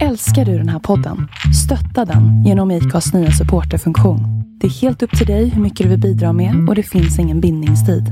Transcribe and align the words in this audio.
Älskar 0.00 0.44
du 0.44 0.58
den 0.58 0.68
här 0.68 0.78
podden? 0.78 1.28
Stötta 1.64 2.12
den 2.12 2.44
genom 2.44 2.70
IKAs 2.70 3.14
nya 3.14 3.30
supporterfunktion. 3.30 4.20
Det 4.60 4.66
är 4.66 4.70
helt 4.70 5.02
upp 5.02 5.18
till 5.18 5.26
dig 5.26 5.48
hur 5.48 5.62
mycket 5.62 5.84
du 5.84 5.90
vill 5.90 6.00
bidra 6.00 6.32
med 6.32 6.68
och 6.68 6.74
det 6.74 6.82
finns 6.82 7.18
ingen 7.18 7.40
bindningstid. 7.40 8.04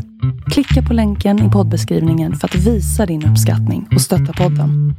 Klicka 0.50 0.88
på 0.88 0.94
länken 0.94 1.48
i 1.48 1.50
poddbeskrivningen 1.50 2.34
för 2.34 2.48
att 2.48 2.54
visa 2.54 3.06
din 3.06 3.26
uppskattning 3.26 3.88
och 3.94 4.00
stötta 4.00 4.32
podden. 4.32 4.94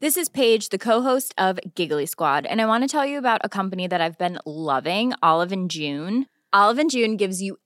This 0.00 0.16
is 0.16 0.28
Paige, 0.28 0.70
the 0.70 0.78
co-host 0.78 1.34
of 1.40 1.58
Giggly 1.76 2.06
Squad, 2.06 2.46
and 2.46 2.60
I 2.60 2.64
want 2.64 2.90
to 2.90 2.98
tell 2.98 3.10
you 3.10 3.18
about 3.18 3.40
a 3.44 3.48
company 3.48 3.88
that 3.88 4.00
I've 4.00 4.18
been 4.18 4.38
loving, 4.46 5.12
Olive 5.22 5.52
and 5.52 5.70
June. 5.72 6.24
Olive 6.52 6.80
and 6.80 6.90
June 6.90 7.16
gives 7.16 7.42
you 7.42 7.56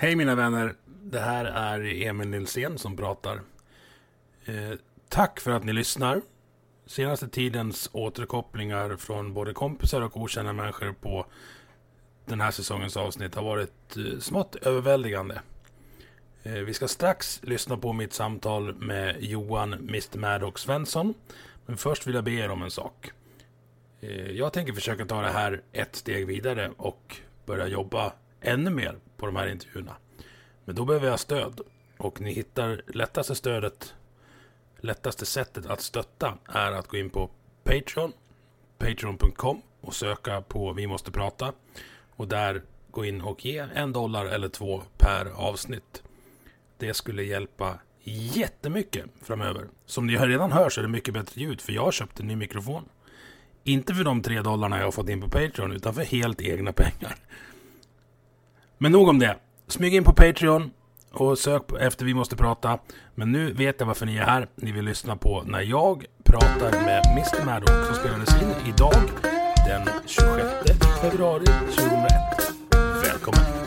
Hej 0.00 0.16
mina 0.16 0.34
vänner, 0.34 0.74
det 1.02 1.20
här 1.20 1.44
är 1.44 2.06
Emil 2.06 2.28
Nilsén 2.28 2.78
som 2.78 2.96
pratar. 2.96 3.40
Eh, 4.44 4.78
tack 5.08 5.40
för 5.40 5.50
att 5.50 5.64
ni 5.64 5.72
lyssnar. 5.72 6.20
Senaste 6.86 7.28
tidens 7.28 7.90
återkopplingar 7.92 8.96
från 8.96 9.34
både 9.34 9.52
kompisar 9.52 10.00
och 10.00 10.16
okända 10.16 10.52
människor 10.52 10.92
på 10.92 11.26
den 12.24 12.40
här 12.40 12.50
säsongens 12.50 12.96
avsnitt 12.96 13.34
har 13.34 13.42
varit 13.42 13.96
eh, 13.96 14.18
smått 14.20 14.56
överväldigande. 14.56 15.40
Eh, 16.42 16.52
vi 16.52 16.74
ska 16.74 16.88
strax 16.88 17.40
lyssna 17.42 17.76
på 17.76 17.92
mitt 17.92 18.12
samtal 18.12 18.74
med 18.74 19.16
Johan 19.20 19.72
Mr. 19.72 20.18
Maddox 20.18 20.62
Svensson. 20.62 21.14
Men 21.66 21.76
först 21.76 22.06
vill 22.06 22.14
jag 22.14 22.24
be 22.24 22.32
er 22.32 22.50
om 22.50 22.62
en 22.62 22.70
sak. 22.70 23.10
Eh, 24.00 24.30
jag 24.30 24.52
tänker 24.52 24.72
försöka 24.72 25.06
ta 25.06 25.22
det 25.22 25.30
här 25.30 25.62
ett 25.72 25.96
steg 25.96 26.26
vidare 26.26 26.70
och 26.76 27.16
börja 27.46 27.66
jobba 27.66 28.12
ännu 28.40 28.70
mer 28.70 28.98
på 29.18 29.26
de 29.26 29.36
här 29.36 29.48
intervjuerna. 29.48 29.96
Men 30.64 30.74
då 30.74 30.84
behöver 30.84 31.06
jag 31.06 31.20
stöd. 31.20 31.60
Och 31.98 32.20
ni 32.20 32.32
hittar 32.32 32.82
lättaste 32.86 33.34
stödet, 33.34 33.94
lättaste 34.80 35.26
sättet 35.26 35.66
att 35.66 35.80
stötta 35.80 36.38
är 36.44 36.72
att 36.72 36.88
gå 36.88 36.96
in 36.96 37.10
på 37.10 37.30
Patreon, 37.64 38.12
patreon.com 38.78 39.62
och 39.80 39.94
söka 39.94 40.40
på 40.40 40.72
Vi 40.72 40.86
måste 40.86 41.10
prata. 41.10 41.52
Och 42.10 42.28
där 42.28 42.62
gå 42.90 43.04
in 43.04 43.20
och 43.20 43.44
ge 43.44 43.58
en 43.74 43.92
dollar 43.92 44.26
eller 44.26 44.48
två 44.48 44.82
per 44.96 45.26
avsnitt. 45.26 46.02
Det 46.76 46.94
skulle 46.94 47.22
hjälpa 47.22 47.78
jättemycket 48.02 49.04
framöver. 49.22 49.66
Som 49.86 50.06
ni 50.06 50.16
redan 50.16 50.52
hör 50.52 50.70
så 50.70 50.80
är 50.80 50.82
det 50.82 50.88
mycket 50.88 51.14
bättre 51.14 51.40
ljud 51.40 51.60
för 51.60 51.72
jag 51.72 51.84
har 51.84 51.92
köpt 51.92 52.20
en 52.20 52.26
ny 52.26 52.36
mikrofon. 52.36 52.88
Inte 53.64 53.94
för 53.94 54.04
de 54.04 54.22
tre 54.22 54.42
dollarna 54.42 54.78
jag 54.78 54.84
har 54.84 54.92
fått 54.92 55.08
in 55.08 55.20
på 55.20 55.28
Patreon, 55.28 55.72
utan 55.72 55.94
för 55.94 56.02
helt 56.02 56.40
egna 56.40 56.72
pengar. 56.72 57.16
Men 58.78 58.92
nog 58.92 59.08
om 59.08 59.18
det. 59.18 59.36
Smyg 59.68 59.94
in 59.94 60.04
på 60.04 60.12
Patreon 60.12 60.70
och 61.12 61.38
sök 61.38 61.62
efter 61.80 62.04
Vi 62.04 62.14
måste 62.14 62.36
prata. 62.36 62.78
Men 63.14 63.32
nu 63.32 63.52
vet 63.52 63.76
jag 63.78 63.86
varför 63.86 64.06
ni 64.06 64.16
är 64.16 64.22
här. 64.22 64.48
Ni 64.54 64.72
vill 64.72 64.84
lyssna 64.84 65.16
på 65.16 65.42
när 65.46 65.60
jag 65.60 66.04
pratar 66.24 66.70
med 66.70 67.02
Mr. 67.06 67.44
Maddox 67.46 67.72
som 67.86 67.94
spelades 67.94 68.42
in 68.42 68.72
idag 68.74 69.02
den 69.66 69.88
26 70.06 70.78
februari 71.00 71.44
2001. 71.44 72.10
Välkommen! 73.02 73.57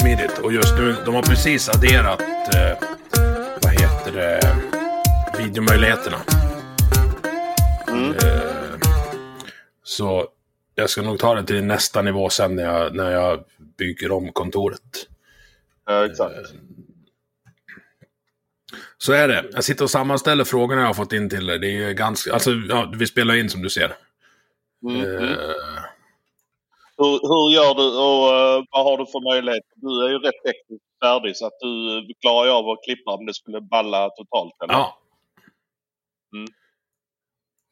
Skitsmidigt 0.00 0.38
och 0.38 0.52
just 0.52 0.78
nu, 0.78 0.96
de 1.04 1.14
har 1.14 1.22
precis 1.22 1.68
adderat, 1.68 2.20
eh, 2.54 2.78
vad 3.62 3.72
heter 3.72 4.12
det, 4.12 4.40
videomöjligheterna. 5.38 6.16
Eh, 7.88 8.78
så 9.82 10.28
jag 10.74 10.90
ska 10.90 11.02
nog 11.02 11.18
ta 11.18 11.34
det 11.34 11.46
till 11.46 11.64
nästa 11.64 12.02
nivå 12.02 12.30
sen 12.30 12.56
när 12.56 12.62
jag, 12.62 12.94
när 12.94 13.10
jag 13.10 13.44
bygger 13.78 14.12
om 14.12 14.32
kontoret. 14.32 15.06
Ja, 15.86 16.06
exakt. 16.06 16.34
Så 18.98 19.12
är 19.12 19.28
det. 19.28 19.44
Jag 19.52 19.64
sitter 19.64 19.84
och 19.84 19.90
sammanställer 19.90 20.44
frågorna 20.44 20.80
jag 20.80 20.88
har 20.88 20.94
fått 20.94 21.12
in 21.12 21.30
till 21.30 21.46
dig. 21.46 21.58
Det 21.58 21.84
är 21.84 21.92
ganska, 21.92 22.32
alltså, 22.32 22.50
ja, 22.50 22.92
vi 22.96 23.06
spelar 23.06 23.34
in 23.34 23.50
som 23.50 23.62
du 23.62 23.70
ser. 23.70 23.96
Mm. 24.82 25.24
Eh, 25.24 25.38
Hur, 27.00 27.12
hur 27.30 27.46
gör 27.56 27.74
du 27.74 27.86
och 28.06 28.24
eh, 28.38 28.64
vad 28.70 28.84
har 28.84 28.98
du 28.98 29.06
för 29.06 29.32
möjlighet? 29.32 29.64
Du 29.74 30.04
är 30.04 30.08
ju 30.08 30.18
rätt 30.18 30.42
tekniskt 30.46 30.84
färdig 31.04 31.36
så 31.36 31.46
att 31.46 31.58
du 31.60 32.14
klarar 32.20 32.46
ju 32.46 32.52
av 32.52 32.68
att 32.68 32.84
klippa 32.84 33.10
om 33.10 33.26
det 33.26 33.34
skulle 33.34 33.60
balla 33.60 34.10
totalt. 34.10 34.54
Eller? 34.64 34.74
ja. 34.74 34.98
Mm. 36.34 36.48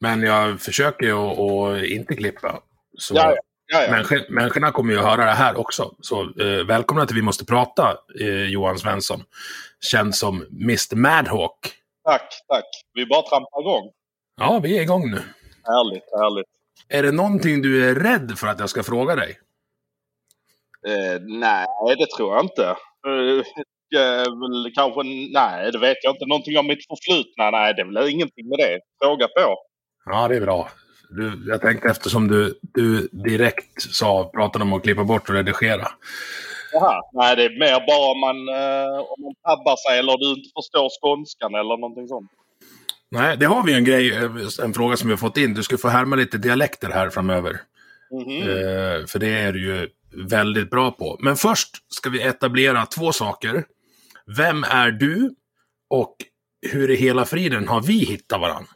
Men 0.01 0.21
jag 0.21 0.61
försöker 0.61 1.05
ju 1.05 1.17
att 1.17 1.39
att 1.39 1.85
inte 1.85 2.15
klippa. 2.15 2.61
Så 2.97 3.15
Ja, 3.15 3.31
ja. 3.35 3.41
Ja, 3.71 3.83
ja. 3.83 3.91
Människor, 3.91 4.25
människorna 4.29 4.71
kommer 4.71 4.93
ju 4.93 4.99
att 4.99 5.05
höra 5.05 5.25
det 5.25 5.31
här 5.31 5.59
också. 5.59 5.95
Så 6.01 6.21
eh, 6.21 6.65
välkomna 6.65 7.05
till 7.05 7.15
Vi 7.15 7.21
måste 7.21 7.45
prata, 7.45 7.97
eh, 8.19 8.43
Johan 8.43 8.79
Svensson. 8.79 9.23
Känd 9.91 10.15
som 10.15 10.45
Mr 10.51 10.95
Madhawk. 10.95 11.73
Tack, 12.03 12.33
tack. 12.47 12.65
Vi 12.93 13.05
bara 13.05 13.21
trampar 13.21 13.61
igång. 13.61 13.91
Ja, 14.41 14.59
vi 14.63 14.77
är 14.77 14.81
igång 14.81 15.11
nu. 15.11 15.21
Härligt, 15.63 16.03
härligt. 16.11 16.58
Är 16.87 17.03
det 17.03 17.11
någonting 17.11 17.61
du 17.61 17.89
är 17.89 17.95
rädd 17.95 18.37
för 18.37 18.47
att 18.47 18.59
jag 18.59 18.69
ska 18.69 18.83
fråga 18.83 19.15
dig? 19.15 19.39
Eh, 20.87 21.21
nej, 21.21 21.67
det 21.97 22.07
tror 22.17 22.35
jag 22.35 22.43
inte. 22.45 22.65
Eh, 23.95 24.23
väl 24.41 24.71
kanske, 24.75 25.03
nej, 25.33 25.71
det 25.71 25.79
vet 25.79 25.97
jag 26.03 26.13
inte. 26.13 26.25
Någonting 26.25 26.57
om 26.57 26.67
mitt 26.67 26.87
förflutna? 26.87 27.51
Nej, 27.51 27.73
det 27.73 27.81
är 27.81 27.85
väl 27.85 28.09
ingenting 28.09 28.49
med 28.49 28.57
det. 28.57 28.79
Fråga 29.03 29.27
på. 29.27 29.55
Ja, 30.05 30.27
det 30.27 30.35
är 30.35 30.41
bra. 30.41 30.69
Du, 31.09 31.43
jag 31.47 31.61
tänkte 31.61 31.89
eftersom 31.89 32.27
du, 32.27 32.59
du 32.61 33.07
direkt 33.07 33.81
sa, 33.81 34.31
pratade 34.33 34.63
om 34.63 34.73
att 34.73 34.83
klippa 34.83 35.03
bort 35.03 35.29
och 35.29 35.35
redigera. 35.35 35.87
Jaha. 36.73 37.01
Nej, 37.13 37.35
det 37.35 37.43
är 37.43 37.59
mer 37.59 37.87
bara 37.87 38.11
om 38.11 38.19
man, 38.19 38.37
eh, 38.49 38.99
om 38.99 39.23
man 39.23 39.35
tabbar 39.43 39.75
sig 39.75 39.99
eller 39.99 40.17
du 40.17 40.29
inte 40.29 40.49
förstår 40.57 40.89
skånskan 40.99 41.55
eller 41.55 41.77
någonting 41.77 42.07
sånt. 42.07 42.31
Nej, 43.11 43.37
det 43.37 43.45
har 43.45 43.63
vi 43.63 43.73
en 43.73 43.83
grej, 43.83 44.15
eh, 44.15 44.31
en 44.63 44.73
fråga 44.73 44.97
som 44.97 45.07
vi 45.07 45.13
har 45.13 45.17
fått 45.17 45.37
in. 45.37 45.53
Du 45.53 45.63
ska 45.63 45.77
få 45.77 45.87
härma 45.87 46.15
lite 46.15 46.37
dialekter 46.37 46.89
här 46.89 47.09
framöver. 47.09 47.61
Mhm. 48.11 48.41
Eh, 48.41 49.05
för 49.07 49.19
det 49.19 49.27
är 49.29 49.53
du 49.53 49.65
ju 49.65 49.89
väldigt 50.29 50.69
bra 50.69 50.91
på. 50.91 51.17
Men 51.19 51.35
först 51.35 51.69
ska 51.93 52.09
vi 52.09 52.21
etablera 52.21 52.85
två 52.85 53.11
saker. 53.11 53.65
Vem 54.37 54.63
är 54.63 54.91
du? 54.91 55.35
Och 55.89 56.15
hur 56.71 56.91
i 56.91 56.95
hela 56.95 57.25
friden 57.25 57.67
har 57.67 57.81
vi 57.81 57.93
hittat 58.05 58.41
varandra? 58.41 58.69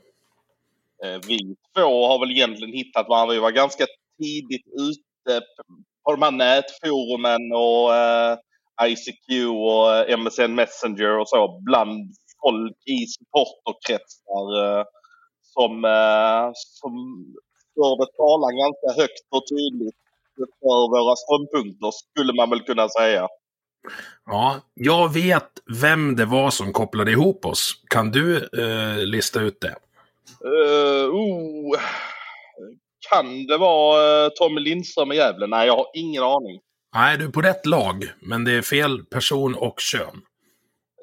Eh, 1.06 1.20
Vi 1.28 1.56
två 1.76 2.08
har 2.08 2.20
väl 2.20 2.32
egentligen 2.32 2.74
hittat 2.74 3.08
varandra. 3.10 3.34
Vi 3.34 3.40
var 3.40 3.52
ganska 3.52 3.86
tidigt 4.22 4.66
ute 4.80 5.42
på 6.04 6.12
de 6.12 6.22
här 6.22 6.32
nätforumen 6.32 7.52
och 7.54 7.96
eh, 7.96 8.38
ICQ 8.92 9.48
och 9.50 9.96
eh, 9.96 10.18
MSN 10.18 10.56
Messenger 10.56 11.20
och 11.20 11.30
så 11.30 11.62
bland 11.66 12.16
folk 12.46 12.78
i 12.96 12.98
supporterkretsar 13.16 14.46
eh, 14.62 14.84
som, 15.54 15.72
eh, 15.86 16.46
som 16.80 16.94
förde 17.76 18.06
talan 18.18 18.54
ganska 18.64 19.02
högt 19.02 19.26
och 19.36 19.44
tydligt 19.54 20.00
för 20.36 20.80
våra 20.96 21.16
ståndpunkter 21.16 21.92
skulle 21.92 22.34
man 22.34 22.50
väl 22.50 22.62
kunna 22.62 22.90
säga. 22.90 23.28
Ja, 24.26 24.62
jag 24.74 25.14
vet 25.14 25.50
vem 25.82 26.16
det 26.16 26.26
var 26.26 26.50
som 26.50 26.74
kopplade 26.74 27.12
ihop 27.12 27.46
oss. 27.46 27.82
Kan 27.90 28.12
du 28.12 28.38
eh, 28.38 29.06
lista 29.06 29.42
ut 29.42 29.62
det? 29.62 29.76
Uh, 30.46 31.10
oh. 31.16 31.80
Kan 33.10 33.48
det 33.48 33.58
vara 33.58 34.26
uh, 34.26 34.30
Tommy 34.30 34.62
Lindström 34.62 35.12
i 35.12 35.16
Gävle? 35.16 35.48
Nej, 35.48 35.68
jag 35.68 35.76
har 35.76 35.88
ingen 35.94 36.24
aning. 36.24 36.60
Nej, 36.96 37.18
du 37.18 37.26
är 37.26 37.30
på 37.30 37.42
rätt 37.42 37.66
lag, 37.66 38.12
men 38.22 38.44
det 38.44 38.52
är 38.52 38.62
fel 38.62 39.06
person 39.06 39.56
och 39.56 39.80
kön. 39.80 40.22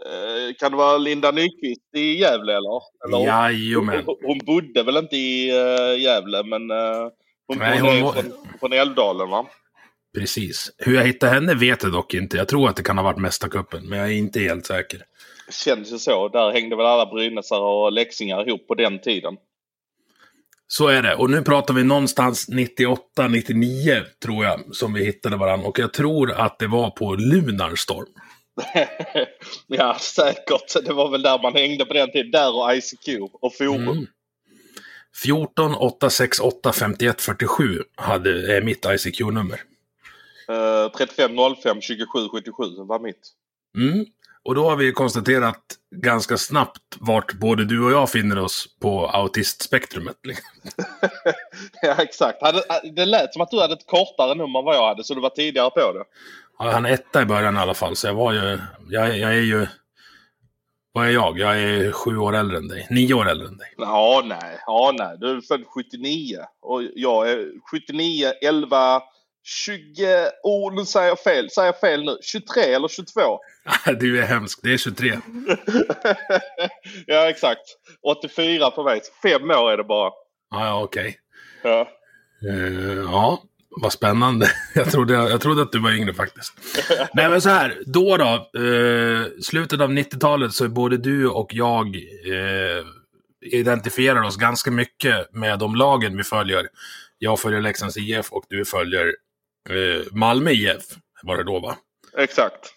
Uh, 0.06 0.54
kan 0.58 0.70
det 0.70 0.76
vara 0.76 0.98
Linda 0.98 1.30
Nyqvist 1.30 1.94
i 1.96 2.18
Gävle 2.20 2.52
eller? 2.52 2.82
eller 3.06 3.26
Jajamän. 3.26 4.02
Hon, 4.06 4.16
hon 4.22 4.38
bodde 4.38 4.82
väl 4.82 4.96
inte 4.96 5.16
i 5.16 5.52
uh, 5.52 6.02
Gävle, 6.02 6.42
men 6.42 6.70
uh, 6.70 7.08
hon, 7.46 7.58
Nej, 7.58 7.78
hon, 7.78 8.12
från, 8.12 8.32
från 8.60 8.72
Älvdalen 8.72 9.30
va? 9.30 9.46
Precis. 10.14 10.72
Hur 10.78 10.94
jag 10.94 11.04
hittade 11.04 11.32
henne 11.32 11.54
vet 11.54 11.82
jag 11.82 11.92
dock 11.92 12.14
inte. 12.14 12.36
Jag 12.36 12.48
tror 12.48 12.68
att 12.68 12.76
det 12.76 12.82
kan 12.82 12.98
ha 12.98 13.04
varit 13.04 13.18
Mästarkuppen, 13.18 13.88
men 13.88 13.98
jag 13.98 14.08
är 14.08 14.12
inte 14.12 14.40
helt 14.40 14.66
säker. 14.66 15.02
Känns 15.50 15.92
ju 15.92 15.98
så. 15.98 16.28
Där 16.28 16.52
hängde 16.52 16.76
väl 16.76 16.86
alla 16.86 17.06
brynäsar 17.06 17.60
och 17.60 17.92
läxingar 17.92 18.48
ihop 18.48 18.66
på 18.66 18.74
den 18.74 19.00
tiden. 19.00 19.36
Så 20.66 20.88
är 20.88 21.02
det. 21.02 21.14
Och 21.14 21.30
nu 21.30 21.42
pratar 21.42 21.74
vi 21.74 21.84
någonstans 21.84 22.48
98, 22.48 23.28
99 23.28 24.02
tror 24.22 24.44
jag 24.44 24.60
som 24.72 24.92
vi 24.92 25.04
hittade 25.04 25.36
varandra. 25.36 25.68
Och 25.68 25.78
jag 25.78 25.92
tror 25.92 26.32
att 26.32 26.58
det 26.58 26.66
var 26.66 26.90
på 26.90 27.14
Lunarstorm. 27.14 28.06
ja, 29.66 29.96
säkert. 30.00 30.84
Det 30.84 30.92
var 30.92 31.10
väl 31.10 31.22
där 31.22 31.42
man 31.42 31.54
hängde 31.54 31.84
på 31.84 31.94
den 31.94 32.10
tiden. 32.10 32.30
Där 32.30 32.56
och 32.56 32.74
ICQ 32.74 33.08
och 33.40 33.54
forum. 33.54 33.88
Mm. 33.88 34.06
14 35.22 35.74
868 35.74 36.72
51 36.72 37.20
47 37.20 37.82
hade, 37.94 38.56
är 38.56 38.62
mitt 38.62 38.86
ICQ-nummer. 38.86 39.60
Uh, 40.50 40.92
35 40.96 41.36
05 41.62 41.80
27 41.80 42.28
77 42.28 42.64
var 42.78 43.00
mitt. 43.00 43.32
Mm. 43.76 44.06
Och 44.42 44.54
då 44.54 44.68
har 44.68 44.76
vi 44.76 44.92
konstaterat 44.92 45.62
ganska 45.96 46.36
snabbt 46.36 46.96
vart 46.98 47.32
både 47.32 47.64
du 47.64 47.84
och 47.84 47.92
jag 47.92 48.10
finner 48.10 48.38
oss 48.38 48.68
på 48.80 49.06
autistspektrumet. 49.06 50.16
Ja, 51.82 51.94
exakt. 51.98 52.38
Det 52.92 53.06
lät 53.06 53.32
som 53.32 53.42
att 53.42 53.50
du 53.50 53.60
hade 53.60 53.74
ett 53.74 53.86
kortare 53.86 54.34
nummer 54.34 54.58
än 54.58 54.64
vad 54.64 54.76
jag 54.76 54.86
hade, 54.88 55.04
så 55.04 55.14
du 55.14 55.20
var 55.20 55.30
tidigare 55.30 55.70
på 55.70 55.92
det. 55.92 56.04
Ja, 56.62 56.70
han 56.70 56.86
är 56.86 56.90
etta 56.90 57.22
i 57.22 57.24
början 57.24 57.56
i 57.56 57.58
alla 57.58 57.74
fall, 57.74 57.96
så 57.96 58.06
jag 58.06 58.14
var 58.14 58.32
ju... 58.32 58.58
Jag, 58.88 59.18
jag 59.18 59.34
är 59.34 59.40
ju... 59.40 59.66
Vad 60.92 61.06
är 61.06 61.10
jag? 61.10 61.38
Jag 61.38 61.62
är 61.62 61.92
sju 61.92 62.16
år 62.16 62.36
äldre 62.36 62.56
än 62.56 62.68
dig. 62.68 62.86
Nio 62.90 63.14
år 63.14 63.28
äldre 63.28 63.48
än 63.48 63.56
dig. 63.56 63.74
Ja, 63.76 64.22
nej. 64.24 64.58
Ja, 64.66 64.94
nej. 64.98 65.16
Du 65.20 65.30
är 65.36 65.40
född 65.40 65.64
79. 65.66 66.38
Och 66.60 66.82
jag 66.94 67.30
är 67.30 67.46
79, 67.70 68.32
11, 68.42 69.02
20, 69.44 70.30
oh 70.42 70.74
nu 70.74 70.84
säger 70.84 71.08
jag 71.08 71.20
fel, 71.20 71.50
säger 71.50 71.66
jag 71.66 71.80
fel 71.80 72.04
nu, 72.04 72.18
23 72.22 72.62
eller 72.62 72.88
22? 72.88 73.20
du 74.00 74.22
är 74.22 74.26
hemsk, 74.26 74.60
det 74.62 74.72
är 74.72 74.78
23. 74.78 75.08
ja 77.06 77.30
exakt, 77.30 77.60
84 78.02 78.70
på 78.70 78.82
mig, 78.82 79.00
fem 79.22 79.50
år 79.50 79.72
är 79.72 79.76
det 79.76 79.84
bara. 79.84 80.10
Ja, 80.50 80.66
ja 80.66 80.82
okej. 80.82 81.18
Okay. 81.60 81.72
Ja. 81.72 81.88
Uh, 82.50 83.02
ja, 83.02 83.42
vad 83.70 83.92
spännande. 83.92 84.50
Jag 84.74 84.90
trodde, 84.90 85.14
jag 85.14 85.40
trodde 85.40 85.62
att 85.62 85.72
du 85.72 85.78
var 85.78 85.92
yngre 85.92 86.14
faktiskt. 86.14 86.52
Nej 87.14 87.28
men 87.28 87.40
så 87.40 87.48
här, 87.48 87.78
då 87.86 88.16
då. 88.16 88.60
Uh, 88.60 89.26
slutet 89.42 89.80
av 89.80 89.90
90-talet 89.90 90.52
så 90.52 90.64
är 90.64 90.68
både 90.68 90.96
du 90.96 91.28
och 91.28 91.54
jag 91.54 91.96
uh, 91.96 92.86
identifierar 93.40 94.22
oss 94.22 94.36
ganska 94.36 94.70
mycket 94.70 95.34
med 95.34 95.58
de 95.58 95.74
lagen 95.74 96.16
vi 96.16 96.24
följer. 96.24 96.68
Jag 97.18 97.40
följer 97.40 97.60
Leksands 97.60 97.96
IF 97.96 98.32
och 98.32 98.44
du 98.48 98.64
följer 98.64 99.06
eh, 99.70 100.12
Malmö 100.12 100.50
IF 100.50 100.82
var 101.22 101.36
det 101.36 101.44
då 101.44 101.60
va? 101.60 101.76
Exakt. 102.18 102.74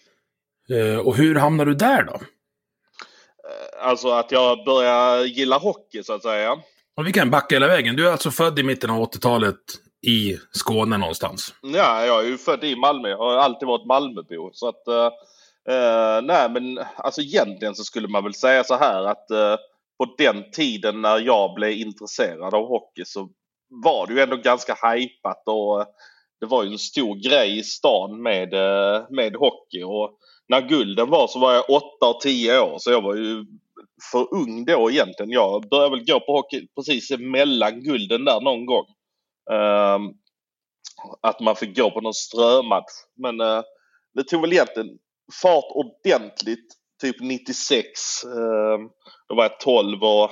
Eh, 0.70 0.98
och 0.98 1.16
hur 1.16 1.34
hamnade 1.34 1.70
du 1.70 1.74
där 1.74 2.02
då? 2.04 2.14
Eh, 2.14 3.88
alltså 3.88 4.10
att 4.10 4.32
jag 4.32 4.64
började 4.64 5.26
gilla 5.26 5.58
hockey 5.58 6.02
så 6.02 6.12
att 6.12 6.22
säga. 6.22 6.56
Och 6.96 7.06
vi 7.06 7.12
kan 7.12 7.30
backa 7.30 7.54
hela 7.54 7.66
vägen. 7.66 7.96
Du 7.96 8.08
är 8.08 8.12
alltså 8.12 8.30
född 8.30 8.58
i 8.58 8.62
mitten 8.62 8.90
av 8.90 9.12
80-talet 9.12 9.56
i 10.04 10.38
Skåne 10.50 10.98
någonstans? 10.98 11.54
Ja, 11.62 12.06
jag 12.06 12.24
är 12.24 12.28
ju 12.28 12.38
född 12.38 12.64
i 12.64 12.76
Malmö. 12.76 13.08
Jag 13.08 13.18
har 13.18 13.36
alltid 13.36 13.68
varit 13.68 13.86
Malmöbo. 13.86 14.50
Så 14.52 14.68
att, 14.68 14.88
eh, 14.88 15.10
eh, 15.74 16.22
nej 16.22 16.50
men 16.50 16.78
alltså 16.96 17.20
egentligen 17.20 17.74
så 17.74 17.84
skulle 17.84 18.08
man 18.08 18.24
väl 18.24 18.34
säga 18.34 18.64
så 18.64 18.74
här 18.74 19.04
att 19.04 19.30
eh, 19.30 19.56
på 19.98 20.14
den 20.18 20.50
tiden 20.50 21.02
när 21.02 21.18
jag 21.18 21.54
blev 21.54 21.70
intresserad 21.70 22.54
av 22.54 22.68
hockey 22.68 23.04
så 23.04 23.28
var 23.68 24.06
det 24.06 24.12
ju 24.14 24.20
ändå 24.20 24.36
ganska 24.36 24.76
hajpat 24.82 25.42
och 25.46 25.80
eh, 25.80 25.86
det 26.40 26.46
var 26.46 26.64
ju 26.64 26.72
en 26.72 26.78
stor 26.78 27.14
grej 27.28 27.58
i 27.58 27.62
stan 27.62 28.22
med, 28.22 28.54
eh, 28.54 29.02
med 29.10 29.36
hockey. 29.36 29.82
Och 29.82 30.18
när 30.48 30.60
gulden 30.60 31.10
var 31.10 31.26
så 31.26 31.38
var 31.38 31.52
jag 31.52 31.70
8 31.70 31.84
och 32.06 32.20
10 32.20 32.60
år 32.60 32.74
så 32.78 32.90
jag 32.90 33.02
var 33.02 33.14
ju 33.14 33.44
för 34.12 34.34
ung 34.34 34.64
då 34.64 34.90
egentligen. 34.90 35.30
Jag 35.30 35.68
började 35.68 35.96
väl 35.96 36.04
gå 36.04 36.20
på 36.20 36.32
hockey 36.32 36.66
precis 36.74 37.10
mellan 37.18 37.82
gulden 37.82 38.24
där 38.24 38.40
någon 38.40 38.66
gång. 38.66 38.86
Ehm, 39.52 40.12
att 41.20 41.40
man 41.40 41.56
fick 41.56 41.76
gå 41.76 41.90
på 41.90 42.00
någon 42.00 42.14
strömatch. 42.14 42.92
Men 43.16 43.40
eh, 43.40 43.62
det 44.14 44.24
tog 44.24 44.40
väl 44.40 44.52
egentligen 44.52 44.88
fart 45.42 45.64
ordentligt 45.68 46.66
typ 47.02 47.20
96. 47.20 48.24
Ehm, 48.24 48.88
då 49.28 49.34
var 49.34 49.44
jag 49.44 49.60
12 49.60 50.02
och 50.02 50.30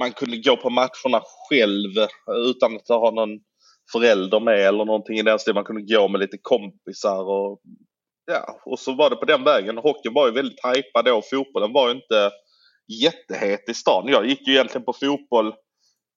man 0.00 0.12
kunde 0.12 0.36
gå 0.36 0.56
på 0.56 0.70
matcherna 0.70 1.22
själv 1.48 1.90
utan 2.28 2.76
att 2.76 2.88
ha 2.88 3.10
någon 3.10 3.40
förälder 3.92 4.40
med 4.40 4.60
eller 4.60 4.84
någonting 4.84 5.18
i 5.18 5.22
den 5.22 5.38
stilen. 5.38 5.54
Man 5.54 5.64
kunde 5.64 5.94
gå 5.94 6.08
med 6.08 6.20
lite 6.20 6.38
kompisar 6.42 7.24
och 7.24 7.60
ja, 8.26 8.60
och 8.64 8.78
så 8.78 8.94
var 8.94 9.10
det 9.10 9.16
på 9.16 9.24
den 9.24 9.44
vägen. 9.44 9.78
Hockeyn 9.78 10.14
var 10.14 10.26
ju 10.26 10.32
väldigt 10.32 10.62
hajpad 10.62 11.04
då. 11.04 11.22
Fotbollen 11.30 11.72
var 11.72 11.88
ju 11.88 11.94
inte 11.94 12.30
jättehet 13.02 13.68
i 13.68 13.74
stan. 13.74 14.04
Jag 14.08 14.26
gick 14.26 14.46
ju 14.46 14.52
egentligen 14.52 14.84
på 14.84 14.92
fotboll 14.92 15.54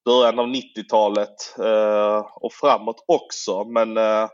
början 0.07 0.39
av 0.39 0.47
90-talet 0.47 1.55
eh, 1.59 2.27
och 2.35 2.53
framåt 2.53 3.03
också. 3.07 3.63
Men 3.63 3.97
eh, 3.97 4.29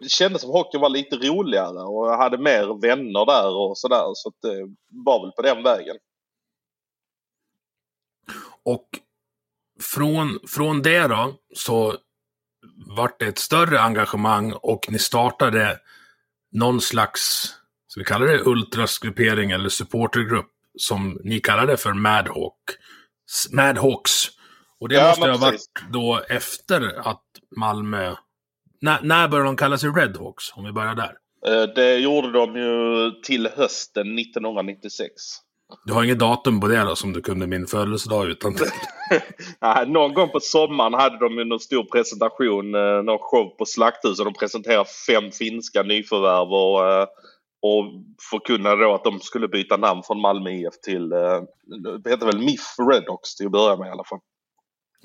det 0.00 0.08
kändes 0.08 0.42
som 0.42 0.50
hockeyn 0.50 0.80
var 0.80 0.88
lite 0.88 1.16
roligare 1.16 1.82
och 1.82 2.08
jag 2.08 2.16
hade 2.16 2.38
mer 2.38 2.80
vänner 2.80 3.26
där 3.26 3.56
och 3.56 3.78
sådär. 3.78 4.04
Så 4.14 4.28
att 4.28 4.34
det 4.42 4.74
var 5.04 5.26
väl 5.26 5.32
på 5.32 5.42
den 5.42 5.62
vägen. 5.62 5.96
Och 8.64 8.88
från, 9.80 10.38
från 10.48 10.82
det 10.82 11.08
då 11.08 11.34
så 11.54 11.94
vart 12.96 13.20
det 13.20 13.26
ett 13.26 13.38
större 13.38 13.80
engagemang 13.80 14.52
och 14.52 14.86
ni 14.90 14.98
startade 14.98 15.78
någon 16.52 16.80
slags, 16.80 17.44
ska 17.88 18.00
vi 18.00 18.04
kalla 18.04 18.24
det 18.24 18.46
ultrasgruppering 18.46 19.50
eller 19.50 19.68
supportergrupp 19.68 20.50
som 20.78 21.20
ni 21.24 21.40
kallade 21.40 21.76
för 21.76 21.92
Madhawk. 21.92 22.70
Madhawks. 23.52 24.35
Och 24.80 24.88
det 24.88 24.94
ja, 24.94 25.08
måste 25.08 25.30
ha 25.30 25.38
varit 25.38 25.60
då 25.92 26.20
efter 26.28 27.08
att 27.08 27.22
Malmö... 27.56 28.14
När, 28.80 29.02
när 29.02 29.28
började 29.28 29.48
de 29.48 29.56
kalla 29.56 29.78
sig 29.78 29.90
Redhawks? 29.90 30.52
Om 30.54 30.64
vi 30.64 30.72
börjar 30.72 30.94
där. 30.94 31.16
Eh, 31.46 31.74
det 31.74 31.96
gjorde 31.96 32.32
de 32.32 32.56
ju 32.56 33.10
till 33.22 33.48
hösten 33.56 34.18
1996. 34.18 35.12
Du 35.84 35.92
har 35.92 36.04
inget 36.04 36.18
datum 36.18 36.60
på 36.60 36.66
det 36.66 36.84
då 36.84 36.96
som 36.96 37.12
du 37.12 37.20
kunde 37.20 37.46
min 37.46 37.66
födelsedag 37.66 38.26
utan 38.26 38.54
till? 38.54 38.66
någon 39.92 40.14
gång 40.14 40.28
på 40.28 40.40
sommaren 40.40 40.94
hade 40.94 41.18
de 41.18 41.38
ju 41.38 41.44
någon 41.44 41.60
stor 41.60 41.84
presentation, 41.84 42.74
eh, 42.74 43.02
någon 43.02 43.18
show 43.18 43.56
på 43.58 43.64
Slakthuset. 43.64 44.24
De 44.24 44.34
presenterade 44.34 44.84
fem 45.06 45.30
finska 45.30 45.82
nyförvärv 45.82 46.52
och, 46.52 46.92
eh, 46.92 47.06
och 47.62 47.84
förkunnade 48.30 48.84
då 48.84 48.94
att 48.94 49.04
de 49.04 49.20
skulle 49.20 49.48
byta 49.48 49.76
namn 49.76 50.02
från 50.02 50.20
Malmö 50.20 50.50
IF 50.50 50.80
till, 50.82 51.08
det 52.02 52.10
heter 52.10 52.26
väl 52.26 52.38
MIF 52.38 52.74
Redhawks 52.92 53.36
till 53.36 53.46
att 53.46 53.52
börja 53.52 53.76
med 53.76 53.88
i 53.88 53.90
alla 53.90 54.04
fall. 54.04 54.20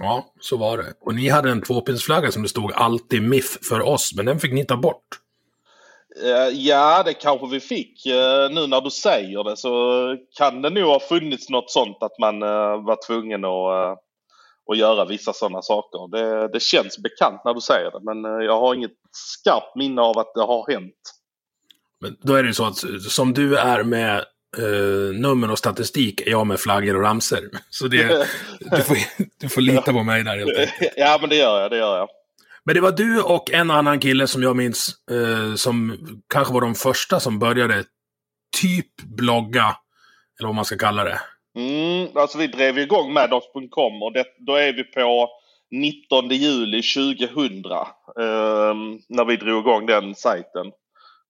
Ja, 0.01 0.33
så 0.39 0.57
var 0.57 0.77
det. 0.77 0.93
Och 1.01 1.15
ni 1.15 1.29
hade 1.29 1.51
en 1.51 1.61
tvåpinsflagga 1.61 2.31
som 2.31 2.43
det 2.43 2.49
stod 2.49 2.71
alltid 2.73 3.21
MIF 3.21 3.57
för 3.61 3.81
oss, 3.81 4.13
men 4.15 4.25
den 4.25 4.39
fick 4.39 4.53
ni 4.53 4.65
ta 4.65 4.77
bort. 4.77 5.05
Eh, 6.23 6.47
ja, 6.53 7.03
det 7.03 7.13
kanske 7.13 7.47
vi 7.47 7.59
fick. 7.59 8.05
Eh, 8.05 8.49
nu 8.51 8.67
när 8.67 8.81
du 8.81 8.89
säger 8.89 9.43
det 9.43 9.57
så 9.57 10.17
kan 10.37 10.61
det 10.61 10.69
nog 10.69 10.83
ha 10.83 10.99
funnits 10.99 11.49
något 11.49 11.71
sånt 11.71 11.97
att 11.99 12.19
man 12.19 12.43
eh, 12.43 12.83
var 12.83 13.07
tvungen 13.07 13.45
att, 13.45 13.99
att 14.71 14.77
göra 14.77 15.05
vissa 15.05 15.33
sådana 15.33 15.61
saker. 15.61 16.11
Det, 16.11 16.47
det 16.47 16.61
känns 16.61 16.97
bekant 16.97 17.41
när 17.45 17.53
du 17.53 17.61
säger 17.61 17.91
det 17.91 17.99
men 18.01 18.23
jag 18.23 18.59
har 18.59 18.75
inget 18.75 18.91
skarpt 19.11 19.75
minne 19.75 20.01
av 20.01 20.17
att 20.17 20.33
det 20.35 20.41
har 20.41 20.71
hänt. 20.71 21.17
Men 22.01 22.17
då 22.21 22.33
är 22.33 22.43
det 22.43 22.47
ju 22.47 22.53
så 22.53 22.65
att 22.65 22.77
som 23.09 23.33
du 23.33 23.57
är 23.57 23.83
med 23.83 24.25
Uh, 24.59 25.13
nummer 25.13 25.51
och 25.51 25.57
statistik 25.57 26.21
är 26.21 26.31
jag 26.31 26.47
med 26.47 26.59
flaggor 26.59 26.95
och 26.95 27.01
ramser. 27.01 27.49
Så 27.69 27.87
det, 27.87 28.27
du, 28.59 28.81
får, 28.81 28.97
du 29.39 29.49
får 29.49 29.61
lita 29.61 29.93
på 29.93 30.03
mig 30.03 30.23
där 30.23 30.37
helt 30.37 30.57
enkelt. 30.57 30.93
Ja, 30.97 31.17
men 31.21 31.29
det 31.29 31.35
gör 31.35 31.61
jag. 31.61 31.71
Det 31.71 31.77
gör 31.77 31.97
jag. 31.97 32.09
Men 32.63 32.75
det 32.75 32.81
var 32.81 32.91
du 32.91 33.21
och 33.21 33.51
en 33.51 33.71
annan 33.71 33.99
kille 33.99 34.27
som 34.27 34.43
jag 34.43 34.55
minns, 34.55 34.95
eh, 35.11 35.55
som 35.55 35.97
kanske 36.33 36.53
var 36.53 36.61
de 36.61 36.75
första 36.75 37.19
som 37.19 37.39
började 37.39 37.83
typ 38.61 39.01
blogga, 39.01 39.75
eller 40.39 40.47
vad 40.47 40.55
man 40.55 40.65
ska 40.65 40.77
kalla 40.77 41.03
det. 41.03 41.19
Mm, 41.55 42.07
alltså 42.15 42.37
vi 42.37 42.47
drev 42.47 42.77
igång 42.77 43.13
Maddox.com 43.13 44.03
och 44.03 44.13
det, 44.13 44.25
då 44.39 44.55
är 44.55 44.73
vi 44.73 44.83
på 44.83 45.29
19 45.71 46.29
juli 46.29 46.81
2000. 46.81 47.65
Eh, 47.65 48.73
när 49.09 49.25
vi 49.25 49.35
drog 49.35 49.59
igång 49.59 49.85
den 49.85 50.15
sajten. 50.15 50.71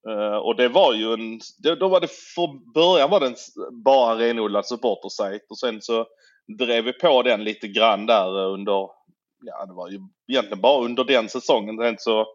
Uh, 0.10 0.36
och 0.36 0.56
det 0.56 0.68
var 0.68 0.94
ju 0.94 1.14
en, 1.14 1.40
det, 1.64 1.76
då 1.76 1.88
var 1.88 2.00
det 2.00 2.12
från 2.12 2.72
början 2.74 3.10
var 3.10 3.20
det 3.20 3.28
en 3.28 3.36
bara 3.84 4.18
renodlad 4.18 4.66
supportersajt 4.66 5.46
och 5.50 5.58
sen 5.58 5.82
så 5.82 6.06
drev 6.58 6.84
vi 6.84 6.94
på 6.94 7.22
den 7.22 7.44
lite 7.44 7.68
grann 7.68 8.06
där 8.06 8.38
under, 8.38 8.90
ja 9.46 9.66
det 9.68 9.74
var 9.74 9.90
ju 9.90 10.00
egentligen 10.28 10.62
bara 10.62 10.84
under 10.86 11.04
den 11.04 11.30
säsongen. 11.30 11.78
Sen 11.78 11.96
så 12.00 12.28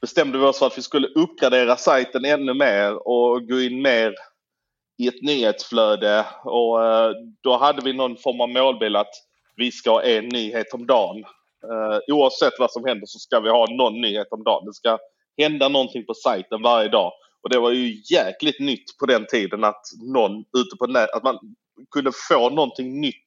bestämde 0.00 0.38
vi 0.38 0.44
oss 0.44 0.58
för 0.58 0.66
att 0.66 0.78
vi 0.78 0.82
skulle 0.82 1.08
uppgradera 1.08 1.76
sajten 1.76 2.24
ännu 2.24 2.54
mer 2.54 3.08
och 3.08 3.48
gå 3.48 3.60
in 3.60 3.82
mer 3.82 4.14
i 4.98 5.08
ett 5.08 5.22
nyhetsflöde 5.22 6.24
och 6.44 6.78
uh, 6.78 7.10
då 7.42 7.56
hade 7.56 7.82
vi 7.82 7.92
någon 7.92 8.16
form 8.16 8.40
av 8.40 8.48
målbild 8.48 8.96
att 8.96 9.12
vi 9.56 9.72
ska 9.72 9.90
ha 9.90 10.02
en 10.02 10.28
nyhet 10.28 10.74
om 10.74 10.86
dagen. 10.86 11.24
Uh, 11.64 11.98
oavsett 12.14 12.52
vad 12.58 12.70
som 12.70 12.84
händer 12.84 13.06
så 13.06 13.18
ska 13.18 13.40
vi 13.40 13.50
ha 13.50 13.66
någon 13.70 14.00
nyhet 14.00 14.28
om 14.30 14.44
dagen. 14.44 14.64
Det 14.66 14.74
ska 14.74 14.98
hända 15.38 15.68
någonting 15.68 16.06
på 16.06 16.14
sajten 16.14 16.62
varje 16.62 16.88
dag. 16.88 17.12
Och 17.42 17.50
det 17.50 17.58
var 17.58 17.70
ju 17.70 18.02
jäkligt 18.10 18.60
nytt 18.60 18.98
på 19.00 19.06
den 19.06 19.26
tiden 19.26 19.64
att 19.64 19.82
någon 20.12 20.44
ute 20.58 20.76
på 20.78 20.86
nätet, 20.86 21.14
att 21.14 21.24
man 21.24 21.38
kunde 21.90 22.12
få 22.28 22.50
någonting 22.50 23.00
nytt 23.00 23.26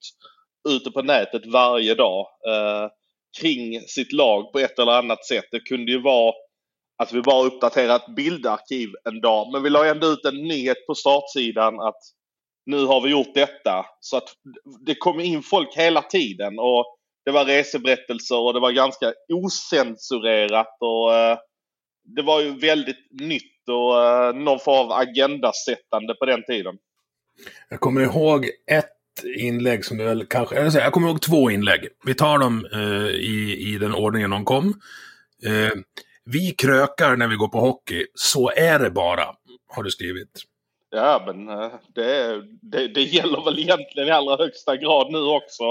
ute 0.69 0.91
på 0.91 1.01
nätet 1.01 1.45
varje 1.45 1.95
dag 1.95 2.27
eh, 2.47 2.89
kring 3.41 3.81
sitt 3.81 4.13
lag 4.13 4.51
på 4.51 4.59
ett 4.59 4.79
eller 4.79 4.91
annat 4.91 5.25
sätt. 5.25 5.45
Det 5.51 5.59
kunde 5.59 5.91
ju 5.91 6.01
vara 6.01 6.33
att 6.97 7.13
vi 7.13 7.21
bara 7.21 7.45
uppdaterat 7.45 8.15
bildarkiv 8.15 8.89
en 9.09 9.21
dag, 9.21 9.51
men 9.51 9.63
vi 9.63 9.69
la 9.69 9.85
ändå 9.85 10.07
ut 10.07 10.25
en 10.25 10.47
nyhet 10.47 10.87
på 10.87 10.95
startsidan 10.95 11.79
att 11.79 11.99
nu 12.65 12.85
har 12.85 13.01
vi 13.01 13.09
gjort 13.09 13.33
detta. 13.33 13.85
Så 13.99 14.17
att 14.17 14.29
det 14.85 14.95
kom 14.95 15.19
in 15.19 15.43
folk 15.43 15.75
hela 15.75 16.01
tiden 16.01 16.59
och 16.59 16.85
det 17.25 17.31
var 17.31 17.45
reseberättelser 17.45 18.39
och 18.39 18.53
det 18.53 18.59
var 18.59 18.71
ganska 18.71 19.13
osensurerat 19.33 20.77
och 20.79 21.15
eh, 21.15 21.37
det 22.15 22.21
var 22.21 22.41
ju 22.41 22.57
väldigt 22.57 23.07
nytt 23.11 23.69
och 23.69 23.93
uh, 23.93 24.43
någon 24.43 24.59
form 24.59 24.85
av 24.85 24.91
agendasättande 24.91 26.13
på 26.13 26.25
den 26.25 26.43
tiden. 26.43 26.77
Jag 27.69 27.79
kommer 27.79 28.01
ihåg 28.01 28.45
ett 28.71 28.95
inlägg 29.37 29.85
som 29.85 29.97
väl 29.97 30.25
kanske, 30.25 30.55
eller 30.55 30.79
jag 30.79 30.93
kommer 30.93 31.07
ihåg 31.07 31.21
två 31.21 31.51
inlägg. 31.51 31.87
Vi 32.05 32.13
tar 32.13 32.37
dem 32.37 32.67
uh, 32.75 33.07
i, 33.07 33.57
i 33.73 33.77
den 33.77 33.95
ordningen 33.95 34.29
de 34.29 34.45
kom. 34.45 34.67
Uh, 35.47 35.71
vi 36.25 36.51
krökar 36.51 37.15
när 37.15 37.27
vi 37.27 37.35
går 37.35 37.47
på 37.47 37.59
hockey, 37.59 38.05
så 38.13 38.51
är 38.55 38.79
det 38.79 38.89
bara, 38.89 39.25
har 39.67 39.83
du 39.83 39.91
skrivit. 39.91 40.29
Ja, 40.91 41.23
men 41.25 41.45
det, 41.95 42.41
det, 42.61 42.87
det 42.87 43.01
gäller 43.01 43.45
väl 43.45 43.59
egentligen 43.59 44.07
i 44.07 44.11
allra 44.11 44.35
högsta 44.37 44.77
grad 44.77 45.11
nu 45.11 45.19
också 45.19 45.63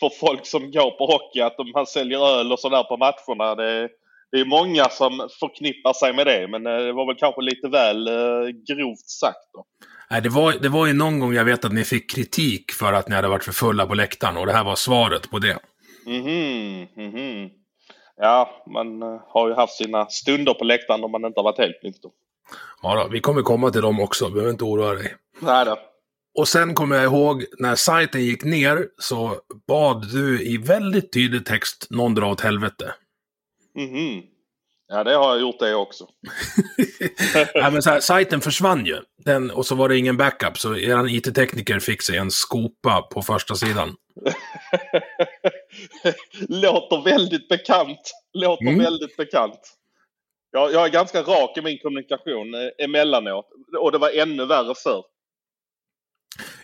för 0.00 0.10
folk 0.20 0.46
som 0.46 0.70
går 0.70 0.90
på 0.90 1.06
hockey, 1.06 1.40
att 1.40 1.74
man 1.74 1.86
säljer 1.86 2.38
öl 2.38 2.52
och 2.52 2.60
sådär 2.60 2.82
på 2.82 2.96
matcherna. 2.96 3.54
Det, 3.54 3.88
det 4.32 4.40
är 4.40 4.44
många 4.44 4.88
som 4.88 5.28
förknippar 5.40 5.92
sig 5.92 6.12
med 6.12 6.26
det, 6.26 6.48
men 6.48 6.66
eh, 6.66 6.72
det 6.72 6.92
var 6.92 7.06
väl 7.06 7.16
kanske 7.16 7.42
lite 7.42 7.68
väl 7.68 8.08
uh, 8.08 8.48
grovt 8.48 9.08
sagt. 9.20 9.50
Då. 9.52 9.64
Nej, 10.10 10.22
det 10.22 10.28
var, 10.28 10.52
det 10.52 10.68
var 10.68 10.86
ju 10.86 10.92
någon 10.92 11.20
gång 11.20 11.34
jag 11.34 11.44
vet 11.44 11.64
att 11.64 11.72
ni 11.72 11.84
fick 11.84 12.10
kritik 12.10 12.72
för 12.72 12.92
att 12.92 13.08
ni 13.08 13.14
hade 13.14 13.28
varit 13.28 13.44
för 13.44 13.52
fulla 13.52 13.86
på 13.86 13.94
läktaren 13.94 14.36
och 14.36 14.46
det 14.46 14.52
här 14.52 14.64
var 14.64 14.76
svaret 14.76 15.30
på 15.30 15.38
det. 15.38 15.58
Mhm, 16.06 16.86
mhm. 16.96 17.50
Ja, 18.16 18.64
man 18.74 19.02
uh, 19.02 19.20
har 19.28 19.48
ju 19.48 19.54
haft 19.54 19.76
sina 19.76 20.06
stunder 20.06 20.54
på 20.54 20.64
läktaren 20.64 21.04
om 21.04 21.10
man 21.10 21.24
inte 21.24 21.40
har 21.40 21.44
varit 21.44 21.58
helt 21.58 21.82
nykter. 21.82 22.10
Ja, 22.82 22.94
då, 22.94 23.08
vi 23.08 23.20
kommer 23.20 23.42
komma 23.42 23.70
till 23.70 23.82
dem 23.82 24.00
också, 24.00 24.30
behöver 24.30 24.50
inte 24.50 24.64
oroa 24.64 24.94
dig. 24.94 25.14
Nej 25.40 25.64
då. 25.64 25.78
Och 26.38 26.48
sen 26.48 26.74
kommer 26.74 26.96
jag 26.96 27.04
ihåg 27.04 27.44
när 27.58 27.74
sajten 27.74 28.24
gick 28.24 28.44
ner 28.44 28.86
så 28.98 29.36
bad 29.68 30.06
du 30.12 30.42
i 30.42 30.56
väldigt 30.56 31.12
tydlig 31.12 31.46
text 31.46 31.86
någon 31.90 32.14
dra 32.14 32.26
åt 32.26 32.40
helvete. 32.40 32.94
Mhm. 33.74 34.22
Ja, 34.90 35.04
det 35.04 35.14
har 35.14 35.32
jag 35.32 35.40
gjort 35.40 35.58
det 35.58 35.74
också. 35.74 36.08
ja, 37.54 37.70
men 37.70 37.82
så 37.82 37.90
här, 37.90 38.00
sajten 38.00 38.40
försvann 38.40 38.86
ju. 38.86 38.96
Den, 39.24 39.50
och 39.50 39.66
så 39.66 39.74
var 39.74 39.88
det 39.88 39.98
ingen 39.98 40.16
backup, 40.16 40.58
så 40.58 40.76
er 40.76 41.16
IT-tekniker 41.16 41.80
fick 41.80 42.02
sig 42.02 42.16
en 42.16 42.30
skopa 42.30 43.02
på 43.02 43.22
första 43.22 43.54
sidan. 43.54 43.96
Låter 46.48 47.04
väldigt 47.04 47.48
bekant. 47.48 48.00
Låter 48.32 48.66
mm. 48.66 48.78
väldigt 48.78 49.16
bekant. 49.16 49.60
Jag, 50.50 50.72
jag 50.72 50.84
är 50.84 50.88
ganska 50.88 51.22
rak 51.22 51.58
i 51.58 51.62
min 51.62 51.78
kommunikation 51.78 52.54
eh, 52.54 52.84
emellanåt. 52.84 53.46
Och 53.80 53.92
det 53.92 53.98
var 53.98 54.10
ännu 54.10 54.46
värre 54.46 54.74
förr. 54.74 55.04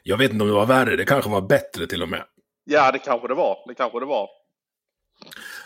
Jag 0.03 0.17
vet 0.17 0.33
inte 0.33 0.43
om 0.43 0.49
det 0.49 0.55
var 0.55 0.67
värre, 0.67 0.97
det 0.97 1.05
kanske 1.05 1.31
var 1.31 1.41
bättre 1.41 1.87
till 1.87 2.03
och 2.03 2.09
med. 2.09 2.25
Ja, 2.65 2.93
det 2.93 2.99
kanske 2.99 3.29
det 3.29 3.35
var. 3.35 3.59
Det 3.69 3.75
kanske 3.75 4.01
det 4.01 4.07
var. 4.07 4.29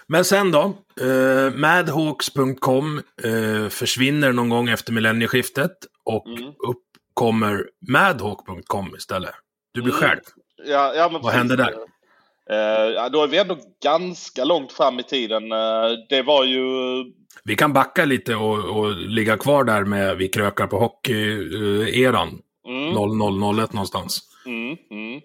Men 0.08 0.24
sen 0.24 0.50
då, 0.50 0.76
eh, 1.00 1.54
madhawks.com 1.54 3.02
eh, 3.24 3.68
försvinner 3.68 4.32
någon 4.32 4.48
gång 4.48 4.68
efter 4.68 4.92
millennieskiftet 4.92 5.72
och 6.04 6.26
mm. 6.26 6.48
upp 6.48 6.82
kommer 7.14 7.64
madhawk.com 7.88 8.94
istället. 8.96 9.34
Du 9.72 9.82
blir 9.82 9.94
mm. 9.94 10.02
själv. 10.02 10.20
Ja, 10.64 10.94
ja, 10.94 11.20
Vad 11.22 11.32
händer 11.32 11.56
där? 11.56 11.72
Eh, 12.50 13.10
då 13.10 13.22
är 13.22 13.26
vi 13.26 13.38
ändå 13.38 13.58
ganska 13.82 14.44
långt 14.44 14.72
fram 14.72 15.00
i 15.00 15.02
tiden. 15.02 15.52
Eh, 15.52 15.88
det 16.08 16.22
var 16.22 16.44
ju... 16.44 16.62
Vi 17.44 17.56
kan 17.56 17.72
backa 17.72 18.04
lite 18.04 18.34
och, 18.34 18.78
och 18.78 18.96
ligga 18.96 19.36
kvar 19.36 19.64
där 19.64 19.84
med 19.84 20.16
Vi 20.16 20.28
krökar 20.28 20.66
på 20.66 20.78
hockey-eran. 20.78 22.42
Mm. 22.68 23.58
0001 23.58 23.72
någonstans. 23.72 24.20
Mm, 24.46 24.76
mm. 24.90 25.20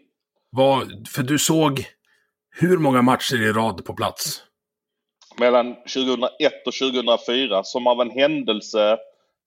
Vad, 0.49 1.07
för 1.07 1.23
du 1.23 1.39
såg 1.39 1.85
hur 2.55 2.77
många 2.77 3.01
matcher 3.01 3.41
i 3.41 3.51
rad 3.51 3.85
på 3.85 3.93
plats? 3.93 4.43
Mellan 5.39 5.75
2001 5.75 6.29
och 6.65 6.73
2004. 6.73 7.63
Som 7.63 7.87
av 7.87 8.01
en 8.01 8.09
händelse 8.09 8.97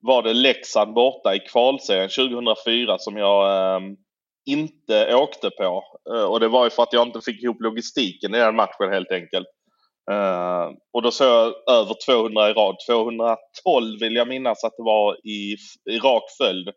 var 0.00 0.23
det 0.23 0.35
Leksand 0.35 0.95
borta 0.95 1.35
i 1.35 1.38
kvalserien 1.38 2.09
2004 2.09 2.99
som 2.99 3.16
jag 3.16 3.75
eh, 3.76 3.81
inte 4.47 5.14
åkte 5.14 5.50
på. 5.50 5.85
Eh, 6.11 6.25
och 6.25 6.40
det 6.40 6.49
var 6.49 6.64
ju 6.64 6.71
för 6.71 6.83
att 6.83 6.93
jag 6.93 7.07
inte 7.07 7.21
fick 7.21 7.43
ihop 7.43 7.61
logistiken 7.61 8.35
i 8.35 8.38
den 8.38 8.57
matchen 8.57 8.93
helt 8.93 9.12
enkelt. 9.12 9.47
Eh, 10.11 10.71
och 10.93 11.02
då 11.02 11.11
såg 11.11 11.26
jag 11.26 11.55
över 11.71 11.95
200 12.07 12.50
i 12.50 12.52
rad. 12.52 12.76
212 12.88 14.00
vill 14.00 14.16
jag 14.16 14.28
minnas 14.28 14.64
att 14.64 14.76
det 14.76 14.83
var 14.83 15.26
i, 15.26 15.57
i 15.90 15.99
rak 15.99 16.25
följd. 16.38 16.69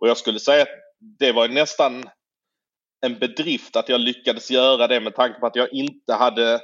Och 0.00 0.08
jag 0.08 0.16
skulle 0.16 0.38
säga 0.38 0.62
att 0.62 0.68
det 1.18 1.32
var 1.32 1.48
nästan 1.48 2.04
en 3.06 3.18
bedrift 3.18 3.76
att 3.76 3.88
jag 3.88 4.00
lyckades 4.00 4.50
göra 4.50 4.86
det 4.86 5.00
med 5.00 5.14
tanke 5.14 5.40
på 5.40 5.46
att 5.46 5.56
jag 5.56 5.72
inte 5.72 6.12
hade 6.12 6.60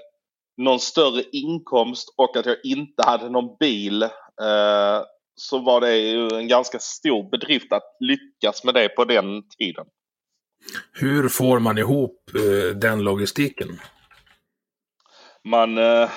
någon 0.59 0.81
större 0.81 1.23
inkomst 1.33 2.15
och 2.17 2.37
att 2.37 2.47
jag 2.47 2.57
inte 2.65 3.03
hade 3.03 3.29
någon 3.29 3.57
bil. 3.61 4.03
Eh, 4.03 5.03
så 5.35 5.59
var 5.59 5.81
det 5.81 5.97
ju 5.97 6.29
en 6.29 6.49
ganska 6.49 6.79
stor 6.79 7.31
bedrift 7.31 7.73
att 7.73 7.97
lyckas 8.01 8.65
med 8.65 8.75
det 8.75 8.89
på 8.89 9.05
den 9.05 9.43
tiden. 9.59 9.87
Hur 10.93 11.29
får 11.29 11.59
man 11.59 11.79
ihop 11.79 12.31
eh, 12.35 12.77
den 12.77 13.03
logistiken? 13.03 13.69
Man, 15.45 15.79
eh, 15.79 16.11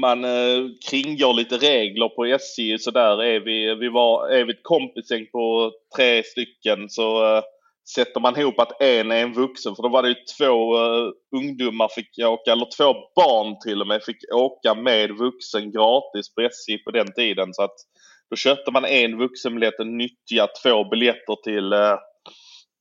man 0.00 0.24
eh, 0.24 0.64
kringgår 0.90 1.34
lite 1.34 1.56
regler 1.56 2.08
på 2.08 2.24
SJ 2.24 2.78
så 2.78 2.90
där 2.90 3.22
är 3.22 3.40
vi, 3.40 3.74
vi 3.74 3.88
var, 3.88 4.28
är 4.28 4.44
vi 4.44 4.52
ett 4.52 4.62
kompisgäng 4.62 5.26
på 5.32 5.72
tre 5.96 6.22
stycken 6.22 6.90
så 6.90 7.42
sätter 7.88 8.20
man 8.20 8.38
ihop 8.38 8.58
att 8.58 8.82
en 8.82 9.10
är 9.10 9.22
en 9.22 9.32
vuxen, 9.32 9.76
för 9.76 9.82
då 9.82 9.88
var 9.88 10.02
det 10.02 10.08
ju 10.08 10.14
två 10.38 10.78
uh, 10.78 11.12
ungdomar 11.36 11.88
fick 11.88 12.18
åka, 12.18 12.52
eller 12.52 12.68
två 12.76 12.94
barn 13.16 13.56
till 13.64 13.80
och 13.80 13.86
med, 13.86 14.02
fick 14.02 14.34
åka 14.34 14.74
med 14.74 15.10
vuxen 15.10 15.72
gratis 15.72 16.34
på 16.34 16.40
SJ 16.40 16.78
på 16.78 16.90
den 16.90 17.12
tiden. 17.12 17.54
Så 17.54 17.62
att 17.62 17.76
då 18.30 18.36
köpte 18.36 18.70
man 18.70 18.84
en 18.84 19.18
vuxenbiljett 19.18 19.80
och 19.80 19.86
nyttjade 19.86 20.52
två 20.62 20.84
biljetter 20.84 21.42
till, 21.44 21.72
uh, 21.72 21.96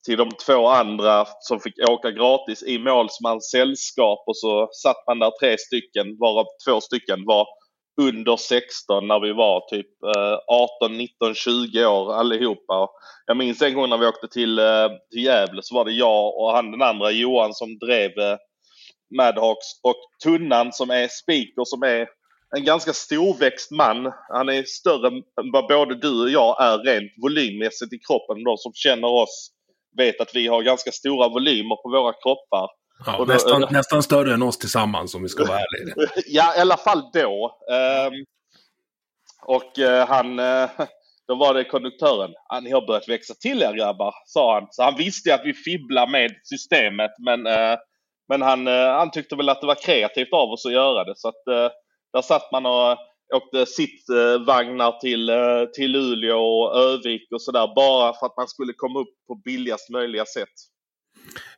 till 0.05 0.17
de 0.17 0.31
två 0.45 0.67
andra 0.67 1.25
som 1.39 1.59
fick 1.59 1.89
åka 1.89 2.11
gratis 2.11 2.63
i 2.63 2.79
målsmans 2.79 3.51
sällskap 3.51 4.23
och 4.27 4.37
så 4.37 4.69
satt 4.83 5.07
man 5.07 5.19
där 5.19 5.31
tre 5.39 5.57
stycken, 5.57 6.17
varav 6.19 6.45
två 6.67 6.81
stycken 6.81 7.25
var 7.25 7.47
under 8.01 8.37
16 8.37 9.07
när 9.07 9.19
vi 9.19 9.33
var 9.33 9.69
typ 9.69 9.87
18, 10.47 10.97
19, 10.97 11.35
20 11.35 11.85
år 11.85 12.13
allihopa. 12.13 12.89
Jag 13.25 13.37
minns 13.37 13.61
en 13.61 13.73
gång 13.73 13.89
när 13.89 13.97
vi 13.97 14.05
åkte 14.05 14.27
till, 14.27 14.59
eh, 14.59 14.87
till 15.11 15.23
Gävle 15.23 15.61
så 15.63 15.75
var 15.75 15.85
det 15.85 15.91
jag 15.91 16.37
och 16.37 16.51
han 16.51 16.71
den 16.71 16.81
andra 16.81 17.11
Johan 17.11 17.53
som 17.53 17.77
drev 17.77 18.11
eh, 18.19 18.37
Madhawks 19.17 19.67
och 19.83 19.95
Tunnan 20.23 20.73
som 20.73 20.89
är 20.89 21.07
speaker 21.07 21.63
som 21.65 21.83
är 21.83 22.07
en 22.55 22.65
ganska 22.65 22.93
storväxt 22.93 23.71
man. 23.71 24.11
Han 24.29 24.49
är 24.49 24.63
större 24.63 25.07
än 25.07 25.51
vad 25.53 25.67
både 25.67 25.95
du 25.95 26.23
och 26.23 26.29
jag 26.29 26.63
är 26.63 26.77
rent 26.77 27.11
volymmässigt 27.21 27.93
i 27.93 27.99
kroppen. 27.99 28.43
De 28.43 28.57
som 28.57 28.73
känner 28.73 29.07
oss 29.07 29.51
vet 29.97 30.21
att 30.21 30.35
vi 30.35 30.47
har 30.47 30.63
ganska 30.63 30.91
stora 30.91 31.29
volymer 31.29 31.75
på 31.75 31.89
våra 31.89 32.13
kroppar. 32.13 32.69
Ja, 33.05 33.15
då, 33.17 33.25
nästan, 33.25 33.65
nästan, 33.71 34.03
större 34.03 34.33
än 34.33 34.43
oss 34.43 34.57
tillsammans 34.57 35.15
om 35.15 35.21
vi 35.21 35.29
ska 35.29 35.45
vara 35.45 35.59
ärliga. 35.59 35.95
ja, 36.27 36.55
i 36.57 36.59
alla 36.59 36.77
fall 36.77 37.03
då. 37.13 37.57
Um, 37.71 38.25
och 39.45 39.77
uh, 39.79 40.05
han, 40.07 40.39
uh, 40.39 40.69
då 41.27 41.35
var 41.35 41.53
det 41.53 41.63
konduktören. 41.63 42.31
Ah, 42.49 42.59
ni 42.59 42.71
har 42.71 42.87
börjat 42.87 43.09
växa 43.09 43.33
till 43.33 43.61
er 43.61 43.73
grabbar, 43.73 44.13
sa 44.25 44.53
han. 44.53 44.67
Så 44.71 44.83
han 44.83 44.95
visste 44.97 45.35
att 45.35 45.45
vi 45.45 45.53
fibblar 45.53 46.07
med 46.07 46.31
systemet 46.43 47.11
men, 47.25 47.47
uh, 47.47 47.77
men 48.29 48.41
han, 48.41 48.67
han 48.67 49.11
tyckte 49.11 49.35
väl 49.35 49.49
att 49.49 49.61
det 49.61 49.67
var 49.67 49.83
kreativt 49.85 50.33
av 50.33 50.49
oss 50.49 50.65
att 50.65 50.73
göra 50.73 51.03
det. 51.03 51.13
Så 51.15 51.27
att 51.27 51.71
där 52.13 52.21
satt 52.21 52.51
man 52.51 52.65
och 52.65 52.97
åkte 53.33 53.65
sittvagnar 53.65 54.99
till, 54.99 55.29
eh, 55.29 55.65
till 55.73 55.91
Luleå 55.91 56.39
och 56.39 56.77
Övik 56.77 57.31
och 57.31 57.41
sådär 57.41 57.75
bara 57.75 58.13
för 58.13 58.25
att 58.25 58.37
man 58.37 58.47
skulle 58.47 58.73
komma 58.73 58.99
upp 58.99 59.13
på 59.27 59.35
billigast 59.35 59.89
möjliga 59.89 60.25
sätt. 60.25 60.55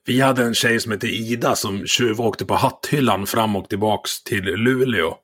Vi 0.05 0.21
hade 0.21 0.43
en 0.43 0.53
tjej 0.53 0.79
som 0.79 0.91
hette 0.91 1.07
Ida 1.07 1.55
som 1.55 1.87
tjuvåkte 1.87 2.45
på 2.45 2.53
hatthyllan 2.53 3.25
fram 3.25 3.55
och 3.55 3.69
tillbaks 3.69 4.23
till 4.23 4.43
Luleå 4.43 5.17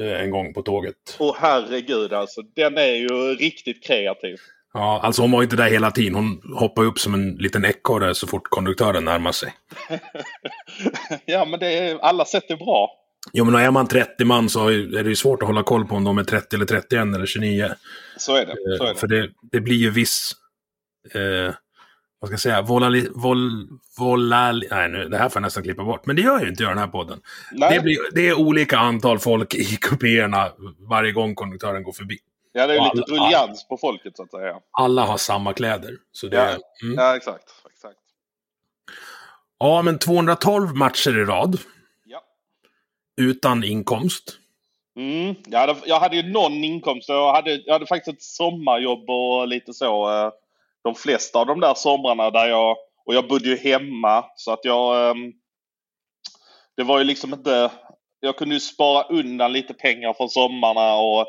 eh, 0.00 0.20
en 0.20 0.30
gång 0.30 0.54
på 0.54 0.62
tåget. 0.62 1.16
Åh 1.18 1.36
herregud 1.38 2.12
alltså, 2.12 2.42
den 2.42 2.78
är 2.78 2.94
ju 2.94 3.34
riktigt 3.34 3.84
kreativ. 3.84 4.38
Ja, 4.72 5.00
alltså 5.02 5.22
hon 5.22 5.30
var 5.30 5.42
inte 5.42 5.56
där 5.56 5.70
hela 5.70 5.90
tiden. 5.90 6.14
Hon 6.14 6.40
hoppade 6.54 6.86
upp 6.86 6.98
som 6.98 7.14
en 7.14 7.34
liten 7.34 7.64
ekorre 7.64 8.14
så 8.14 8.26
fort 8.26 8.48
konduktören 8.48 9.04
närmade 9.04 9.32
sig. 9.32 9.54
ja, 11.24 11.44
men 11.44 11.60
det 11.60 11.78
är, 11.78 11.98
alla 11.98 12.24
sätt 12.24 12.50
är 12.50 12.56
bra. 12.56 12.90
Jo, 13.32 13.44
men 13.44 13.54
är 13.54 13.70
man 13.70 13.86
30 13.86 14.24
man 14.24 14.48
så 14.48 14.68
är 14.68 15.02
det 15.02 15.08
ju 15.08 15.16
svårt 15.16 15.42
att 15.42 15.48
hålla 15.48 15.62
koll 15.62 15.86
på 15.86 15.94
om 15.94 16.04
de 16.04 16.18
är 16.18 16.24
30 16.24 16.56
eller 16.56 16.66
31 16.66 16.92
eller 16.92 17.26
29. 17.26 17.70
Så 18.16 18.36
är 18.36 18.46
det. 18.46 18.56
Så 18.78 18.84
är 18.84 18.94
det. 18.94 19.00
För 19.00 19.06
det, 19.06 19.30
det 19.52 19.60
blir 19.60 19.76
ju 19.76 19.90
viss... 19.90 20.32
Eh, 21.14 21.54
vad 22.24 22.28
ska 22.28 22.32
jag 22.32 22.40
säga? 22.40 22.62
Volali, 22.62 23.08
vol, 23.14 23.68
volali, 23.98 24.68
nej, 24.70 24.88
nu, 24.88 25.08
det 25.08 25.18
här 25.18 25.28
får 25.28 25.40
jag 25.40 25.46
nästan 25.46 25.62
klippa 25.62 25.84
bort. 25.84 26.06
Men 26.06 26.16
det 26.16 26.22
gör 26.22 26.40
ju 26.40 26.48
inte 26.48 26.62
jag 26.62 26.70
i 26.70 26.74
den 26.74 26.78
här 26.78 26.86
podden. 26.88 27.20
Nej. 27.52 27.74
Det, 27.74 27.80
blir, 27.80 27.96
det 28.14 28.28
är 28.28 28.34
olika 28.38 28.78
antal 28.78 29.18
folk 29.18 29.54
i 29.54 29.64
kupéerna 29.64 30.52
varje 30.78 31.12
gång 31.12 31.34
konduktören 31.34 31.82
går 31.82 31.92
förbi. 31.92 32.18
Ja, 32.52 32.66
det 32.66 32.72
är 32.74 32.76
ju 32.78 32.94
lite 32.94 33.12
alla- 33.14 33.26
ruljans 33.26 33.68
på 33.68 33.76
folket 33.76 34.16
så 34.16 34.22
att 34.22 34.30
säga. 34.30 34.56
Alla 34.70 35.02
har 35.02 35.16
samma 35.16 35.52
kläder. 35.52 35.96
Så 36.12 36.26
det, 36.26 36.36
Ja. 36.36 36.42
ja. 36.50 36.86
Mm. 36.86 36.94
Ja, 36.98 37.16
exakt. 37.16 37.44
exakt. 37.74 37.98
ja, 39.58 39.82
men 39.82 39.98
212 39.98 40.74
matcher 40.76 41.18
i 41.18 41.24
rad. 41.24 41.58
Ja. 42.04 42.20
Utan 43.16 43.64
inkomst. 43.64 44.38
Mm. 44.96 45.34
Jag, 45.46 45.58
hade, 45.58 45.74
jag 45.86 46.00
hade 46.00 46.16
ju 46.16 46.32
någon 46.32 46.52
inkomst. 46.52 47.08
Jag 47.08 47.32
hade, 47.32 47.54
jag 47.66 47.72
hade 47.72 47.86
faktiskt 47.86 48.16
ett 48.16 48.22
sommarjobb 48.22 49.10
och 49.10 49.48
lite 49.48 49.72
så. 49.72 50.08
De 50.84 50.94
flesta 50.94 51.38
av 51.38 51.46
de 51.46 51.60
där 51.60 51.74
somrarna 51.74 52.30
där 52.30 52.46
jag... 52.46 52.76
Och 53.06 53.14
jag 53.14 53.28
bodde 53.28 53.48
ju 53.48 53.56
hemma 53.56 54.24
så 54.36 54.52
att 54.52 54.60
jag... 54.62 55.10
ehm, 55.10 55.32
Det 56.76 56.82
var 56.82 56.98
ju 56.98 57.04
liksom 57.04 57.34
inte... 57.34 57.70
Jag 58.20 58.36
kunde 58.36 58.54
ju 58.54 58.60
spara 58.60 59.04
undan 59.04 59.52
lite 59.52 59.74
pengar 59.74 60.12
från 60.12 60.28
sommarna 60.28 60.94
och... 60.94 61.26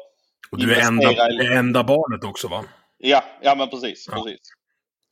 Och 0.51 0.57
du 0.57 0.75
är 0.75 0.87
enda, 0.87 1.27
det 1.27 1.53
enda 1.53 1.83
barnet 1.83 2.23
också 2.23 2.47
va? 2.47 2.63
Ja, 2.97 3.23
ja 3.41 3.55
men 3.55 3.69
precis. 3.69 4.07
Ja. 4.11 4.23
precis. 4.23 4.39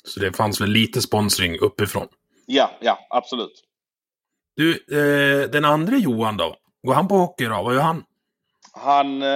Så 0.03 0.19
det 0.19 0.33
fanns 0.37 0.61
väl 0.61 0.69
lite 0.69 1.01
sponsring 1.01 1.59
uppifrån. 1.59 2.07
Ja, 2.45 2.71
ja, 2.79 2.99
absolut. 3.09 3.63
Du, 4.55 4.71
eh, 4.71 5.49
den 5.49 5.65
andra 5.65 5.97
Johan 5.97 6.37
då? 6.37 6.55
Går 6.83 6.93
han 6.93 7.07
på 7.07 7.15
hockey 7.15 7.45
då? 7.45 7.63
Vad 7.63 7.75
gör 7.75 7.81
han? 7.81 8.03
Han 8.73 9.21
eh, 9.21 9.27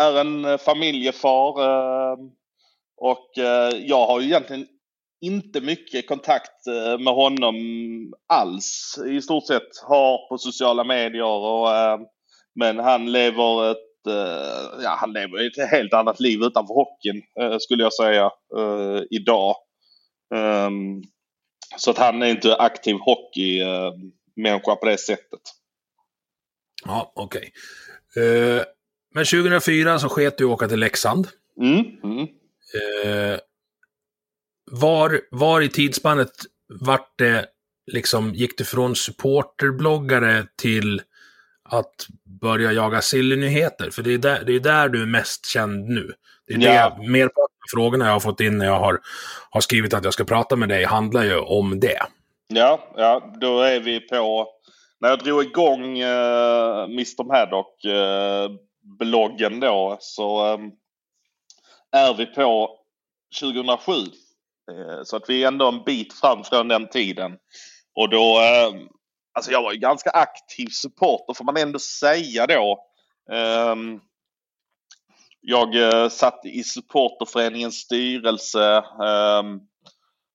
är 0.00 0.20
en 0.20 0.58
familjefar 0.58 1.60
eh, 1.62 2.16
och 2.96 3.38
eh, 3.38 3.76
jag 3.76 4.06
har 4.06 4.20
ju 4.20 4.26
egentligen 4.26 4.66
inte 5.20 5.60
mycket 5.60 6.08
kontakt 6.08 6.66
eh, 6.66 6.98
med 6.98 7.14
honom 7.14 7.56
alls. 8.28 8.98
I 9.08 9.22
stort 9.22 9.46
sett 9.46 9.78
har 9.86 10.28
på 10.28 10.38
sociala 10.38 10.84
medier 10.84 11.24
och 11.24 11.76
eh, 11.76 11.98
men 12.54 12.78
han 12.78 13.12
lever 13.12 13.70
ett 13.70 13.78
ja, 14.82 14.96
han 15.00 15.12
lever 15.12 15.46
ett 15.46 15.70
helt 15.70 15.94
annat 15.94 16.20
liv 16.20 16.42
utanför 16.42 16.74
hockeyn 16.74 17.22
skulle 17.60 17.82
jag 17.82 17.92
säga 17.92 18.30
idag. 19.10 19.56
Ehm, 20.34 21.02
så 21.76 21.90
att 21.90 21.98
han 21.98 22.22
är 22.22 22.26
inte 22.26 22.56
aktiv 22.56 22.96
hockeymänniska 23.00 24.76
på 24.76 24.86
det 24.86 24.98
sättet. 24.98 25.40
Ja, 26.84 27.12
okej. 27.14 27.52
Eh, 28.16 28.62
men 29.14 29.24
2004 29.24 29.98
så 29.98 30.08
sket 30.08 30.38
du 30.38 30.44
åka 30.44 30.68
till 30.68 30.80
Leksand. 30.80 31.28
Mm, 31.60 31.84
mm. 32.02 32.28
Eh, 32.74 33.38
var, 34.70 35.20
var 35.30 35.60
i 35.60 35.68
tidsspannet 35.68 36.30
vart 36.80 37.18
det 37.18 37.46
liksom, 37.92 38.34
gick 38.34 38.58
du 38.58 38.64
från 38.64 38.96
supporterbloggare 38.96 40.46
till 40.56 41.02
att 41.68 42.06
börja 42.40 42.72
jaga 42.72 43.00
sillynyheter? 43.00 43.90
För 43.90 44.02
det 44.02 44.14
är 44.14 44.18
där, 44.18 44.44
det 44.46 44.52
är 44.52 44.60
där 44.60 44.88
du 44.88 45.02
är 45.02 45.06
mest 45.06 45.46
känd 45.46 45.88
nu. 45.88 46.12
Det 46.46 46.54
är 46.54 46.58
Ja. 46.58 46.96
det, 47.00 47.08
merparten 47.08 47.40
av 47.42 47.70
frågorna 47.74 48.04
jag 48.04 48.12
har 48.12 48.20
fått 48.20 48.40
in 48.40 48.58
när 48.58 48.66
jag 48.66 48.78
har, 48.78 49.00
har 49.50 49.60
skrivit 49.60 49.94
att 49.94 50.04
jag 50.04 50.12
ska 50.12 50.24
prata 50.24 50.56
med 50.56 50.68
dig 50.68 50.84
handlar 50.84 51.24
ju 51.24 51.38
om 51.38 51.80
det. 51.80 51.98
Ja, 52.48 52.88
ja, 52.96 53.34
då 53.40 53.60
är 53.60 53.80
vi 53.80 54.00
på... 54.00 54.48
När 55.00 55.08
jag 55.08 55.18
drog 55.18 55.42
igång 55.42 56.02
uh, 56.02 56.84
Mr 56.84 57.24
Maddock 57.24 57.84
eh, 57.84 58.50
då 59.60 59.96
så 60.00 60.52
eh, 60.52 60.58
är 61.94 62.14
vi 62.14 62.26
på 62.26 62.78
2007. 63.40 63.92
Eh, 64.70 65.02
så 65.04 65.16
att 65.16 65.28
vi 65.28 65.44
är 65.44 65.48
ändå 65.48 65.68
en 65.68 65.84
bit 65.84 66.12
fram 66.12 66.44
från 66.44 66.68
den 66.68 66.88
tiden. 66.88 67.36
Och 67.94 68.08
då... 68.10 68.40
Eh, 68.40 68.72
alltså 69.32 69.50
jag 69.50 69.62
var 69.62 69.72
ju 69.72 69.78
ganska 69.78 70.10
aktiv 70.10 70.66
supporter 70.66 71.34
får 71.34 71.44
man 71.44 71.56
ändå 71.56 71.78
säga 71.78 72.46
då. 72.46 72.84
Ehm, 73.32 74.00
jag 75.40 75.76
eh, 75.76 76.08
satt 76.08 76.44
i 76.44 76.62
supporterföreningens 76.62 77.74
styrelse. 77.74 78.84
Ehm, 79.04 79.60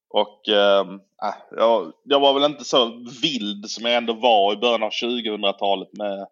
och 0.09 0.47
ehm, 0.47 0.93
äh, 1.23 1.35
jag, 1.51 1.93
jag 2.03 2.19
var 2.19 2.33
väl 2.33 2.51
inte 2.51 2.63
så 2.63 3.05
vild 3.21 3.69
som 3.69 3.85
jag 3.85 3.95
ändå 3.95 4.13
var 4.13 4.53
i 4.53 4.57
början 4.57 4.83
av 4.83 4.89
2000-talet 4.89 5.89
med, 5.93 6.27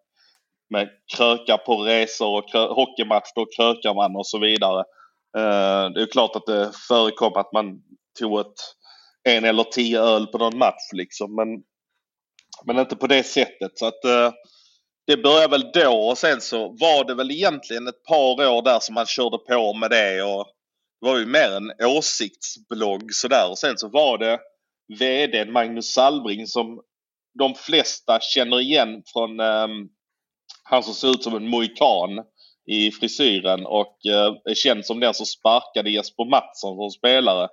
med 0.70 0.88
krökar 1.16 1.56
på 1.56 1.76
resor 1.76 2.38
och 2.38 2.50
krö, 2.50 2.66
hockeymatcher 2.66 3.38
och 3.38 3.52
krökar 3.56 3.94
man 3.94 4.16
och 4.16 4.26
så 4.26 4.38
vidare. 4.38 4.84
Eh, 5.36 5.90
det 5.90 6.02
är 6.02 6.12
klart 6.12 6.36
att 6.36 6.46
det 6.46 6.72
förekom 6.88 7.32
att 7.32 7.52
man 7.52 7.82
tog 8.18 8.40
ett, 8.40 8.60
en 9.28 9.44
eller 9.44 9.64
tio 9.64 10.00
öl 10.00 10.26
på 10.26 10.38
någon 10.38 10.58
match 10.58 10.92
liksom. 10.92 11.34
Men, 11.34 11.48
men 12.66 12.78
inte 12.78 12.96
på 12.96 13.06
det 13.06 13.22
sättet. 13.22 13.78
Så 13.78 13.86
att 13.86 14.04
eh, 14.04 14.32
det 15.06 15.16
började 15.16 15.48
väl 15.48 15.70
då 15.74 16.08
och 16.08 16.18
sen 16.18 16.40
så 16.40 16.68
var 16.68 17.04
det 17.04 17.14
väl 17.14 17.30
egentligen 17.30 17.88
ett 17.88 18.04
par 18.04 18.48
år 18.48 18.62
där 18.62 18.78
som 18.80 18.94
man 18.94 19.06
körde 19.06 19.38
på 19.38 19.74
med 19.74 19.90
det. 19.90 20.22
Och, 20.22 20.46
det 21.00 21.06
var 21.06 21.18
ju 21.18 21.26
mer 21.26 21.50
en 21.56 21.72
åsiktsblogg 21.86 23.14
sådär. 23.14 23.50
Och 23.50 23.58
sen 23.58 23.78
så 23.78 23.88
var 23.88 24.18
det 24.18 24.38
VD 24.98 25.44
Magnus 25.44 25.92
Salbring 25.92 26.46
som 26.46 26.80
de 27.38 27.54
flesta 27.54 28.20
känner 28.20 28.60
igen 28.60 29.02
från 29.12 29.40
um, 29.40 29.88
han 30.62 30.82
som 30.82 30.94
ser 30.94 31.10
ut 31.10 31.22
som 31.22 31.36
en 31.36 31.48
mohikan 31.48 32.24
i 32.68 32.90
frisyren 32.90 33.66
och 33.66 33.96
eh, 34.06 34.34
är 34.50 34.54
känd 34.54 34.86
som 34.86 35.00
den 35.00 35.14
som 35.14 35.26
sparkade 35.26 35.90
Jesper 35.90 36.24
Mattsson 36.30 36.76
som 36.76 36.90
spelare. 36.90 37.48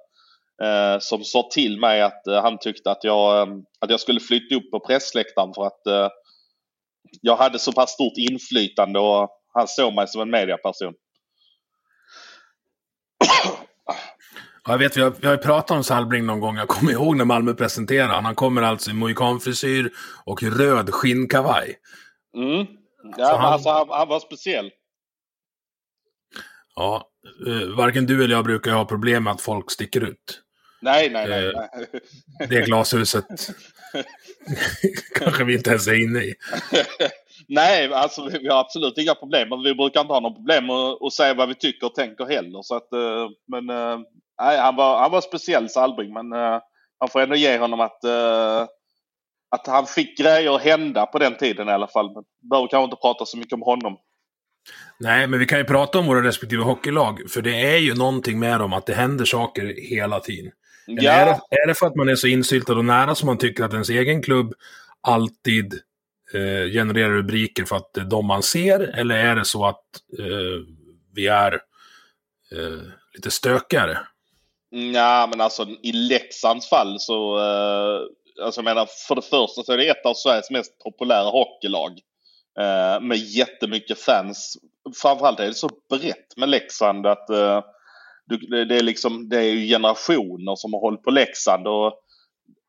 Eh, 0.64 1.00
som 1.00 1.24
sa 1.24 1.50
till 1.52 1.80
mig 1.80 2.02
att 2.02 2.28
eh, 2.28 2.42
han 2.42 2.58
tyckte 2.60 2.92
att 2.92 3.04
jag, 3.04 3.48
att 3.80 3.90
jag 3.90 4.00
skulle 4.00 4.20
flytta 4.20 4.56
upp 4.56 4.72
på 4.72 4.80
pressläktaren 4.80 5.54
för 5.54 5.66
att 5.68 5.82
jag 7.22 7.36
hade 7.36 7.60
så 7.60 7.72
pass 7.74 7.92
stort 7.92 8.18
inflytande 8.18 9.00
och 9.00 9.30
han 9.54 9.68
såg 9.68 9.94
mig 9.94 10.08
som 10.08 10.22
en 10.22 10.30
mediaperson. 10.30 10.94
Ja, 13.86 13.96
Jag 14.72 14.78
vet, 14.78 14.98
vi 14.98 15.02
har, 15.02 15.14
vi 15.22 15.28
har 15.28 15.38
pratat 15.38 15.72
om 15.78 15.84
Salbring 15.84 16.26
någon 16.26 16.40
gång. 16.40 16.56
Jag 16.58 16.68
kommer 16.68 16.92
ihåg 16.92 17.18
när 17.18 17.26
Malmö 17.26 17.54
presenterade 17.54 18.14
han. 18.14 18.26
Han 18.26 18.36
kommer 18.36 18.62
alltså 18.62 18.92
i 18.92 18.94
mohikanfrisyr 18.94 19.92
och 20.26 20.44
röd 20.44 20.90
skinnkavaj. 20.94 21.76
Mm. 22.38 22.66
Ja, 23.18 23.38
han- 23.38 23.54
alltså, 23.54 23.70
han, 23.70 23.88
han 23.90 24.08
var 24.08 24.20
speciell. 24.20 24.72
Ja, 26.76 27.10
eh, 27.48 27.76
varken 27.78 28.06
du 28.06 28.24
eller 28.24 28.36
jag 28.36 28.46
brukar 28.46 28.72
ha 28.72 28.86
problem 28.86 29.24
med 29.24 29.34
att 29.34 29.42
folk 29.42 29.72
sticker 29.72 30.02
ut. 30.02 30.42
Nej, 30.82 31.10
nej, 31.10 31.28
nej. 31.30 31.48
Eh, 31.48 31.52
nej. 31.56 32.50
Det 32.50 32.62
glashuset 32.62 33.26
kanske 35.16 35.44
vi 35.44 35.54
inte 35.54 35.70
ens 35.70 35.88
är 35.88 36.04
inne 36.04 36.20
i. 36.20 36.34
Nej, 37.48 37.94
alltså 37.94 38.30
vi 38.42 38.48
har 38.48 38.60
absolut 38.60 38.98
inga 38.98 39.16
problem. 39.16 39.50
Men 39.50 39.64
vi 39.64 39.76
brukar 39.76 40.02
inte 40.02 40.14
ha 40.14 40.20
något 40.20 40.36
problem 40.36 40.70
att, 40.70 41.02
att 41.02 41.14
säga 41.14 41.34
vad 41.34 41.48
vi 41.48 41.56
tycker 41.56 41.88
och 41.88 41.96
tänker 41.96 42.26
heller. 42.26 42.62
Så 42.62 42.76
att, 42.76 42.94
eh, 42.94 43.30
men 43.48 43.66
nej, 44.42 44.58
han 44.58 44.76
var, 44.76 45.00
han 45.00 45.12
var 45.12 45.22
speciell 45.22 45.70
Salbring. 45.70 46.14
Men 46.14 46.30
man 47.00 47.10
får 47.12 47.22
ändå 47.22 47.36
ge 47.36 47.58
honom 47.58 47.80
att, 47.80 48.04
att 49.50 49.68
han 49.68 49.86
fick 49.86 50.18
grejer 50.18 50.58
hända 50.58 51.06
på 51.06 51.20
den 51.20 51.38
tiden 51.38 51.70
i 51.70 51.72
alla 51.72 51.88
fall. 51.88 52.14
Men 52.14 52.24
behöver 52.50 52.68
kanske 52.68 52.84
inte 52.84 53.02
prata 53.02 53.26
så 53.26 53.38
mycket 53.38 53.54
om 53.54 53.62
honom. 53.62 53.98
Nej, 54.98 55.28
men 55.28 55.40
vi 55.40 55.46
kan 55.46 55.58
ju 55.58 55.66
prata 55.66 56.00
om 56.00 56.06
våra 56.06 56.24
respektive 56.24 56.64
hockeylag. 56.64 57.20
För 57.30 57.42
det 57.42 57.74
är 57.74 57.78
ju 57.78 57.96
någonting 57.96 58.40
med 58.40 58.60
dem 58.60 58.74
att 58.74 58.86
det 58.86 58.94
händer 58.94 59.26
saker 59.26 59.76
hela 59.90 60.20
tiden. 60.20 60.52
Eller 60.88 61.12
är, 61.12 61.26
det, 61.26 61.40
är 61.50 61.68
det 61.68 61.76
för 61.76 61.88
att 61.88 61.96
man 61.96 62.10
är 62.10 62.16
så 62.16 62.28
insyltad 62.28 62.74
och 62.74 62.86
nära 62.86 63.16
som 63.16 63.28
man 63.28 63.38
tycker 63.38 63.64
att 63.64 63.74
ens 63.74 63.90
egen 63.90 64.22
klubb 64.22 64.54
alltid 65.02 65.74
eh, 66.34 66.72
genererar 66.72 67.10
rubriker 67.10 67.66
för 67.66 67.76
att 67.76 67.94
det 67.94 68.02
är 68.02 68.06
de 68.06 68.26
man 68.26 68.44
ser? 68.44 68.80
Eller 68.80 69.16
är 69.16 69.36
det 69.36 69.46
så 69.46 69.66
att 69.66 69.84
eh, 70.20 70.66
vi 71.14 71.28
är 71.28 71.54
eh, 72.52 72.82
lite 73.14 73.32
stökigare? 73.32 73.98
Ja, 74.70 75.28
men 75.30 75.42
alltså 75.42 75.68
i 75.84 75.92
Leksands 75.92 76.70
fall 76.70 77.00
så... 77.00 77.38
Eh, 77.38 78.02
alltså 78.46 78.60
jag 78.60 78.66
menar, 78.66 78.88
för 79.08 79.16
det 79.16 79.22
första 79.22 79.64
så 79.64 79.72
är 79.72 79.78
det 79.78 79.90
ett 79.90 80.06
av 80.06 80.14
Sveriges 80.14 80.52
mest 80.52 80.80
populära 80.84 81.30
hockeylag. 81.30 82.00
Eh, 82.60 83.02
med 83.02 83.18
jättemycket 83.18 84.00
fans 84.00 84.58
framförallt 85.02 85.40
är 85.40 85.48
det 85.48 85.54
så 85.54 85.70
brett 85.90 86.38
med 86.38 86.50
Leksand 86.50 87.06
att 87.06 87.30
eh, 87.30 87.64
du, 88.26 88.66
det, 88.66 88.76
är 88.76 88.84
liksom, 88.84 89.30
det 89.30 89.38
är 89.38 89.56
generationer 89.56 90.56
som 90.56 90.74
har 90.74 90.80
hållit 90.80 91.04
på 91.04 91.12
Leksand 91.12 91.68
och 91.68 91.94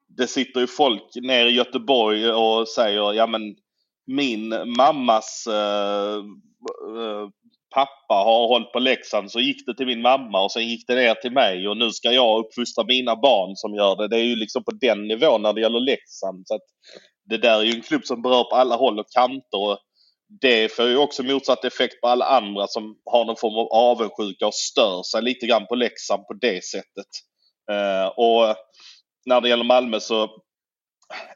det 0.09 0.27
sitter 0.27 0.61
ju 0.61 0.66
folk 0.66 1.03
nere 1.14 1.49
i 1.49 1.55
Göteborg 1.55 2.31
och 2.31 2.68
säger 2.68 3.12
ja 3.12 3.27
men 3.27 3.57
min 4.07 4.49
mammas 4.77 5.46
eh, 5.46 6.16
eh, 6.16 7.29
pappa 7.75 8.14
har 8.14 8.49
hållit 8.49 8.72
på 8.72 8.79
Leksand 8.79 9.31
så 9.31 9.40
gick 9.40 9.66
det 9.66 9.75
till 9.75 9.87
min 9.87 10.03
mamma 10.03 10.44
och 10.44 10.53
sen 10.53 10.68
gick 10.68 10.87
det 10.87 10.94
ner 10.94 11.14
till 11.14 11.33
mig 11.33 11.68
och 11.68 11.77
nu 11.77 11.90
ska 11.90 12.12
jag 12.12 12.38
uppfostra 12.38 12.85
mina 12.85 13.16
barn 13.16 13.57
som 13.57 13.75
gör 13.75 13.96
det. 13.96 14.09
Det 14.09 14.16
är 14.16 14.25
ju 14.25 14.37
liksom 14.37 14.64
på 14.64 14.70
den 14.70 15.09
nivån 15.09 15.42
när 15.42 15.53
det 15.53 15.61
gäller 15.61 15.81
Leksand. 15.81 16.46
Så 16.46 16.55
att 16.55 16.66
det 17.28 17.38
där 17.38 17.58
är 17.58 17.62
ju 17.62 17.72
en 17.72 17.82
klubb 17.82 18.04
som 18.04 18.22
berör 18.22 18.44
på 18.44 18.56
alla 18.56 18.76
håll 18.76 18.98
och 18.98 19.10
kanter. 19.10 19.58
Och 19.58 19.78
det 20.40 20.72
får 20.72 20.88
ju 20.88 20.96
också 20.96 21.22
motsatt 21.22 21.64
effekt 21.64 22.00
på 22.00 22.08
alla 22.08 22.24
andra 22.24 22.66
som 22.66 22.96
har 23.04 23.24
någon 23.24 23.36
form 23.36 23.54
av 23.54 23.66
avundsjuka 23.72 24.46
och 24.46 24.54
stör 24.54 25.02
sig 25.02 25.22
lite 25.22 25.46
grann 25.46 25.66
på 25.66 25.74
Leksand 25.74 26.26
på 26.26 26.34
det 26.34 26.64
sättet. 26.64 27.06
Eh, 27.70 28.06
och 28.06 28.56
när 29.26 29.40
det 29.40 29.48
gäller 29.48 29.64
Malmö 29.64 30.00
så 30.00 30.28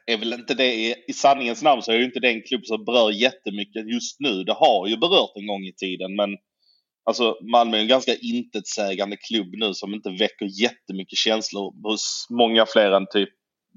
är 0.05 0.17
väl 0.17 0.33
inte 0.33 0.53
det, 0.53 0.95
i 1.07 1.13
sanningens 1.13 1.63
namn 1.63 1.81
så 1.81 1.91
är 1.91 1.97
det 1.97 2.05
inte 2.05 2.19
det 2.19 2.29
en 2.29 2.43
klubb 2.43 2.65
som 2.65 2.85
berör 2.85 3.11
jättemycket 3.11 3.91
just 3.93 4.19
nu. 4.19 4.43
Det 4.43 4.53
har 4.53 4.87
ju 4.87 4.97
berört 4.97 5.31
en 5.35 5.47
gång 5.47 5.63
i 5.63 5.73
tiden 5.73 6.15
men 6.15 6.29
alltså 7.05 7.37
Malmö 7.51 7.77
är 7.77 7.81
en 7.81 7.87
ganska 7.87 8.15
intetsägande 8.15 9.17
klubb 9.17 9.47
nu 9.53 9.73
som 9.73 9.93
inte 9.93 10.09
väcker 10.09 10.61
jättemycket 10.61 11.17
känslor 11.17 11.89
hos 11.89 12.27
många 12.29 12.65
fler 12.65 12.91
än 12.91 13.07
typ 13.11 13.29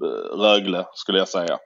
eh, 0.03 0.37
Rögle 0.37 0.85
skulle 0.93 1.17
jag 1.17 1.29
säga. 1.29 1.57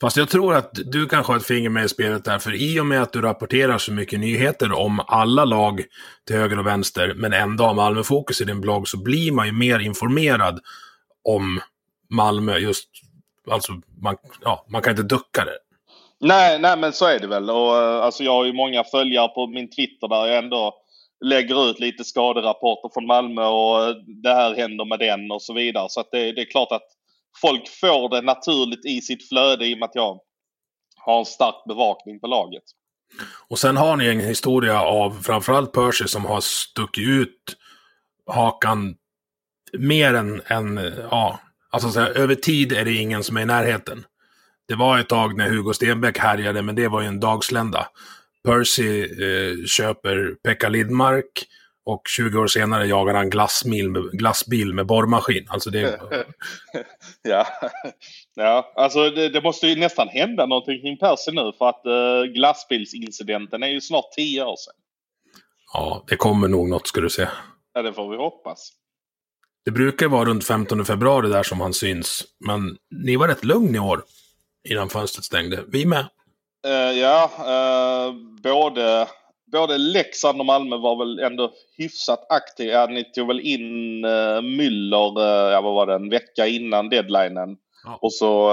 Fast 0.00 0.16
jag 0.16 0.28
tror 0.28 0.54
att 0.54 0.70
du 0.74 1.06
kanske 1.06 1.32
har 1.32 1.38
ett 1.38 1.46
finger 1.46 1.70
med 1.70 1.84
i 1.84 1.88
spelet 1.88 2.24
där, 2.24 2.38
för 2.38 2.54
i 2.54 2.80
och 2.80 2.86
med 2.86 3.02
att 3.02 3.12
du 3.12 3.20
rapporterar 3.20 3.78
så 3.78 3.92
mycket 3.92 4.20
nyheter 4.20 4.72
om 4.72 5.00
alla 5.06 5.44
lag 5.44 5.82
till 6.26 6.36
höger 6.36 6.58
och 6.58 6.66
vänster, 6.66 7.14
men 7.16 7.32
ändå 7.32 7.64
har 7.64 7.74
Malmö-fokus 7.74 8.40
i 8.40 8.44
din 8.44 8.60
blogg, 8.60 8.88
så 8.88 9.02
blir 9.02 9.32
man 9.32 9.46
ju 9.46 9.52
mer 9.52 9.78
informerad 9.78 10.60
om 11.24 11.60
Malmö 12.10 12.58
just 12.58 12.88
alltså, 13.50 13.72
man, 14.02 14.16
ja, 14.42 14.64
man 14.68 14.82
kan 14.82 14.90
inte 14.90 15.02
ducka 15.02 15.44
det. 15.44 15.58
Nej, 16.20 16.58
nej 16.58 16.78
men 16.78 16.92
så 16.92 17.06
är 17.06 17.18
det 17.18 17.26
väl. 17.26 17.50
Och, 17.50 17.76
eh, 17.76 18.04
alltså, 18.04 18.24
jag 18.24 18.32
har 18.32 18.44
ju 18.44 18.52
många 18.52 18.84
följare 18.84 19.28
på 19.28 19.46
min 19.46 19.70
Twitter 19.70 20.08
där 20.08 20.26
jag 20.26 20.38
ändå 20.38 20.74
lägger 21.24 21.70
ut 21.70 21.80
lite 21.80 22.04
skaderapporter 22.04 22.90
från 22.94 23.06
Malmö 23.06 23.46
och 23.46 23.84
eh, 23.84 23.94
det 24.22 24.34
här 24.34 24.54
händer 24.54 24.84
med 24.84 24.98
den 24.98 25.30
och 25.30 25.42
så 25.42 25.52
vidare. 25.52 25.86
Så 25.88 26.00
att 26.00 26.10
det, 26.10 26.32
det 26.32 26.40
är 26.40 26.50
klart 26.50 26.72
att 26.72 26.95
folk 27.40 27.68
får 27.80 28.08
det 28.08 28.22
naturligt 28.22 28.86
i 28.86 29.00
sitt 29.00 29.28
flöde 29.28 29.66
i 29.66 29.74
och 29.74 29.78
med 29.78 29.86
att 29.86 29.94
jag 29.94 30.20
har 30.96 31.18
en 31.18 31.26
stark 31.26 31.64
bevakning 31.68 32.20
på 32.20 32.26
laget. 32.26 32.62
Och 33.48 33.58
sen 33.58 33.76
har 33.76 33.96
ni 33.96 34.06
en 34.06 34.20
historia 34.20 34.82
av 34.82 35.22
framförallt 35.22 35.72
Percy 35.72 36.06
som 36.06 36.24
har 36.24 36.40
stuckit 36.40 37.08
ut 37.08 37.56
hakan 38.26 38.96
mer 39.78 40.14
än, 40.14 40.42
än 40.46 40.92
ja, 41.10 41.40
Alltså 41.76 41.90
så 41.90 42.00
här, 42.00 42.10
över 42.10 42.34
tid 42.34 42.72
är 42.72 42.84
det 42.84 42.92
ingen 42.92 43.24
som 43.24 43.36
är 43.36 43.40
i 43.40 43.44
närheten. 43.44 44.04
Det 44.68 44.74
var 44.74 44.98
ett 44.98 45.08
tag 45.08 45.36
när 45.36 45.48
Hugo 45.48 45.72
Stenbeck 45.72 46.18
härjade, 46.18 46.62
men 46.62 46.74
det 46.74 46.88
var 46.88 47.00
ju 47.00 47.06
en 47.06 47.20
dagslända. 47.20 47.86
Percy 48.44 49.02
eh, 49.02 49.64
köper 49.66 50.34
Pekka 50.44 50.68
Lidmark 50.68 51.46
och 51.86 52.02
20 52.08 52.38
år 52.38 52.46
senare 52.46 52.86
jagar 52.86 53.14
han 53.14 53.30
glassbil 53.30 53.90
med, 53.90 54.02
glassbil 54.02 54.74
med 54.74 54.86
borrmaskin. 54.86 55.46
Alltså 55.48 55.70
det... 55.70 56.00
ja. 57.22 57.46
ja, 58.34 58.72
alltså 58.76 59.10
det, 59.10 59.28
det, 59.28 59.42
måste 59.42 59.66
ju 59.66 59.76
nästan 59.76 60.08
hända 60.08 60.46
någonting 60.46 60.80
kring 60.80 60.98
Percy 60.98 61.32
nu 61.32 61.52
för 61.58 61.68
att 61.68 61.86
eh, 61.86 62.32
glassbilsincidenten 62.34 63.62
är 63.62 63.68
ju 63.68 63.80
snart 63.80 64.12
10 64.16 64.44
år 64.44 64.56
sedan. 64.56 64.74
Ja, 65.72 66.04
det 66.08 66.16
kommer 66.16 66.48
nog 66.48 66.68
något 66.68 66.86
ska 66.86 67.00
du 67.00 67.10
se. 67.10 67.28
Ja, 67.74 67.82
det 67.82 67.92
får 67.92 68.10
vi 68.10 68.16
hoppas. 68.16 68.72
Det 69.64 69.70
brukar 69.70 70.08
vara 70.08 70.24
runt 70.24 70.44
15 70.44 70.84
februari 70.84 71.28
där 71.28 71.42
som 71.42 71.60
han 71.60 71.74
syns. 71.74 72.24
Men 72.46 72.76
ni 72.90 73.16
var 73.16 73.28
rätt 73.28 73.44
lugn 73.44 73.74
i 73.74 73.78
år 73.78 74.02
innan 74.68 74.88
fönstret 74.88 75.24
stängde. 75.24 75.64
Vi 75.68 75.86
med. 75.86 76.06
Uh, 76.66 76.98
ja, 76.98 77.30
uh, 77.38 78.14
både, 78.42 79.08
både 79.52 79.78
Leksand 79.78 80.40
och 80.40 80.46
Malmö 80.46 80.76
var 80.76 80.96
väl 80.96 81.18
ändå 81.18 81.52
hyfsat 81.76 82.26
aktiva. 82.28 82.86
Ni 82.86 83.04
tog 83.04 83.26
väl 83.26 83.40
in 83.40 84.04
uh, 84.04 84.40
Müller, 84.40 85.18
uh, 85.18 85.52
ja 85.52 85.60
vad 85.60 85.74
var 85.74 85.86
det, 85.86 85.94
en 85.94 86.10
vecka 86.10 86.46
innan 86.46 86.88
deadlinen. 86.88 87.56
Ja. 87.84 87.98
Och 88.02 88.12
så 88.12 88.52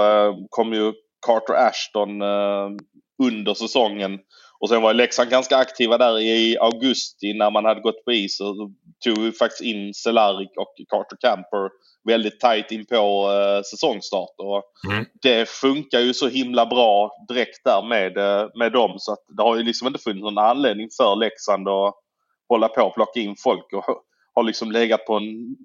kom 0.50 0.72
ju 0.72 0.92
Carter 1.26 1.54
Ashton 1.54 2.22
under 3.22 3.54
säsongen. 3.54 4.18
Och 4.58 4.68
sen 4.68 4.82
var 4.82 4.94
Leksand 4.94 5.30
ganska 5.30 5.56
aktiva 5.56 5.98
där 5.98 6.18
i 6.18 6.58
augusti 6.58 7.34
när 7.34 7.50
man 7.50 7.64
hade 7.64 7.80
gått 7.80 8.04
på 8.04 8.12
is 8.12 8.40
och 8.40 8.56
tog 9.04 9.18
vi 9.18 9.32
faktiskt 9.32 9.62
in 9.62 9.94
Cehlárik 9.94 10.50
och 10.56 10.74
Carter 10.88 11.16
Camper 11.20 11.70
väldigt 12.04 12.40
tajt 12.40 12.70
in 12.70 12.86
på 12.86 13.30
uh, 13.30 13.62
säsongstart. 13.62 14.34
Och 14.38 14.62
mm. 14.92 15.06
Det 15.22 15.48
funkar 15.48 16.00
ju 16.00 16.14
så 16.14 16.28
himla 16.28 16.66
bra 16.66 17.10
direkt 17.28 17.64
där 17.64 17.82
med, 17.88 18.18
uh, 18.18 18.48
med 18.54 18.72
dem 18.72 18.94
så 18.98 19.12
att 19.12 19.24
det 19.36 19.42
har 19.42 19.56
ju 19.56 19.62
liksom 19.62 19.86
inte 19.86 20.00
funnits 20.00 20.22
någon 20.22 20.38
anledning 20.38 20.88
för 20.96 21.16
Leksand 21.16 21.68
att 21.68 21.94
hålla 22.48 22.68
på 22.68 22.82
och 22.82 22.94
plocka 22.94 23.20
in 23.20 23.34
folk 23.44 23.72
och 23.72 23.84
har 24.34 24.42
liksom 24.42 24.72
legat 24.72 25.06
på 25.06 25.14
en 25.14 25.56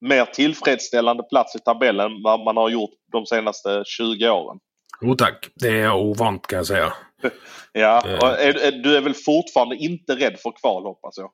mer 0.00 0.24
tillfredsställande 0.24 1.22
plats 1.22 1.56
i 1.56 1.58
tabellen 1.58 2.12
än 2.12 2.22
vad 2.22 2.40
man 2.40 2.56
har 2.56 2.68
gjort 2.68 2.90
de 3.12 3.26
senaste 3.26 3.82
20 3.86 4.30
åren. 4.30 4.58
Jo 5.00 5.14
tack, 5.14 5.48
det 5.54 5.68
är 5.68 5.92
ovant 5.92 6.46
kan 6.46 6.56
jag 6.56 6.66
säga. 6.66 6.92
ja, 7.72 8.02
och 8.22 8.28
är, 8.28 8.58
är, 8.58 8.72
du 8.72 8.96
är 8.96 9.00
väl 9.00 9.14
fortfarande 9.14 9.76
inte 9.76 10.12
rädd 10.14 10.38
för 10.38 10.52
kval 10.60 10.82
hoppas 10.82 11.18
jag? 11.18 11.30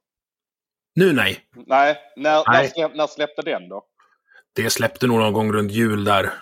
Nu 0.95 1.13
nej. 1.13 1.39
Nej, 1.67 1.97
när, 2.17 2.43
nej. 2.53 2.73
När, 2.77 2.89
när 2.89 3.07
släppte 3.07 3.43
den 3.43 3.69
då? 3.69 3.85
Det 4.57 4.71
släppte 4.71 5.07
nog 5.07 5.19
någon 5.19 5.33
gång 5.33 5.53
runt 5.53 5.73
jul 5.73 6.05
där. 6.05 6.33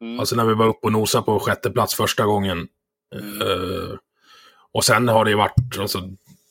Mm. 0.00 0.20
Alltså 0.20 0.36
när 0.36 0.44
vi 0.44 0.54
var 0.54 0.66
uppe 0.66 0.86
och 0.86 0.92
nosade 0.92 1.24
på 1.24 1.40
sjätte 1.40 1.70
plats 1.70 1.94
första 1.94 2.24
gången. 2.24 2.68
Mm. 3.14 3.42
Uh, 3.42 3.98
och 4.72 4.84
sen 4.84 5.08
har 5.08 5.24
det 5.24 5.30
ju 5.30 5.36
varit, 5.36 5.78
alltså 5.78 6.02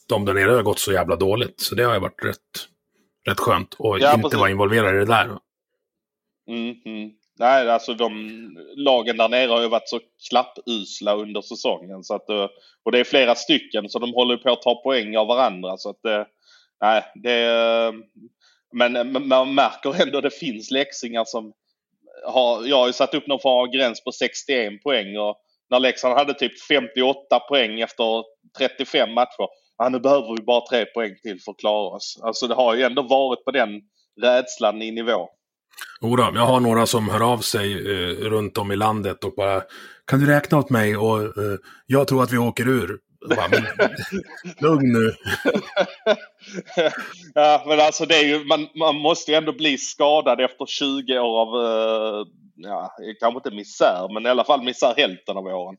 de 0.07 0.25
där 0.25 0.33
nere 0.33 0.51
har 0.51 0.63
gått 0.63 0.79
så 0.79 0.93
jävla 0.93 1.15
dåligt. 1.15 1.61
Så 1.61 1.75
det 1.75 1.83
har 1.83 1.93
ju 1.93 1.99
varit 1.99 2.25
rätt, 2.25 2.67
rätt 3.29 3.39
skönt. 3.39 3.73
Och 3.73 3.99
ja, 3.99 4.13
inte 4.13 4.37
vara 4.37 4.49
involverad 4.49 4.95
i 4.95 4.97
det 4.97 5.05
där. 5.05 5.37
Mm, 6.47 6.75
mm. 6.85 7.11
Nej, 7.39 7.69
alltså 7.69 7.93
de 7.93 8.11
lagen 8.75 9.17
där 9.17 9.29
nere 9.29 9.51
har 9.51 9.61
ju 9.61 9.67
varit 9.67 9.89
så 9.89 9.99
klappusla 10.29 11.15
under 11.15 11.41
säsongen. 11.41 12.03
Så 12.03 12.15
att, 12.15 12.29
eh, 12.29 12.47
och 12.83 12.91
det 12.91 12.99
är 12.99 13.03
flera 13.03 13.35
stycken 13.35 13.89
så 13.89 13.99
de 13.99 14.13
håller 14.13 14.37
på 14.37 14.51
att 14.51 14.61
ta 14.61 14.81
poäng 14.83 15.17
av 15.17 15.27
varandra. 15.27 15.77
Så 15.77 15.89
att, 15.89 16.05
eh, 16.05 16.23
nej, 16.81 17.03
det, 17.15 17.93
Eh, 18.73 18.89
men 19.05 19.27
man 19.27 19.55
märker 19.55 20.01
ändå 20.01 20.17
att 20.17 20.23
det 20.23 20.39
finns 20.39 20.71
läxingar 20.71 21.23
som 21.25 21.53
har, 22.25 22.65
jag 22.65 22.77
har 22.77 22.87
ju 22.87 22.93
satt 22.93 23.13
upp 23.13 23.27
någon 23.27 23.39
form 23.39 23.67
av 23.67 23.73
gräns 23.73 24.03
på 24.03 24.11
61 24.11 24.83
poäng 24.83 25.17
och 25.17 25.37
när 25.69 25.79
Leksand 25.79 26.13
hade 26.13 26.33
typ 26.33 26.61
58 26.61 27.39
poäng 27.49 27.79
efter 27.79 28.23
35 28.57 29.13
matcher. 29.13 29.47
Ja, 29.77 29.89
nu 29.89 29.99
behöver 29.99 30.35
vi 30.37 30.43
bara 30.43 30.61
tre 30.69 30.85
poäng 30.85 31.15
till 31.23 31.41
för 31.41 31.51
att 31.51 31.57
klara 31.57 31.95
oss. 31.95 32.19
Alltså 32.23 32.47
det 32.47 32.55
har 32.55 32.75
ju 32.75 32.83
ändå 32.83 33.01
varit 33.01 33.45
på 33.45 33.51
den 33.51 33.81
rädslan 34.21 34.81
i 34.81 34.91
nivå. 34.91 35.29
Jodå, 36.01 36.31
jag 36.35 36.45
har 36.45 36.59
några 36.59 36.85
som 36.85 37.09
hör 37.09 37.33
av 37.33 37.37
sig 37.37 37.73
eh, 37.73 38.15
runt 38.15 38.57
om 38.57 38.71
i 38.71 38.75
landet 38.75 39.23
och 39.23 39.33
bara 39.37 39.61
Kan 40.05 40.19
du 40.19 40.25
räkna 40.25 40.57
åt 40.57 40.69
mig 40.69 40.97
och 40.97 41.21
eh, 41.21 41.57
jag 41.85 42.07
tror 42.07 42.23
att 42.23 42.33
vi 42.33 42.37
åker 42.37 42.67
ur. 42.67 42.99
Bara, 43.29 43.47
men, 43.47 43.63
lugn 44.69 44.93
nu. 44.93 45.13
ja, 47.33 47.63
men 47.67 47.79
alltså 47.79 48.05
det 48.05 48.15
är 48.15 48.23
ju, 48.23 48.45
man, 48.45 48.67
man 48.75 48.95
måste 48.95 49.31
ju 49.31 49.37
ändå 49.37 49.53
bli 49.53 49.77
skadad 49.77 50.41
efter 50.41 50.65
20 50.65 51.19
år 51.19 51.39
av, 51.39 51.65
eh, 51.65 52.27
ja, 52.55 52.95
kanske 53.19 53.37
inte 53.37 53.51
misär, 53.51 54.13
men 54.13 54.25
i 54.25 54.29
alla 54.29 54.43
fall 54.43 54.63
misär 54.63 54.93
hälften 54.97 55.37
av 55.37 55.45
åren. 55.45 55.77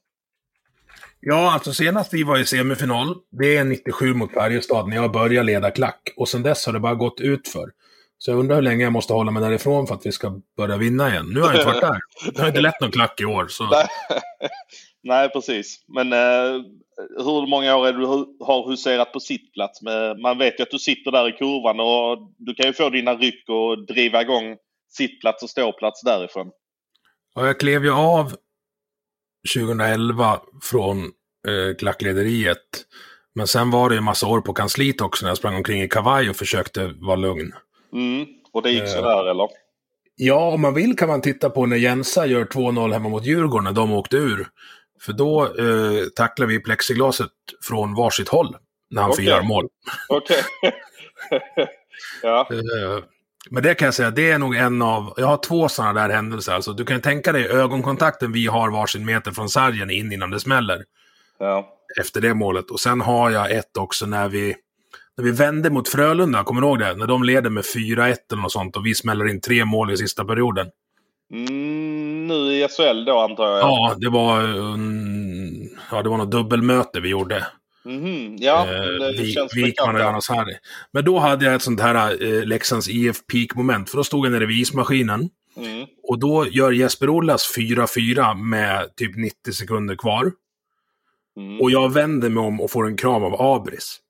Ja, 1.21 1.53
alltså 1.53 1.73
senast 1.73 2.15
vi 2.15 2.23
var 2.23 2.39
i 2.39 2.45
semifinal, 2.45 3.15
det 3.31 3.57
är 3.57 3.65
97 3.65 4.15
mot 4.15 4.33
Färjestad 4.33 4.89
när 4.89 4.97
jag 4.97 5.13
började 5.13 5.47
leda 5.47 5.71
klack. 5.71 6.01
Och 6.17 6.29
sen 6.29 6.43
dess 6.43 6.67
har 6.67 6.73
det 6.73 6.81
bara 6.81 6.95
gått 6.95 7.21
ut 7.21 7.49
för. 7.49 7.71
Så 8.19 8.31
jag 8.31 8.39
undrar 8.39 8.57
hur 8.57 8.63
länge 8.63 8.85
jag 8.85 8.93
måste 8.93 9.13
hålla 9.13 9.31
mig 9.31 9.43
därifrån 9.43 9.87
för 9.87 9.95
att 9.95 10.07
vi 10.07 10.13
ska 10.13 10.41
börja 10.57 10.77
vinna 10.77 11.11
igen. 11.11 11.27
Nu 11.35 11.41
har 11.41 11.49
jag 11.49 11.57
inte 11.57 11.67
varit 11.67 11.81
där. 11.81 12.01
Det 12.33 12.41
har 12.41 12.49
inte 12.49 12.61
lett 12.61 12.81
någon 12.81 12.91
klack 12.91 13.21
i 13.21 13.25
år. 13.25 13.47
Så. 13.49 13.65
Nej, 15.03 15.29
precis. 15.29 15.85
Men 15.89 16.13
eh, 16.13 16.63
hur 17.17 17.47
många 17.47 17.77
år 17.77 17.87
är 17.87 17.93
du 17.93 18.07
har 18.45 18.71
huserat 18.71 19.13
på 19.13 19.21
sittplats? 19.21 19.83
Man 20.23 20.39
vet 20.39 20.61
ju 20.61 20.63
att 20.63 20.71
du 20.71 20.79
sitter 20.79 21.11
där 21.11 21.29
i 21.29 21.33
kurvan 21.33 21.81
och 21.81 22.35
du 22.39 22.55
kan 22.55 22.67
ju 22.67 22.73
få 22.73 22.91
dina 22.91 23.15
ryck 23.15 23.49
och 23.49 23.87
driva 23.87 24.23
igång 24.23 24.57
sittplats 24.91 25.43
och 25.43 25.51
ståplats 25.51 26.03
därifrån. 26.03 26.51
Ja, 27.35 27.47
jag 27.47 27.61
klev 27.61 27.85
ju 27.85 27.93
av 27.93 28.33
2011 29.55 30.41
från 30.63 30.99
eh, 31.49 31.77
klacklederiet. 31.79 32.85
Men 33.35 33.47
sen 33.47 33.71
var 33.71 33.89
det 33.89 33.95
ju 33.95 33.99
en 33.99 34.05
massa 34.05 34.27
år 34.27 34.41
på 34.41 34.53
kansliet 34.53 35.01
också 35.01 35.25
när 35.25 35.31
jag 35.31 35.39
sprang 35.39 35.57
omkring 35.57 35.83
i 35.83 35.89
kavaj 35.89 36.31
och 36.31 36.37
försökte 36.37 36.87
vara 36.87 37.17
lugn. 37.17 37.53
Mm. 37.93 38.27
Och 38.53 38.63
det 38.63 38.71
gick 38.71 38.83
eh, 38.83 38.89
sådär 38.89 39.31
eller? 39.31 39.49
Ja, 40.17 40.53
om 40.53 40.61
man 40.61 40.75
vill 40.75 40.97
kan 40.97 41.09
man 41.09 41.21
titta 41.21 41.51
på 41.51 41.67
när 41.67 41.77
Jensa 41.77 42.27
gör 42.27 42.45
2-0 42.45 42.93
hemma 42.93 43.09
mot 43.09 43.27
Djurgården 43.27 43.65
när 43.65 43.73
de 43.73 43.93
åkte 43.93 44.17
ur. 44.17 44.49
För 45.01 45.13
då 45.13 45.45
eh, 45.45 46.05
tacklar 46.17 46.47
vi 46.47 46.59
plexiglaset 46.61 47.29
från 47.63 47.95
varsitt 47.95 48.29
håll. 48.29 48.57
när 48.91 49.03
han 49.03 49.11
Okej. 49.11 49.25
firar 49.25 49.43
mål. 49.43 49.69
Okej. 50.09 50.43
ja. 52.23 52.49
Eh, 52.51 53.05
Men 53.51 53.63
det 53.63 53.75
kan 53.75 53.87
jag 53.87 53.95
säga, 53.95 54.11
det 54.11 54.31
är 54.31 54.39
nog 54.39 54.57
en 54.57 54.83
av, 54.83 55.15
jag 55.17 55.27
har 55.27 55.37
två 55.37 55.69
sådana 55.69 55.93
där 55.93 56.15
händelser. 56.15 56.53
Alltså, 56.53 56.73
du 56.73 56.85
kan 56.85 56.97
ju 56.97 57.03
tänka 57.03 57.33
dig 57.33 57.49
ögonkontakten 57.49 58.33
vi 58.33 58.47
har 58.47 58.71
varsin 58.71 59.05
meter 59.05 59.31
från 59.33 59.49
sargen 59.49 59.91
in 59.91 60.13
innan 60.13 60.31
det 60.31 60.41
smäller. 60.41 60.85
ja. 61.39 61.75
Efter 62.01 62.21
det 62.21 62.35
målet. 62.35 62.71
Och 62.71 62.81
sen 62.81 63.01
har 63.01 63.31
jag 63.31 63.51
ett 63.53 63.77
också 63.77 64.07
när 64.07 64.29
vi, 64.29 64.57
när 65.17 65.25
vi 65.25 65.31
vände 65.31 65.71
mot 65.71 65.89
Frölunda, 65.89 66.45
kommer 66.45 66.61
du 66.61 66.67
ihåg 66.67 66.79
det? 66.79 66.95
När 66.95 67.07
de 67.07 67.23
leder 67.25 67.51
med 67.51 67.65
4-1 67.65 68.17
eller 68.33 68.43
något 68.43 68.53
sånt 68.53 68.77
och 68.77 68.87
vi 68.87 68.95
smäller 68.95 69.29
in 69.29 69.41
tre 69.41 69.65
mål 69.65 69.91
i 69.91 69.97
sista 69.97 70.25
perioden. 70.25 70.67
Mm, 71.33 72.27
nu 72.27 72.35
i 72.35 72.69
SHL 72.69 73.05
då 73.05 73.19
antar 73.19 73.45
jag. 73.45 73.59
Ja, 73.61 73.95
det 73.99 74.09
var, 74.09 74.43
um, 74.59 75.69
ja, 75.91 76.03
det 76.03 76.09
var 76.09 76.17
något 76.17 76.31
dubbelmöte 76.31 77.01
vi 77.01 77.09
gjorde. 77.09 77.47
Mhm, 77.85 78.37
ja 78.41 78.67
Eh, 78.67 78.83
det 78.83 79.23
Vi- 79.23 79.33
känns 79.33 79.53
och 79.53 79.63
bekant. 79.63 79.99
Jonas 79.99 80.29
Harry. 80.29 80.55
Men 80.93 81.05
då 81.05 81.19
hade 81.19 81.45
jag 81.45 81.55
ett 81.55 81.63
sånt 81.63 81.81
här 81.81 82.23
eh, 82.25 82.45
Leksands 82.47 82.89
IF 82.89 83.17
peak-moment. 83.33 83.91
För 83.91 83.97
då 83.97 84.05
stod 84.05 84.27
jag 84.27 84.33
nere 84.33 84.47
vid 84.47 84.57
ismaskinen. 84.61 85.31
Mm. 85.57 85.87
Och 86.03 86.19
då 86.19 86.47
gör 86.51 86.73
Jesper 86.73 87.09
Ollas 87.09 87.55
4-4 87.57 88.35
med 88.35 88.97
typ 88.97 89.17
90 89.17 89.53
sekunder 89.53 89.97
kvar. 89.97 90.33
Mm. 91.37 91.61
Och 91.61 91.71
jag 91.71 91.93
vänder 91.93 92.29
mig 92.29 92.41
om 92.45 92.61
och 92.61 92.71
får 92.71 92.87
en 92.87 92.97
kram 92.97 93.23
av 93.25 93.43
Abris. 93.43 94.01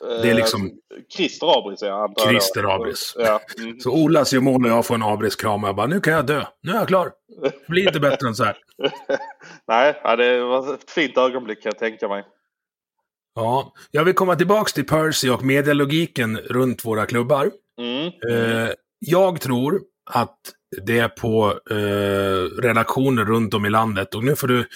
Det 0.00 0.30
är 0.30 0.34
liksom- 0.34 0.66
Eh, 0.66 1.02
Christer 1.16 1.58
Abris 1.58 1.82
antar 1.82 2.14
jag. 2.24 2.30
Christer 2.30 2.74
Abris. 2.74 3.14
Ja. 3.18 3.40
Mm. 3.58 3.80
Så 3.80 3.90
Olas 3.90 4.32
gör 4.32 4.40
mål 4.40 4.64
och 4.64 4.70
jag 4.70 4.86
får 4.86 4.94
en 4.94 5.02
Abris-kram 5.02 5.62
och 5.64 5.68
jag 5.68 5.76
bara, 5.76 5.86
nu 5.86 6.00
kan 6.00 6.12
jag 6.12 6.26
dö. 6.26 6.44
Nu 6.62 6.72
är 6.72 6.76
jag 6.76 6.88
klar. 6.88 7.12
Det 7.42 7.68
blir 7.68 7.86
inte 7.86 8.00
bättre 8.00 8.28
än 8.28 8.34
så 8.34 8.44
här. 8.44 8.56
Nej, 9.68 10.16
det 10.16 10.40
var 10.40 10.74
ett 10.74 10.90
fint 10.90 11.18
ögonblick 11.18 11.62
kan 11.62 11.70
jag 11.70 11.78
tänka 11.78 12.08
mig. 12.08 12.24
Ja, 13.34 13.72
jag 13.90 14.04
vill 14.04 14.14
komma 14.14 14.36
tillbaks 14.36 14.72
till 14.72 14.86
Percy 14.86 15.30
och 15.30 15.44
medialogiken 15.44 16.38
runt 16.38 16.84
våra 16.84 17.06
klubbar. 17.06 17.50
Mm. 17.80 18.06
Eh, 18.06 18.70
jag 18.98 19.40
tror 19.40 19.80
att 20.10 20.38
det 20.86 20.98
är 20.98 21.08
på 21.08 21.60
eh, 21.70 22.60
redaktioner 22.62 23.24
runt 23.24 23.54
om 23.54 23.66
i 23.66 23.70
landet. 23.70 24.14
Och 24.14 24.24
nu 24.24 24.36
får 24.36 24.48
du, 24.48 24.68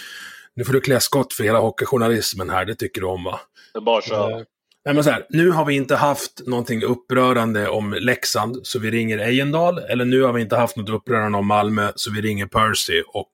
nu 0.55 0.65
får 0.65 0.73
du 0.73 0.81
klä 0.81 1.01
skott 1.01 1.33
för 1.33 1.45
hela 1.45 1.59
hockeyjournalismen 1.59 2.51
här, 2.51 2.65
det 2.65 2.75
tycker 2.75 3.01
du 3.01 3.07
om 3.07 3.25
va? 3.25 3.41
Det 3.73 3.79
är 3.79 3.81
bara 3.81 3.99
att 3.99 4.09
köra. 4.09 4.45
Nej, 4.85 4.95
men 4.95 5.05
så 5.05 5.11
här, 5.11 5.27
nu 5.31 5.51
har 5.51 5.65
vi 5.65 5.75
inte 5.75 5.97
haft 5.97 6.47
någonting 6.47 6.83
upprörande 6.83 7.69
om 7.69 7.93
Leksand, 7.93 8.61
så 8.63 8.79
vi 8.79 8.91
ringer 8.91 9.19
Ejendal. 9.19 9.79
Eller 9.79 10.05
nu 10.05 10.23
har 10.23 10.33
vi 10.33 10.43
inte 10.43 10.57
haft 10.57 10.77
något 10.77 10.89
upprörande 10.89 11.39
om 11.39 11.47
Malmö, 11.47 11.93
så 11.95 12.13
vi 12.13 12.21
ringer 12.21 12.47
Percy 12.47 13.03
och 13.07 13.31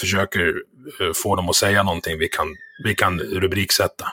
försöker 0.00 0.54
eh, 1.00 1.12
få 1.14 1.36
dem 1.36 1.48
att 1.48 1.56
säga 1.56 1.82
någonting 1.82 2.18
vi 2.18 2.28
kan, 2.28 2.46
vi 2.84 2.94
kan 2.94 3.20
rubriksätta. 3.20 4.06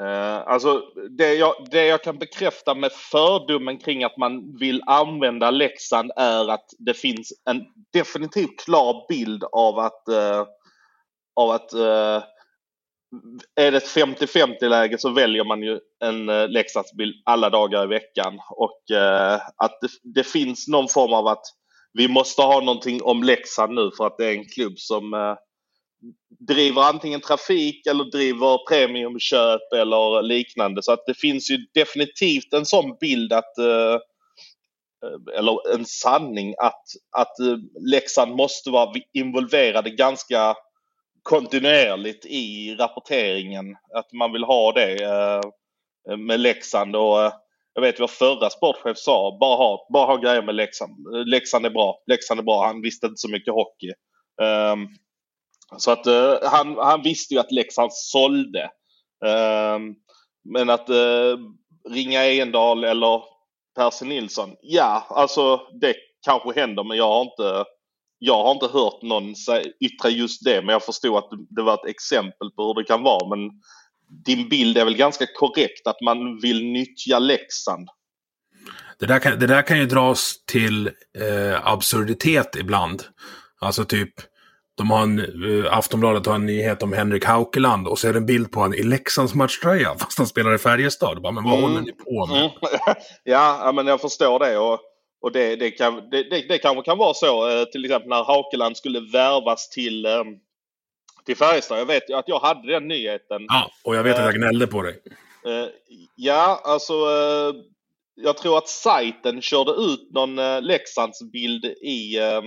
Eh, 0.00 0.48
alltså, 0.48 0.82
det 1.10 1.34
jag, 1.34 1.54
det 1.70 1.86
jag 1.86 2.02
kan 2.02 2.18
bekräfta 2.18 2.74
med 2.74 2.92
fördomen 2.92 3.78
kring 3.78 4.04
att 4.04 4.16
man 4.16 4.56
vill 4.58 4.82
använda 4.86 5.50
Leksand 5.50 6.10
är 6.16 6.50
att 6.50 6.66
det 6.78 6.94
finns 6.94 7.32
en 7.44 7.64
definitivt 7.92 8.64
klar 8.64 9.06
bild 9.08 9.44
av 9.52 9.78
att, 9.78 10.08
eh, 10.08 10.44
av 11.36 11.50
att 11.50 11.72
eh, 11.72 12.22
är 13.54 13.70
det 13.70 13.76
ett 13.76 13.88
50-50 13.88 14.68
läge 14.68 14.98
så 14.98 15.10
väljer 15.10 15.44
man 15.44 15.62
ju 15.62 15.80
en 16.04 16.28
eh, 16.28 16.48
Leksandsbil 16.48 16.48
Leksandsbild 16.48 17.14
alla 17.24 17.50
dagar 17.50 17.84
i 17.84 17.86
veckan. 17.86 18.40
Och 18.50 18.96
eh, 18.96 19.40
att 19.56 19.78
det, 19.80 19.88
det 20.02 20.24
finns 20.24 20.68
någon 20.68 20.88
form 20.88 21.12
av 21.12 21.26
att 21.26 21.44
vi 21.92 22.08
måste 22.08 22.42
ha 22.42 22.60
någonting 22.60 23.02
om 23.02 23.22
Leksand 23.22 23.74
nu 23.74 23.90
för 23.96 24.06
att 24.06 24.18
det 24.18 24.26
är 24.26 24.32
en 24.32 24.48
klubb 24.48 24.78
som 24.78 25.14
eh, 25.14 25.34
driver 26.48 26.82
antingen 26.82 27.20
trafik 27.20 27.86
eller 27.86 28.04
driver 28.04 28.68
premiumköp 28.68 29.72
eller 29.76 30.22
liknande. 30.22 30.82
Så 30.82 30.92
att 30.92 31.06
det 31.06 31.14
finns 31.14 31.50
ju 31.50 31.58
definitivt 31.74 32.52
en 32.52 32.66
sån 32.66 32.96
bild 33.00 33.32
att 33.32 33.58
eller 35.38 35.74
en 35.74 35.84
sanning 35.84 36.54
att, 36.58 36.82
att 37.16 37.32
Leksand 37.90 38.36
måste 38.36 38.70
vara 38.70 38.92
involverade 39.12 39.90
ganska 39.90 40.56
kontinuerligt 41.26 42.26
i 42.26 42.74
rapporteringen. 42.74 43.76
Att 43.94 44.12
man 44.12 44.32
vill 44.32 44.44
ha 44.44 44.72
det 44.72 45.04
eh, 45.04 46.16
med 46.16 46.40
Leksand 46.40 46.96
och 46.96 47.22
eh, 47.22 47.32
jag 47.74 47.82
vet 47.82 48.00
vad 48.00 48.10
förra 48.10 48.50
sportchef 48.50 48.98
sa, 48.98 49.36
bara 49.40 49.56
ha, 49.56 49.86
bara 49.92 50.06
ha 50.06 50.16
grejer 50.16 50.42
med 50.42 50.54
Leksand. 50.54 50.92
Leksand 51.26 51.66
är 51.66 51.70
bra, 51.70 52.02
Leksand 52.06 52.40
är 52.40 52.44
bra. 52.44 52.66
Han 52.66 52.82
visste 52.82 53.06
inte 53.06 53.16
så 53.16 53.30
mycket 53.30 53.54
hockey. 53.54 53.92
Um, 54.72 54.88
så 55.78 55.90
att 55.90 56.06
uh, 56.06 56.34
han, 56.42 56.76
han 56.76 57.02
visste 57.02 57.34
ju 57.34 57.40
att 57.40 57.52
Leksand 57.52 57.92
sålde. 57.92 58.70
Um, 59.24 59.94
men 60.54 60.70
att 60.70 60.90
uh, 60.90 61.38
ringa 61.90 62.24
Endal 62.24 62.84
eller 62.84 63.22
Percy 63.78 64.06
Nilsson, 64.06 64.56
ja 64.60 65.06
alltså 65.10 65.60
det 65.80 65.94
kanske 66.26 66.60
händer 66.60 66.84
men 66.84 66.96
jag 66.96 67.08
har 67.08 67.22
inte 67.22 67.64
jag 68.18 68.42
har 68.44 68.52
inte 68.52 68.66
hört 68.66 69.02
någon 69.02 69.34
yttra 69.80 70.10
just 70.10 70.44
det 70.44 70.62
men 70.62 70.68
jag 70.72 70.82
förstod 70.84 71.16
att 71.16 71.28
det 71.50 71.62
var 71.62 71.74
ett 71.74 71.90
exempel 71.90 72.50
på 72.50 72.62
hur 72.66 72.74
det 72.74 72.84
kan 72.84 73.02
vara. 73.02 73.36
Men 73.36 73.50
din 74.24 74.48
bild 74.48 74.78
är 74.78 74.84
väl 74.84 74.96
ganska 74.96 75.26
korrekt 75.34 75.86
att 75.86 76.00
man 76.00 76.40
vill 76.40 76.64
nyttja 76.64 77.18
Leksand. 77.18 77.88
Det 78.98 79.06
där 79.06 79.18
kan, 79.18 79.38
det 79.38 79.46
där 79.46 79.62
kan 79.62 79.78
ju 79.78 79.86
dras 79.86 80.34
till 80.46 80.86
eh, 80.86 81.66
absurditet 81.66 82.56
ibland. 82.56 83.02
Alltså 83.60 83.84
typ, 83.84 84.12
de 84.76 84.90
har 84.90 85.02
en, 85.02 85.18
eh, 85.64 85.78
Aftonbladet 85.78 86.26
har 86.26 86.34
en 86.34 86.46
nyhet 86.46 86.82
om 86.82 86.92
Henrik 86.92 87.24
Haukeland 87.24 87.88
och 87.88 87.98
så 87.98 88.08
är 88.08 88.12
det 88.12 88.18
en 88.18 88.26
bild 88.26 88.52
på 88.52 88.60
honom 88.60 88.74
i 88.74 88.82
Leksands 88.82 89.34
matchtröja 89.34 89.94
fast 89.98 90.18
han 90.18 90.26
spelar 90.26 90.54
i 90.54 90.58
Färjestad. 90.58 91.22
Bara, 91.22 91.32
men 91.32 91.44
vad 91.44 91.52
Mm. 91.58 91.64
håller 91.64 91.80
ni 91.80 91.92
på 91.92 92.26
med? 92.26 92.38
Mm. 92.38 92.50
ja, 93.24 93.72
men 93.74 93.86
jag 93.86 94.00
förstår 94.00 94.38
det. 94.38 94.58
Och, 94.58 94.80
och 95.20 95.32
det, 95.32 95.56
det, 95.56 95.70
kan, 95.70 96.10
det, 96.10 96.30
det, 96.30 96.48
det 96.48 96.58
kanske 96.58 96.82
kan 96.82 96.98
vara 96.98 97.14
så 97.14 97.50
eh, 97.50 97.64
till 97.64 97.84
exempel 97.84 98.08
när 98.08 98.24
Haukeland 98.24 98.76
skulle 98.76 99.00
värvas 99.00 99.68
till, 99.68 100.06
eh, 100.06 100.24
till 101.26 101.36
Färjestad. 101.36 101.78
Jag 101.78 101.86
vet 101.86 102.10
ju 102.10 102.14
att 102.14 102.28
jag 102.28 102.38
hade 102.40 102.72
den 102.72 102.88
nyheten. 102.88 103.42
Ja, 103.48 103.70
och 103.84 103.96
jag 103.96 104.02
vet 104.02 104.18
att 104.18 104.24
jag 104.24 104.34
gnällde 104.34 104.66
på 104.66 104.82
dig. 104.82 104.98
Eh, 105.46 105.68
ja, 106.16 106.60
alltså 106.64 106.92
eh, 106.92 107.54
jag 108.14 108.36
tror 108.36 108.58
att 108.58 108.68
sajten 108.68 109.42
körde 109.42 109.70
ut 109.70 110.08
någon 110.14 110.38
eh, 110.38 110.62
Leksandsbild 110.62 111.64
i, 111.64 112.18
eh, 112.18 112.40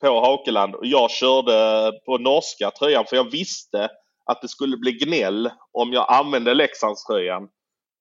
på 0.00 0.20
Haukeland 0.20 0.74
och 0.74 0.86
jag 0.86 1.10
körde 1.10 1.92
på 2.06 2.18
norska 2.18 2.70
tröjan 2.70 3.04
för 3.08 3.16
jag 3.16 3.30
visste 3.30 3.88
att 4.30 4.42
det 4.42 4.48
skulle 4.48 4.76
bli 4.76 4.92
gnäll 4.92 5.50
om 5.72 5.92
jag 5.92 6.06
använde 6.12 6.54
Leksandströjan. 6.54 7.42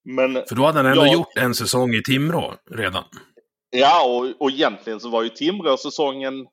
Men 0.03 0.33
För 0.33 0.55
då 0.55 0.65
hade 0.65 0.77
han 0.79 0.85
ändå 0.85 1.05
Ja. 1.05 1.13
gjort 1.13 1.37
en 1.37 1.55
säsong 1.55 1.93
i 1.93 2.03
Timrå 2.03 2.53
redan. 2.71 3.03
Ja, 3.71 4.05
och, 4.05 4.41
och 4.41 4.51
egentligen 4.51 4.99
så 4.99 5.09
var 5.09 5.23
ju 5.23 5.29
Timrå-säsongen 5.29 6.47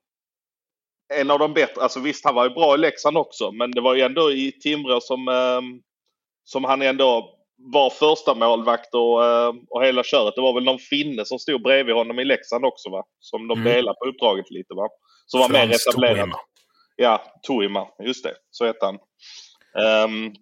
en 1.15 1.31
av 1.31 1.39
de 1.39 1.53
bättre. 1.55 1.83
Alltså 1.83 2.01
visst, 2.01 2.25
han 2.25 2.35
var 2.35 2.45
ju 2.49 2.55
bra 2.55 2.75
i 2.75 2.79
Leksand 2.79 3.17
också, 3.17 3.53
men 3.53 3.71
det 3.71 3.81
var 3.81 3.95
ju 3.95 4.03
ändå 4.03 4.33
i 4.33 4.53
Timrå 4.53 5.01
som, 5.01 5.29
eh, 5.29 5.61
som 6.45 6.65
han 6.65 6.83
ändå 6.83 7.35
var 7.57 7.91
första 7.91 8.35
målvakt 8.35 8.95
och, 8.95 9.25
eh, 9.25 9.53
och 9.71 9.85
hela 9.85 10.03
köret. 10.05 10.35
Det 10.35 10.41
var 10.41 10.55
väl 10.55 10.65
någon 10.65 10.79
finne 10.79 11.25
som 11.25 11.39
stod 11.39 11.63
bredvid 11.63 11.95
honom 11.95 12.19
i 12.19 12.25
Leksand 12.25 12.65
också 12.65 12.91
va? 12.91 13.05
Som 13.21 13.49
de 13.49 13.61
Mm. 13.61 13.73
delade 13.73 13.97
på 13.99 14.09
uppdraget 14.09 14.51
lite 14.51 14.75
va? 14.75 14.89
Som 15.27 15.41
var 15.41 15.49
mer 15.49 15.67
Frans 15.67 15.87
etablerad. 15.87 16.17
Toima. 16.17 16.37
Ja, 16.97 17.23
Toima. 17.43 17.87
Just 18.05 18.25
det, 18.25 18.35
så 18.51 18.67
hette 18.67 18.85
han. 18.87 18.99
Ehm, 19.85 20.33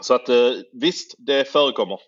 så 0.00 0.14
att 0.14 0.28
eh, 0.28 0.52
visst, 0.72 1.14
det 1.18 1.48
förekommer. 1.52 1.98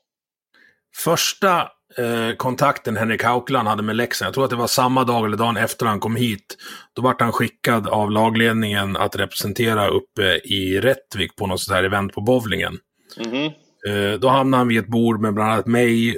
Första 1.04 1.70
eh, 1.98 2.36
kontakten 2.36 2.96
Henrik 2.96 3.24
Haukeland 3.24 3.68
hade 3.68 3.82
med 3.82 3.96
Leksand, 3.96 4.26
jag 4.26 4.34
tror 4.34 4.44
att 4.44 4.50
det 4.50 4.56
var 4.56 4.66
samma 4.66 5.04
dag 5.04 5.26
eller 5.26 5.36
dagen 5.36 5.56
efter 5.56 5.86
han 5.86 6.00
kom 6.00 6.16
hit. 6.16 6.56
Då 6.92 7.02
vart 7.02 7.20
han 7.20 7.32
skickad 7.32 7.88
av 7.88 8.10
lagledningen 8.10 8.96
att 8.96 9.16
representera 9.16 9.88
uppe 9.88 10.22
i 10.44 10.80
Rättvik 10.80 11.36
på 11.36 11.46
något 11.46 11.60
sånt 11.60 11.76
här 11.76 11.84
event 11.84 12.12
på 12.12 12.20
bowlingen. 12.20 12.78
Mhm. 13.16 13.50
Eh, 13.88 14.18
då 14.18 14.28
hamnade 14.28 14.60
han 14.60 14.68
vid 14.68 14.78
ett 14.78 14.86
bord 14.88 15.20
med 15.20 15.34
bland 15.34 15.52
annat 15.52 15.66
mig, 15.66 16.08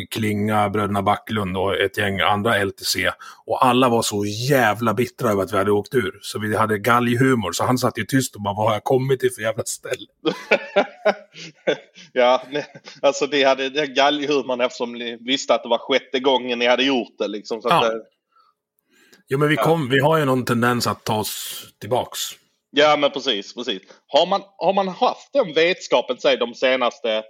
eh, 0.00 0.06
Klinga, 0.10 0.68
bröderna 0.70 1.02
Backlund 1.02 1.56
och 1.56 1.76
ett 1.76 1.98
gäng 1.98 2.20
andra 2.20 2.56
LTC. 2.64 3.10
Och 3.46 3.66
alla 3.66 3.88
var 3.88 4.02
så 4.02 4.24
jävla 4.24 4.94
bittra 4.94 5.30
över 5.30 5.42
att 5.42 5.52
vi 5.52 5.56
hade 5.56 5.70
åkt 5.70 5.94
ur. 5.94 6.18
Så 6.22 6.38
vi 6.38 6.56
hade 6.56 6.78
galghumor. 6.78 7.52
Så 7.52 7.64
han 7.64 7.78
satt 7.78 7.98
ju 7.98 8.04
tyst 8.04 8.34
och 8.34 8.42
bara, 8.42 8.54
vad 8.54 8.66
har 8.66 8.72
jag 8.72 8.84
kommit 8.84 9.20
till 9.20 9.30
för 9.32 9.42
jävla 9.42 9.64
ställe? 9.64 10.06
ja, 12.12 12.42
ne- 12.50 12.64
alltså 13.02 13.26
ni 13.26 13.44
hade 13.44 13.68
den 13.70 13.94
galghumorn 13.94 14.60
eftersom 14.60 14.92
ni 14.92 15.16
visste 15.20 15.54
att 15.54 15.62
det 15.62 15.68
var 15.68 15.78
sjätte 15.78 16.20
gången 16.20 16.58
ni 16.58 16.66
hade 16.66 16.84
gjort 16.84 17.18
det. 17.18 17.28
Liksom, 17.28 17.62
så 17.62 17.68
att, 17.68 17.74
Ja. 17.84 17.86
eh, 17.92 17.98
Jo, 19.28 19.38
men 19.38 19.48
vi, 19.48 19.56
kom, 19.56 19.88
vi 19.88 19.98
har 20.00 20.18
ju 20.18 20.24
någon 20.24 20.44
tendens 20.44 20.86
att 20.86 21.04
ta 21.04 21.16
oss 21.18 21.64
tillbaks. 21.80 22.18
Ja 22.76 22.96
men 22.96 23.10
precis. 23.10 23.54
precis. 23.54 23.82
Har, 24.06 24.26
man, 24.26 24.42
har 24.56 24.72
man 24.72 24.88
haft 24.88 25.32
den 25.32 25.52
vetskapen, 25.52 26.18
säg 26.18 26.36
de 26.36 26.54
senaste 26.54 27.22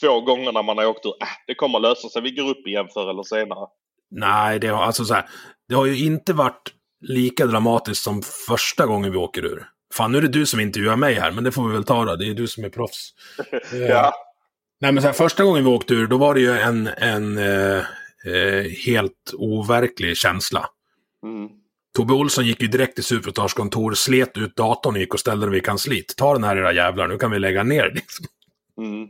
två 0.00 0.20
gångerna 0.20 0.62
man 0.62 0.78
har 0.78 0.86
åkt 0.86 1.06
ur, 1.06 1.14
äh, 1.22 1.28
det 1.46 1.54
kommer 1.54 1.80
lösa 1.80 2.08
sig, 2.08 2.22
vi 2.22 2.30
går 2.30 2.48
upp 2.50 2.66
igen 2.66 2.88
förr 2.94 3.10
eller 3.10 3.22
senare. 3.22 3.66
Nej, 4.10 4.58
det 4.58 4.68
har, 4.68 4.82
alltså 4.82 5.04
så 5.04 5.14
här, 5.14 5.28
det 5.68 5.74
har 5.74 5.86
ju 5.86 6.06
inte 6.06 6.32
varit 6.32 6.72
lika 7.00 7.46
dramatiskt 7.46 8.02
som 8.02 8.22
första 8.48 8.86
gången 8.86 9.12
vi 9.12 9.18
åker 9.18 9.44
ur. 9.44 9.66
Fan, 9.94 10.12
nu 10.12 10.18
är 10.18 10.22
det 10.22 10.28
du 10.28 10.46
som 10.46 10.60
intervjuar 10.60 10.96
mig 10.96 11.14
här, 11.14 11.30
men 11.30 11.44
det 11.44 11.52
får 11.52 11.68
vi 11.68 11.72
väl 11.72 11.84
ta 11.84 12.04
då. 12.04 12.16
Det 12.16 12.26
är 12.26 12.34
du 12.34 12.46
som 12.46 12.64
är 12.64 12.68
proffs. 12.68 13.10
Ja. 13.88 14.12
Nej, 14.80 14.92
men 14.92 15.02
så 15.02 15.08
här, 15.08 15.12
första 15.12 15.44
gången 15.44 15.64
vi 15.64 15.70
åkte 15.70 15.94
ur, 15.94 16.06
då 16.06 16.18
var 16.18 16.34
det 16.34 16.40
ju 16.40 16.50
en, 16.50 16.86
en 16.86 17.38
eh, 17.38 17.84
eh, 18.26 18.64
helt 18.86 19.32
overklig 19.34 20.16
känsla. 20.16 20.66
Mm. 21.24 21.48
Tobbe 21.96 22.12
Olsson 22.14 22.46
gick 22.46 22.62
ju 22.62 22.68
direkt 22.68 22.94
till 22.94 23.04
Superstars 23.04 23.54
kontor, 23.54 23.94
slet 23.94 24.36
ut 24.38 24.56
datorn 24.56 24.94
och 24.94 25.00
gick 25.00 25.14
och 25.14 25.20
ställde 25.20 25.46
den 25.46 25.52
vid 25.52 25.64
kansliet. 25.64 26.16
Ta 26.16 26.32
den 26.32 26.44
här 26.44 26.56
era 26.56 26.72
jävlar, 26.72 27.08
nu 27.08 27.18
kan 27.18 27.30
vi 27.30 27.38
lägga 27.38 27.62
ner 27.62 27.92
liksom. 27.94 28.26
Mm. 28.80 29.02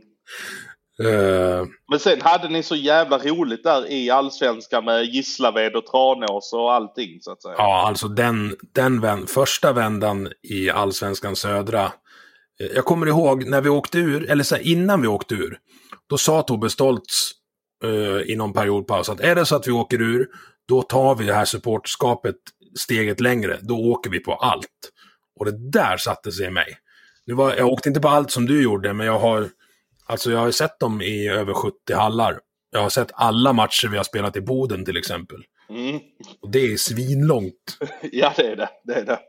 Eh, 1.03 1.65
Men 1.89 1.99
sen 1.99 2.21
hade 2.21 2.49
ni 2.49 2.63
så 2.63 2.75
jävla 2.75 3.17
roligt 3.17 3.63
där 3.63 3.91
i 3.91 4.09
Allsvenskan 4.09 4.85
med 4.85 5.05
Gislaved 5.05 5.75
och 5.75 5.85
Tranås 5.85 6.53
och 6.53 6.73
allting 6.73 7.17
så 7.21 7.31
att 7.31 7.41
säga. 7.41 7.55
ja, 7.57 7.87
alltså 7.87 8.07
den, 8.07 8.55
den 8.75 9.01
vän, 9.01 9.27
första 9.27 9.73
vändan 9.73 10.31
i 10.43 10.69
Allsvenskan 10.69 11.35
södra. 11.35 11.83
eh, 12.59 12.67
Jag 12.75 12.85
kommer 12.85 13.07
ihåg 13.07 13.45
när 13.45 13.61
vi 13.61 13.69
åkte 13.69 13.97
ur, 13.97 14.31
eller 14.31 14.43
så 14.43 14.55
här, 14.55 14.67
innan 14.67 15.01
vi 15.01 15.07
åkte 15.07 15.35
ur. 15.35 15.57
Då 16.09 16.17
sa 16.17 16.41
Tobbe 16.41 16.69
Stoltz 16.69 17.31
eh, 17.83 18.31
i 18.31 18.35
någon 18.35 18.53
periodpaus 18.53 19.09
att 19.09 19.19
är 19.19 19.35
det 19.35 19.45
så 19.45 19.55
att 19.55 19.67
vi 19.67 19.71
åker 19.71 20.01
ur, 20.01 20.27
då 20.67 20.81
tar 20.81 21.15
vi 21.15 21.25
det 21.25 21.33
här 21.33 21.45
supportskapet 21.45 22.35
steget 22.77 23.19
längre. 23.19 23.57
Då 23.61 23.75
åker 23.75 24.09
vi 24.09 24.19
på 24.19 24.33
allt. 24.33 24.91
Och 25.39 25.45
det 25.45 25.71
där 25.71 25.97
satte 25.97 26.31
sig 26.31 26.45
i 26.45 26.49
mig. 26.49 26.77
Nu 27.25 27.33
var, 27.33 27.55
jag 27.55 27.67
åkte 27.67 27.89
inte 27.89 28.01
på 28.01 28.07
allt 28.07 28.31
som 28.31 28.45
du 28.45 28.63
gjorde, 28.63 28.93
men 28.93 29.07
jag 29.07 29.19
har, 29.19 29.49
alltså 30.05 30.31
jag 30.31 30.39
har 30.39 30.51
sett 30.51 30.79
dem 30.79 31.01
i 31.01 31.29
över 31.29 31.53
70 31.53 31.93
hallar. 31.93 32.39
Jag 32.71 32.81
har 32.81 32.89
sett 32.89 33.11
alla 33.13 33.53
matcher 33.53 33.87
vi 33.87 33.97
har 33.97 34.03
spelat 34.03 34.35
i 34.35 34.41
Boden 34.41 34.85
till 34.85 34.97
exempel. 34.97 35.43
Mm. 35.69 35.99
Och 36.41 36.51
det 36.51 36.59
är 36.59 36.77
svinlångt. 36.77 37.77
Ja, 38.11 38.33
det 38.37 38.47
är 38.47 38.55
det. 38.55 38.69
det, 38.83 38.93
är 38.93 39.05
det. 39.05 39.19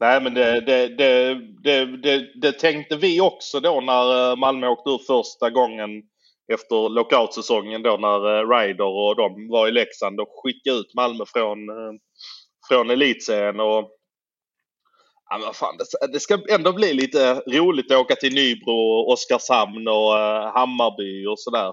Nej, 0.00 0.22
men 0.22 0.34
det, 0.34 0.60
det, 0.60 0.88
det, 0.88 1.34
det, 1.62 1.96
det, 1.96 2.40
det 2.40 2.52
tänkte 2.52 2.96
vi 2.96 3.20
också 3.20 3.60
då 3.60 3.80
när 3.80 4.30
eh, 4.30 4.36
Malmö 4.36 4.66
åkte 4.66 4.90
ur 4.90 4.98
första 5.06 5.50
gången 5.50 5.90
efter 6.52 6.88
lockoutsäsongen 6.88 7.82
då 7.82 7.96
när 7.96 8.38
eh, 8.38 8.48
Ryder 8.48 8.84
och 8.84 9.16
de 9.16 9.48
var 9.48 9.68
i 9.68 9.72
Leksand 9.72 10.20
och 10.20 10.28
skickade 10.42 10.76
ut 10.76 10.94
Malmö 10.94 11.24
från, 11.26 11.68
eh, 11.68 11.92
från 12.68 12.90
elitserien. 12.90 13.60
Och, 13.60 13.90
ja, 15.30 15.38
men 15.38 15.54
fan, 15.54 15.76
det, 16.12 16.20
ska 16.20 16.38
ändå 16.50 16.72
bli 16.72 16.92
lite 16.92 17.34
roligt 17.34 17.92
att 17.92 17.98
åka 17.98 18.14
till 18.14 18.34
Nybro, 18.34 19.12
Oskarshamn 19.12 19.88
och 19.88 20.12
uh, 20.14 20.52
Hammarby 20.54 21.26
och 21.26 21.38
sådär. 21.38 21.72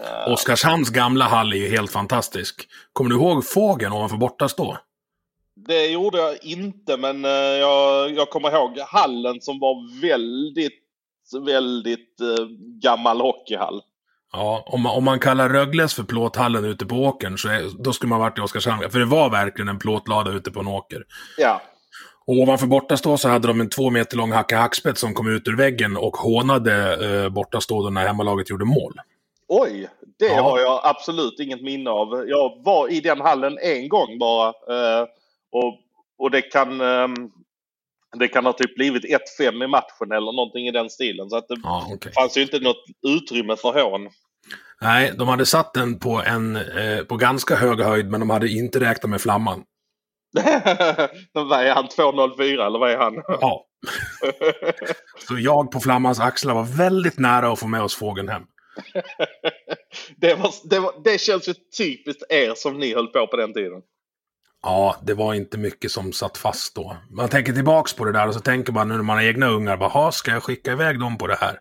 Eh, 0.00 0.32
Oskarshamns 0.32 0.90
gamla 0.90 1.24
hall 1.24 1.52
är 1.52 1.56
ju 1.56 1.68
helt 1.68 1.90
fantastisk. 1.92 2.68
Kommer 2.92 3.10
du 3.10 3.16
ihåg 3.16 3.46
fågeln 3.46 3.92
ovanför 3.92 4.16
bortastå? 4.16 4.76
Det 5.56 5.86
gjorde 5.86 6.18
jag 6.18 6.44
inte, 6.44 6.96
men 6.96 7.24
eh, 7.24 7.30
jag, 7.30 8.10
jag 8.10 8.30
kommer 8.30 8.52
ihåg 8.52 8.78
hallen 8.78 9.40
som 9.40 9.58
var 9.58 10.00
väldigt, 10.00 10.82
väldigt 11.46 12.20
eh, 12.20 12.46
gammal 12.82 13.20
hockeyhall. 13.20 13.82
Ja, 14.36 14.62
om 14.66 14.80
man, 14.82 14.96
om 14.96 15.04
man 15.04 15.18
kallar 15.18 15.48
Rögles 15.48 15.94
för 15.94 16.02
plåthallen 16.02 16.64
ute 16.64 16.86
på 16.86 16.96
åkern, 16.96 17.38
så 17.38 17.48
är, 17.48 17.82
då 17.84 17.92
skulle 17.92 18.10
man 18.10 18.20
varit 18.20 18.38
i 18.38 18.40
Oskarshamn. 18.40 18.90
För 18.90 18.98
det 18.98 19.04
var 19.04 19.30
verkligen 19.30 19.68
en 19.68 19.78
plåtlada 19.78 20.30
ute 20.30 20.50
på 20.50 20.60
en 20.60 20.66
åker. 20.68 21.02
Ja, 21.38 21.62
Och 22.26 22.34
ovanför 22.34 22.66
bortastå 22.66 23.16
så 23.16 23.28
hade 23.28 23.48
de 23.48 23.60
en 23.60 23.68
två 23.68 23.90
meter 23.90 24.16
lång 24.16 24.32
hacka 24.32 24.58
hackspett 24.58 24.98
som 24.98 25.14
kom 25.14 25.28
ut 25.28 25.48
ur 25.48 25.56
väggen 25.56 25.96
och 25.96 26.16
hånade 26.16 26.74
eh, 27.24 27.28
bortastå 27.28 27.82
då 27.82 27.90
när 27.90 28.06
hemmalaget 28.06 28.50
gjorde 28.50 28.64
mål. 28.64 28.92
oj, 29.48 29.88
det 30.18 30.26
Ja. 30.26 30.42
har 30.42 30.60
jag 30.60 30.80
absolut 30.84 31.40
inget 31.40 31.62
minne 31.62 31.90
av. 31.90 32.24
Jag 32.28 32.62
var 32.64 32.92
i 32.92 33.00
den 33.00 33.20
hallen 33.20 33.58
en 33.62 33.88
gång 33.88 34.18
bara. 34.18 34.48
eh, 34.48 35.06
och, 35.52 35.78
och 36.18 36.30
det 36.30 36.42
kan, 36.42 36.80
ehm, 36.80 37.14
det 38.18 38.28
kan 38.28 38.44
ha 38.46 38.52
typ 38.52 38.74
blivit 38.74 39.04
1-5 39.40 39.64
i 39.64 39.66
matchen 39.66 40.12
eller 40.12 40.32
någonting 40.36 40.66
i 40.68 40.70
den 40.70 40.90
stilen. 40.90 41.30
Så 41.30 41.36
att 41.36 41.48
det 41.48 41.56
Ja, 41.62 41.86
okej. 41.94 42.12
fanns 42.12 42.36
ju 42.36 42.42
inte 42.42 42.58
något 42.60 42.84
utrymme 43.06 43.56
för 43.56 43.82
hån. 43.82 44.08
Nej, 44.84 45.12
de 45.18 45.28
hade 45.28 45.46
satt 45.46 45.74
den 45.74 45.98
på, 45.98 46.22
en, 46.26 46.56
eh, 46.56 47.04
på 47.08 47.16
ganska 47.16 47.54
hög 47.54 47.80
höjd, 47.80 48.10
men 48.10 48.20
de 48.20 48.30
hade 48.30 48.48
inte 48.48 48.80
räknat 48.80 49.10
med 49.10 49.20
flamman. 49.20 49.62
vad 51.32 51.66
är 51.66 51.74
han? 51.74 51.88
204 51.88 52.66
eller 52.66 52.78
vad 52.78 52.90
är 52.90 52.96
han? 52.96 53.14
Ja. 53.26 53.66
Så 55.28 55.38
jag 55.38 55.70
på 55.70 55.80
flammans 55.80 56.20
axlar 56.20 56.54
var 56.54 56.64
väldigt 56.64 57.18
nära 57.18 57.52
att 57.52 57.58
få 57.58 57.66
med 57.66 57.82
oss 57.82 57.94
fågeln 57.94 58.28
hem. 58.28 58.42
det, 60.16 60.34
var, 60.34 60.50
det, 60.70 60.78
var, 60.78 60.92
det 61.04 61.20
känns 61.20 61.48
ju 61.48 61.54
typiskt 61.78 62.22
er 62.28 62.54
som 62.56 62.78
ni 62.78 62.94
höll 62.94 63.06
på 63.06 63.26
på 63.26 63.36
den 63.36 63.52
tiden. 63.52 63.82
Ja, 64.66 64.96
det 65.02 65.14
var 65.14 65.34
inte 65.34 65.58
mycket 65.58 65.90
som 65.90 66.12
satt 66.12 66.38
fast 66.38 66.74
då. 66.74 66.96
Man 67.10 67.28
tänker 67.28 67.52
tillbaks 67.52 67.92
på 67.92 68.04
det 68.04 68.12
där 68.12 68.28
och 68.28 68.34
så 68.34 68.40
tänker 68.40 68.72
man 68.72 68.88
nu 68.88 68.94
när 68.94 69.02
man 69.02 69.16
har 69.16 69.24
egna 69.24 69.46
ungar, 69.46 69.76
bara, 69.76 69.88
"Ha, 69.88 70.12
ska 70.12 70.30
jag 70.30 70.42
skicka 70.42 70.72
iväg 70.72 71.00
dem 71.00 71.18
på 71.18 71.26
det 71.26 71.36
här? 71.40 71.58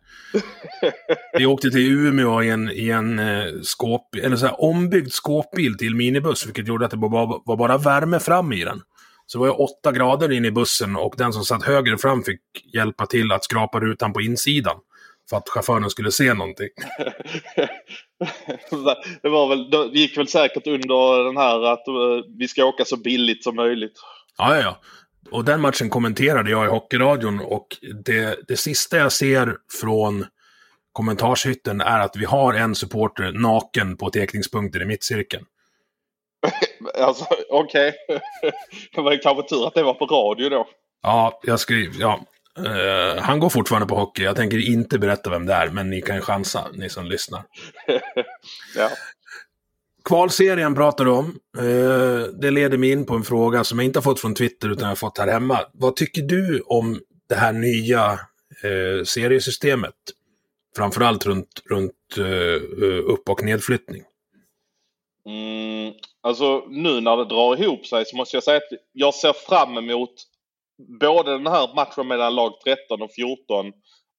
Vi 1.37 1.45
åkte 1.45 1.69
till 1.69 1.91
Umeå 1.91 2.43
i 2.43 2.49
en, 2.49 2.69
i 2.71 2.89
en 2.89 3.19
eh, 3.19 3.45
skåp, 3.61 4.15
eller 4.23 4.35
så 4.35 4.45
här, 4.45 4.63
ombyggd 4.63 5.11
skåpbil 5.11 5.77
till 5.77 5.95
minibuss, 5.95 6.47
vilket 6.47 6.67
gjorde 6.67 6.85
att 6.85 6.91
det 6.91 6.97
bara, 6.97 7.25
var 7.45 7.57
bara 7.57 7.77
värme 7.77 8.19
fram 8.19 8.53
i 8.53 8.63
den. 8.63 8.81
Så 9.25 9.37
det 9.37 9.39
var 9.39 9.47
ju 9.47 9.53
åtta 9.53 9.91
grader 9.91 10.31
in 10.31 10.45
i 10.45 10.51
bussen 10.51 10.95
och 10.95 11.13
den 11.17 11.33
som 11.33 11.43
satt 11.45 11.63
högre 11.63 11.97
fram 11.97 12.23
fick 12.23 12.41
hjälpa 12.73 13.05
till 13.05 13.31
att 13.31 13.43
skrapa 13.43 13.79
rutan 13.79 14.13
på 14.13 14.21
insidan. 14.21 14.77
För 15.29 15.37
att 15.37 15.49
chauffören 15.49 15.89
skulle 15.89 16.11
se 16.11 16.33
någonting. 16.33 16.69
det, 19.21 19.29
var 19.29 19.49
väl, 19.49 19.69
det 19.69 19.99
gick 19.99 20.17
väl 20.17 20.27
säkert 20.27 20.67
under 20.67 21.23
den 21.23 21.37
här 21.37 21.63
att 21.63 21.87
eh, 21.87 21.93
vi 22.37 22.47
ska 22.47 22.65
åka 22.65 22.85
så 22.85 22.97
billigt 22.97 23.43
som 23.43 23.55
möjligt. 23.55 23.93
Ja, 24.37 24.55
ja, 24.55 24.61
ja. 24.61 24.79
Och 25.31 25.45
den 25.45 25.61
matchen 25.61 25.89
kommenterade 25.89 26.51
jag 26.51 26.65
i 26.65 26.69
hockeyradion 26.69 27.39
och 27.39 27.67
det, 28.05 28.47
det 28.47 28.57
sista 28.57 28.97
jag 28.97 29.11
ser 29.11 29.57
från 29.81 30.25
kommentarshytten 30.91 31.81
är 31.81 31.99
att 31.99 32.15
vi 32.15 32.25
har 32.25 32.53
en 32.53 32.75
supporter 32.75 33.31
naken 33.31 33.97
på 33.97 34.09
teckningspunkten 34.09 34.81
i 34.81 34.85
mittcirkeln. 34.85 35.45
Alltså 36.99 37.25
okej. 37.49 37.93
det 38.95 39.01
var 39.01 39.21
kanske 39.23 39.49
tur 39.49 39.67
att 39.67 39.73
det 39.73 39.83
var 39.83 39.93
på 39.93 40.05
radio 40.05 40.49
då. 40.49 40.67
Ja, 41.01 41.39
jag 41.43 41.59
skriver, 41.59 42.01
ja. 42.01 42.25
Eh, 42.57 43.21
han 43.23 43.39
går 43.39 43.49
fortfarande 43.49 43.87
på 43.87 43.95
hockey. 43.95 44.23
Jag 44.23 44.35
tänker 44.35 44.69
inte 44.69 44.99
berätta 44.99 45.29
vem 45.29 45.45
det 45.45 45.53
är, 45.53 45.69
men 45.69 45.89
ni 45.89 46.01
kan 46.01 46.21
chansa, 46.21 46.67
ni 46.73 46.89
som 46.89 47.05
lyssnar. 47.05 47.43
ja. 48.75 48.89
Kvalserien 50.05 50.75
pratar 50.75 51.05
du 51.05 51.11
om. 51.11 51.39
Eh, 51.57 52.27
det 52.41 52.51
leder 52.51 52.77
mig 52.77 52.91
in 52.91 53.05
på 53.05 53.15
en 53.15 53.23
fråga 53.23 53.63
som 53.63 53.79
jag 53.79 53.85
inte 53.85 53.99
har 53.99 54.03
fått 54.03 54.19
från 54.19 54.35
Twitter 54.35 54.69
utan 54.69 54.81
jag 54.81 54.91
har 54.91 54.95
fått 54.95 55.17
här 55.17 55.27
hemma. 55.27 55.59
Vad 55.73 55.95
tycker 55.95 56.21
du 56.21 56.59
om 56.59 56.99
det 57.29 57.35
här 57.35 57.53
nya 57.53 58.11
eh, 58.63 59.03
seriesystemet? 59.05 59.93
Framförallt 60.75 61.25
runt, 61.25 61.63
runt 61.69 62.17
upp 63.05 63.29
och 63.29 63.43
nedflyttning. 63.43 64.03
Mm, 65.25 65.93
alltså 66.21 66.65
nu 66.69 67.01
när 67.01 67.17
det 67.17 67.25
drar 67.25 67.61
ihop 67.63 67.85
sig 67.85 68.05
så 68.05 68.17
måste 68.17 68.35
jag 68.35 68.43
säga 68.43 68.57
att 68.57 68.79
jag 68.93 69.13
ser 69.13 69.33
fram 69.33 69.77
emot 69.77 70.13
både 70.99 71.31
den 71.31 71.47
här 71.47 71.75
matchen 71.75 72.07
mellan 72.07 72.35
lag 72.35 72.53
13 72.65 73.01
och 73.01 73.13
14 73.13 73.71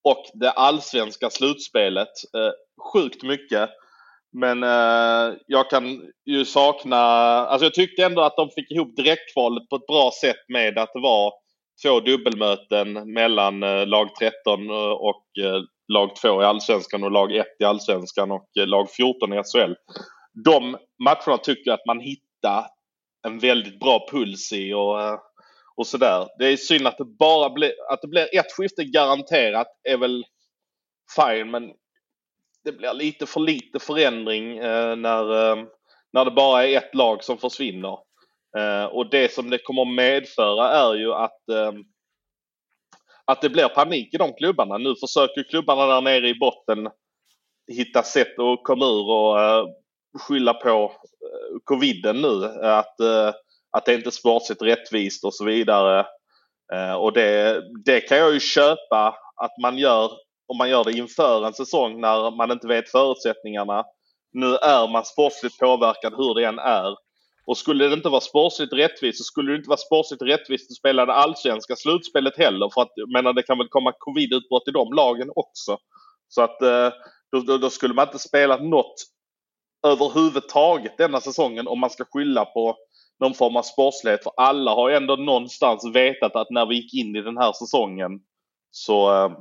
och 0.04 0.24
det 0.34 0.50
allsvenska 0.50 1.30
slutspelet 1.30 2.08
eh, 2.36 2.52
sjukt 2.92 3.22
mycket. 3.22 3.70
Men 4.32 4.62
eh, 4.62 5.36
jag 5.46 5.70
kan 5.70 6.00
ju 6.26 6.44
sakna, 6.44 6.96
alltså 6.96 7.66
jag 7.66 7.74
tyckte 7.74 8.04
ändå 8.04 8.22
att 8.22 8.36
de 8.36 8.50
fick 8.50 8.70
ihop 8.70 8.96
direktkvalet 8.96 9.68
på 9.68 9.76
ett 9.76 9.86
bra 9.86 10.10
sätt 10.20 10.44
med 10.48 10.78
att 10.78 10.92
det 10.92 11.00
var 11.00 11.32
två 11.82 12.00
dubbelmöten 12.00 13.12
mellan 13.12 13.62
eh, 13.62 13.86
lag 13.86 14.08
13 14.18 14.70
eh, 14.70 14.76
och 14.90 15.24
eh, 15.44 15.62
lag 15.88 16.16
2 16.16 16.42
i 16.42 16.44
allsvenskan 16.44 17.04
och 17.04 17.10
lag 17.10 17.36
1 17.36 17.46
i 17.60 17.64
allsvenskan 17.64 18.30
och 18.30 18.48
eh, 18.58 18.66
lag 18.66 18.90
14 18.90 19.32
i 19.32 19.36
SHL. 19.36 19.74
De 20.44 20.76
matcherna 21.04 21.38
tycker 21.42 21.70
jag 21.70 21.74
att 21.74 21.86
man 21.86 22.00
hittar 22.00 22.66
en 23.26 23.38
väldigt 23.38 23.80
bra 23.80 24.06
puls 24.10 24.52
i 24.52 24.72
och, 24.72 25.02
eh, 25.02 25.18
och 25.76 25.86
sådär. 25.86 26.28
Det 26.38 26.46
är 26.46 26.56
synd 26.56 26.86
att 26.86 26.98
det 26.98 27.04
bara 27.04 27.50
blir, 27.50 27.72
att 27.90 28.02
det 28.02 28.08
blir 28.08 28.38
ett 28.38 28.52
skifte 28.52 28.84
garanterat 28.84 29.68
är 29.82 29.96
väl 29.96 30.24
fine 31.16 31.50
men 31.50 31.72
det 32.64 32.72
blir 32.72 32.94
lite 32.94 33.26
för 33.26 33.40
lite 33.40 33.78
förändring 33.78 34.58
eh, 34.58 34.96
när, 34.96 35.50
eh, 35.50 35.64
när 36.12 36.24
det 36.24 36.30
bara 36.30 36.66
är 36.66 36.78
ett 36.78 36.94
lag 36.94 37.24
som 37.24 37.38
försvinner. 37.38 37.98
Eh, 38.56 38.84
och 38.84 39.10
det 39.10 39.32
som 39.32 39.50
det 39.50 39.58
kommer 39.58 39.84
medföra 39.84 40.68
är 40.68 40.94
ju 40.94 41.12
att, 41.12 41.48
eh, 41.48 41.72
att 43.24 43.40
det 43.40 43.50
blir 43.50 43.68
panik 43.68 44.14
i 44.14 44.16
de 44.16 44.32
klubbarna. 44.32 44.78
Nu 44.78 44.94
försöker 44.96 45.42
klubbarna 45.50 45.86
där 45.86 46.00
nere 46.00 46.28
i 46.28 46.34
botten 46.34 46.88
hitta 47.72 48.02
sätt 48.02 48.38
att 48.38 48.62
komma 48.62 48.84
ur 48.84 49.10
och 49.10 49.40
eh, 49.42 49.66
skylla 50.18 50.54
på 50.54 50.68
eh, 50.70 51.58
coviden 51.64 52.22
nu. 52.22 52.44
Att, 52.62 53.00
eh, 53.00 53.32
att 53.76 53.86
det 53.86 53.94
inte 53.94 54.08
är 54.08 54.10
sportsligt 54.10 54.62
rättvist 54.62 55.24
och 55.24 55.34
så 55.34 55.44
vidare. 55.44 56.06
Eh, 56.72 56.94
och 56.94 57.12
det, 57.12 57.62
det 57.84 58.00
kan 58.00 58.18
jag 58.18 58.34
ju 58.34 58.40
köpa 58.40 59.16
att 59.36 59.58
man 59.62 59.78
gör 59.78 60.10
om 60.46 60.58
man 60.58 60.70
gör 60.70 60.84
det 60.84 60.92
inför 60.92 61.46
en 61.46 61.54
säsong 61.54 62.00
när 62.00 62.36
man 62.36 62.50
inte 62.50 62.66
vet 62.66 62.90
förutsättningarna. 62.90 63.84
Nu 64.32 64.56
är 64.56 64.88
man 64.88 65.04
sportsligt 65.04 65.58
påverkad 65.58 66.14
hur 66.16 66.34
det 66.34 66.44
än 66.44 66.58
är. 66.58 66.96
Och 67.46 67.58
skulle 67.58 67.88
det 67.88 67.94
inte 67.94 68.08
vara 68.08 68.20
sportsligt 68.20 68.72
rättvist 68.72 69.18
så 69.18 69.24
skulle 69.24 69.52
det 69.52 69.56
inte 69.56 69.68
vara 69.68 69.76
sportsligt 69.76 70.22
rättvist 70.22 70.70
att 70.70 70.76
spela 70.76 71.06
det 71.06 71.12
allsvenska 71.12 71.76
slutspelet 71.76 72.38
heller. 72.38 72.70
För 72.74 72.82
att, 72.82 72.92
jag 72.94 73.12
menar, 73.12 73.32
det 73.32 73.42
kan 73.42 73.58
väl 73.58 73.68
komma 73.68 73.92
covidutbrott 73.98 74.68
i 74.68 74.70
de 74.70 74.92
lagen 74.92 75.30
också. 75.36 75.78
Så 76.28 76.42
att 76.42 76.62
eh, 76.62 76.90
då, 77.32 77.40
då, 77.40 77.58
då 77.58 77.70
skulle 77.70 77.94
man 77.94 78.06
inte 78.06 78.18
spela 78.18 78.56
något 78.56 78.94
överhuvudtaget 79.86 80.98
denna 80.98 81.20
säsongen 81.20 81.68
om 81.68 81.80
man 81.80 81.90
ska 81.90 82.04
skylla 82.04 82.44
på 82.44 82.76
någon 83.20 83.34
form 83.34 83.56
av 83.56 83.62
sportslighet. 83.62 84.22
För 84.22 84.32
alla 84.36 84.74
har 84.74 84.90
ju 84.90 84.96
ändå 84.96 85.16
någonstans 85.16 85.90
vetat 85.94 86.36
att 86.36 86.50
när 86.50 86.66
vi 86.66 86.74
gick 86.74 86.94
in 86.94 87.16
i 87.16 87.20
den 87.20 87.36
här 87.36 87.52
säsongen 87.52 88.10
så, 88.70 89.14
eh, 89.14 89.32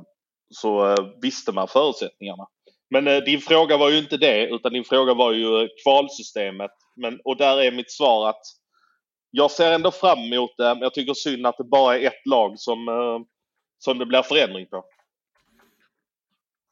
så 0.50 0.90
eh, 0.90 1.06
visste 1.22 1.52
man 1.52 1.68
förutsättningarna. 1.68 2.46
Men 2.90 3.08
eh, 3.08 3.16
din 3.16 3.40
fråga 3.40 3.76
var 3.76 3.90
ju 3.90 3.98
inte 3.98 4.16
det, 4.16 4.46
utan 4.46 4.72
din 4.72 4.84
fråga 4.84 5.14
var 5.14 5.32
ju 5.32 5.68
kvalsystemet. 5.84 6.70
Men, 6.96 7.20
och 7.24 7.36
där 7.36 7.62
är 7.62 7.72
mitt 7.72 7.92
svar 7.92 8.28
att 8.28 8.42
jag 9.30 9.50
ser 9.50 9.72
ändå 9.72 9.90
fram 9.90 10.18
emot 10.18 10.50
det, 10.56 10.74
men 10.74 10.82
jag 10.82 10.94
tycker 10.94 11.14
synd 11.14 11.46
att 11.46 11.58
det 11.58 11.64
bara 11.64 11.98
är 11.98 12.06
ett 12.06 12.26
lag 12.26 12.58
som, 12.58 12.78
som 13.78 13.98
det 13.98 14.06
blir 14.06 14.22
förändring 14.22 14.66
på. 14.66 14.84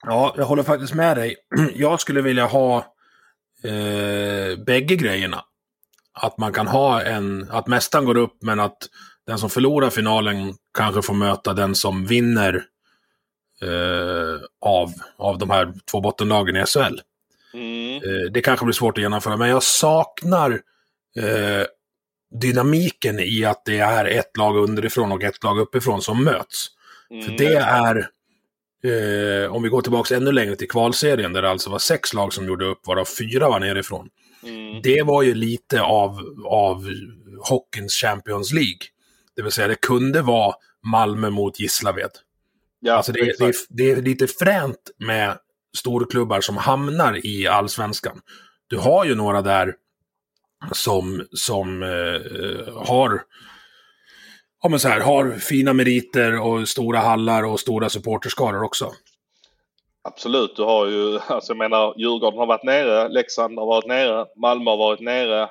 Ja, 0.06 0.34
jag 0.36 0.44
håller 0.44 0.62
faktiskt 0.62 0.94
med 0.94 1.16
dig. 1.16 1.36
Jag 1.74 2.00
skulle 2.00 2.22
vilja 2.22 2.46
ha 2.46 2.76
eh, 3.64 4.58
bägge 4.66 4.96
grejerna. 4.96 5.44
Att 6.14 6.38
man 6.38 6.52
kan 6.52 6.66
ha 6.66 7.02
en, 7.02 7.50
att 7.50 7.66
mästaren 7.66 8.04
går 8.04 8.16
upp 8.16 8.42
men 8.42 8.60
att 8.60 8.78
den 9.26 9.38
som 9.38 9.50
förlorar 9.50 9.90
finalen 9.90 10.54
kanske 10.78 11.02
får 11.02 11.14
möta 11.14 11.52
den 11.52 11.74
som 11.74 12.06
vinner 12.06 12.64
eh, 13.62 14.40
av, 14.60 14.92
av 15.16 15.38
de 15.38 15.50
här 15.50 15.72
två 15.90 16.00
bottenlagen 16.00 16.56
i 16.56 16.64
SHL. 16.66 17.00
Mm. 17.54 17.96
Eh, 17.96 18.32
det 18.32 18.40
kanske 18.40 18.64
blir 18.64 18.74
svårt 18.74 18.98
att 18.98 19.02
genomföra, 19.02 19.36
men 19.36 19.48
jag 19.48 19.62
saknar 19.62 20.50
eh, 21.16 21.66
dynamiken 22.40 23.20
i 23.20 23.44
att 23.44 23.64
det 23.64 23.78
är 23.78 24.04
ett 24.04 24.36
lag 24.36 24.56
underifrån 24.56 25.12
och 25.12 25.22
ett 25.22 25.44
lag 25.44 25.58
uppifrån 25.58 26.02
som 26.02 26.24
möts. 26.24 26.66
Mm. 27.10 27.24
För 27.24 27.32
det 27.32 27.54
är, 27.54 27.96
eh, 28.84 29.52
om 29.52 29.62
vi 29.62 29.68
går 29.68 29.82
tillbaka 29.82 30.16
ännu 30.16 30.32
längre 30.32 30.56
till 30.56 30.68
kvalserien, 30.68 31.32
där 31.32 31.42
det 31.42 31.50
alltså 31.50 31.70
var 31.70 31.78
sex 31.78 32.14
lag 32.14 32.32
som 32.32 32.46
gjorde 32.46 32.64
upp, 32.64 32.86
varav 32.86 33.04
fyra 33.04 33.48
var 33.48 33.60
nerifrån. 33.60 34.08
Mm. 34.42 34.82
Det 34.82 35.02
var 35.02 35.22
ju 35.22 35.34
lite 35.34 35.82
av, 35.82 36.18
av 36.46 36.90
hockeyns 37.48 37.94
Champions 37.94 38.52
League. 38.52 38.80
Det 39.36 39.42
vill 39.42 39.52
säga, 39.52 39.68
det 39.68 39.80
kunde 39.80 40.22
vara 40.22 40.54
Malmö 40.86 41.30
mot 41.30 41.60
Gislaved. 41.60 42.10
Ja, 42.80 42.92
alltså 42.92 43.12
det, 43.12 43.38
det, 43.38 43.44
är, 43.44 43.54
det 43.68 43.90
är 43.90 44.02
lite 44.02 44.26
fränt 44.26 44.90
med 44.98 45.38
storklubbar 45.76 46.40
som 46.40 46.56
hamnar 46.56 47.26
i 47.26 47.46
allsvenskan. 47.46 48.20
Du 48.66 48.78
har 48.78 49.04
ju 49.04 49.14
några 49.14 49.42
där 49.42 49.74
som, 50.72 51.26
som 51.32 51.82
eh, 51.82 52.74
har, 52.74 53.22
ja, 54.62 54.68
men 54.68 54.80
så 54.80 54.88
här, 54.88 55.00
har 55.00 55.30
fina 55.32 55.72
meriter 55.72 56.40
och 56.40 56.68
stora 56.68 56.98
hallar 56.98 57.42
och 57.42 57.60
stora 57.60 57.88
supporterskaror 57.88 58.62
också. 58.62 58.92
Absolut, 60.04 60.56
du 60.56 60.62
har 60.62 60.86
ju, 60.86 61.18
alltså 61.28 61.50
jag 61.50 61.58
menar 61.58 61.94
Djurgården 61.96 62.38
har 62.38 62.46
varit 62.46 62.64
nere, 62.64 63.08
Leksand 63.08 63.58
har 63.58 63.66
varit 63.66 63.86
nere, 63.86 64.26
Malmö 64.36 64.70
har 64.70 64.78
varit 64.78 65.00
nere. 65.00 65.42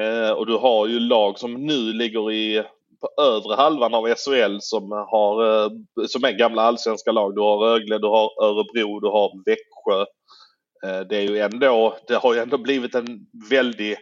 Eh, 0.00 0.30
och 0.30 0.46
du 0.46 0.56
har 0.56 0.86
ju 0.86 1.00
lag 1.00 1.38
som 1.38 1.54
nu 1.54 1.92
ligger 1.92 2.32
i 2.32 2.64
på 3.00 3.22
övre 3.22 3.54
halvan 3.54 3.94
av 3.94 4.14
SHL 4.14 4.56
som, 4.60 4.92
har, 4.92 5.64
eh, 5.64 5.70
som 6.06 6.24
är 6.24 6.32
gamla 6.32 6.62
allsvenska 6.62 7.12
lag. 7.12 7.34
Du 7.34 7.40
har 7.40 7.58
Rögle, 7.58 7.98
du 7.98 8.06
har 8.06 8.44
Örebro, 8.44 9.00
du 9.00 9.08
har 9.08 9.32
Växjö. 9.46 10.00
Eh, 10.86 11.00
det 11.08 11.16
är 11.16 11.22
ju 11.22 11.38
ändå, 11.38 11.96
det 12.08 12.14
har 12.14 12.34
ju 12.34 12.40
ändå 12.40 12.58
blivit 12.58 12.94
en 12.94 13.20
väldig 13.50 13.96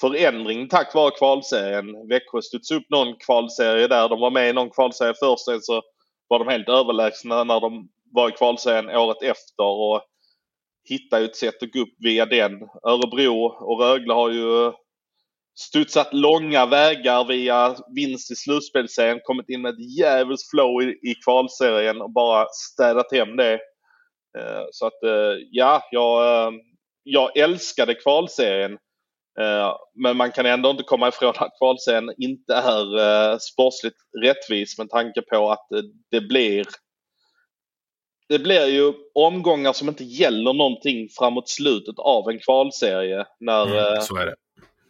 förändring 0.00 0.68
tack 0.68 0.94
vare 0.94 1.10
kvalserien. 1.10 2.08
Växjö 2.08 2.42
studsade 2.42 2.80
upp 2.80 2.90
någon 2.90 3.16
kvalserie 3.26 3.88
där. 3.88 4.08
De 4.08 4.20
var 4.20 4.30
med 4.30 4.50
i 4.50 4.52
någon 4.52 4.70
kvalserie 4.70 5.14
först, 5.20 5.44
sen 5.44 5.60
så 5.60 5.82
var 6.28 6.38
de 6.38 6.48
helt 6.48 6.68
överlägsna 6.68 7.44
när 7.44 7.60
de 7.60 7.88
var 8.14 8.28
i 8.28 8.32
kvalserien 8.32 8.96
året 8.96 9.22
efter 9.22 9.64
och 9.64 10.02
hittade 10.88 11.24
ett 11.24 11.36
sätt 11.36 11.62
att 11.62 11.72
gå 11.72 11.80
upp 11.80 11.94
via 11.98 12.26
den. 12.26 12.52
Örebro 12.82 13.44
och 13.44 13.80
Rögle 13.80 14.12
har 14.12 14.30
ju 14.30 14.72
studsat 15.54 16.08
långa 16.12 16.66
vägar 16.66 17.24
via 17.24 17.76
vinst 17.94 18.30
i 18.30 18.36
slutspelsserien, 18.36 19.20
kommit 19.24 19.48
in 19.48 19.62
med 19.62 19.74
ett 19.74 19.98
djävulskt 19.98 20.50
flow 20.50 20.82
i, 20.82 21.10
i 21.10 21.14
kvalserien 21.24 22.02
och 22.02 22.12
bara 22.12 22.46
städat 22.50 23.12
hem 23.12 23.36
det. 23.36 23.54
Eh, 24.38 24.64
så 24.70 24.86
att 24.86 25.02
eh, 25.02 25.36
ja, 25.50 25.82
jag, 25.90 26.46
eh, 26.46 26.52
jag 27.02 27.36
älskade 27.36 27.94
kvalserien. 27.94 28.78
Men 29.94 30.16
man 30.16 30.32
kan 30.32 30.46
ändå 30.46 30.70
inte 30.70 30.82
komma 30.82 31.08
ifrån 31.08 31.32
att 31.36 31.58
kvalserien 31.58 32.14
inte 32.18 32.54
är 32.54 33.38
sportsligt 33.38 33.96
rättvis 34.22 34.78
med 34.78 34.90
tanke 34.90 35.22
på 35.22 35.50
att 35.50 35.66
det 36.10 36.20
blir 36.20 36.64
det 38.28 38.38
blir 38.38 38.66
ju 38.66 38.92
omgångar 39.14 39.72
som 39.72 39.88
inte 39.88 40.04
gäller 40.04 40.52
någonting 40.52 41.08
framåt 41.18 41.48
slutet 41.48 41.94
av 41.98 42.30
en 42.30 42.38
kvalserie. 42.38 43.26
När, 43.40 43.66
mm, 43.66 44.00
så 44.00 44.16
är 44.16 44.26
det. 44.26 44.34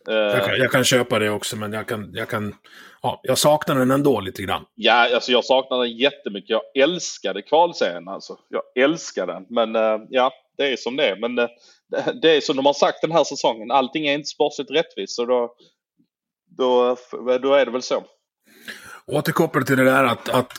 Jag 0.07 0.45
kan, 0.45 0.57
jag 0.57 0.71
kan, 0.71 0.85
köpa 0.85 1.19
det 1.19 1.31
också, 1.31 1.57
men 1.57 1.73
jag 1.73 1.89
kan, 1.89 2.11
jag 2.15 2.29
kan... 2.29 2.55
Ja, 3.03 3.21
jag 3.23 3.39
saknar 3.39 3.75
den 3.75 3.91
ändå 3.91 4.21
lite 4.21 4.43
grann. 4.43 4.65
Ja, 4.75 5.15
alltså 5.15 5.33
jag 5.33 5.45
saknar 5.45 5.79
den 5.79 5.97
jättemycket. 5.97 6.51
Jag 6.51 6.63
älskade 6.75 7.43
kvalserien 7.43 8.09
alltså. 8.09 8.39
Jag 8.49 8.85
älskar 8.85 9.27
den. 9.27 9.47
Men 9.49 9.77
uh, 9.77 10.07
ja, 10.11 10.33
det 10.57 10.73
är 10.73 10.77
som 10.77 10.97
det 10.97 11.09
är. 11.09 11.17
Men 11.17 11.39
uh, 11.39 11.49
det 12.23 12.37
är 12.37 12.41
som 12.41 12.57
de 12.57 12.67
har 12.67 12.73
sagt 12.73 12.99
den 13.03 13.13
här 13.13 13.25
säsongen. 13.25 13.71
Allting 13.71 14.07
är 14.07 14.15
inte 14.15 14.29
sportsligt 14.29 14.71
rättvist. 14.71 15.17
Så 15.17 15.25
då, 15.25 15.55
då, 16.57 16.97
då 17.43 17.55
är 17.55 17.65
det 17.65 17.73
väl 17.73 17.83
så. 17.83 18.05
Återkopplat 19.07 19.67
till 19.67 19.77
det 19.77 19.85
där 19.85 20.05
att, 20.05 20.29
att 20.29 20.53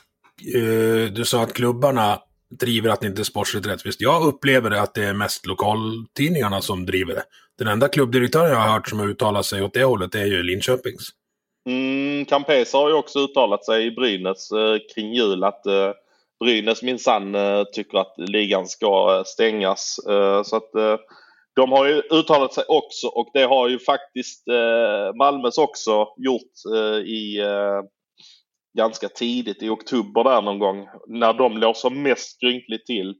uh, 0.55 1.05
du 1.13 1.25
sa 1.25 1.43
att 1.43 1.53
klubbarna 1.53 2.19
driver 2.59 2.89
att 2.89 3.01
det 3.01 3.07
inte 3.07 3.21
är 3.21 3.23
sportsligt 3.23 3.67
rättvist. 3.67 4.01
Jag 4.01 4.27
upplever 4.27 4.69
det 4.69 4.81
att 4.81 4.93
det 4.93 5.03
är 5.03 5.13
mest 5.13 5.45
lokaltidningarna 5.45 6.61
som 6.61 6.85
driver 6.85 7.13
det. 7.13 7.23
Den 7.57 7.67
enda 7.67 7.87
klubbdirektören 7.87 8.49
jag 8.49 8.57
har 8.57 8.73
hört 8.73 8.89
som 8.89 8.99
har 8.99 9.07
uttalat 9.07 9.45
sig 9.45 9.63
åt 9.63 9.73
det 9.73 9.83
hållet 9.83 10.15
är 10.15 10.25
ju 10.25 10.43
Linköpings. 10.43 11.09
Mm, 11.69 12.25
Campesa 12.25 12.77
har 12.77 12.89
ju 12.89 12.95
också 12.95 13.19
uttalat 13.19 13.65
sig 13.65 13.85
i 13.85 13.91
Brynäs 13.91 14.51
eh, 14.51 14.77
kring 14.95 15.13
jul 15.13 15.43
att 15.43 15.65
eh, 15.65 15.91
Brynäs 16.43 16.83
minsann 16.83 17.35
eh, 17.35 17.63
tycker 17.73 17.97
att 17.97 18.13
ligan 18.17 18.67
ska 18.67 19.17
eh, 19.17 19.23
stängas. 19.23 19.99
Eh, 20.09 20.43
så 20.43 20.55
att 20.55 20.75
eh, 20.75 20.97
de 21.55 21.71
har 21.71 21.85
ju 21.85 22.01
uttalat 22.11 22.53
sig 22.53 22.63
också 22.67 23.07
och 23.07 23.29
det 23.33 23.43
har 23.43 23.69
ju 23.69 23.79
faktiskt 23.79 24.47
eh, 24.47 25.15
Malmös 25.15 25.57
också 25.57 26.07
gjort 26.17 26.75
eh, 26.75 26.97
i 26.97 27.39
eh, 27.39 27.81
ganska 28.77 29.09
tidigt 29.09 29.63
i 29.63 29.69
oktober 29.69 30.23
där 30.23 30.41
någon 30.41 30.59
gång 30.59 30.87
när 31.07 31.33
de 31.33 31.57
låg 31.57 31.75
som 31.75 32.03
mest 32.03 32.35
skrynkligt 32.35 32.85
till. 32.85 33.15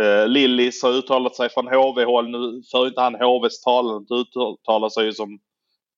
Eh, 0.00 0.28
Lillis 0.28 0.82
har 0.82 0.90
uttalat 0.90 1.36
sig 1.36 1.48
från 1.48 1.66
HV-håll. 1.66 2.28
Nu 2.30 2.62
för 2.70 2.86
inte 2.86 3.00
han 3.00 3.14
HVs 3.14 3.60
talan 3.60 4.06
uttalar 4.10 4.88
sig 4.88 5.12
som 5.12 5.38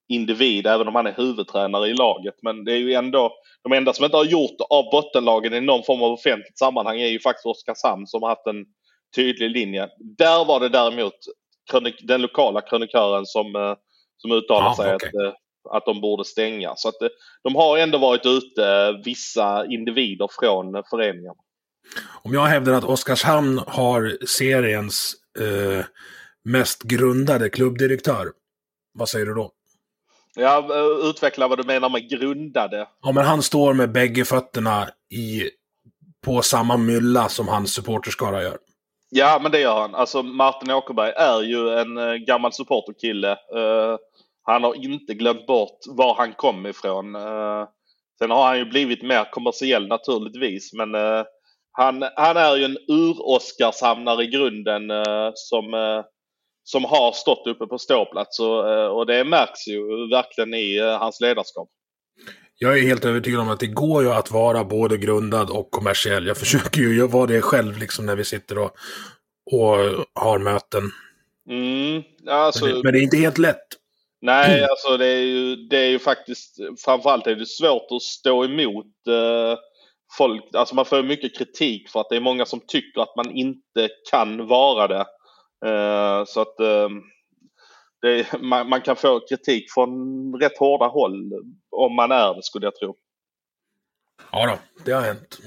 individ 0.09 0.66
även 0.66 0.88
om 0.88 0.94
han 0.94 1.07
är 1.07 1.14
huvudtränare 1.16 1.88
i 1.88 1.94
laget. 1.94 2.34
Men 2.42 2.64
det 2.64 2.72
är 2.72 2.76
ju 2.76 2.94
ändå 2.94 3.32
de 3.62 3.72
enda 3.72 3.92
som 3.92 4.05
inte 4.05 4.16
har 4.16 4.24
gjort 4.24 4.57
av 4.70 4.90
bottenlagen 4.90 5.55
i 5.55 5.61
någon 5.61 5.82
form 5.82 6.03
av 6.03 6.12
offentligt 6.12 6.59
sammanhang 6.59 7.00
är 7.00 7.07
ju 7.07 7.20
faktiskt 7.20 7.46
Oskarshamn 7.46 8.07
som 8.07 8.22
har 8.22 8.28
haft 8.28 8.46
en 8.46 8.64
tydlig 9.16 9.50
linje. 9.50 9.88
Där 9.98 10.44
var 10.44 10.61
det 10.61 10.68
däremot 10.68 11.14
den 12.03 12.22
lokala 12.22 12.61
krönikören 12.61 13.26
som, 13.26 13.57
eh, 13.57 13.74
som 14.16 14.32
uttalade 14.32 14.70
ah, 14.70 14.74
sig 14.74 14.94
okay. 14.94 15.09
att, 15.09 15.14
eh, 15.14 15.32
att 15.71 15.85
de 15.87 16.01
borde 16.01 16.25
stänga. 16.25 16.73
Så 16.77 16.89
att 16.89 16.95
de 17.43 17.57
har 17.57 17.79
ändå 17.79 17.99
varit 17.99 18.27
ute, 18.27 18.93
vissa 19.05 19.67
individer 19.67 20.29
från 20.41 20.83
föreningen. 20.91 21.35
Om 22.23 22.35
jag 22.35 22.45
hävdar 22.45 22.73
att 22.73 22.85
Oskarshamn 22.85 23.61
har 23.67 24.27
seriens 24.27 25.15
eh, 25.41 25.85
mest 26.45 26.83
grundade 26.83 27.51
klubbdirektör, 27.51 28.33
vad 28.95 29.09
säger 29.09 29.27
du 29.27 29.35
då? 29.35 29.51
Ja, 30.35 30.69
utveckla 31.03 31.49
vad 31.49 31.59
du 31.59 31.65
menar 31.65 31.89
med 31.89 32.11
grundade. 32.11 32.89
Ja, 33.03 33.13
men 33.13 33.25
han 33.25 33.43
står 33.43 33.75
med 33.75 33.93
bägge 33.93 34.25
fötterna 34.25 34.89
i, 35.15 35.51
på 36.25 36.43
samma 36.43 36.77
mylla 36.77 37.29
som 37.29 37.49
hans 37.49 37.75
supporterskara 37.75 38.43
gör. 38.43 38.59
Ja, 39.11 39.39
men 39.43 39.53
det 39.53 39.61
gör 39.61 39.81
han. 39.81 39.95
Alltså 39.95 40.23
Martin 40.23 40.71
Åkerberg 40.71 41.13
är 41.17 41.43
ju 41.43 41.69
en 41.69 42.25
gammal 42.25 42.53
supporterkille. 42.53 43.31
Uh, 43.31 43.97
han 44.43 44.64
har 44.64 44.74
inte 44.84 45.14
glömt 45.14 45.47
bort 45.47 45.78
var 45.86 46.14
han 46.14 46.32
kom 46.32 46.66
ifrån. 46.66 47.16
Uh, 47.16 47.66
sen 48.18 48.30
har 48.30 48.47
han 48.47 48.59
ju 48.59 48.64
blivit 48.64 49.03
mer 49.03 49.30
kommersiell 49.30 49.88
naturligtvis, 49.88 50.72
men 50.72 50.95
uh, 50.95 51.24
han, 51.72 52.05
han 52.16 52.36
är 52.36 52.57
ju 52.57 52.64
en 52.64 52.78
ur-Oskarshamnare 52.88 54.24
i 54.24 54.26
grunden 54.26 54.90
uh, 54.90 55.30
som, 55.34 55.64
som 56.64 56.84
har 56.84 57.12
stått 57.12 57.47
uppe 57.47 57.66
på 57.66 57.78
ståplats 57.78 58.40
och, 58.40 58.97
och 58.97 59.07
det 59.07 59.24
märks 59.24 59.68
ju 59.68 60.09
verkligen 60.11 60.55
i 60.55 60.78
hans 60.78 61.20
ledarskap. 61.20 61.68
Jag 62.59 62.78
är 62.78 62.82
helt 62.82 63.05
övertygad 63.05 63.40
om 63.40 63.49
att 63.49 63.61
det 63.61 63.66
går 63.66 64.03
ju 64.03 64.12
att 64.12 64.30
vara 64.30 64.64
både 64.64 64.97
grundad 64.97 65.51
och 65.51 65.70
kommersiell. 65.70 66.26
Jag 66.26 66.36
försöker 66.36 66.80
ju 66.80 67.07
vara 67.07 67.26
det 67.26 67.40
själv 67.40 67.78
liksom 67.78 68.07
när 68.07 68.16
vi 68.16 68.24
sitter 68.24 68.59
och, 68.59 68.70
och 69.53 69.76
har 70.14 70.38
möten. 70.38 70.82
Mm, 71.49 72.03
alltså... 72.28 72.64
men, 72.64 72.74
det, 72.74 72.82
men, 72.84 72.93
det, 72.93 72.99
är 72.99 73.03
inte 73.03 73.16
helt 73.16 73.38
lätt. 73.38 73.66
Nej, 74.23 74.64
alltså 74.64 74.97
det 74.97 75.07
är 75.07 75.23
ju, 75.23 75.57
det 75.57 75.79
är 75.79 75.89
ju 75.89 75.99
faktiskt, 75.99 76.57
framförallt 76.85 77.27
är 77.27 77.35
det 77.35 77.47
svårt 77.47 77.87
att 77.91 78.03
stå 78.03 78.45
emot 78.45 79.07
eh, 79.09 79.59
folk. 80.18 80.55
Alltså 80.55 80.75
man 80.75 80.85
får 80.85 81.03
mycket 81.03 81.39
kritik 81.39 81.91
för 81.91 82.01
att 82.01 82.09
det 82.11 82.16
är 82.16 82.20
många 82.20 82.45
som 82.45 82.61
tycker 82.66 83.01
att 83.01 83.16
man 83.16 83.31
inte 83.31 83.89
kan 84.11 84.47
vara 84.47 84.89
det. 84.89 85.07
Eh, 85.66 86.25
så 86.25 86.41
att 86.41 86.61
eh, 86.61 86.89
det, 88.03 88.41
man, 88.41 88.68
man, 88.68 88.81
kan 88.81 88.97
få 88.97 89.20
kritik 89.20 89.73
från 89.75 89.91
rätt 90.41 90.59
hårda 90.59 90.87
håll 90.87 91.33
om 91.70 91.95
man 91.97 92.12
är 92.12 92.35
det 92.35 92.43
skulle 92.43 92.66
jag 92.66 92.77
tro. 92.77 92.97
Ja 94.33 94.47
då, 94.47 94.59
det 94.85 94.93
har 94.93 95.03
hänt. 95.03 95.39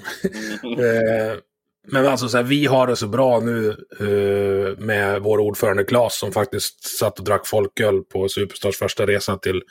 Men 1.88 2.08
alltså 2.08 2.28
så 2.28 2.38
här, 2.38 2.44
vi 2.44 2.66
har 2.66 2.88
det 2.88 2.96
så 2.96 3.08
bra 3.08 3.40
nu 3.40 3.76
uh, 4.02 4.78
med 4.78 5.22
vår 5.22 5.38
ordförande 5.40 5.84
Claes 5.84 6.20
som 6.20 6.32
faktiskt 6.32 6.98
satt 6.98 7.20
och 7.20 7.26
drack 7.26 7.48
folköl 7.48 8.02
på 8.04 8.30
Superstars 8.30 8.78
första 8.78 9.08
resa 9.08 9.38
till 9.38 9.62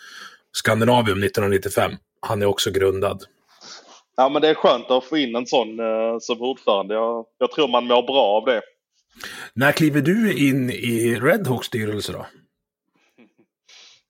Skandinavium 0.53 1.23
1995. 1.23 1.93
Han 2.21 2.43
är 2.43 2.47
också 2.47 2.71
grundad. 2.71 3.25
Ja 4.17 4.29
men 4.29 4.43
det 4.43 4.49
är 4.49 4.55
skönt 4.55 4.91
att 4.91 5.05
få 5.05 5.17
in 5.17 5.37
en 5.37 5.47
sån 5.47 5.81
uh, 5.81 6.19
som 6.21 6.43
ordförande. 6.43 6.95
Jag, 6.95 7.27
jag 7.39 7.53
tror 7.53 7.69
man 7.69 7.87
mår 7.87 8.03
bra 8.03 8.23
av 8.23 8.45
det. 8.45 8.61
När 9.55 9.73
kliver 9.73 10.01
du 10.01 10.49
in 10.49 10.71
i 10.71 11.21
Redhawks 11.23 11.67
styrelse 11.67 12.13
då? 12.13 12.27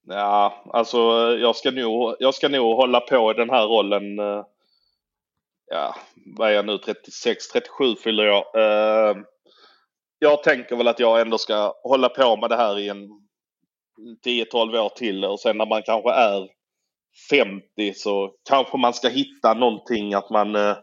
Ja, 0.07 0.65
alltså 0.73 0.99
jag 1.41 1.57
ska 1.57 1.71
nog, 1.71 2.17
jag 2.19 2.35
ska 2.35 2.49
nog 2.49 2.77
hålla 2.77 3.01
på 3.01 3.31
i 3.31 3.35
den 3.35 3.51
här 3.51 3.67
rollen 3.67 4.19
uh, 4.19 4.45
ja, 5.75 5.95
vad 6.37 6.51
är 6.51 6.53
jag 6.53 6.67
nu, 6.67 6.79
36, 6.79 7.49
37 7.49 7.95
fyller 7.97 8.25
jag. 8.25 8.45
Eh, 8.57 9.17
jag 10.19 10.43
tänker 10.43 10.77
väl 10.77 10.89
att 10.89 11.01
jag 11.01 11.21
ändå 11.21 11.39
ska 11.39 11.75
hålla 11.83 12.09
på 12.09 12.37
med 12.37 12.51
det 12.51 12.57
här 12.57 12.79
i 12.79 12.89
en 12.89 13.09
10-12 14.27 14.79
år 14.79 14.89
till 14.89 15.25
och 15.25 15.41
sen 15.41 15.59
när 15.59 15.67
man 15.67 15.83
kanske 15.83 16.11
är 16.11 16.49
50 17.31 17.95
så 17.95 18.35
kanske 18.49 18.77
man 18.79 18.95
ska 18.95 19.09
hitta 19.09 19.55
någonting 19.55 20.15
att 20.15 20.31
man 20.31 20.57
eh, 20.57 20.77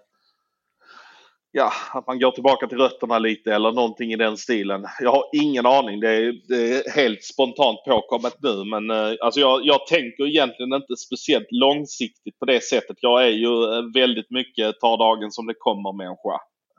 ja, 1.52 1.74
att 1.94 2.08
man 2.08 2.20
går 2.20 2.32
tillbaka 2.32 2.68
till 2.68 2.78
rötterna 2.78 3.20
lite 3.20 3.54
eller 3.54 3.72
någonting 3.72 4.14
i 4.14 4.16
den 4.16 4.38
stilen. 4.38 4.86
Jag 5.00 5.12
har 5.12 5.24
ingen 5.34 5.66
aning. 5.66 6.00
Det 6.00 6.10
är, 6.10 6.34
det 6.48 6.72
är 6.72 6.92
helt 6.92 7.24
spontant 7.24 7.80
påkommet 7.86 8.36
nu. 8.40 8.64
Men 8.66 8.90
eh, 8.90 9.16
alltså 9.22 9.40
jag, 9.40 9.66
jag 9.66 9.88
tänker 9.88 10.28
egentligen 10.28 10.74
inte 10.74 10.96
speciellt 10.96 11.48
långsiktigt 11.52 12.40
på 12.40 12.46
det 12.46 12.64
sättet. 12.64 12.98
Jag 13.02 13.24
är 13.24 13.30
ju 13.30 13.64
eh, 13.64 13.84
väldigt 13.94 14.32
mycket 14.32 14.80
tar 14.80 14.98
dagen 14.98 15.32
som 15.32 15.48
det 15.48 15.56
kommer 15.58 15.98
människa. 15.98 16.34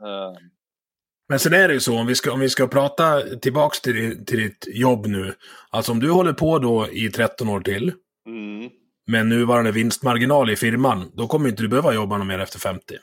Eh. 0.07 0.39
Men 1.29 1.39
sen 1.39 1.53
är 1.53 1.69
det 1.69 1.75
ju 1.75 1.81
så, 1.81 1.99
om 1.99 2.07
vi 2.07 2.15
ska, 2.15 2.33
om 2.33 2.41
vi 2.41 2.49
ska 2.49 2.67
prata 2.67 3.21
tillbaks 3.43 3.81
till, 3.81 4.25
till 4.27 4.39
ditt 4.39 4.69
jobb 4.73 5.07
nu. 5.07 5.35
Alltså 5.71 5.93
om 5.93 6.01
du 6.01 6.11
håller 6.11 6.33
på 6.33 6.59
då 6.59 6.89
i 6.93 7.09
13 7.09 7.49
år 7.49 7.61
till. 7.61 7.93
Mm. 8.27 8.71
Med 9.07 9.27
nuvarande 9.27 9.73
vinstmarginal 9.73 10.51
i 10.51 10.57
firman. 10.57 11.11
Då 11.15 11.27
kommer 11.27 11.49
inte 11.49 11.63
du 11.63 11.69
behöva 11.69 11.95
jobba 11.95 12.19
något 12.19 12.27
mer 12.27 12.39
efter 12.39 12.59
50. 12.59 12.95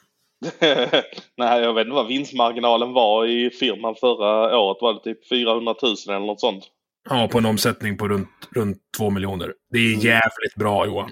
Nej, 1.37 1.61
jag 1.61 1.73
vet 1.73 1.85
inte 1.85 1.95
vad 1.95 2.07
vinstmarginalen 2.07 2.93
var 2.93 3.25
i 3.25 3.49
firman 3.49 3.95
förra 3.95 4.59
året. 4.59 4.77
Var 4.81 4.93
det 4.93 4.99
typ 4.99 5.27
400 5.27 5.75
000 5.81 5.95
eller 6.07 6.25
något 6.25 6.39
sånt? 6.39 6.63
Ja, 7.09 7.27
på 7.31 7.37
en 7.37 7.45
omsättning 7.45 7.97
på 7.97 8.07
runt, 8.07 8.29
runt 8.55 8.77
2 8.97 9.09
miljoner. 9.09 9.53
Det 9.71 9.77
är 9.77 9.93
mm. 9.93 9.99
jävligt 9.99 10.55
bra 10.55 10.85
Johan. 10.85 11.09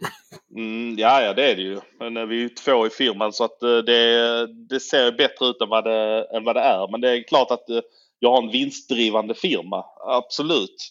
Mm, 0.56 0.96
ja, 0.98 1.22
ja, 1.22 1.34
det 1.34 1.52
är 1.52 1.56
det 1.56 1.62
ju. 1.62 1.80
Men 2.00 2.18
eh, 2.18 2.26
vi 2.26 2.36
är 2.36 2.40
ju 2.40 2.50
två 2.50 2.88
i 2.88 2.90
firman 2.90 3.34
så 3.34 3.44
att 3.44 3.64
eh, 3.64 3.78
det, 3.78 4.48
det 4.70 4.80
ser 4.80 5.12
bättre 5.12 5.46
ut 5.46 5.62
än 5.62 5.70
vad 5.70 5.84
det, 5.84 6.28
än 6.36 6.44
vad 6.44 6.56
det 6.56 6.62
är. 6.62 6.92
Men 6.92 7.02
det 7.02 7.10
är 7.10 7.28
klart 7.28 7.52
att 7.52 7.70
eh, 7.70 7.80
jag 8.20 8.32
har 8.32 8.44
en 8.44 8.52
vinstdrivande 8.52 9.34
firma. 9.34 9.86
Absolut. 10.08 10.90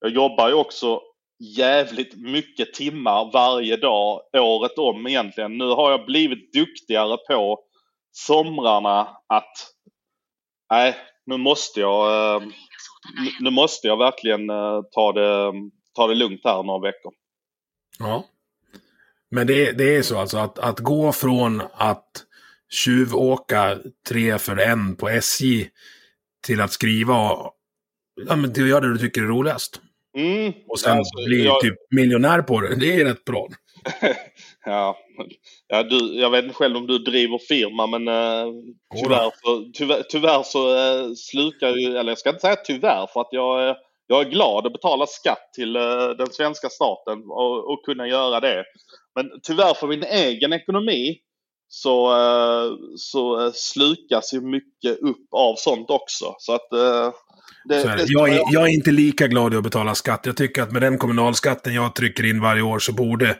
Jag 0.00 0.10
jobbar 0.10 0.48
ju 0.48 0.54
också 0.54 1.00
jävligt 1.38 2.16
mycket 2.16 2.74
timmar 2.74 3.30
varje 3.32 3.76
dag 3.76 4.20
året 4.32 4.78
om 4.78 5.06
egentligen. 5.06 5.58
Nu 5.58 5.64
har 5.64 5.90
jag 5.90 6.06
blivit 6.06 6.52
duktigare 6.52 7.16
på 7.16 7.60
somrarna 8.12 9.00
att 9.26 9.52
nej, 10.70 10.96
nu 11.26 11.36
måste 11.36 11.80
jag, 11.80 12.36
eh, 12.36 12.48
nu 13.40 13.50
måste 13.50 13.86
jag 13.86 13.96
verkligen 13.96 14.50
eh, 14.50 14.80
ta 14.92 15.12
det, 15.12 15.52
ta 15.94 16.06
det 16.06 16.14
lugnt 16.14 16.40
här 16.44 16.62
några 16.62 16.80
veckor. 16.80 17.12
Ja. 17.98 18.24
Men 19.30 19.46
det, 19.46 19.72
det 19.72 19.96
är 19.96 20.02
så 20.02 20.18
alltså 20.18 20.38
att, 20.38 20.58
att 20.58 20.78
gå 20.78 21.12
från 21.12 21.62
att 21.72 22.24
tjuvåka 22.70 23.78
tre 24.08 24.38
för 24.38 24.56
en 24.56 24.96
på 24.96 25.08
SJ 25.08 25.70
till 26.46 26.60
att 26.60 26.72
skriva, 26.72 27.14
ja 28.28 28.36
men 28.36 28.54
till 28.54 28.62
att 28.62 28.68
göra 28.68 28.80
det 28.80 28.92
du 28.92 28.98
tycker 28.98 29.20
är 29.20 29.26
roligast. 29.26 29.80
Mm. 30.16 30.52
Och 30.68 30.80
sen 30.80 30.98
alltså, 30.98 31.24
bli 31.26 31.44
jag... 31.44 31.60
typ 31.60 31.74
miljonär 31.90 32.42
på 32.42 32.60
det. 32.60 32.76
Det 32.76 33.00
är 33.00 33.04
rätt 33.04 33.24
bra. 33.24 33.48
ja, 34.64 34.98
ja 35.68 35.82
du, 35.82 36.20
jag 36.20 36.30
vet 36.30 36.44
inte 36.44 36.56
själv 36.56 36.76
om 36.76 36.86
du 36.86 36.98
driver 36.98 37.38
firma 37.38 37.86
men 37.86 38.08
uh, 38.08 38.52
tyvärr, 39.02 39.30
så, 39.42 39.70
tyvärr, 39.74 40.02
tyvärr 40.02 40.42
så 40.42 40.68
uh, 40.68 41.14
slukar 41.14 41.76
ju, 41.76 41.96
eller 41.96 42.10
jag 42.10 42.18
ska 42.18 42.30
inte 42.30 42.40
säga 42.40 42.56
tyvärr 42.56 43.06
för 43.12 43.20
att 43.20 43.28
jag, 43.30 43.68
uh, 43.68 43.76
jag 44.06 44.20
är 44.20 44.30
glad 44.30 44.66
att 44.66 44.72
betala 44.72 45.06
skatt 45.06 45.50
till 45.54 45.76
uh, 45.76 46.08
den 46.18 46.30
svenska 46.30 46.68
staten 46.68 47.18
och, 47.28 47.72
och, 47.72 47.84
kunna 47.84 48.08
göra 48.08 48.40
det. 48.40 48.64
Men 49.14 49.30
tyvärr 49.42 49.74
för 49.74 49.86
min 49.86 50.04
egen 50.04 50.52
ekonomi 50.52 51.18
så, 51.74 52.14
så 52.96 53.52
slukas 53.54 54.34
ju 54.34 54.40
mycket 54.40 54.98
upp 54.98 55.26
av 55.30 55.54
sånt 55.56 55.90
också. 55.90 56.34
Så 56.38 56.54
att 56.54 56.68
det, 57.64 57.82
det 57.82 58.04
jag, 58.06 58.28
är, 58.28 58.40
jag, 58.50 58.62
är, 58.62 58.74
inte 58.74 58.90
lika 58.90 59.26
glad 59.26 59.54
i 59.54 59.56
att 59.56 59.62
betala 59.62 59.94
skatt. 59.94 60.20
Jag 60.26 60.36
tycker 60.36 60.62
att 60.62 60.72
med 60.72 60.82
den 60.82 60.98
kommunalskatten 60.98 61.74
jag 61.74 61.94
trycker 61.94 62.26
in 62.26 62.40
varje 62.40 62.62
år 62.62 62.78
så 62.78 62.92
borde 62.92 63.38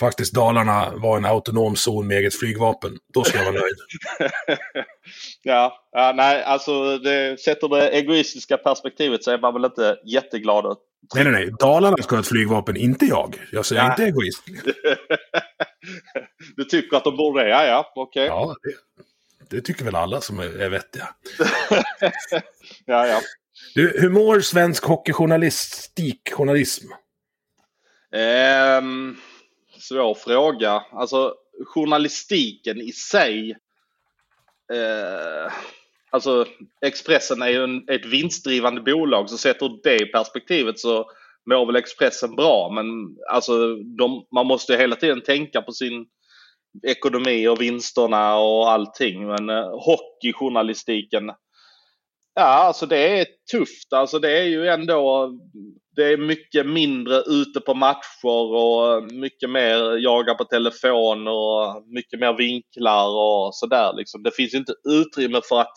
faktiskt 0.00 0.32
Dalarna 0.32 0.92
vara 0.96 1.16
en 1.16 1.24
autonom 1.24 1.76
zon 1.76 2.06
med 2.06 2.18
eget 2.18 2.38
flygvapen. 2.38 2.98
Då 3.14 3.24
ska 3.24 3.38
jag 3.38 3.44
vara 3.44 3.60
nöjd. 3.60 3.76
ja, 5.42 5.88
ja, 5.92 6.12
nej, 6.16 6.42
alltså 6.42 6.98
det, 6.98 7.40
sätter 7.40 7.68
det 7.68 7.88
egoistiska 7.88 8.56
perspektivet 8.56 9.24
så 9.24 9.30
är 9.30 9.38
man 9.38 9.54
väl 9.54 9.64
inte 9.64 9.96
jätteglad. 10.04 10.76
Nej, 11.14 11.24
nej, 11.24 11.32
nej. 11.32 11.50
Dalarna 11.58 11.96
ska 11.96 12.16
ha 12.16 12.20
ett 12.20 12.28
flygvapen, 12.28 12.76
inte 12.76 13.04
jag. 13.06 13.36
Jag 13.52 13.66
säger 13.66 13.82
ja. 13.82 13.90
inte 13.90 14.04
egoist. 14.04 14.42
du 16.56 16.64
tycker 16.64 16.96
att 16.96 17.04
de 17.04 17.16
borde 17.16 17.42
det? 17.42 17.48
Ja, 17.48 17.66
ja, 17.66 17.92
okej. 17.94 18.30
Okay. 18.30 18.36
Ja, 18.36 18.56
det, 18.62 19.56
det, 19.56 19.62
tycker 19.62 19.84
väl 19.84 19.94
alla 19.94 20.20
som 20.20 20.38
är, 20.38 20.60
är 20.60 20.68
vettiga. 20.68 21.08
ja, 22.86 23.06
ja. 23.06 23.20
Du, 23.74 24.00
hur 24.00 24.10
mår 24.10 24.40
svensk 24.40 24.84
hockeyjournalistik, 24.84 26.32
journalism? 26.32 26.86
Um, 28.78 29.20
svår 29.78 30.14
fråga. 30.14 30.82
Alltså 30.92 31.34
journalistiken 31.66 32.80
i 32.80 32.92
sig. 32.92 33.50
Uh, 34.72 35.52
alltså 36.10 36.46
Expressen 36.80 37.42
är 37.42 37.48
ju 37.48 37.64
en, 37.64 37.88
ett 37.88 38.06
vinstdrivande 38.06 38.80
bolag 38.80 39.30
så 39.30 39.38
sett 39.38 39.62
ur 39.62 39.80
det 39.82 40.06
perspektivet 40.06 40.78
så 40.78 41.10
mår 41.50 41.66
väl 41.66 41.76
Expressen 41.76 42.36
bra. 42.36 42.70
Men 42.74 42.86
alltså 43.30 43.76
de, 43.76 44.26
man 44.34 44.46
måste 44.46 44.76
hela 44.76 44.96
tiden 44.96 45.22
tänka 45.22 45.62
på 45.62 45.72
sin 45.72 46.06
ekonomi 46.86 47.48
och 47.48 47.60
vinsterna 47.60 48.36
och 48.36 48.70
allting. 48.70 49.26
Men 49.26 49.50
eh, 49.50 49.70
hockeyjournalistiken 49.70 51.30
Ja, 52.36 52.42
alltså 52.42 52.86
det 52.86 53.20
är 53.20 53.26
tufft. 53.50 53.92
Alltså 53.92 54.18
det 54.18 54.38
är 54.38 54.44
ju 54.44 54.68
ändå 54.68 55.30
det 55.96 56.12
är 56.12 56.16
mycket 56.16 56.66
mindre 56.66 57.16
ute 57.16 57.60
på 57.60 57.74
matcher 57.74 58.54
och 58.54 59.12
mycket 59.12 59.50
mer 59.50 59.98
jaga 59.98 60.34
på 60.34 60.44
telefon 60.44 61.28
och 61.28 61.82
mycket 61.86 62.20
mer 62.20 62.32
vinklar 62.32 63.08
och 63.08 63.54
sådär. 63.54 63.92
Liksom. 63.96 64.22
Det 64.22 64.34
finns 64.36 64.54
inte 64.54 64.74
utrymme 64.88 65.40
för 65.48 65.60
att 65.60 65.74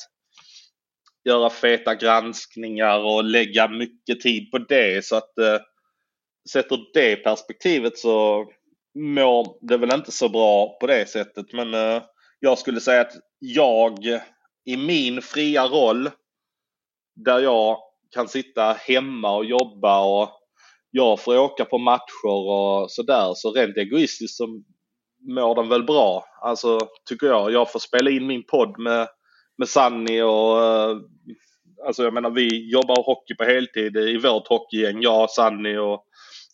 göra 1.25 1.49
feta 1.49 1.95
granskningar 1.95 2.99
och 2.99 3.23
lägga 3.23 3.67
mycket 3.67 4.21
tid 4.21 4.51
på 4.51 4.57
det. 4.57 5.05
Så 5.05 5.15
att 5.15 5.37
eh, 5.37 5.59
sett 6.51 6.71
ur 6.71 6.79
det 6.93 7.15
perspektivet 7.15 7.97
så 7.97 8.45
mår 8.99 9.67
det 9.67 9.77
väl 9.77 9.93
inte 9.93 10.11
så 10.11 10.29
bra 10.29 10.77
på 10.79 10.87
det 10.87 11.09
sättet. 11.09 11.53
Men 11.53 11.73
eh, 11.73 12.03
jag 12.39 12.57
skulle 12.57 12.81
säga 12.81 13.01
att 13.01 13.13
jag 13.39 13.99
i 14.65 14.77
min 14.77 15.21
fria 15.21 15.67
roll 15.67 16.09
där 17.15 17.39
jag 17.39 17.77
kan 18.11 18.27
sitta 18.27 18.73
hemma 18.73 19.35
och 19.35 19.45
jobba 19.45 20.05
och 20.05 20.29
jag 20.91 21.19
får 21.19 21.37
åka 21.37 21.65
på 21.65 21.77
matcher 21.77 22.27
och 22.27 22.91
sådär. 22.91 23.31
Så 23.35 23.51
rent 23.51 23.77
egoistiskt 23.77 24.37
så 24.37 24.61
mår 25.27 25.55
den 25.55 25.69
väl 25.69 25.83
bra. 25.83 26.25
Alltså 26.41 26.79
tycker 27.09 27.27
jag. 27.27 27.51
Jag 27.51 27.71
får 27.71 27.79
spela 27.79 28.09
in 28.09 28.27
min 28.27 28.43
podd 28.43 28.79
med, 28.79 29.07
med 29.57 29.69
Sanni 29.69 30.21
och 30.21 30.63
eh, 30.63 30.97
alltså 31.87 32.03
jag 32.03 32.13
menar 32.13 32.29
vi 32.29 32.71
jobbar 32.71 33.03
hockey 33.03 33.35
på 33.35 33.43
heltid 33.43 33.97
i 33.97 34.17
vårt 34.17 34.47
hockeygäng. 34.47 35.01
Jag, 35.01 35.29
Sanni 35.29 35.77
och 35.77 36.03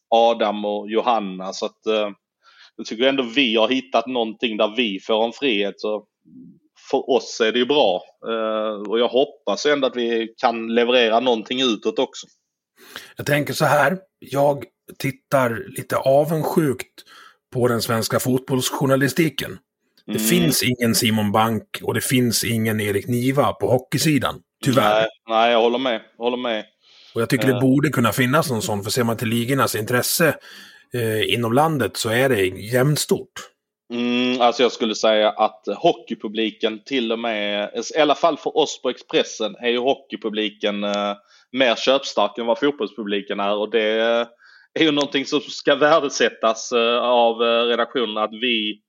Adam 0.09 0.65
och 0.65 0.89
Johanna. 0.89 1.53
Så 1.53 1.65
att 1.65 1.85
eh, 1.85 2.09
jag 2.75 2.85
tycker 2.85 3.03
ändå 3.03 3.23
vi 3.23 3.55
har 3.55 3.69
hittat 3.69 4.07
någonting 4.07 4.57
där 4.57 4.73
vi 4.77 4.99
får 4.99 5.25
en 5.25 5.31
frihet. 5.31 5.81
Så 5.81 6.05
för 6.91 7.09
oss 7.09 7.41
är 7.41 7.51
det 7.51 7.59
ju 7.59 7.65
bra. 7.65 8.03
Eh, 8.27 8.89
och 8.89 8.99
jag 8.99 9.07
hoppas 9.07 9.65
ändå 9.65 9.87
att 9.87 9.95
vi 9.95 10.33
kan 10.37 10.75
leverera 10.75 11.19
någonting 11.19 11.61
utåt 11.61 11.99
också. 11.99 12.27
Jag 13.17 13.25
tänker 13.25 13.53
så 13.53 13.65
här. 13.65 13.97
jag 14.19 14.65
tittar 14.97 15.63
lite 15.67 15.97
avundsjukt 15.97 17.03
på 17.53 17.67
den 17.67 17.81
svenska 17.81 18.19
fotbollsjournalistiken. 18.19 19.57
Det 20.05 20.11
Mm. 20.11 20.23
finns 20.27 20.63
ingen 20.63 20.95
Simon 20.95 21.31
Bank 21.31 21.63
och 21.83 21.93
det 21.93 22.01
finns 22.01 22.43
ingen 22.43 22.81
Erik 22.81 23.07
Niva 23.07 23.53
på 23.53 23.67
hockeysidan. 23.67 24.35
Tyvärr. 24.63 24.93
Nej, 24.99 25.07
nej, 25.29 25.51
jag 25.51 25.61
håller 25.61 25.77
med. 25.79 26.01
Jag 26.17 26.23
håller 26.23 26.37
med. 26.37 26.65
Och 27.15 27.21
jag 27.21 27.29
tycker 27.29 27.47
det 27.47 27.53
Eh. 27.53 27.61
borde 27.61 27.89
kunna 27.89 28.11
finnas 28.11 28.49
någon 28.49 28.61
sån, 28.61 28.83
för 28.83 28.91
ser 28.91 29.03
man 29.03 29.17
till 29.17 29.27
ligornas 29.27 29.75
intresse 29.75 30.35
eh, 30.93 31.33
inom 31.33 31.53
landet 31.53 31.97
så 31.97 32.09
är 32.09 32.29
det 32.29 32.45
jämnstort. 32.45 33.29
Mm, 33.93 34.41
alltså 34.41 34.63
jag 34.63 34.71
skulle 34.71 34.95
säga 34.95 35.29
att 35.29 35.61
hockeypubliken 35.77 36.83
till 36.83 37.11
och 37.11 37.19
med, 37.19 37.69
i 37.95 37.99
alla 37.99 38.15
fall 38.15 38.37
för 38.37 38.57
oss 38.57 38.81
på 38.81 38.89
Expressen, 38.89 39.55
är 39.55 39.69
ju 39.69 39.77
hockeypubliken 39.77 40.83
eh, 40.83 41.13
mer 41.51 41.75
köpstark 41.75 42.37
än 42.37 42.45
vad 42.45 42.59
fotbollspubliken 42.59 43.39
är. 43.39 43.55
Och 43.55 43.71
det 43.71 43.81
är 44.79 44.83
ju 44.83 44.91
någonting 44.91 45.25
som 45.25 45.39
ska 45.41 45.75
värdesättas 45.75 46.71
eh, 46.71 46.97
av 46.99 47.43
eh, 47.43 47.63
redaktionen 47.65 48.17
att 48.17 48.33
vi 48.33 48.79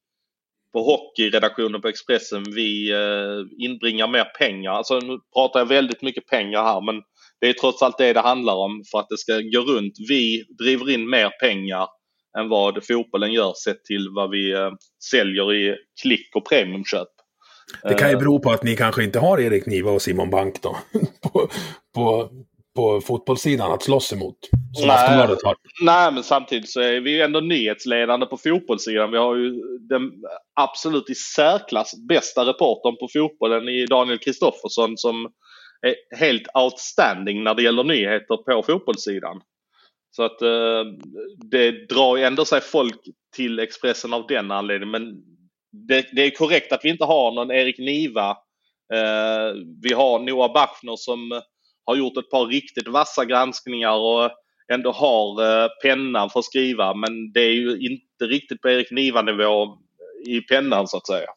på 0.75 0.83
hockeyredaktionen 0.83 1.81
på 1.81 1.89
Expressen, 1.89 2.45
vi 2.55 2.93
eh, 2.93 3.65
inbringar 3.65 4.09
mer 4.09 4.25
pengar. 4.25 4.71
Alltså 4.71 4.99
nu 4.99 5.19
pratar 5.35 5.61
jag 5.61 5.67
väldigt 5.67 6.03
mycket 6.03 6.27
pengar 6.27 6.63
här 6.63 6.81
men 6.81 7.03
det 7.41 7.49
är 7.49 7.53
trots 7.53 7.83
allt 7.83 7.99
det 7.99 8.13
det 8.13 8.21
handlar 8.21 8.55
om 8.55 8.83
för 8.91 8.99
att 8.99 9.09
det 9.09 9.19
ska 9.19 9.33
gå 9.33 9.61
runt. 9.61 9.95
Vi 10.09 10.45
driver 10.59 10.91
in 10.91 11.11
mer 11.11 11.31
pengar 11.41 11.89
än 12.39 12.49
vad 12.49 12.87
fotbollen 12.87 13.33
gör 13.33 13.53
sett 13.65 13.85
till 13.85 14.09
vad 14.15 14.31
vi 14.31 14.53
eh, 14.53 14.71
säljer 15.11 15.55
i 15.55 15.77
klick 16.03 16.37
och 16.37 16.49
premiumköp. 16.49 17.09
Det 17.83 17.95
kan 17.95 18.09
ju 18.09 18.15
Eh, 18.15 18.19
bero 18.19 18.39
på 18.39 18.51
att 18.51 18.63
ni 18.63 18.77
kanske 18.77 19.05
inte 19.05 19.19
har 19.19 19.41
Erik 19.41 19.67
Niva 19.67 19.91
och 19.91 20.03
Simon 20.03 20.31
Bank 20.31 20.63
då. 20.63 20.77
på, 21.23 21.49
på, 21.95 22.31
på 22.75 23.01
fotbollssidan 23.01 23.73
att 23.73 23.83
slåss 23.83 24.13
emot. 24.13 24.39
Som 24.73 24.89
Nej. 24.89 24.97
Aftonbladet 24.97 25.45
har. 25.45 25.57
Nej, 25.83 26.13
men 26.13 26.23
samtidigt 26.23 26.71
så 26.71 26.81
är 26.81 27.01
vi 27.01 27.11
ju 27.11 27.21
ändå 27.21 27.41
nyhetsledande 27.41 28.27
på 28.27 28.37
fotbollssidan. 28.37 29.11
Vi 29.11 29.19
har 29.19 29.37
ju 29.37 29.51
den 29.89 30.13
absolut 30.61 31.11
i 31.11 31.15
särklass 31.15 31.93
bästa 32.09 32.47
reportern 32.47 32.97
på 32.97 33.09
fotbollen 33.13 33.69
i 33.69 33.87
Daniel 33.87 34.19
Kristoffersson 34.19 34.97
som 34.97 35.29
är 35.87 36.17
helt 36.19 36.47
outstanding 36.55 37.45
när 37.45 37.55
det 37.55 37.63
gäller 37.63 37.85
nyheter 37.85 38.37
på 38.37 38.63
fotbollssidan. 38.63 39.41
Så 40.17 40.23
att 40.23 40.43
eh, 40.43 40.85
det 41.51 41.89
drar 41.89 42.17
ju 42.17 42.25
ändå 42.25 42.45
sig 42.45 42.61
folk 42.61 43.01
till 43.37 43.59
Expressen 43.59 44.13
av 44.13 44.27
den 44.27 44.51
anledningen. 44.51 44.91
Men 44.91 45.15
det, 45.89 46.07
det 46.13 46.23
är 46.23 46.31
korrekt 46.31 46.73
att 46.73 46.85
vi 46.85 46.89
inte 46.89 47.05
har 47.05 47.33
någon 47.33 47.51
Erik 47.51 47.79
Niva. 47.79 48.31
Eh, 48.95 49.55
vi 49.83 49.93
har 49.93 50.19
Noah 50.19 50.53
Bachner 50.53 50.97
som 50.97 51.41
har 51.85 51.97
gjort 51.97 52.17
ett 52.17 52.31
par 52.31 52.47
riktigt 52.47 52.89
vassa 52.89 53.25
granskningar 53.25 53.93
och 53.93 54.31
ändå 54.73 54.93
har 54.93 55.43
eh, 55.43 55.69
pennan 55.83 56.31
för 56.31 56.39
att 56.39 56.45
skriva. 56.45 56.95
Men 56.95 57.33
det 57.33 57.41
är 57.41 57.53
ju 57.53 57.79
inte 57.79 58.25
riktigt 58.35 58.61
på 58.61 58.69
Erik 58.69 58.91
Niva-nivå 58.91 59.79
i 60.27 60.41
pennan 60.41 60.89
så 60.89 60.97
att 60.97 61.07
säga. 61.07 61.29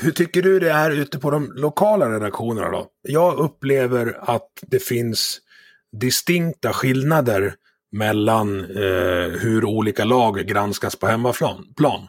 Hur 0.00 0.10
tycker 0.10 0.42
du 0.42 0.58
det 0.58 0.70
är 0.70 0.90
ute 0.90 1.18
på 1.18 1.30
de 1.30 1.52
lokala 1.56 2.08
redaktionerna 2.08 2.70
då? 2.70 2.86
Jag 3.02 3.38
upplever 3.38 4.18
att 4.20 4.50
det 4.62 4.78
finns 4.78 5.40
distinkta 6.00 6.72
skillnader 6.72 7.54
mellan 7.92 8.60
eh, 8.60 9.28
hur 9.40 9.64
olika 9.64 10.04
lag 10.04 10.38
granskas 10.38 10.96
på 10.96 11.06
hemmaplan. 11.06 11.74
Plan. 11.76 12.08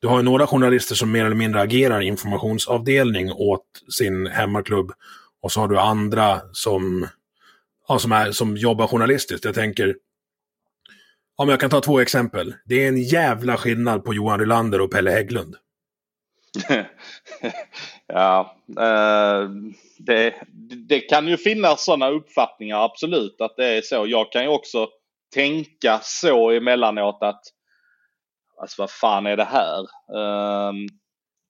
Du 0.00 0.08
har 0.08 0.16
ju 0.16 0.22
några 0.22 0.46
journalister 0.46 0.94
som 0.94 1.12
mer 1.12 1.24
eller 1.24 1.36
mindre 1.36 1.60
agerar 1.60 2.00
informationsavdelning 2.00 3.32
åt 3.32 3.66
sin 3.96 4.26
hemmaklubb. 4.26 4.92
Och 5.42 5.52
så 5.52 5.60
har 5.60 5.68
du 5.68 5.78
andra 5.78 6.40
som, 6.52 7.08
ja, 7.88 7.98
som, 7.98 8.12
är, 8.12 8.32
som 8.32 8.56
jobbar 8.56 8.86
journalistiskt. 8.86 9.44
Jag 9.44 9.54
tänker, 9.54 9.96
om 11.36 11.48
jag 11.48 11.60
kan 11.60 11.70
ta 11.70 11.80
två 11.80 12.00
exempel. 12.00 12.54
Det 12.64 12.84
är 12.84 12.88
en 12.88 13.02
jävla 13.02 13.56
skillnad 13.56 14.04
på 14.04 14.14
Johan 14.14 14.40
Rylander 14.40 14.80
och 14.80 14.92
Pelle 14.92 15.10
Hägglund. 15.10 15.56
ja, 18.06 18.56
eh, 18.80 19.48
det, 19.98 20.34
det 20.88 21.00
kan 21.00 21.28
ju 21.28 21.36
finnas 21.36 21.84
sådana 21.84 22.08
uppfattningar 22.08 22.84
absolut 22.84 23.40
att 23.40 23.56
det 23.56 23.66
är 23.66 23.82
så. 23.82 24.06
Jag 24.06 24.32
kan 24.32 24.42
ju 24.42 24.48
också 24.48 24.88
tänka 25.34 26.00
så 26.02 26.50
emellanåt 26.50 27.18
att 27.20 27.42
alltså 28.60 28.82
vad 28.82 28.90
fan 28.90 29.26
är 29.26 29.36
det 29.36 29.44
här? 29.44 29.80
Eh, 30.14 30.72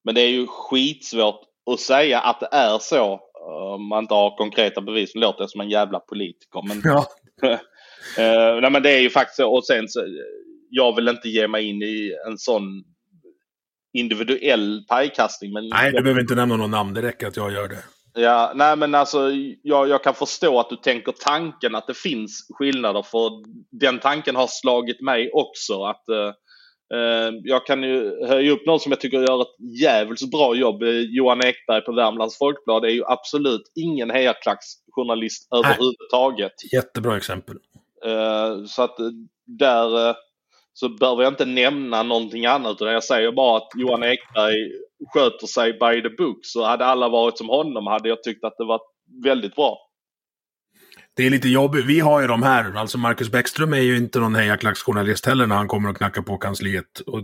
men 0.05 0.15
det 0.15 0.21
är 0.21 0.29
ju 0.29 0.47
skitsvårt 0.47 1.41
att 1.71 1.81
säga 1.81 2.21
att 2.21 2.41
det 2.41 2.49
är 2.53 2.79
så 2.79 3.21
om 3.75 3.89
man 3.89 4.05
inte 4.05 4.15
har 4.15 4.37
konkreta 4.37 4.81
bevis. 4.81 5.15
Nu 5.15 5.21
låter 5.21 5.43
jag 5.43 5.51
som 5.51 5.61
en 5.61 5.71
jävla 5.71 6.01
politiker. 6.01 6.69
Men, 6.69 6.83
Ja. 6.85 7.07
Eh, 8.19 8.61
nej, 8.61 8.71
men 8.71 8.83
det 8.83 8.91
är 8.91 9.01
ju 9.01 9.11
faktiskt 9.11 9.37
så. 9.37 9.55
Och 9.55 9.67
sen 9.67 9.89
så, 9.89 10.05
jag 10.71 10.97
vill 10.97 11.09
inte 11.09 11.29
ge 11.29 11.49
mig 11.49 11.65
in 11.65 11.83
i 11.83 12.13
en 12.27 12.39
sån 12.39 12.63
individuell 13.93 14.85
pajkastning. 14.89 15.53
Men 15.53 15.69
Nej, 15.69 15.93
du 15.93 16.03
behöver 16.03 16.21
inte 16.21 16.35
nämna 16.35 16.57
någon 16.57 16.71
namn. 16.71 16.95
Det 16.95 17.03
räcker 17.03 17.27
att 17.27 17.37
jag 17.37 17.53
gör 17.53 17.69
det. 17.69 17.85
Ja, 18.15 18.53
nej 18.55 18.77
men 18.77 18.95
alltså 18.95 19.31
jag, 19.63 19.89
jag 19.89 20.05
kan 20.05 20.15
förstå 20.15 20.61
att 20.61 20.71
du 20.71 20.77
tänker 20.77 21.13
tanken 21.13 21.75
att 21.75 21.87
det 21.87 21.97
finns 21.97 22.47
skillnader 22.51 23.03
för 23.03 23.31
den 23.71 23.99
tanken 23.99 24.37
har 24.37 24.47
slagit 24.47 25.01
mig 25.01 25.31
också. 25.33 25.83
Att 25.85 26.09
eh, 26.09 26.33
Jag 27.43 27.67
kan 27.67 27.83
ju 27.83 28.27
höja 28.27 28.53
upp 28.53 28.67
någon 28.67 28.81
som 28.81 28.93
jag 28.93 29.01
tycker 29.01 29.21
gör 29.21 29.43
ett 29.43 29.81
jävligt 29.81 30.31
bra 30.31 30.55
jobb. 30.55 30.83
Eh, 30.83 30.89
Johan 30.89 31.45
Ekberg 31.45 31.81
på 31.85 31.93
Värmlands 31.93 32.39
Folkblad 32.39 32.85
är 32.85 32.89
ju 32.89 33.05
absolut 33.07 33.73
ingen 33.75 34.11
hejarklacksjournalist 34.11 35.49
överhuvudtaget. 35.55 36.53
Jättebra 36.73 37.17
exempel. 37.17 37.57
Eh, 38.07 38.65
så 38.65 38.83
att 38.83 39.01
eh, 39.01 39.07
där 39.47 40.09
eh, 40.09 40.15
så 40.73 40.89
behöver 40.89 41.23
jag 41.23 41.33
inte 41.33 41.45
nämna 41.45 42.03
någonting 42.03 42.47
annat 42.47 42.73
utan 42.73 42.93
jag 42.93 43.05
säger 43.05 43.33
bara 43.33 43.57
att 43.57 43.69
Johan 43.77 44.03
Ekberg 44.03 44.57
sköter 45.15 45.47
sig 45.47 45.73
by 45.73 46.03
the 46.03 46.23
book. 46.23 46.39
Så 46.43 46.65
hade 46.65 46.85
alla 46.85 47.09
varit 47.09 47.39
som 47.39 47.49
honom 47.49 47.87
hade 47.87 48.09
jag 48.09 48.23
tyckt 48.23 48.45
att 48.45 48.57
det 48.59 48.65
var 48.65 48.81
väldigt 49.25 49.55
bra. 49.55 49.79
Det 51.17 51.27
är 51.27 51.31
lite 51.31 51.49
jobbigt. 51.49 51.85
Vi 51.87 52.01
har 52.01 52.21
ju 52.21 52.27
de 52.27 52.43
här. 52.43 52.73
Alltså 52.77 52.99
Marcus 52.99 53.31
Bäckström 53.31 53.73
är 53.73 53.79
ju 53.81 53.97
inte 53.97 54.19
någon 54.19 54.35
hejarklacksjournalist 54.35 55.27
heller 55.27 55.47
när 55.47 55.57
han 55.57 55.69
kommer 55.69 55.91
och 55.91 55.97
knackar 55.97 56.23
på 56.23 56.37
kansliet. 56.39 57.01
Och 57.07 57.23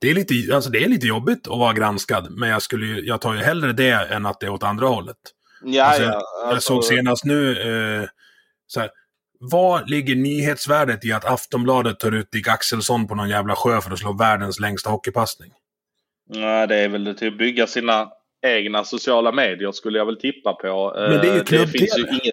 det, 0.00 0.10
är 0.10 0.14
lite, 0.14 0.54
alltså 0.54 0.70
det 0.70 0.84
är 0.84 0.88
lite 0.88 1.06
jobbigt 1.06 1.48
att 1.48 1.58
vara 1.58 1.72
granskad. 1.72 2.26
Men 2.30 2.48
jag, 2.48 2.62
skulle, 2.62 2.86
ju- 2.86 3.00
jag 3.06 3.20
tar 3.20 3.34
ju 3.34 3.40
hellre 3.40 3.72
det 3.72 3.90
än 3.90 4.26
att 4.26 4.40
det 4.40 4.46
är 4.46 4.50
åt 4.50 4.62
andra 4.62 4.86
hållet. 4.86 5.16
Ja, 5.64 5.84
Alltså, 5.84 6.02
ja, 6.02 6.22
Jag 6.44 6.52
alltså, 6.54 6.72
såg 6.74 6.84
senast 6.84 7.24
nu, 7.24 7.50
eh, 8.02 8.08
så 8.66 8.80
här, 8.80 8.90
vad 9.40 9.90
ligger 9.90 10.14
nyhetsvärdet 10.16 11.04
i 11.04 11.12
att 11.12 11.24
Aftonbladet 11.24 12.00
tar 12.00 12.12
ut 12.12 12.30
Dick 12.30 12.48
Axelsson 12.48 13.06
på 13.08 13.14
någon 13.14 13.28
jävla 13.28 13.54
sjö 13.56 13.80
för 13.80 13.90
att 13.90 13.98
slå 13.98 14.12
världens 14.12 14.60
längsta 14.60 14.90
hockeypassning? 14.90 15.50
Nej, 16.30 16.66
det 16.68 16.76
är 16.76 16.88
väl 16.88 17.14
till 17.18 17.28
att 17.28 17.38
bygga 17.38 17.66
sina 17.66 18.08
egna 18.46 18.84
sociala 18.84 19.32
medier 19.32 19.72
skulle 19.72 19.98
jag 19.98 20.06
väl 20.06 20.16
tippa 20.20 20.52
på. 20.52 20.92
Men 20.96 21.10
det 21.20 21.28
är 21.28 21.32
ju 21.34 21.38
Eh, 21.38 21.44
klubb-TV. 21.44 22.30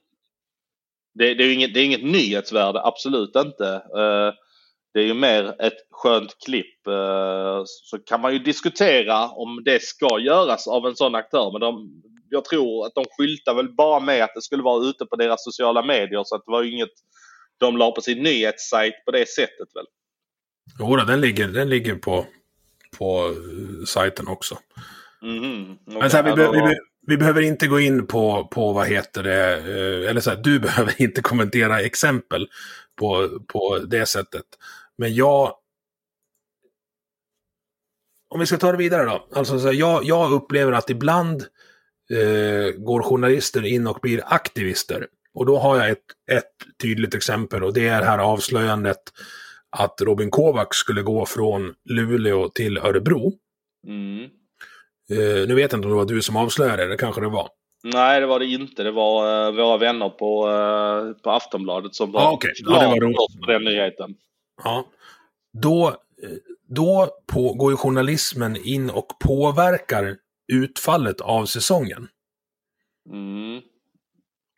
Det, 1.19 1.33
det, 1.33 1.43
är 1.43 1.53
inget, 1.53 1.73
det 1.73 1.79
är 1.79 1.85
inget 1.85 2.03
nyhetsvärde, 2.03 2.81
absolut 2.83 3.35
inte. 3.35 3.67
Eh, 3.75 4.33
Det 4.93 4.99
är 4.99 5.05
ju 5.05 5.13
mer 5.13 5.61
ett 5.61 5.77
skönt 5.91 6.35
klipp. 6.45 6.87
Eh, 6.87 7.61
Så 7.65 7.99
kan 7.99 8.21
man 8.21 8.33
ju 8.33 8.39
diskutera 8.39 9.27
om 9.29 9.61
det 9.65 9.83
ska 9.83 10.19
göras 10.19 10.67
av 10.67 10.85
en 10.87 10.95
sån 10.95 11.15
aktör. 11.15 11.51
Men 11.51 11.61
de, 11.61 12.01
jag 12.29 12.45
tror 12.45 12.85
att 12.85 12.95
de 12.95 13.05
skyltar 13.17 13.53
väl 13.55 13.75
bara 13.75 13.99
med 13.99 14.23
att 14.23 14.33
det 14.35 14.41
skulle 14.41 14.63
vara 14.63 14.85
ute 14.85 15.05
på 15.05 15.15
deras 15.15 15.43
sociala 15.43 15.81
medier. 15.81 16.23
Så 16.25 16.35
att 16.35 16.45
det 16.45 16.51
var 16.51 16.63
ju 16.63 16.71
inget 16.71 16.95
de 17.57 17.77
la 17.77 17.91
på 17.91 18.01
sin 18.01 18.23
nyhetssajt 18.23 19.05
på 19.05 19.11
det 19.11 19.29
sättet 19.29 19.67
väl. 19.75 19.85
Jo, 20.79 20.95
den 20.95 21.21
ligger, 21.21 21.47
den 21.47 21.69
ligger 21.69 21.95
på, 21.95 22.25
på 22.97 23.25
eh, 23.27 23.85
sajten 23.85 24.27
också. 24.27 24.57
Mhm. 25.21 25.77
Men 25.85 26.09
så 26.09 26.17
här, 26.17 26.23
vi, 26.23 26.31
be, 26.35 26.51
vi, 26.51 26.61
be, 26.61 26.75
vi 27.09 27.17
behöver 27.17 27.41
inte 27.41 27.67
gå 27.67 27.79
in 27.79 28.07
på, 28.07 28.47
på 28.51 28.73
vad 28.73 28.87
heter 28.87 29.23
det, 29.23 29.57
eh, 29.57 30.09
eller 30.09 30.21
så 30.21 30.29
här, 30.29 30.37
du 30.37 30.59
behöver 30.59 31.01
inte 31.01 31.21
kommentera 31.21 31.81
exempel 31.81 32.47
på, 32.99 33.39
på 33.47 33.77
det 33.77 34.05
sättet. 34.05 34.45
Men 34.97 35.15
jag... 35.15 35.55
Om 38.33 38.39
vi 38.39 38.45
ska 38.45 38.57
ta 38.57 38.71
det 38.71 38.77
vidare 38.77 39.03
då. 39.03 39.27
Alltså, 39.33 39.59
så 39.59 39.67
här, 39.67 39.73
jag, 39.73 40.03
jag 40.03 40.31
upplever 40.31 40.71
att 40.71 40.89
ibland 40.89 41.41
eh, 42.11 42.71
går 42.77 43.03
journalister 43.03 43.65
in 43.65 43.87
och 43.87 43.99
blir 44.01 44.21
aktivister. 44.25 45.07
Och 45.33 45.45
då 45.45 45.59
har 45.59 45.77
jag 45.77 45.89
ett, 45.89 46.05
ett 46.31 46.53
tydligt 46.81 47.15
exempel 47.15 47.63
och 47.63 47.73
det 47.73 47.87
är 47.87 47.99
det 47.99 48.05
här 48.05 48.19
avslöjandet 48.19 49.01
att 49.69 50.01
Robin 50.01 50.29
Kovacs 50.31 50.77
skulle 50.77 51.01
gå 51.01 51.25
från 51.25 51.73
Luleå 51.85 52.49
till 52.49 52.77
Örebro. 52.77 53.33
Mm. 53.87 54.29
Eh, 55.09 55.47
nu 55.47 55.55
vet 55.55 55.71
jag 55.71 55.77
inte 55.77 55.87
om 55.87 55.91
det 55.91 55.97
var 55.97 56.05
du 56.05 56.21
som 56.21 56.35
avslöjade 56.37 56.87
det, 56.87 56.97
kanske 56.97 57.21
det 57.21 57.29
var. 57.29 57.49
Nej, 57.83 58.19
det 58.19 58.25
var 58.25 58.39
det 58.39 58.45
inte. 58.45 58.83
Det 58.83 58.91
var 58.91 59.47
uh, 59.47 59.55
våra 59.55 59.77
vänner 59.77 60.09
på, 60.09 60.47
uh, 60.49 61.13
på 61.13 61.29
Aftonbladet 61.31 61.95
som 61.95 62.11
var 62.11 62.21
Ah, 62.21 62.31
okej. 62.31 62.51
Ja, 62.55 62.79
det 62.79 62.87
var 62.87 63.45
på 63.45 63.51
den 63.51 63.63
nyheten. 63.63 64.15
Ja. 64.63 64.85
Då, 65.61 65.95
då 66.67 67.07
på, 67.33 67.53
går 67.53 67.71
ju 67.71 67.77
journalismen 67.77 68.57
in 68.63 68.89
och 68.89 69.07
påverkar 69.19 70.15
utfallet 70.53 71.21
av 71.21 71.45
säsongen. 71.45 72.07
Mm. 73.09 73.61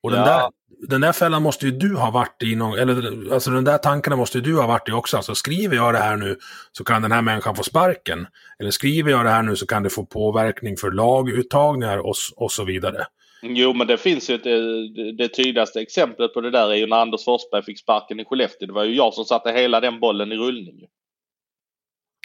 Och 0.03 0.11
den, 0.11 0.19
Ja. 0.19 0.25
där, 0.25 0.49
den 0.79 1.01
där 1.01 1.11
fällan 1.11 1.43
måste 1.43 1.65
ju 1.65 1.71
du 1.71 1.95
ha 1.95 2.11
varit 2.11 2.43
i 2.43 2.55
någon, 2.55 2.79
eller 2.79 3.33
alltså 3.33 3.51
den 3.51 3.63
där 3.63 3.77
tankarna 3.77 4.15
måste 4.15 4.37
ju 4.37 4.43
du 4.43 4.55
ha 4.55 4.67
varit 4.67 4.89
i 4.89 4.91
också. 4.91 5.17
Alltså 5.17 5.35
skriver 5.35 5.75
jag 5.75 5.93
det 5.93 5.99
här 5.99 6.17
nu 6.17 6.37
så 6.71 6.83
kan 6.83 7.01
den 7.01 7.11
här 7.11 7.21
människan 7.21 7.55
få 7.55 7.63
sparken. 7.63 8.27
Eller 8.59 8.71
skriver 8.71 9.11
jag 9.11 9.25
det 9.25 9.29
här 9.29 9.43
nu 9.43 9.55
så 9.55 9.67
kan 9.67 9.83
det 9.83 9.89
få 9.89 10.05
påverkning 10.05 10.77
för 10.77 10.91
laguttagningar 10.91 11.97
och, 11.97 12.15
och 12.35 12.51
så 12.51 12.63
vidare. 12.63 13.05
Jo, 13.41 13.73
men 13.73 13.87
det 13.87 13.97
finns 13.97 14.29
ju 14.29 14.35
ett, 14.35 14.43
det, 14.43 15.11
det 15.11 15.27
tydligaste 15.27 15.81
exemplet 15.81 16.33
på 16.33 16.41
det 16.41 16.51
där 16.51 16.71
är 16.71 16.75
ju 16.75 16.87
när 16.87 16.97
Anders 16.97 17.25
Forsberg 17.25 17.63
fick 17.63 17.79
sparken 17.79 18.19
i 18.19 18.25
Skellefteå. 18.25 18.67
Det 18.67 18.73
var 18.73 18.83
ju 18.83 18.95
jag 18.95 19.13
som 19.13 19.25
satte 19.25 19.51
hela 19.51 19.79
den 19.79 19.99
bollen 19.99 20.31
i 20.31 20.35
rullning. 20.35 20.87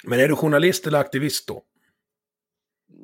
Men 0.04 0.20
är 0.20 0.28
du 0.28 0.36
journalist 0.36 0.86
eller 0.86 0.98
aktivist 0.98 1.48
då? 1.48 1.62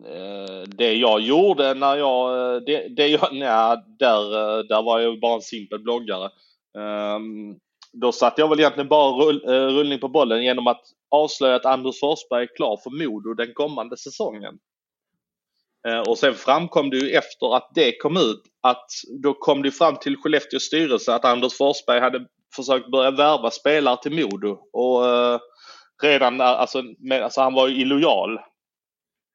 Eh, 0.06 0.62
det 0.66 0.94
jag 0.94 1.20
gjorde 1.20 1.74
när 1.74 1.96
jag... 1.96 2.54
Eh, 2.54 2.60
det, 2.60 2.88
det 2.88 3.06
jag, 3.06 3.28
nej, 3.32 3.76
där, 3.98 4.58
eh, 4.58 4.64
där 4.64 4.82
var 4.82 5.00
jag 5.00 5.20
bara 5.20 5.34
en 5.34 5.40
simpel 5.40 5.82
bloggare. 5.82 6.30
Ehm, 6.78 7.56
då 7.92 8.12
satte 8.12 8.40
jag 8.40 8.48
väl 8.48 8.60
egentligen 8.60 8.88
bara 8.88 9.24
rull, 9.24 9.40
rullning 9.46 9.98
på 9.98 10.08
bollen 10.08 10.42
genom 10.42 10.66
att 10.66 10.82
avslöja 11.10 11.56
att 11.56 11.66
Anders 11.66 12.00
Forsberg 12.00 12.42
är 12.42 12.56
klar 12.56 12.78
för 12.82 12.90
Modo 12.90 13.34
den 13.34 13.54
kommande 13.54 13.96
säsongen. 13.96 14.58
Och 16.08 16.18
sen 16.18 16.34
framkom 16.34 16.90
det 16.90 16.96
ju 16.96 17.10
efter 17.10 17.56
att 17.56 17.70
det 17.74 17.96
kom 17.96 18.16
ut 18.16 18.42
att 18.62 18.86
då 19.22 19.34
kom 19.34 19.62
det 19.62 19.70
fram 19.70 19.96
till 19.96 20.16
Skellefteås 20.16 20.62
styrelse 20.62 21.14
att 21.14 21.24
Anders 21.24 21.56
Forsberg 21.58 22.00
hade 22.00 22.26
försökt 22.56 22.90
börja 22.90 23.10
värva 23.10 23.50
spelare 23.50 23.96
till 24.02 24.12
Modo. 24.12 24.58
Och 24.72 25.04
redan 26.02 26.38
där, 26.38 26.54
alltså, 26.54 26.82
med, 26.98 27.22
alltså 27.22 27.40
han 27.40 27.54
var 27.54 27.68
ju 27.68 27.80
illojal. 27.80 28.38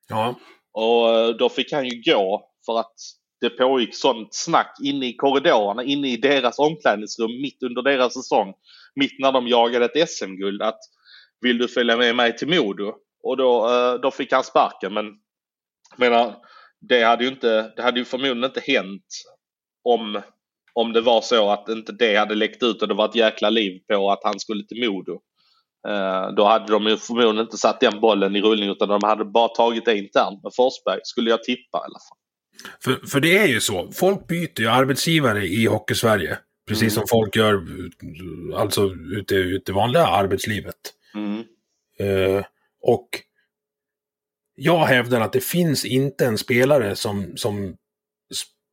Ja. 0.09 0.36
Och 0.74 1.15
eh, 1.15 1.30
då 1.30 1.49
fick 1.49 1.72
han 1.72 1.86
ju 1.86 2.01
gå 2.05 2.49
för 2.65 2.80
att 2.80 2.93
det 3.41 3.49
pågick 3.49 3.95
sånt 3.95 4.28
snack 4.32 4.78
inne 4.84 5.05
i 5.05 5.13
korridorerna, 5.13 5.84
inne 5.84 6.07
i 6.07 6.18
deras 6.18 6.59
omklädningsrum 6.59 7.41
mitt 7.41 7.63
under 7.63 7.82
deras 7.82 8.13
säsong. 8.13 8.53
Mitt 8.95 9.20
när 9.20 9.32
de 9.32 9.47
jagade 9.47 9.86
ett 9.86 10.09
SM-guld 10.09 10.61
att 10.61 10.80
vill 11.41 11.57
du 11.57 11.68
följa 11.68 11.97
med 11.97 12.15
mig 12.15 12.38
till 12.38 12.47
Modo? 12.47 12.93
Och 13.24 13.38
då, 13.38 13.70
eh, 13.70 13.93
då 13.93 14.11
fick 14.11 14.32
han 14.32 14.43
sparken 14.43 14.93
men 14.93 15.05
menar, 15.95 16.36
det 16.82 17.03
hade 17.03 17.24
ju 17.24 17.30
inte, 17.30 17.74
det 17.76 17.84
hade 17.84 17.99
ju 17.99 18.05
förmodligen 18.05 18.43
inte 18.43 18.61
hänt 18.68 19.05
om, 19.84 20.22
om 20.74 20.93
det 20.93 21.01
var 21.01 21.22
så 21.22 21.49
att 21.49 21.70
inte 21.70 21.91
det 21.91 22.15
hade 22.15 22.36
läckt 22.36 22.63
ut 22.63 22.82
och 22.82 22.88
det 22.88 22.93
var 22.93 23.09
ett 23.09 23.15
jäkla 23.15 23.49
liv 23.49 23.82
på 23.88 24.11
att 24.11 24.24
han 24.24 24.39
skulle 24.39 24.63
till 24.63 24.89
Modo. 24.89 25.22
Eh, 25.88 26.34
då 26.36 26.45
hade 26.45 26.71
de 26.71 26.88
ju 26.88 26.97
förmodligen 26.97 27.38
inte 27.39 27.57
satt 27.57 27.80
den 27.80 27.99
bollen 27.99 28.36
i 28.36 28.41
rullning 28.41 28.69
utan 28.69 28.88
de 28.88 28.99
hade 29.03 29.25
bara 29.25 29.47
tagit 29.47 29.86
det 29.86 29.97
internt 29.97 30.43
med 30.43 30.51
Forsberg, 30.55 30.99
skulle 31.03 31.30
jag 31.30 31.43
tippa 31.43 31.78
i 31.78 31.82
alla 31.82 31.99
fall. 31.99 32.17
För, 32.84 33.07
för 33.07 33.19
det 33.19 33.38
är 33.38 33.47
ju 33.47 33.59
så, 33.59 33.91
folk 33.91 34.28
byter 34.28 34.61
ju 34.61 34.67
arbetsgivare 34.67 35.45
i 35.45 35.65
Hockeysverige. 35.65 36.38
Precis 36.67 36.82
mm. 36.82 36.91
som 36.91 37.03
folk 37.09 37.36
gör 37.36 37.63
alltså 38.55 38.89
ute 39.17 39.36
i 39.36 39.61
det 39.65 39.71
vanliga 39.71 40.07
arbetslivet. 40.07 40.75
Mm. 41.15 41.43
Uh, 42.01 42.43
och 42.82 43.09
jag 44.55 44.86
hävdar 44.86 45.21
att 45.21 45.34
det 45.34 45.43
finns 45.43 45.86
inte 45.86 46.25
en 46.25 46.38
spelare 46.38 46.95
som, 46.95 47.38
som 47.38 47.75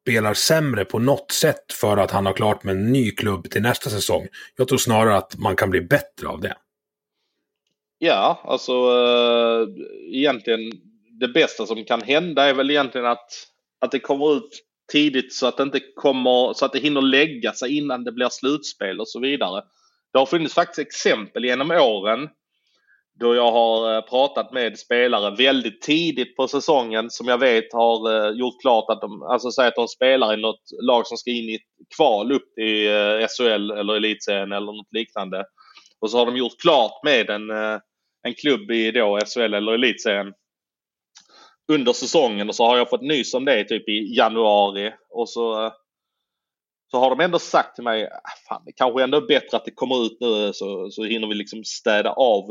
spelar 0.05 0.35
sämre 0.35 0.85
på 0.85 0.99
något 0.99 1.31
sätt 1.33 1.73
för 1.73 1.97
att 1.97 2.11
han 2.11 2.27
har 2.27 2.33
klart 2.33 2.65
med 2.65 2.77
en 2.77 2.93
ny 2.93 3.11
klubb 3.11 3.51
till 3.51 3.63
nästa 3.63 3.91
säsong. 3.91 4.29
Jag 4.57 4.69
tror 4.69 4.79
snarare 4.79 5.17
att 5.17 5.39
man 5.39 5.57
kan 5.57 5.71
bli 5.71 5.81
bättre 5.81 6.29
av 6.29 6.41
det. 6.41 6.55
Ja, 7.99 8.41
alltså 8.45 8.73
äh, 8.73 9.69
egentligen 10.19 10.73
det 11.21 11.29
bästa 11.29 11.67
som 11.67 11.85
kan 11.85 12.03
hända 12.03 12.45
är 12.45 12.55
väl 12.55 12.71
egentligen 12.71 13.07
att, 13.07 13.31
att 13.81 13.91
det 13.91 13.99
kommer 13.99 14.37
ut 14.37 14.63
tidigt 14.93 15.35
så 15.35 15.47
att 15.47 15.57
det 15.57 15.63
inte 15.63 15.81
kommer, 15.97 16.53
så 16.53 16.65
att 16.65 16.73
det 16.73 16.79
hinner 16.79 17.03
lägga 17.03 17.53
sig 17.53 17.77
innan 17.77 18.05
det 18.05 18.13
blir 18.13 18.29
slutspel 18.29 19.01
och 19.01 19.09
så 19.09 19.21
vidare. 19.21 19.63
Det 20.13 20.19
har 20.19 20.27
funnits 20.27 20.55
faktiskt 20.55 20.79
exempel 20.79 21.45
genom 21.45 21.71
åren 21.71 22.29
då 23.21 23.35
jag 23.35 23.53
har 23.53 23.95
eh, 23.95 24.01
pratat 24.01 24.53
med 24.53 24.79
spelare 24.79 25.37
väldigt 25.37 25.83
tidigt 25.83 26.37
på 26.37 26.49
säsongen 26.49 27.11
som 27.11 27.29
jag 27.29 27.39
vet 27.39 27.73
har 27.73 28.27
eh, 28.27 28.39
gjort 28.39 28.61
klart 28.63 28.85
att 28.89 29.01
de, 29.01 29.23
alltså 29.23 29.51
säg 29.51 29.69
att 29.69 29.77
de 29.77 29.89
spelar 29.89 30.35
i 30.35 30.37
något 30.37 30.63
lag 30.83 31.07
som 31.07 31.17
ska 31.17 31.31
in 31.31 31.49
i 31.49 31.55
ett 31.55 31.97
kval 31.97 32.33
upp 32.33 32.59
i 32.59 32.89
SHL 33.29 33.71
eller 33.71 33.97
elitserien 33.97 34.53
eller 34.53 34.73
något 34.73 34.93
liknande. 34.93 35.45
Och 36.01 36.11
så 36.11 36.19
har 36.19 36.27
de 36.27 36.37
gjort 36.37 36.61
klart 36.61 37.01
med 37.05 37.31
en, 37.31 37.51
eh, 37.51 37.79
en 38.23 38.35
klubb 38.35 38.71
i 38.71 38.91
då 38.91 39.19
SHL 39.27 39.55
eller 39.55 39.73
elitserien 39.73 40.33
under 41.73 41.93
säsongen. 41.93 42.49
Och 42.49 42.55
så 42.55 42.67
har 42.67 42.77
jag 42.77 42.91
fått 42.91 43.03
nys 43.03 43.35
om 43.35 43.45
det 43.45 43.65
typ 43.65 43.89
i 43.89 44.17
januari. 44.17 44.93
Och 45.11 45.29
så 45.29 45.67
eh, 45.67 45.73
så 46.91 46.99
har 46.99 47.11
de 47.11 47.21
ändå 47.21 47.39
sagt 47.39 47.75
till 47.75 47.85
mig, 47.85 48.07
ah, 48.07 48.49
fan 48.49 48.63
det 48.67 48.73
kanske 48.73 49.03
ändå 49.03 49.17
är 49.17 49.27
bättre 49.27 49.57
att 49.57 49.65
det 49.65 49.71
kommer 49.71 50.07
ut 50.07 50.17
nu 50.21 50.47
eh, 50.47 50.53
så, 50.53 50.91
så 50.91 51.05
hinner 51.05 51.29
vi 51.29 51.35
liksom 51.35 51.65
städa 51.65 52.11
av 52.11 52.45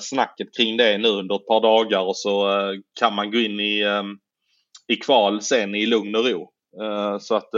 snacket 0.00 0.56
kring 0.56 0.76
det 0.76 0.98
nu 0.98 1.08
under 1.08 1.34
ett 1.34 1.46
par 1.46 1.60
dagar. 1.60 2.00
Och 2.00 2.16
så 2.16 2.48
kan 3.00 3.14
man 3.14 3.30
gå 3.30 3.38
in 3.38 3.60
i, 3.60 3.82
ehm, 3.82 4.18
i 4.88 4.96
kval 4.96 5.42
sen 5.42 5.74
i 5.74 5.86
lugn 5.86 6.16
och 6.16 6.24
ro. 6.24 6.50
Så 7.20 7.34
att 7.34 7.50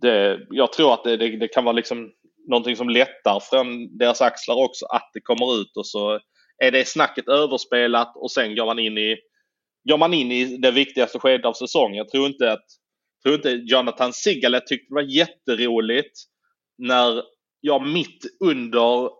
det, 0.00 0.40
jag 0.50 0.72
tror 0.72 0.94
att 0.94 1.04
det, 1.04 1.16
det, 1.16 1.36
det, 1.36 1.48
kan 1.48 1.64
vara 1.64 1.72
liksom 1.72 2.12
någonting 2.48 2.76
som 2.76 2.88
lättar 2.88 3.40
från 3.40 3.98
deras 3.98 4.20
axlar 4.20 4.54
också 4.54 4.86
att 4.86 5.10
det 5.14 5.20
kommer 5.20 5.60
ut 5.60 5.76
och 5.76 5.86
så 5.86 6.20
är 6.64 6.70
det 6.70 6.88
snacket 6.88 7.28
överspelat 7.28 8.12
och 8.16 8.30
sen 8.30 8.56
går 8.56 8.66
man 8.66 8.78
in 8.78 8.98
i, 8.98 9.16
går 9.88 9.98
man 9.98 10.14
in 10.14 10.32
i 10.32 10.56
det 10.56 10.70
viktigaste 10.70 11.18
skedet 11.18 11.46
av 11.46 11.52
säsongen. 11.52 11.96
Jag 11.96 12.08
tror 12.08 12.26
inte 12.26 12.52
att 12.52 12.64
tror 13.22 13.34
inte 13.34 13.50
Jonathan 13.50 14.12
Sigalet 14.12 14.66
tyckte 14.66 14.86
det 14.90 14.94
var 14.94 15.16
jätteroligt 15.16 16.18
när 16.78 17.22
jag 17.60 17.86
mitt 17.86 18.24
under 18.44 19.10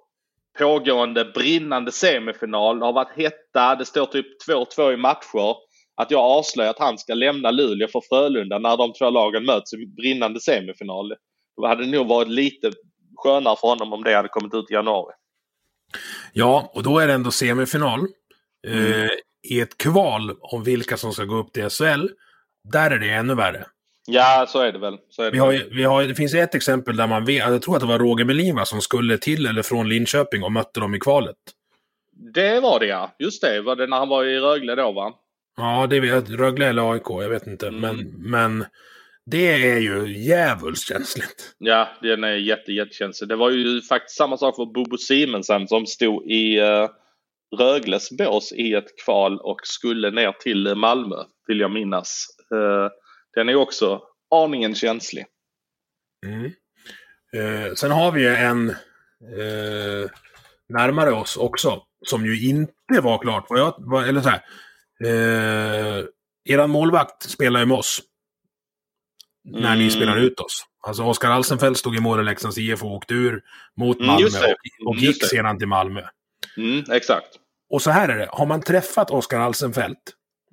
pågående 0.59 1.25
brinnande 1.25 1.93
semifinal, 1.93 2.79
det 2.79 2.85
har 2.85 2.93
varit 2.93 3.17
hetta, 3.17 3.75
det 3.75 3.85
står 3.85 4.07
typ 4.07 4.27
2-2 4.49 4.93
i 4.93 4.97
matcher, 4.97 5.57
att 5.97 6.11
jag 6.11 6.21
avslöjar 6.21 6.71
att 6.71 6.79
han 6.79 6.99
ska 6.99 7.15
lämna 7.15 7.51
Luleå 7.51 7.89
för 7.89 8.03
Frölunda 8.09 8.59
när 8.59 8.77
de 8.77 8.93
två 8.93 9.11
lagen 9.11 9.45
möts 9.45 9.75
i 9.75 9.87
brinnande 9.87 10.41
semifinal. 10.41 11.15
Det 11.63 11.69
hade 11.69 11.87
nog 11.87 12.07
varit 12.07 12.29
lite 12.29 12.73
skönare 13.19 13.57
för 13.61 13.69
honom 13.69 13.93
om 13.93 14.05
det 14.05 14.15
hade 14.15 14.29
kommit 14.29 14.55
ut 14.55 14.71
i 14.71 14.75
januari. 14.75 15.15
Ja, 16.33 16.71
och 16.75 16.83
då 16.83 16.99
är 16.99 17.07
det 17.07 17.13
ändå 17.13 17.31
semifinal. 17.31 18.07
Mm. 18.67 18.93
Eh, 18.93 19.11
I 19.43 19.61
ett 19.61 19.79
kval 19.79 20.37
om 20.41 20.65
vilka 20.65 20.97
som 20.97 21.13
ska 21.13 21.25
gå 21.25 21.37
upp 21.37 21.53
till 21.53 21.71
SHL, 21.71 22.09
där 22.73 22.91
är 22.91 22.99
det 22.99 23.11
ännu 23.11 23.35
värre. 23.35 23.67
Ja, 24.07 24.47
så 24.49 24.61
är 24.61 24.73
det 24.73 24.79
väl. 24.79 24.95
Är 24.95 25.25
det, 25.25 25.31
vi 25.31 25.39
har, 25.39 25.75
vi 25.75 25.85
har, 25.85 26.03
det 26.03 26.15
finns 26.15 26.35
ett 26.35 26.55
exempel 26.55 26.97
där 26.97 27.07
man 27.07 27.25
vet, 27.25 27.49
jag 27.49 27.63
tror 27.63 27.75
att 27.75 27.81
det 27.81 27.87
var 27.87 27.99
Roger 27.99 28.25
Melin 28.25 28.61
som 28.65 28.81
skulle 28.81 29.19
till 29.19 29.47
eller 29.47 29.63
från 29.63 29.89
Linköping 29.89 30.43
och 30.43 30.53
mötte 30.53 30.81
dem 30.81 30.95
i 30.95 30.99
kvalet. 30.99 31.37
Det 32.35 32.61
var 32.61 32.81
det 32.81 32.87
ja, 32.87 33.15
just 33.19 33.43
det. 33.43 33.61
Var 33.61 33.77
det 33.77 33.87
när 33.87 33.97
han 33.97 34.09
var 34.09 34.25
i 34.25 34.39
Rögle 34.39 34.75
då 34.75 34.93
va? 34.93 35.13
Ja, 35.57 35.87
det 35.87 36.01
vet 36.01 36.31
Rögle 36.31 36.67
eller 36.67 36.93
AIK, 36.93 37.07
jag 37.09 37.29
vet 37.29 37.47
inte. 37.47 37.69
Mm. 37.69 37.81
Men, 37.81 38.13
men 38.31 38.65
det 39.31 39.71
är 39.71 39.79
ju 39.79 40.07
djävulskt 40.07 40.89
känsligt. 40.89 41.55
Ja, 41.59 41.89
den 42.03 42.25
är 42.25 42.35
jätte, 42.35 42.73
jättekänslig. 42.73 43.29
Det 43.29 43.37
var 43.37 43.51
ju 43.51 43.83
faktiskt 43.83 44.17
samma 44.17 44.37
sak 44.37 44.57
för 44.57 44.67
Bobo 44.67 44.97
Simensen 44.97 45.69
som 45.69 45.87
stod 45.87 46.31
i 46.31 46.61
uh, 46.61 46.89
Rögles 47.59 48.11
bås 48.11 48.53
i 48.53 48.75
ett 48.75 49.05
kval 49.05 49.41
och 49.41 49.61
skulle 49.63 50.11
ner 50.11 50.33
till 50.33 50.75
Malmö, 50.75 51.17
vill 51.47 51.61
jag 51.61 51.71
minnas. 51.71 52.27
Uh, 52.55 52.89
den 53.35 53.49
är 53.49 53.55
också 53.55 54.03
aningen 54.35 54.75
känslig. 54.75 55.27
Mm. 56.27 56.45
Uh, 57.37 57.75
sen 57.75 57.91
har 57.91 58.13
vi 58.13 58.21
ju 58.21 58.29
en 58.29 58.71
uh, 58.71 60.09
närmare 60.69 61.13
oss 61.13 61.37
också, 61.37 61.83
som 62.07 62.27
ju 62.27 62.49
inte 62.49 63.01
var 63.03 63.19
klart. 63.19 63.47
Vad 63.49 63.61
jag, 63.61 64.09
eller 64.09 64.21
så 64.21 64.29
här, 64.29 64.43
uh, 65.05 66.05
eran 66.49 66.71
målvakt 66.71 67.23
spelar 67.23 67.61
ju 67.61 67.67
med 67.67 67.77
oss 67.77 68.03
när 69.51 69.77
ni 69.77 69.91
spelar 69.91 70.13
mm. 70.13 70.25
ut 70.25 70.41
oss. 70.41 70.65
Alltså 70.87 71.03
Oskar 71.03 71.31
Alsenfelt 71.31 71.79
stod 71.79 71.97
i 71.97 72.01
mål 72.01 72.21
i 72.21 72.25
Leksands 72.25 72.59
IF 72.59 72.83
och 72.83 72.95
åkte 72.95 73.15
ur 73.15 73.41
mot 73.77 73.97
mm, 73.97 74.07
Malmö 74.07 74.39
mm, 74.39 74.55
och, 74.87 74.91
och 74.91 74.97
gick 74.97 75.25
sedan 75.25 75.59
till 75.59 75.69
Malmö. 75.69 76.03
Mm, 76.57 76.85
exakt. 76.91 77.29
Och 77.71 77.83
så 77.83 77.91
här 77.91 78.09
är 78.09 78.19
det, 78.19 78.29
har 78.31 78.47
man 78.47 78.63
träffat 78.63 79.11
Oskar 79.11 79.41
Alsenfelt, 79.41 79.99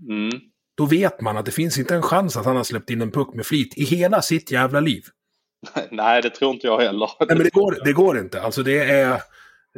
mm. 0.09 0.41
då 0.77 0.85
vet 0.85 1.21
man 1.21 1.37
att 1.37 1.45
det 1.45 1.51
finns 1.51 1.77
inte 1.77 1.95
en 1.95 2.01
chans 2.01 2.37
att 2.37 2.45
han 2.45 2.55
har 2.55 2.63
släppt 2.63 2.89
in 2.89 3.01
en 3.01 3.11
puck 3.11 3.33
med 3.33 3.45
flit 3.45 3.77
i 3.77 3.83
hela 3.83 4.21
sitt 4.21 4.51
jävla 4.51 4.79
liv. 4.79 5.03
Nej, 5.91 6.21
det 6.21 6.29
tror 6.29 6.53
inte 6.53 6.67
jag 6.67 6.79
heller. 6.79 7.09
Nej, 7.19 7.27
men 7.27 7.37
det 7.37 7.53
går, 7.53 7.77
det 7.85 7.93
går 7.93 8.17
inte. 8.17 8.41
Alltså 8.41 8.63
det 8.63 8.91
är... 8.91 9.21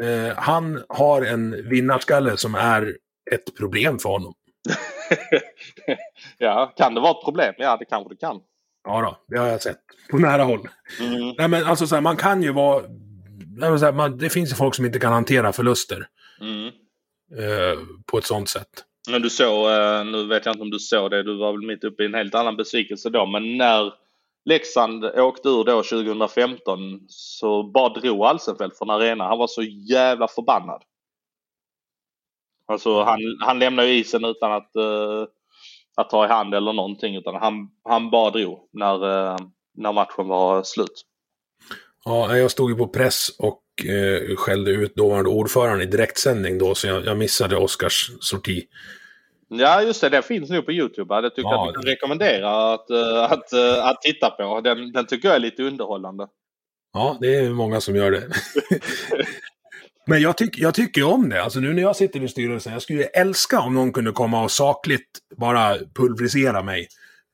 Eh, 0.02 0.36
han 0.38 0.84
har 0.90 1.22
en 1.22 1.70
vinnarskalle 1.70 2.38
som 2.38 2.56
är 2.56 2.98
ett 3.32 3.58
problem 3.58 4.00
för 4.00 4.10
honom. 4.10 4.34
ja, 6.38 6.74
kan 6.78 6.94
det 6.94 7.02
vara 7.02 7.12
ett 7.12 7.26
problem? 7.26 7.54
Ja, 7.58 7.78
det 7.78 7.86
kanske 7.86 8.14
det 8.14 8.20
kan. 8.20 8.42
Ja 8.88 9.02
då, 9.02 9.18
det 9.28 9.40
har 9.40 9.48
jag 9.48 9.62
sett. 9.62 9.80
På 10.12 10.18
nära 10.18 10.44
håll. 10.44 10.68
Mm. 11.00 11.34
Nej, 11.38 11.48
men 11.48 11.66
alltså 11.66 11.88
så 11.88 11.96
här, 11.96 12.02
man 12.02 12.18
kan 12.18 12.44
ju 12.44 12.52
vara... 12.54 12.84
Nej, 13.58 13.80
så 13.80 13.86
här, 13.86 13.94
man, 13.94 14.18
det 14.18 14.30
finns 14.30 14.52
ju 14.52 14.56
folk 14.56 14.76
som 14.76 14.86
inte 14.86 15.00
kan 15.00 15.14
hantera 15.14 15.54
förluster. 15.54 16.08
Mm. 16.42 16.66
Eh, 17.38 17.80
på 18.12 18.18
ett 18.18 18.26
sånt 18.26 18.50
sätt. 18.50 18.70
Men 19.10 19.22
du 19.22 19.30
såg, 19.30 19.70
eh, 19.72 20.06
nu 20.06 20.28
vet 20.28 20.46
jag 20.46 20.54
inte 20.54 20.64
om 20.64 20.70
du 20.70 20.80
såg 20.80 21.12
det, 21.12 21.24
du 21.24 21.38
var 21.38 21.52
väl 21.52 21.68
mitt 21.68 21.84
uppe 21.84 22.04
i 22.04 22.06
en 22.06 22.14
helt 22.14 22.36
annan 22.36 22.58
besvikelse 22.58 23.10
då, 23.10 23.26
men 23.26 23.58
när 23.58 23.94
Leksand 24.46 25.06
åkte 25.06 25.50
ur 25.50 25.64
då 25.64 25.84
2015 25.84 27.00
så 27.08 27.64
bara 27.64 27.90
drog 27.90 28.22
Alsenfelt 28.22 28.78
från 28.78 28.90
arenan. 28.90 29.28
Han 29.28 29.38
var 29.38 29.48
så 29.48 29.64
jävla 29.64 30.28
förbannad. 30.28 30.82
Alltså 32.66 33.04
han, 33.04 33.20
han 33.40 33.60
lämnade 33.60 33.90
isen 33.90 34.26
utan 34.26 34.52
att, 34.52 34.72
uh, 34.78 35.26
att 35.98 36.10
ta 36.10 36.26
i 36.26 36.28
hand 36.28 36.56
eller 36.56 36.74
någonting 36.74 37.16
utan 37.16 37.36
han, 37.36 37.70
han 37.84 38.10
bara 38.10 38.32
drog 38.32 38.70
när, 38.74 39.06
uh, 39.06 39.38
när 39.78 39.94
matchen 39.94 40.28
var 40.28 40.64
slut. 40.64 41.04
Ja, 42.06 42.38
jag 42.38 42.52
stod 42.52 42.70
ju 42.70 42.76
på 42.76 42.88
press 42.88 43.30
och 43.40 43.64
eh, 43.86 44.36
skällde 44.36 44.72
ut 44.72 44.96
dåvarande 44.96 45.30
ordförande 45.30 45.84
i 45.84 45.88
direktsändning 45.88 46.58
då, 46.58 46.76
så 46.76 46.88
jag, 46.88 47.06
jag 47.06 47.18
missade 47.18 47.58
Oskars 47.58 48.12
sorti. 48.20 48.64
Ja, 49.50 49.82
just 49.82 50.02
det. 50.02 50.10
Den 50.10 50.24
finns 50.24 50.50
nu 50.50 50.62
på 50.62 50.72
Youtube. 50.72 51.22
Det 51.22 51.30
tycker 51.30 51.42
ja, 51.42 51.56
jag 51.56 51.62
att 51.62 51.70
vi 51.70 51.74
kan 51.74 51.84
rekommendera 51.84 52.74
att, 52.74 52.92
att, 52.92 53.32
att, 53.32 53.54
att, 53.80 54.02
titta 54.02 54.30
på. 54.30 54.62
Den, 54.62 54.92
den 54.92 55.06
tycker 55.06 55.28
jag 55.28 55.36
är 55.36 55.40
lite 55.40 55.64
underhållande. 55.64 56.28
Ja, 56.94 57.18
det 57.22 57.36
är 57.36 57.50
många 57.50 57.82
som 57.82 57.96
gör 57.96 58.12
det. 58.12 58.24
Men 60.08 60.22
jag, 60.22 60.38
tyck, 60.38 60.58
jag 60.58 60.74
tycker 60.74 61.04
om 61.04 61.30
det. 61.30 61.44
Alltså 61.44 61.60
nu 61.60 61.74
när 61.74 61.82
jag 61.82 61.96
sitter 61.96 62.24
i 62.24 62.28
styrelsen, 62.28 62.74
jag 62.74 62.82
skulle 62.82 63.04
älska 63.04 63.60
om 63.60 63.74
någon 63.74 63.94
kunde 63.94 64.12
komma 64.12 64.44
och 64.44 64.52
sakligt 64.52 65.10
bara 65.38 65.78
pulverisera 65.96 66.64
mig. 66.64 66.88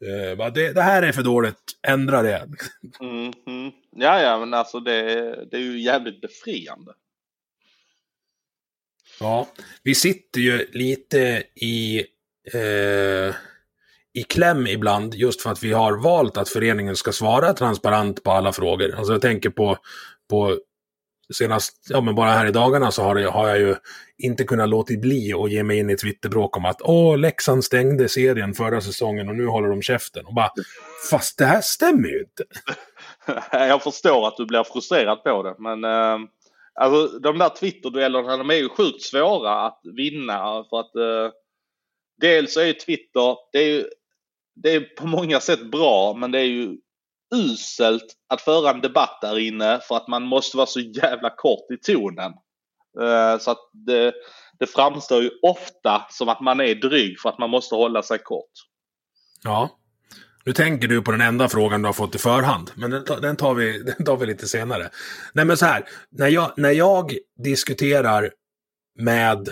Uh, 0.06 0.54
det, 0.54 0.74
det, 0.74 0.82
här 0.82 1.04
är 1.04 1.12
för 1.12 1.24
dåligt, 1.24 1.56
ändra 1.88 2.22
det. 2.22 2.50
Mm, 3.00 3.34
mm. 3.48 3.72
Ja, 3.96 4.22
ja, 4.22 4.40
men 4.40 4.54
alltså 4.54 4.80
det, 4.80 5.04
det 5.52 5.58
är 5.58 5.62
ju 5.62 5.82
jävligt 5.82 6.22
befriande. 6.22 6.94
Ja, 9.20 9.48
vi 9.84 9.96
sitter 9.96 10.40
ju 10.42 10.68
lite 10.72 11.44
i, 11.56 12.00
eh, 12.54 13.36
i 14.14 14.24
kläm 14.30 14.68
ibland 14.68 15.16
just 15.16 15.42
för 15.42 15.52
att 15.52 15.64
vi 15.64 15.72
har 15.72 16.04
valt 16.04 16.38
att 16.38 16.50
föreningen 16.50 16.96
ska 16.96 17.12
svara 17.12 17.54
transparent 17.54 18.24
på 18.24 18.32
alla 18.32 18.54
frågor. 18.54 18.96
Alltså 18.96 19.14
jag 19.14 19.22
tänker 19.22 19.50
på, 19.50 19.78
på 20.30 20.60
senast, 21.34 21.88
ja 21.90 22.02
men 22.02 22.16
bara 22.16 22.32
här 22.32 22.46
i 22.46 22.52
dagarna 22.52 22.92
så 22.92 23.02
har, 23.02 23.16
det, 23.16 23.30
har 23.30 23.48
jag 23.48 23.60
ju 23.60 23.76
inte 24.18 24.44
kunnat 24.44 24.70
låta 24.70 24.94
bli 24.94 25.34
att 25.34 25.52
ge 25.52 25.64
mig 25.64 25.78
in 25.78 25.90
i 25.90 25.98
Twitterbråk 25.98 26.58
om 26.58 26.66
att 26.66 26.82
åh, 26.82 27.18
Leksand 27.18 27.64
stängde 27.64 28.10
serien 28.10 28.54
förra 28.54 28.82
säsongen 28.82 29.30
och 29.30 29.36
nu 29.36 29.46
håller 29.46 29.70
de 29.70 29.82
käften. 29.82 30.26
Och 30.26 30.34
bara, 30.34 30.52
fast 31.12 31.38
det 31.38 31.46
här 31.46 31.62
stämmer 31.62 32.10
ju 32.10 32.20
inte. 32.20 32.44
jag 33.52 33.84
förstår 33.84 34.28
att 34.28 34.38
du 34.38 34.46
blir 34.46 34.64
frustrerad 34.64 35.24
på 35.24 35.44
det, 35.44 35.56
men 35.60 35.84
eh, 35.84 36.28
alltså, 36.74 37.20
de 37.20 37.38
där 37.38 37.50
Twitter-duellerna 37.50 38.38
de 38.38 38.50
är 38.50 38.56
ju 38.56 38.70
sjukt 38.70 39.02
svåra 39.02 39.66
att 39.66 39.82
vinna 39.96 40.66
för 40.70 40.80
att 40.80 40.96
eh, 40.96 41.34
dels 42.22 42.58
är 42.58 42.66
ju 42.66 42.74
Twitter, 42.74 43.38
det 43.52 43.60
är 43.60 43.68
ju 43.68 43.86
det 44.56 44.70
är 44.70 44.82
på 44.82 45.08
många 45.08 45.40
sätt 45.40 45.72
bra, 45.72 46.14
men 46.14 46.32
det 46.32 46.40
är 46.40 46.46
ju 46.46 46.78
uselt 47.34 48.16
att 48.30 48.42
föra 48.42 48.70
en 48.70 48.82
debatt 48.82 49.20
där 49.22 49.40
inne 49.40 49.80
för 49.88 49.96
att 49.96 50.08
man 50.08 50.24
måste 50.24 50.58
vara 50.58 50.68
så 50.68 50.80
jävla 50.80 51.30
kort 51.30 51.72
i 51.72 51.78
tonen. 51.78 52.32
Eh, 53.02 53.40
så 53.40 53.52
att 53.52 53.70
det, 53.88 54.14
det 54.60 54.68
framstår 54.68 55.24
ju 55.24 55.30
ofta 55.42 56.06
som 56.10 56.30
att 56.30 56.42
man 56.42 56.60
är 56.60 56.76
dryg 56.76 57.20
för 57.20 57.30
att 57.30 57.40
man 57.40 57.50
måste 57.50 57.76
hålla 57.76 58.04
sig 58.04 58.20
kort. 58.20 58.52
Ja. 59.44 59.80
Nu 60.46 60.54
tänker 60.54 60.88
du 60.88 61.02
på 61.02 61.12
den 61.12 61.22
enda 61.22 61.50
frågan 61.50 61.82
du 61.82 61.88
har 61.88 61.94
fått 61.94 62.16
i 62.16 62.18
förhand, 62.18 62.72
men 62.76 62.92
den, 62.92 63.06
den, 63.22 63.36
tar, 63.36 63.54
vi, 63.54 63.84
den 63.98 64.06
tar 64.06 64.18
vi 64.18 64.26
lite 64.26 64.48
senare. 64.48 64.90
Nej 65.34 65.46
men 65.46 65.58
så 65.58 65.66
här, 65.66 65.86
när 66.10 66.28
jag, 66.28 66.54
när 66.58 66.72
jag 66.72 67.18
diskuterar 67.44 68.32
med 69.00 69.48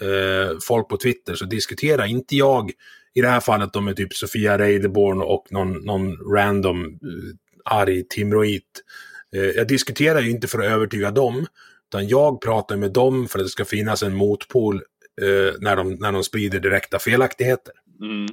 eh, 0.00 0.56
folk 0.68 0.88
på 0.88 0.96
Twitter 0.96 1.34
så 1.34 1.44
diskuterar 1.44 2.06
inte 2.06 2.36
jag 2.36 2.72
i 3.18 3.20
det 3.20 3.28
här 3.28 3.40
fallet 3.40 3.72
då 3.72 3.80
med 3.80 3.96
typ 3.96 4.14
Sofia 4.14 4.58
Reideborn 4.58 5.22
och 5.22 5.46
någon, 5.50 5.72
någon 5.72 6.32
random 6.34 6.84
uh, 6.84 7.34
arg 7.64 8.08
timroit. 8.08 8.82
Uh, 9.36 9.42
jag 9.42 9.68
diskuterar 9.68 10.20
ju 10.20 10.30
inte 10.30 10.48
för 10.48 10.58
att 10.58 10.72
övertyga 10.72 11.10
dem, 11.10 11.46
utan 11.88 12.08
jag 12.08 12.40
pratar 12.40 12.76
med 12.76 12.92
dem 12.92 13.28
för 13.28 13.38
att 13.38 13.44
det 13.44 13.48
ska 13.48 13.64
finnas 13.64 14.02
en 14.02 14.14
motpol 14.14 14.74
uh, 15.22 15.52
när, 15.60 15.76
de, 15.76 15.94
när 15.94 16.12
de 16.12 16.24
sprider 16.24 16.60
direkta 16.60 16.98
felaktigheter. 16.98 17.74
Mm. 18.00 18.26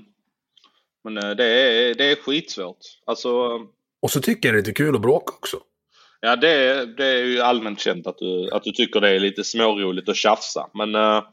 Men 1.03 1.37
det 1.37 1.45
är, 1.45 1.93
det 1.93 2.11
är 2.11 2.15
skitsvårt. 2.15 2.77
Alltså... 3.05 3.59
Och 4.01 4.11
så 4.11 4.21
tycker 4.21 4.49
jag 4.49 4.55
det 4.55 4.57
är 4.57 4.61
lite 4.61 4.73
kul 4.73 4.95
att 4.95 5.01
bråka 5.01 5.33
också. 5.37 5.57
Ja, 6.21 6.35
det 6.35 6.49
är, 6.49 6.85
det 6.85 7.05
är 7.05 7.23
ju 7.23 7.41
allmänt 7.41 7.79
känt 7.79 8.07
att 8.07 8.17
du, 8.17 8.49
att 8.51 8.63
du 8.63 8.71
tycker 8.71 9.01
det 9.01 9.09
är 9.09 9.19
lite 9.19 9.43
småroligt 9.43 10.09
att 10.09 10.15
tjafsa. 10.15 10.69
Men 10.73 10.95
uh, 10.95 11.23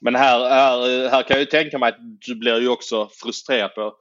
men 0.00 0.14
här, 0.14 0.48
här, 0.48 1.08
här 1.08 1.22
kan 1.22 1.34
jag 1.34 1.40
ju 1.40 1.46
tänka 1.46 1.78
mig 1.78 1.88
att 1.88 1.98
du 2.26 2.34
blir 2.34 2.60
ju 2.60 2.68
också 2.68 3.08
frustrerad 3.22 3.74
på 3.74 3.94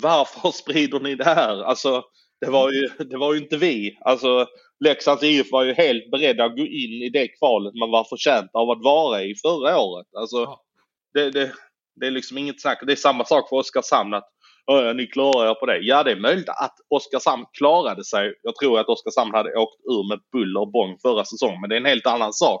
varför 0.00 0.50
sprider 0.52 1.00
ni 1.00 1.14
det 1.14 1.24
här? 1.24 1.62
Alltså, 1.62 2.02
det 2.40 2.50
var 2.50 2.72
ju, 2.72 2.88
det 3.04 3.16
var 3.16 3.34
ju 3.34 3.40
inte 3.40 3.56
vi. 3.56 3.98
Alltså, 4.00 4.46
Leksands 4.84 5.22
IF 5.22 5.52
var 5.52 5.64
ju 5.64 5.72
helt 5.72 6.10
beredda 6.10 6.44
att 6.44 6.56
gå 6.56 6.62
in 6.62 7.02
i 7.02 7.10
det 7.12 7.28
kvalet 7.28 7.74
man 7.74 7.90
var 7.90 8.04
förtjänt 8.04 8.50
av 8.52 8.70
att 8.70 8.82
vara 8.84 9.22
i 9.22 9.34
förra 9.34 9.78
året. 9.78 10.06
Alltså, 10.16 10.36
ja. 10.36 10.60
det, 11.14 11.30
det, 11.30 11.52
det 12.00 12.06
är 12.06 12.10
liksom 12.10 12.38
inget 12.38 12.60
snack. 12.60 12.82
Det 12.86 12.92
är 12.92 12.96
samma 12.96 13.24
sak 13.24 13.48
för 13.48 13.56
Oskarshamn. 13.56 14.14
Att, 14.14 14.28
ni 14.94 15.06
klarar 15.06 15.50
er 15.50 15.54
på 15.54 15.66
det. 15.66 15.78
Ja, 15.78 16.02
det 16.02 16.10
är 16.10 16.16
möjligt 16.16 16.48
att 16.48 16.74
Oskarshamn 16.88 17.44
klarade 17.52 18.04
sig. 18.04 18.34
Jag 18.42 18.56
tror 18.56 18.80
att 18.80 18.88
Oskarshamn 18.88 19.34
hade 19.34 19.56
åkt 19.56 19.80
ur 19.90 20.08
med 20.08 20.20
buller 20.32 20.60
och 20.60 20.72
bång 20.72 20.98
förra 21.02 21.24
säsongen, 21.24 21.60
men 21.60 21.70
det 21.70 21.76
är 21.76 21.80
en 21.80 21.86
helt 21.86 22.06
annan 22.06 22.32
sak. 22.32 22.60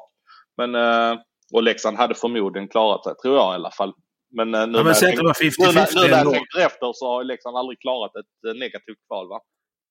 Men 0.56 0.74
uh, 0.74 1.18
och 1.52 1.62
Leksand 1.62 1.96
hade 1.96 2.14
förmodligen 2.14 2.68
klarat 2.68 3.04
sig, 3.04 3.14
tror 3.22 3.36
jag 3.36 3.52
i 3.52 3.54
alla 3.54 3.70
fall. 3.70 3.92
Men 4.36 4.54
eh, 4.54 4.66
nu, 4.66 4.78
ja, 4.78 4.84
men 4.84 4.84
när, 4.84 4.90
jag 4.90 4.98
tänkte, 4.98 5.34
50 5.44 5.56
nu, 5.58 5.66
när, 5.66 6.02
nu 6.02 6.10
när 6.10 6.18
jag 6.18 6.32
tänker 6.32 6.58
efter 6.66 6.92
så 6.94 7.06
har 7.06 7.24
Leksand 7.24 7.56
aldrig 7.56 7.80
klarat 7.80 8.16
ett 8.16 8.50
eh, 8.50 8.58
negativt 8.58 8.98
kval 9.08 9.28
va? 9.28 9.40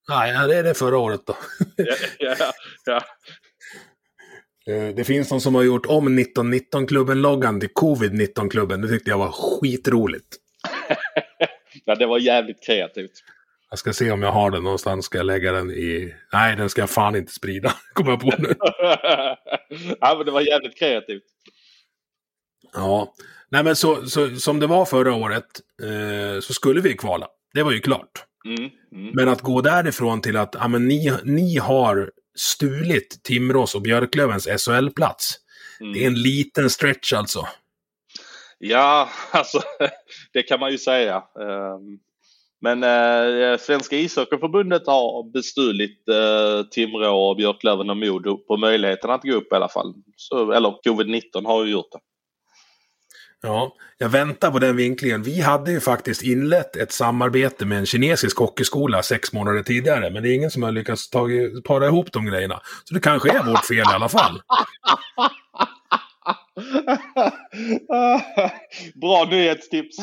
Nej, 0.09 0.47
det 0.47 0.55
är 0.55 0.63
det 0.63 0.73
förra 0.73 0.97
året 0.97 1.21
då. 1.25 1.35
ja, 2.19 2.35
ja, 2.39 2.51
ja. 2.85 3.01
Eh, 4.67 4.95
det 4.95 5.03
finns 5.03 5.29
de 5.29 5.41
som 5.41 5.55
har 5.55 5.63
gjort 5.63 5.85
om 5.85 6.19
1919-klubben-loggan 6.19 7.59
till 7.59 7.69
Covid-19-klubben. 7.73 8.81
Det 8.81 8.87
tyckte 8.87 9.09
jag 9.09 9.17
var 9.17 9.31
skitroligt. 9.31 10.27
ja, 11.85 11.95
det 11.95 12.05
var 12.05 12.19
jävligt 12.19 12.65
kreativt. 12.65 13.11
Jag 13.69 13.79
ska 13.79 13.93
se 13.93 14.11
om 14.11 14.23
jag 14.23 14.31
har 14.31 14.51
den 14.51 14.63
någonstans. 14.63 15.05
Ska 15.05 15.17
jag 15.17 15.25
lägga 15.25 15.51
den 15.51 15.71
i... 15.71 16.13
Nej, 16.33 16.55
den 16.55 16.69
ska 16.69 16.81
jag 16.81 16.89
fan 16.89 17.15
inte 17.15 17.31
sprida. 17.31 17.73
Kommer 17.93 18.11
jag 18.11 18.19
på 18.19 18.33
nu. 18.37 18.55
ja, 19.99 20.15
men 20.17 20.25
det 20.25 20.31
var 20.31 20.41
jävligt 20.41 20.79
kreativt. 20.79 21.23
Ja. 22.77 23.13
Nej, 23.49 23.63
men 23.63 23.75
så, 23.75 24.05
så 24.05 24.35
som 24.35 24.59
det 24.59 24.67
var 24.67 24.85
förra 24.85 25.13
året 25.13 25.61
eh, 25.83 26.39
så 26.41 26.53
skulle 26.53 26.81
vi 26.81 26.93
kvala. 26.93 27.27
Det 27.53 27.63
var 27.63 27.71
ju 27.71 27.79
klart. 27.79 28.23
Mm, 28.45 28.69
mm. 28.91 29.11
Men 29.13 29.29
att 29.29 29.41
gå 29.41 29.61
därifrån 29.61 30.21
till 30.21 30.37
att 30.37 30.55
ja, 30.59 30.67
men 30.67 30.87
ni, 30.87 31.17
ni 31.23 31.57
har 31.57 32.11
stulit 32.35 33.23
Timrås 33.23 33.75
och 33.75 33.81
Björklövens 33.81 34.47
SHL-plats. 34.47 35.35
Mm. 35.81 35.93
Det 35.93 36.03
är 36.03 36.07
en 36.07 36.21
liten 36.21 36.69
stretch 36.69 37.13
alltså. 37.13 37.47
Ja, 38.57 39.09
alltså 39.31 39.61
det 40.33 40.43
kan 40.43 40.59
man 40.59 40.71
ju 40.71 40.77
säga. 40.77 41.23
Um, 41.35 41.99
men 42.61 42.83
eh, 42.83 43.57
Svenska 43.57 43.95
ishockeyförbundet 43.95 44.87
har 44.87 45.31
bestulit 45.31 46.09
eh, 46.09 46.67
Timrå, 46.69 47.35
Björklöven 47.35 47.89
och 47.89 47.97
Modo 47.97 48.37
på 48.37 48.57
möjligheten 48.57 49.09
att 49.09 49.23
gå 49.23 49.33
upp 49.33 49.51
i 49.51 49.55
alla 49.55 49.69
fall. 49.69 49.93
Så, 50.15 50.51
eller 50.51 50.69
covid-19 50.69 51.45
har 51.45 51.65
ju 51.65 51.71
gjort 51.71 51.91
det. 51.91 51.99
Ja, 53.47 53.73
jag 53.97 54.09
väntar 54.09 54.51
på 54.51 54.59
den 54.59 54.75
vinklingen. 54.75 55.23
Vi 55.23 55.41
hade 55.41 55.71
ju 55.71 55.79
faktiskt 55.79 56.23
inlett 56.23 56.75
ett 56.75 56.91
samarbete 56.91 57.65
med 57.65 57.77
en 57.77 57.85
kinesisk 57.85 58.37
hockeyskola 58.37 59.03
sex 59.03 59.33
månader 59.33 59.63
tidigare, 59.63 60.09
men 60.09 60.23
det 60.23 60.29
är 60.29 60.33
ingen 60.33 60.51
som 60.51 60.63
har 60.63 60.71
lyckats 60.71 61.09
ta, 61.09 61.27
para 61.67 61.87
ihop 61.87 62.11
de 62.11 62.25
grejerna. 62.25 62.61
Så 62.83 62.93
det 62.93 62.99
kanske 62.99 63.31
är 63.31 63.43
vårt 63.43 63.65
fel 63.65 63.77
i 63.77 63.93
alla 63.95 64.09
fall. 64.09 64.41
Bra 69.01 69.25
nyhetstips. 69.29 69.97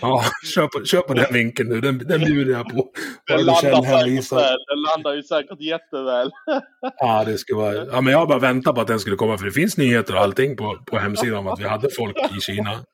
ja, 0.00 0.24
kör 0.54 0.66
på, 0.66 0.84
kör 0.84 1.00
på 1.00 1.14
den 1.14 1.32
vinkeln 1.32 1.68
nu. 1.68 1.80
Den, 1.80 1.98
den 1.98 2.20
bjuder 2.20 2.52
jag 2.52 2.68
på. 2.68 2.90
Den 3.26 3.46
landar, 3.46 3.82
säkert 3.82 4.32
väl. 4.32 4.58
den 4.66 4.82
landar 4.88 5.14
ju 5.14 5.22
säkert 5.22 5.60
jätteväl. 5.60 6.30
ja, 6.98 7.24
det 7.26 7.38
ska 7.38 7.56
vara... 7.56 7.74
Ja, 7.74 8.00
men 8.00 8.12
jag 8.12 8.28
bara 8.28 8.38
väntat 8.38 8.74
på 8.74 8.80
att 8.80 8.86
den 8.86 9.00
skulle 9.00 9.16
komma. 9.16 9.38
För 9.38 9.44
det 9.44 9.52
finns 9.52 9.76
nyheter 9.76 10.14
och 10.14 10.20
allting 10.20 10.56
på, 10.56 10.78
på 10.86 10.98
hemsidan 10.98 11.38
om 11.38 11.46
att 11.46 11.60
vi 11.60 11.68
hade 11.68 11.90
folk 11.90 12.16
i 12.36 12.40
Kina. 12.40 12.84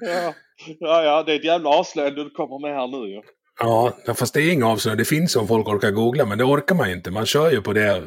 ja. 0.00 0.34
ja, 0.78 1.02
ja, 1.02 1.22
det 1.22 1.32
är 1.32 1.36
ett 1.36 1.44
jävla 1.44 1.70
avslöjande 1.70 2.24
du 2.24 2.30
kommer 2.30 2.58
med 2.58 2.74
här 2.74 2.86
nu 2.86 3.08
ju. 3.08 3.14
Ja. 3.14 3.22
Ja, 3.58 3.92
fast 4.16 4.34
det 4.34 4.40
är 4.42 4.52
inga 4.52 4.68
avslöjanden. 4.68 5.04
Det 5.04 5.08
finns 5.08 5.36
om 5.36 5.48
folk 5.48 5.68
orkar 5.68 5.90
googla, 5.90 6.26
men 6.26 6.38
det 6.38 6.44
orkar 6.44 6.74
man 6.74 6.90
inte. 6.90 7.10
Man 7.10 7.26
kör 7.26 7.50
ju 7.50 7.62
på 7.62 7.72
det 7.72 8.02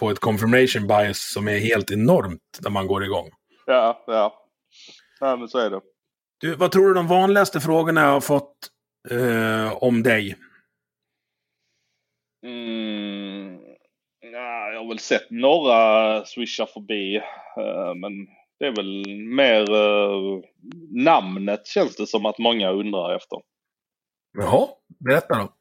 på 0.00 0.10
ett 0.10 0.18
confirmation 0.18 0.86
bias 0.86 1.32
som 1.32 1.48
är 1.48 1.58
helt 1.58 1.90
enormt 1.90 2.58
när 2.60 2.70
man 2.70 2.86
går 2.86 3.04
igång. 3.04 3.30
Ja, 3.66 4.04
ja. 4.06 4.48
Ja, 5.20 5.36
men 5.36 5.48
så 5.48 5.58
är 5.58 5.70
det. 5.70 5.80
Du, 6.40 6.54
vad 6.54 6.72
tror 6.72 6.88
du 6.88 6.94
de 6.94 7.08
vanligaste 7.08 7.60
frågorna 7.60 8.00
jag 8.00 8.12
har 8.12 8.20
fått 8.20 8.56
eh, 9.10 9.82
om 9.82 10.02
dig? 10.02 10.36
Mm, 12.46 13.58
ja, 14.20 14.72
jag 14.72 14.80
har 14.80 14.88
väl 14.88 14.98
sett 14.98 15.30
några 15.30 16.24
swisha 16.24 16.66
förbi, 16.66 17.16
eh, 17.56 17.94
men 17.94 18.12
det 18.58 18.66
är 18.66 18.76
väl 18.76 19.06
mer 19.16 19.74
eh, 19.74 20.40
namnet 20.90 21.66
känns 21.66 21.96
det 21.96 22.06
som 22.06 22.26
att 22.26 22.38
många 22.38 22.70
undrar 22.70 23.16
efter. 23.16 23.38
Jaha, 24.38 24.68
berätta 25.04 25.34
då. 25.38 25.52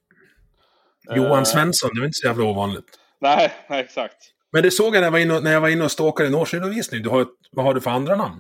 Johan 1.16 1.46
Svensson, 1.46 1.90
det 1.96 2.02
är 2.02 2.06
inte 2.06 2.18
så 2.18 2.28
jävla 2.28 2.44
ovanligt. 2.46 3.00
Nej, 3.22 3.52
nej 3.70 3.80
exakt. 3.80 4.18
Men 4.52 4.64
det 4.64 4.72
såg 4.72 4.96
jag 4.96 5.00
när 5.02 5.08
jag 5.08 5.12
var 5.12 5.20
inne 5.20 5.34
och, 5.34 5.44
när 5.44 5.52
jag 5.52 5.62
var 5.62 5.70
inne 5.70 5.84
och 5.84 5.92
stalkade 5.92 6.30
en 6.30 6.36
årsredovisning. 6.36 7.04
Du 7.04 7.10
har, 7.10 7.22
ett- 7.22 7.28
vad 7.52 7.66
har 7.66 7.74
du 7.74 7.82
för 7.82 7.92
andra 7.92 8.16
namn? 8.16 8.40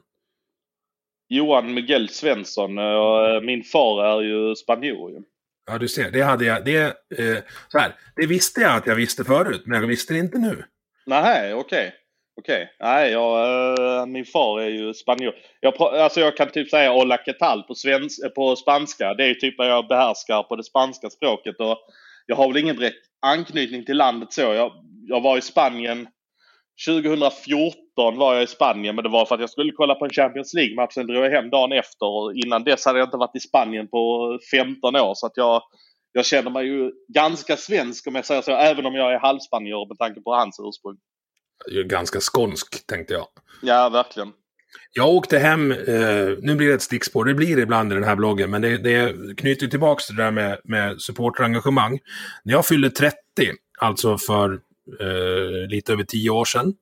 Johan 1.30 1.74
Miguel 1.74 2.10
Svensson. 2.10 2.78
Och 2.78 3.28
eh, 3.30 3.42
min 3.42 3.64
far 3.64 4.06
är 4.06 4.22
ju 4.22 4.56
spanjor. 4.56 5.24
Ja, 5.66 5.78
du 5.78 5.88
ser. 5.88 6.12
Det 6.12 6.22
hade 6.22 6.46
jag... 6.46 6.66
Det, 6.66 6.78
eh, 7.20 7.38
så 7.68 7.78
här, 7.80 7.96
det 8.16 8.26
visste 8.26 8.62
jag 8.62 8.76
att 8.76 8.88
jag 8.88 8.96
visste 8.96 9.24
förut, 9.24 9.62
men 9.66 9.82
jag 9.82 9.88
visste 9.88 10.14
det 10.14 10.20
inte 10.20 10.38
nu. 10.38 10.64
Nej, 11.06 11.54
okej. 11.54 11.94
Okej. 12.40 12.70
Nej, 12.80 13.12
jag, 13.12 14.00
eh, 14.00 14.06
min 14.06 14.26
far 14.26 14.62
är 14.62 14.70
ju 14.70 14.94
spanjor. 14.94 15.34
Jag, 15.60 15.82
alltså 15.82 16.20
jag 16.20 16.38
kan 16.38 16.50
typ 16.50 16.70
säga 16.70 16.92
hola 16.92 17.18
que 17.18 17.34
tal 17.34 17.64
på, 17.64 17.74
på 18.36 18.56
spanska. 18.56 19.14
Det 19.14 19.26
är 19.26 19.34
typ 19.34 19.58
vad 19.58 19.68
jag 19.68 19.88
behärskar 19.88 20.44
på 20.44 20.56
det 20.56 20.64
spanska 20.64 21.10
språket. 21.10 21.60
Och 21.60 21.78
jag 22.26 22.36
har 22.36 22.48
väl 22.48 22.58
ingen 22.58 22.76
direkt 22.76 23.06
anknytning 23.22 23.86
till 23.86 23.98
landet 23.98 24.34
så. 24.34 24.42
Jag, 24.42 24.72
jag 25.08 25.22
var 25.22 25.38
i 25.38 25.42
Spanien 25.42 26.08
2014 26.88 28.18
var 28.18 28.34
jag 28.34 28.44
i 28.44 28.48
Spanien 28.48 28.96
men 28.96 29.04
det 29.04 29.10
var 29.10 29.26
för 29.26 29.36
att 29.36 29.42
jag 29.42 29.50
skulle 29.50 29.72
kolla 29.72 29.96
på 29.96 30.06
en 30.06 30.12
Champions 30.12 30.54
League-match. 30.54 30.94
Sen 30.94 31.08
drog 31.08 31.26
jag 31.26 31.32
hem 31.32 31.50
dagen 31.50 31.72
efter 31.72 32.06
och 32.06 32.34
innan 32.36 32.64
dess 32.64 32.86
hade 32.86 33.00
jag 33.00 33.08
inte 33.08 33.18
varit 33.18 33.36
i 33.36 33.40
Spanien 33.40 33.88
på 33.88 34.40
15 34.52 34.96
år. 34.96 35.14
Så 35.16 35.26
att 35.26 35.38
jag, 35.38 35.62
jag 36.12 36.26
känner 36.26 36.52
mig 36.52 36.66
ju 36.66 36.92
ganska 37.14 37.58
svensk 37.58 38.08
om 38.08 38.16
jag 38.16 38.26
säger 38.26 38.42
så. 38.42 38.52
Även 38.52 38.86
om 38.86 38.96
jag 38.96 39.14
är 39.14 39.20
halvspanjor 39.20 39.88
med 39.88 39.98
tanke 39.98 40.22
på 40.22 40.34
hans 40.34 40.60
ursprung. 40.60 40.98
Ganska 41.86 42.20
skånsk, 42.20 42.88
tänkte 42.88 43.14
jag. 43.14 43.28
Ja, 43.62 43.90
verkligen. 43.90 44.32
Jag 44.94 45.10
åkte 45.10 45.38
hem, 45.40 45.72
eh, 45.72 45.78
nu 46.42 46.56
blir 46.56 46.68
det 46.68 46.74
ett 46.74 46.82
stickspår, 46.82 47.26
det 47.26 47.34
blir 47.34 47.56
det 47.56 47.62
ibland 47.62 47.92
i 47.92 47.96
den 47.96 48.04
här 48.04 48.16
bloggen, 48.16 48.50
men 48.52 48.62
det, 48.62 48.78
det 48.78 49.16
knyter 49.38 49.68
tillbaka 49.68 50.02
till 50.02 50.16
det 50.16 50.24
där 50.24 50.32
med, 50.32 50.60
med 50.64 51.02
supporterengagemang. 51.02 52.00
När 52.44 52.54
jag 52.54 52.66
fyllde 52.66 52.90
30, 52.90 53.16
alltså 53.80 54.18
för 54.18 54.54
eh, 55.00 55.70
lite 55.70 55.94
över 55.94 56.04
10 56.04 56.30
år 56.30 56.46
sedan, 56.46 56.74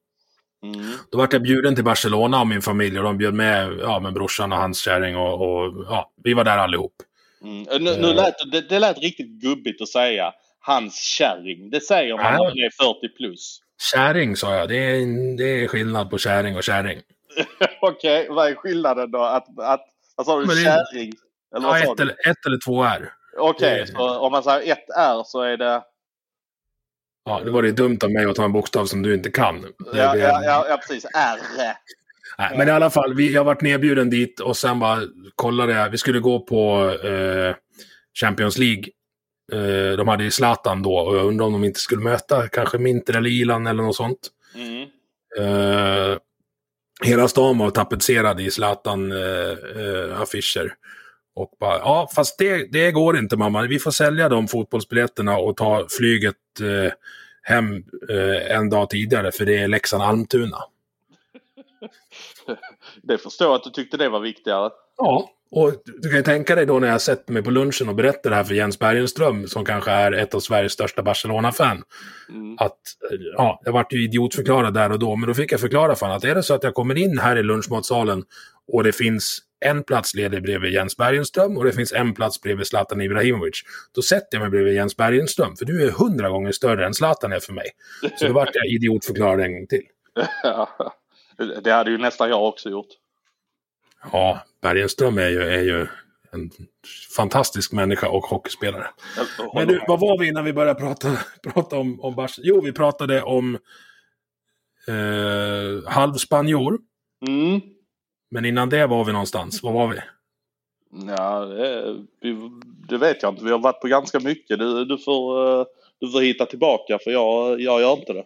Mm. 0.63 0.91
då 1.11 1.17
vart 1.17 1.33
jag 1.33 1.41
bjuden 1.41 1.75
till 1.75 1.83
Barcelona 1.83 2.39
av 2.39 2.47
min 2.47 2.61
familj 2.61 2.97
och 2.97 3.03
de 3.03 3.17
bjöd 3.17 3.33
med, 3.33 3.79
ja, 3.81 3.99
med 3.99 4.13
brorsan 4.13 4.51
och 4.51 4.57
hans 4.57 4.79
kärring 4.81 5.15
och, 5.15 5.33
och 5.33 5.85
ja, 5.89 6.11
vi 6.23 6.33
var 6.33 6.43
där 6.43 6.57
allihop. 6.57 6.93
Mm. 7.43 7.63
Nu, 7.83 7.97
nu 8.01 8.09
Eh. 8.09 8.15
lät, 8.15 8.33
det, 8.51 8.61
det 8.69 8.79
lät 8.79 8.97
riktigt 8.99 9.27
gubbigt 9.41 9.81
att 9.81 9.87
säga 9.89 10.33
hans 10.59 10.95
kärring. 11.01 11.69
Det 11.69 11.81
säger 11.81 12.13
man 12.17 12.23
när 12.25 12.37
man 12.39 12.47
är 12.51 12.83
40 12.83 13.15
plus. 13.17 13.59
Kärring 13.93 14.35
sa 14.35 14.55
jag, 14.55 14.69
det 14.69 14.75
är, 14.77 15.37
det 15.37 15.63
är 15.63 15.67
skillnad 15.67 16.09
på 16.09 16.17
kärring 16.17 16.55
och 16.57 16.63
kärring. 16.63 17.01
Okej, 17.81 18.27
vad 18.29 18.47
är 18.51 18.55
skillnaden 18.55 19.11
då? 19.11 19.23
Att, 19.23 19.59
att, 19.59 19.81
vad 20.15 20.25
sa 20.25 20.39
du? 20.39 20.45
Men 20.45 20.55
det- 20.55 20.61
Kärring? 20.63 21.13
Eller 21.55 21.67
Ja, 21.67 21.77
ett 21.79 21.99
eller, 21.99 22.13
ett 22.29 22.45
eller 22.45 22.59
två 22.65 22.83
är. 22.83 23.13
Okej, 23.37 23.79
det- 23.79 23.87
så 23.91 24.17
om 24.19 24.31
man 24.31 24.43
säger 24.43 24.71
ett 24.73 24.85
R 24.97 25.21
så 25.25 25.41
är 25.41 25.57
det... 25.57 25.83
Ja, 27.25 27.41
det 27.45 27.51
var 27.51 27.61
det 27.61 27.71
dumt 27.71 27.97
av 28.03 28.11
mig 28.11 28.25
att 28.25 28.35
ta 28.35 28.45
en 28.45 28.51
bokstav 28.51 28.85
som 28.85 29.01
du 29.01 29.13
inte 29.13 29.31
kan. 29.31 29.61
Det 29.61 29.67
Ja, 29.93 30.11
blev- 30.11 30.23
ja, 30.23 30.43
ja, 30.43 30.65
ja 30.69 30.77
precis. 30.77 31.05
R. 31.05 31.39
Nej, 32.37 32.57
men 32.57 32.67
i 32.67 32.71
alla 32.71 32.89
fall, 32.89 33.13
vi, 33.13 33.33
jag 33.33 33.43
varit 33.43 33.61
nedbjuden 33.61 34.09
dit 34.09 34.39
och 34.39 34.57
sen 34.57 34.79
bara 34.79 34.99
kollade 35.35 35.73
jag. 35.73 35.89
Vi 35.89 35.97
skulle 35.97 36.19
gå 36.19 36.39
på 36.39 36.89
eh, 37.03 37.55
Champions 38.21 38.57
League. 38.57 38.83
Eh, 39.51 39.97
de 39.97 40.07
hade 40.07 40.23
ju 40.23 40.31
Zlatan 40.31 40.83
då 40.83 40.97
och 40.97 41.17
jag 41.17 41.25
undrar 41.25 41.45
om 41.45 41.53
de 41.53 41.63
inte 41.63 41.79
skulle 41.79 42.01
möta 42.01 42.47
kanske 42.47 42.77
Minter 42.77 43.17
eller 43.17 43.29
Ilan 43.29 43.67
eller 43.67 43.83
något 43.83 43.95
sånt. 43.95 44.29
Mm. 44.55 44.89
Eh, 45.37 46.17
hela 47.03 47.27
stan 47.27 47.57
var 47.57 47.69
tapetserad 47.69 48.39
i 48.39 48.51
Zlatan-affischer. 48.51 50.73
och 51.35 51.51
bara, 51.59 51.77
ja, 51.77 52.09
fast 52.15 52.37
det, 52.37 52.71
det 52.71 52.91
går 52.91 53.17
inte 53.17 53.37
mamma. 53.37 53.61
Vi 53.61 53.79
får 53.79 53.91
sälja 53.91 54.29
de 54.29 54.47
fotbollsbiljetterna 54.47 55.37
och 55.37 55.57
ta 55.57 55.85
flyget 55.97 56.35
eh, 56.61 56.91
hem 57.41 57.75
eh, 58.09 58.55
en 58.55 58.69
dag 58.69 58.89
tidigare 58.89 59.31
för 59.31 59.45
det 59.45 59.57
är 59.57 59.67
Leksand-Almtuna. 59.67 60.63
Det 63.03 63.17
förstår 63.17 63.47
jag 63.47 63.55
att 63.55 63.63
du 63.63 63.69
tyckte 63.69 63.97
det 63.97 64.09
var 64.09 64.19
viktigare. 64.19 64.69
Ja, 64.97 65.29
och 65.51 65.73
du 66.01 66.09
kan 66.09 66.17
ju 66.17 66.23
tänka 66.23 66.55
dig 66.55 66.65
då 66.65 66.79
när 66.79 66.87
jag 66.87 67.01
sätter 67.01 67.33
mig 67.33 67.43
på 67.43 67.51
lunchen 67.51 67.89
och 67.89 67.95
berättar 67.95 68.29
det 68.29 68.35
här 68.35 68.43
för 68.43 68.53
Jens 68.53 68.79
Bergenström, 68.79 69.47
som 69.47 69.65
kanske 69.65 69.91
är 69.91 70.11
ett 70.11 70.33
av 70.35 70.39
Sveriges 70.39 70.71
största 70.71 71.01
Barcelona-fan, 71.03 71.83
Mm. 72.29 72.55
att 72.59 72.77
ja, 73.37 73.61
jag 73.65 73.71
vart 73.71 73.93
ju 73.93 74.03
idiotförklarad 74.03 74.73
där 74.73 74.91
och 74.91 74.99
då, 74.99 75.15
men 75.15 75.27
då 75.27 75.33
fick 75.33 75.51
jag 75.51 75.59
förklara 75.59 75.95
för 75.95 76.05
honom 76.05 76.17
att 76.17 76.23
är 76.23 76.35
det 76.35 76.43
så 76.43 76.53
att 76.53 76.63
jag 76.63 76.73
kommer 76.73 76.97
in 76.97 77.17
här 77.19 77.35
i 77.35 77.43
lunchmatsalen 77.43 78.23
och 78.73 78.83
det 78.83 78.91
finns 78.91 79.39
en 79.65 79.83
plats 79.83 80.15
ledig 80.15 80.43
bredvid 80.43 80.73
Jens 80.73 80.97
Bergenström 80.97 81.57
och 81.57 81.63
det 81.63 81.71
finns 81.71 81.93
en 81.93 82.13
plats 82.13 82.41
bredvid 82.41 82.67
Zlatan 82.67 83.01
Ibrahimovic, 83.01 83.61
då 83.95 84.01
sätter 84.01 84.27
jag 84.31 84.41
mig 84.41 84.49
bredvid 84.49 84.73
Jens 84.73 84.97
Bergenström, 84.97 85.55
för 85.55 85.65
du 85.65 85.83
är 85.87 85.91
hundra 85.91 86.29
gånger 86.29 86.51
större 86.51 86.85
än 86.85 86.93
Zlatan 86.93 87.31
är 87.33 87.39
för 87.39 87.53
mig. 87.53 87.69
Så 88.19 88.27
då 88.27 88.33
vart 88.33 88.49
jag 88.53 88.65
idiotförklarad 88.67 89.39
en 89.39 89.53
gång 89.53 89.67
till. 89.67 89.83
det 91.63 91.71
hade 91.71 91.91
ju 91.91 91.97
nästan 91.97 92.29
jag 92.29 92.43
också 92.47 92.69
gjort. 92.69 92.87
Ja, 94.11 94.39
Bergenström 94.61 95.17
är 95.17 95.29
ju, 95.29 95.41
är 95.41 95.61
ju 95.61 95.87
en 96.31 96.49
fantastisk 97.15 97.71
människa 97.71 98.09
och 98.09 98.23
hockeyspelare. 98.23 98.87
Men 99.53 99.67
du, 99.67 99.81
vad 99.87 99.99
var 99.99 100.19
vi 100.19 100.27
innan 100.27 100.45
vi 100.45 100.53
började 100.53 100.79
prata, 100.79 101.17
prata 101.53 101.77
om, 101.77 102.01
om 102.01 102.15
Bars? 102.15 102.39
Jo, 102.43 102.61
vi 102.61 102.71
pratade 102.71 103.21
om 103.23 103.57
eh, 104.87 105.91
halvspanjor. 105.91 106.79
Mm. 107.27 107.61
Men 108.31 108.45
innan 108.45 108.69
det 108.69 108.87
var 108.87 109.05
vi 109.05 109.11
någonstans. 109.11 109.63
Var 109.63 109.71
var 109.71 109.87
vi? 109.87 109.97
Ja, 111.07 111.39
det, 111.45 111.95
vi, 112.21 112.49
det 112.89 112.97
vet 112.97 113.23
jag 113.23 113.33
inte. 113.33 113.45
Vi 113.45 113.51
har 113.51 113.59
varit 113.59 113.81
på 113.81 113.87
ganska 113.87 114.19
mycket. 114.19 114.59
Du, 114.59 114.85
du, 114.85 114.97
får, 114.97 115.59
eh, 115.59 115.65
du 115.99 116.11
får 116.11 116.21
hitta 116.21 116.45
tillbaka 116.45 116.99
för 117.03 117.11
jag, 117.11 117.61
jag 117.61 117.81
gör 117.81 117.93
inte 117.93 118.13
det. 118.13 118.23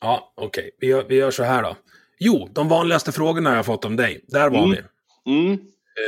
Ja, 0.00 0.32
okej. 0.36 0.70
Vi, 0.78 0.86
gör, 0.86 1.04
vi 1.08 1.14
gör 1.16 1.30
så 1.30 1.42
här 1.42 1.62
då. 1.62 1.76
Jo, 2.18 2.48
de 2.52 2.68
vanligaste 2.68 3.12
frågorna 3.12 3.50
jag 3.50 3.56
har 3.56 3.62
fått 3.62 3.84
om 3.84 3.96
dig. 3.96 4.24
Där 4.28 4.50
var 4.50 4.58
Mm. 4.58 4.70
vi. 4.70 4.82
Mm. 5.26 5.52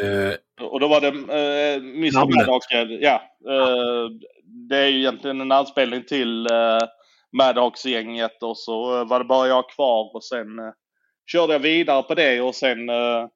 Eh, 0.02 0.34
Och 0.66 0.80
då 0.80 0.88
var 0.88 1.00
det 1.00 1.10
uh, 1.10 1.84
Mr. 1.84 2.36
Maddox. 2.36 2.66
Ja. 3.00 3.22
eh, 3.48 4.10
det 4.68 4.76
är 4.76 4.86
ju 4.86 4.98
egentligen 4.98 5.40
en 5.40 5.52
anspelning 5.52 6.02
till 6.02 6.46
uh, 6.52 6.78
Maddox-gänget 7.32 8.42
och 8.42 8.58
så 8.58 9.00
eh, 9.00 9.08
var 9.08 9.18
det 9.18 9.24
bara 9.24 9.48
jag 9.48 9.70
kvar 9.70 10.16
och 10.16 10.24
sen 10.24 10.58
eh, 10.58 10.72
körde 11.32 11.52
jag 11.52 11.60
vidare 11.60 12.02
på 12.02 12.14
det 12.14 12.40
och 12.40 12.54
sen 12.54 12.90
uh, 12.90 13.26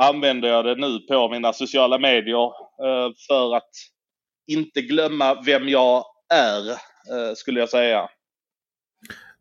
använder 0.00 0.48
jag 0.48 0.64
det 0.64 0.74
nu 0.74 0.98
på 0.98 1.28
mina 1.28 1.52
sociala 1.52 1.98
medier 1.98 2.44
eh, 2.84 3.12
för 3.28 3.56
att 3.56 3.70
inte 4.46 4.80
glömma 4.82 5.42
vem 5.42 5.68
jag 5.68 6.04
är, 6.34 6.70
eh, 6.70 7.34
skulle 7.36 7.60
jag 7.60 7.68
säga. 7.68 8.08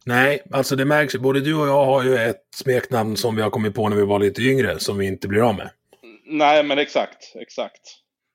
nej, 0.06 0.44
alltså 0.52 0.76
det 0.76 0.86
märks 0.86 1.16
ju. 1.16 1.20
Både 1.20 1.40
du 1.40 1.56
och 1.56 1.68
jag 1.68 1.86
har 1.86 2.04
ju 2.04 2.16
ett 2.18 2.48
smeknamn 2.56 3.18
som 3.18 3.36
vi 3.36 3.42
har 3.42 3.50
kommit 3.50 3.76
på 3.76 3.90
när 3.90 3.96
vi 3.98 4.06
var 4.06 4.20
lite 4.20 4.42
yngre, 4.42 4.80
som 4.80 4.98
vi 4.98 5.08
inte 5.08 5.28
blir 5.28 5.50
av 5.50 5.56
med. 5.56 5.70
Nej, 6.30 6.64
men 6.64 6.78
exakt, 6.80 7.36
exakt. 7.36 7.82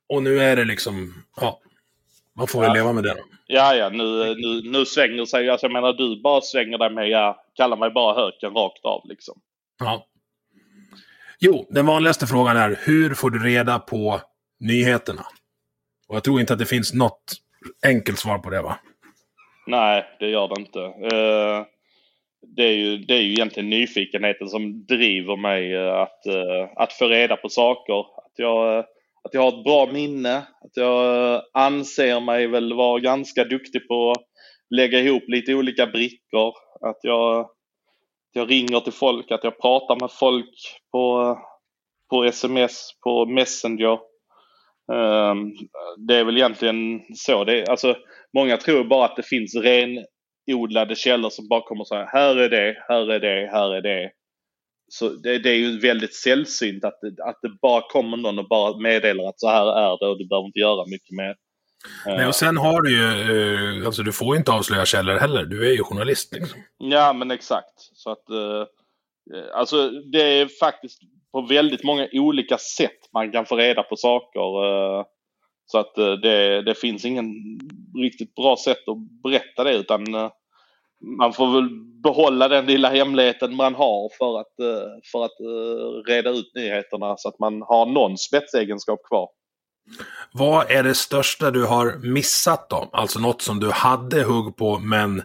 Och 0.08 0.22
nu 0.22 0.38
är 0.40 0.56
det 0.56 0.64
liksom, 0.64 1.24
ja, 1.36 1.60
man 2.36 2.46
får 2.46 2.60
väl 2.60 2.68
Ja. 2.68 2.74
leva 2.74 2.92
med 2.92 3.04
det. 3.04 3.16
Ja, 3.46 3.74
ja, 3.74 3.88
nu, 3.88 4.34
nu, 4.34 4.70
nu 4.70 4.84
svänger 4.86 5.24
sig, 5.24 5.50
alltså 5.50 5.66
jag 5.66 5.72
menar 5.72 5.92
du 5.92 6.22
bara 6.22 6.40
svänger 6.40 6.78
dig 6.78 6.90
med, 6.90 7.08
ja, 7.08 7.44
kalla 7.56 7.76
mig 7.76 7.90
bara 7.90 8.14
höken 8.14 8.54
rakt 8.54 8.84
av 8.84 9.00
liksom. 9.04 9.40
Ja. 9.78 10.06
Jo, 11.38 11.66
den 11.70 11.86
vanligaste 11.86 12.26
frågan 12.26 12.56
är 12.56 12.78
hur 12.84 13.14
får 13.14 13.30
du 13.30 13.38
reda 13.44 13.78
på 13.78 14.20
nyheterna? 14.60 15.22
Och 16.08 16.16
jag 16.16 16.24
tror 16.24 16.40
inte 16.40 16.52
att 16.52 16.58
det 16.58 16.66
finns 16.66 16.94
något 16.94 17.32
enkelt 17.86 18.18
svar 18.18 18.38
på 18.38 18.50
det 18.50 18.62
va? 18.62 18.78
Nej, 19.66 20.04
det 20.18 20.28
gör 20.28 20.48
det 20.48 20.60
inte. 20.60 20.80
Eh, 20.80 21.64
det, 22.42 22.62
är 22.62 22.72
ju, 22.72 22.98
det 22.98 23.14
är 23.14 23.20
ju 23.20 23.32
egentligen 23.32 23.70
nyfikenheten 23.70 24.48
som 24.48 24.84
driver 24.86 25.36
mig 25.36 25.74
eh, 25.74 25.94
att, 25.94 26.26
eh, 26.26 26.68
att 26.76 26.92
få 26.92 27.06
reda 27.06 27.36
på 27.36 27.48
saker. 27.48 28.00
Att 28.00 28.32
jag, 28.36 28.78
eh, 28.78 28.84
att 29.24 29.34
jag 29.34 29.40
har 29.40 29.58
ett 29.58 29.64
bra 29.64 29.86
minne. 29.92 30.36
Att 30.36 30.76
jag 30.76 31.42
anser 31.52 32.20
mig 32.20 32.46
väl 32.46 32.74
vara 32.74 33.00
ganska 33.00 33.44
duktig 33.44 33.88
på 33.88 34.10
att 34.10 34.24
lägga 34.70 35.00
ihop 35.00 35.22
lite 35.26 35.54
olika 35.54 35.86
brickor. 35.86 36.52
Att 36.80 36.98
jag, 37.02 37.40
att 37.40 37.50
jag 38.32 38.50
ringer 38.50 38.80
till 38.80 38.92
folk, 38.92 39.30
att 39.30 39.44
jag 39.44 39.60
pratar 39.60 40.00
med 40.00 40.10
folk 40.10 40.54
på, 40.92 41.38
på 42.10 42.24
sms, 42.24 42.90
på 43.04 43.26
Messenger. 43.26 43.98
Ehm, 44.92 45.52
det 46.06 46.16
är 46.16 46.24
väl 46.24 46.36
egentligen 46.36 47.00
så. 47.14 47.44
Det 47.44 47.60
är, 47.60 47.70
alltså, 47.70 47.96
många 48.36 48.56
tror 48.56 48.84
bara 48.84 49.04
att 49.04 49.16
det 49.16 49.26
finns 49.26 49.54
ren 49.54 50.04
renodlade 50.46 50.94
källor 50.94 51.30
som 51.30 51.48
bara 51.48 51.62
kommer 51.62 51.84
säga 51.84 52.08
här 52.12 52.36
är 52.36 52.48
det, 52.48 52.76
här 52.88 53.10
är 53.10 53.20
det, 53.20 53.50
här 53.52 53.74
är 53.74 53.82
det. 53.82 54.10
Så 54.88 55.08
det, 55.08 55.38
det 55.38 55.50
är 55.50 55.56
ju 55.56 55.78
väldigt 55.78 56.14
sällsynt 56.14 56.84
att 56.84 56.98
det, 57.00 57.24
att 57.24 57.38
det 57.42 57.50
bara 57.62 57.82
kommer 57.88 58.16
någon 58.16 58.38
och 58.38 58.48
bara 58.48 58.78
meddelar 58.78 59.28
att 59.28 59.40
så 59.40 59.48
här 59.48 59.66
är 59.66 59.98
det 60.00 60.06
och 60.08 60.18
du 60.18 60.28
behöver 60.28 60.46
inte 60.46 60.58
göra 60.58 60.86
mycket 60.86 61.16
mer. 61.16 61.34
Nej, 62.06 62.26
och 62.26 62.34
sen 62.34 62.56
har 62.56 62.82
du 62.82 62.90
ju, 62.90 63.80
eh, 63.80 63.86
alltså 63.86 64.02
du 64.02 64.12
får 64.12 64.36
inte 64.36 64.52
avslöja 64.52 64.84
källor 64.84 65.14
heller. 65.14 65.44
Du 65.44 65.68
är 65.68 65.72
ju 65.72 65.82
journalist 65.82 66.34
liksom. 66.34 66.60
Ja, 66.78 67.12
men 67.12 67.30
exakt. 67.30 67.74
Så 67.76 68.10
att, 68.10 68.30
eh, 68.30 68.66
eh, 69.38 69.54
alltså 69.54 69.90
det 69.90 70.22
är 70.22 70.48
faktiskt 70.60 71.00
på 71.32 71.40
väldigt 71.40 71.84
många 71.84 72.08
olika 72.12 72.58
sätt 72.58 72.98
man 73.12 73.32
kan 73.32 73.46
få 73.46 73.56
reda 73.56 73.82
på 73.82 73.96
saker. 73.96 74.40
Så 75.72 75.78
att 75.78 75.98
eh, 75.98 76.12
det, 76.12 76.62
det 76.62 76.74
finns 76.74 77.04
ingen 77.04 77.26
riktigt 78.02 78.34
bra 78.34 78.56
sätt 78.64 78.88
att 78.88 79.22
berätta 79.22 79.64
det 79.64 79.74
utan 79.74 80.14
eh, 80.14 80.30
man 81.18 81.32
får 81.32 81.54
väl 81.54 81.68
behålla 82.02 82.48
den 82.48 82.66
lilla 82.66 82.88
hemligheten 82.88 83.56
man 83.56 83.74
har 83.74 84.10
för 84.18 84.40
att, 84.40 84.58
eh, 84.60 84.90
för 85.12 85.24
att 85.24 85.36
reda 86.08 86.30
ut 86.30 86.52
nyheterna 86.54 87.14
så 87.18 87.28
att 87.28 87.38
man 87.38 87.62
har 87.62 87.86
någon 87.86 88.18
spetsegenskap 88.18 89.00
kvar. 89.08 89.28
Vad 90.32 90.70
är 90.70 90.82
det 90.82 90.94
största 90.94 91.50
du 91.50 91.64
har 91.64 91.98
missat 92.12 92.70
då? 92.70 92.88
Alltså 92.92 93.18
något 93.18 93.42
som 93.42 93.60
du 93.60 93.70
hade 93.70 94.22
hugg 94.22 94.56
på 94.56 94.78
men 94.78 95.22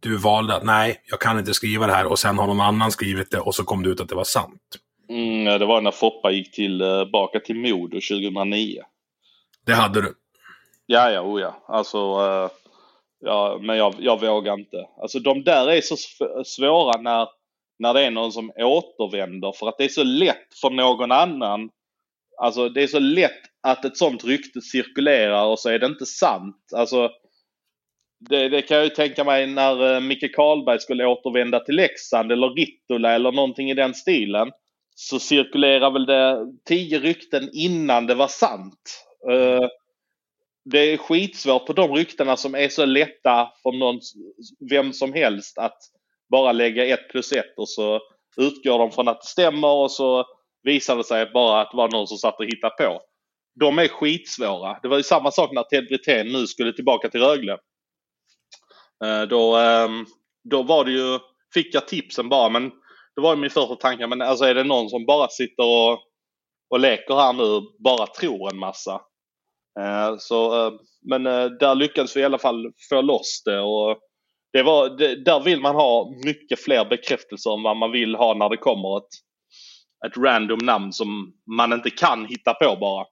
du 0.00 0.16
valde 0.16 0.54
att 0.54 0.64
nej, 0.64 1.02
jag 1.10 1.20
kan 1.20 1.38
inte 1.38 1.54
skriva 1.54 1.86
det 1.86 1.92
här 1.92 2.06
och 2.06 2.18
sen 2.18 2.38
har 2.38 2.46
någon 2.46 2.60
annan 2.60 2.90
skrivit 2.90 3.30
det 3.30 3.40
och 3.40 3.54
så 3.54 3.64
kom 3.64 3.82
det 3.82 3.90
ut 3.90 4.00
att 4.00 4.08
det 4.08 4.14
var 4.14 4.24
sant. 4.24 4.62
Mm, 5.10 5.58
det 5.58 5.66
var 5.66 5.80
när 5.80 5.90
Foppa 5.90 6.30
gick 6.30 6.54
tillbaka 6.54 7.40
till 7.40 7.56
Modo 7.56 8.00
2009. 8.00 8.82
Det 9.68 9.74
hade 9.74 10.00
du? 10.00 10.14
Ja, 10.86 11.10
ja, 11.10 11.20
oh 11.20 11.40
ja. 11.40 11.64
Alltså, 11.68 11.98
uh, 11.98 12.50
ja, 13.20 13.58
men 13.62 13.76
jag, 13.76 13.94
jag 13.98 14.20
vågar 14.20 14.54
inte. 14.54 14.76
Alltså 15.02 15.18
de 15.18 15.44
där 15.44 15.70
är 15.70 15.80
så 15.80 15.96
svåra 16.44 17.00
när, 17.00 17.28
när 17.78 17.94
det 17.94 18.04
är 18.04 18.10
någon 18.10 18.32
som 18.32 18.52
återvänder 18.56 19.52
för 19.52 19.68
att 19.68 19.78
det 19.78 19.84
är 19.84 19.88
så 19.88 20.04
lätt 20.04 20.54
för 20.60 20.70
någon 20.70 21.12
annan. 21.12 21.70
Alltså 22.42 22.68
det 22.68 22.82
är 22.82 22.86
så 22.86 22.98
lätt 22.98 23.42
att 23.62 23.84
ett 23.84 23.96
sånt 23.96 24.24
rykte 24.24 24.60
cirkulerar 24.60 25.44
och 25.44 25.58
så 25.58 25.68
är 25.68 25.78
det 25.78 25.86
inte 25.86 26.06
sant. 26.06 26.72
Alltså 26.76 27.10
det, 28.28 28.48
det 28.48 28.62
kan 28.62 28.76
jag 28.76 28.84
ju 28.84 28.90
tänka 28.90 29.24
mig 29.24 29.46
när 29.46 29.94
uh, 29.94 30.00
Micke 30.00 30.34
Karlberg 30.36 30.80
skulle 30.80 31.06
återvända 31.06 31.60
till 31.60 31.76
Leksand 31.76 32.32
eller 32.32 32.50
Rittola 32.50 33.14
eller 33.14 33.32
någonting 33.32 33.70
i 33.70 33.74
den 33.74 33.94
stilen. 33.94 34.50
Så 34.94 35.18
cirkulerar 35.18 35.90
väl 35.90 36.06
det 36.06 36.46
tio 36.68 36.98
rykten 36.98 37.50
innan 37.52 38.06
det 38.06 38.14
var 38.14 38.28
sant. 38.28 39.04
Eh, 39.30 39.68
det 40.64 40.78
är 40.78 40.96
skitsvårt 40.96 41.66
på 41.66 41.72
de 41.72 41.94
ryktena 41.94 42.36
som 42.36 42.54
är 42.54 42.68
så 42.68 42.84
lätta 42.84 43.52
för 43.62 43.78
någon, 43.78 44.00
vem 44.70 44.92
som 44.92 45.12
helst 45.12 45.58
att 45.58 45.78
bara 46.30 46.52
lägga 46.52 46.86
ett 46.86 47.08
plus 47.10 47.32
ett 47.32 47.54
och 47.56 47.68
så 47.68 48.00
utgår 48.36 48.78
de 48.78 48.90
från 48.90 49.08
att 49.08 49.20
det 49.20 49.26
stämmer 49.26 49.68
och 49.68 49.92
så 49.92 50.24
visar 50.62 50.96
det 50.96 51.04
sig 51.04 51.30
bara 51.34 51.60
att 51.60 51.70
det 51.70 51.76
var 51.76 51.88
någon 51.88 52.06
som 52.06 52.18
satt 52.18 52.40
och 52.40 52.46
hittade 52.46 52.74
på. 52.78 53.00
De 53.60 53.78
är 53.78 53.88
skitsvåra. 53.88 54.78
Det 54.82 54.88
var 54.88 54.96
ju 54.96 55.02
samma 55.02 55.30
sak 55.30 55.52
när 55.52 55.62
Ted 55.62 55.86
Brithén 55.86 56.32
nu 56.32 56.46
skulle 56.46 56.72
tillbaka 56.72 57.08
till 57.08 57.20
Rögle. 57.20 57.58
Eh, 59.04 59.22
då, 59.22 59.56
ehm, 59.56 60.06
då 60.50 60.62
var 60.62 60.84
det 60.84 60.90
ju, 60.90 61.18
fick 61.54 61.74
jag 61.74 61.88
tipsen 61.88 62.28
bara 62.28 62.48
men 62.48 62.70
det 63.14 63.22
var 63.22 63.34
ju 63.34 63.40
min 63.40 63.50
första 63.50 63.76
tanke, 63.76 64.06
men 64.06 64.22
alltså 64.22 64.44
är 64.44 64.54
det 64.54 64.64
någon 64.64 64.90
som 64.90 65.06
bara 65.06 65.28
sitter 65.28 65.64
och, 65.64 65.98
och 66.70 66.80
leker 66.80 67.14
här 67.14 67.32
nu, 67.32 67.60
bara 67.78 68.06
tror 68.06 68.50
en 68.50 68.58
massa. 68.58 69.00
Eh, 69.80 70.16
så, 70.18 70.66
eh, 70.66 70.72
men 71.02 71.26
eh, 71.26 71.44
där 71.44 71.74
lyckades 71.74 72.16
vi 72.16 72.20
i 72.20 72.24
alla 72.24 72.38
fall 72.38 72.72
få 72.88 73.02
loss 73.02 73.42
det. 73.44 73.60
Och 73.60 73.98
det 74.52 74.62
var, 74.62 74.98
det, 74.98 75.24
där 75.24 75.40
vill 75.40 75.60
man 75.60 75.74
ha 75.74 76.12
mycket 76.24 76.60
fler 76.60 76.84
bekräftelser 76.84 77.54
än 77.54 77.62
vad 77.62 77.76
man 77.76 77.92
vill 77.92 78.14
ha 78.14 78.34
när 78.34 78.48
det 78.48 78.56
kommer 78.56 78.98
ett, 78.98 79.08
ett 80.06 80.16
random 80.16 80.58
namn 80.58 80.92
som 80.92 81.32
man 81.56 81.72
inte 81.72 81.90
kan 81.90 82.26
hitta 82.26 82.54
på 82.54 82.76
bara. 82.80 83.04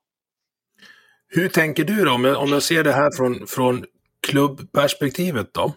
Hur 1.29 1.49
tänker 1.49 1.85
du 1.85 2.05
då, 2.05 2.13
om 2.13 2.25
jag, 2.25 2.43
om 2.43 2.49
jag 2.49 2.63
ser 2.63 2.85
det 2.85 2.93
här 2.93 3.17
från, 3.17 3.47
från 3.47 3.85
klubbperspektivet 4.27 5.55
då? 5.55 5.73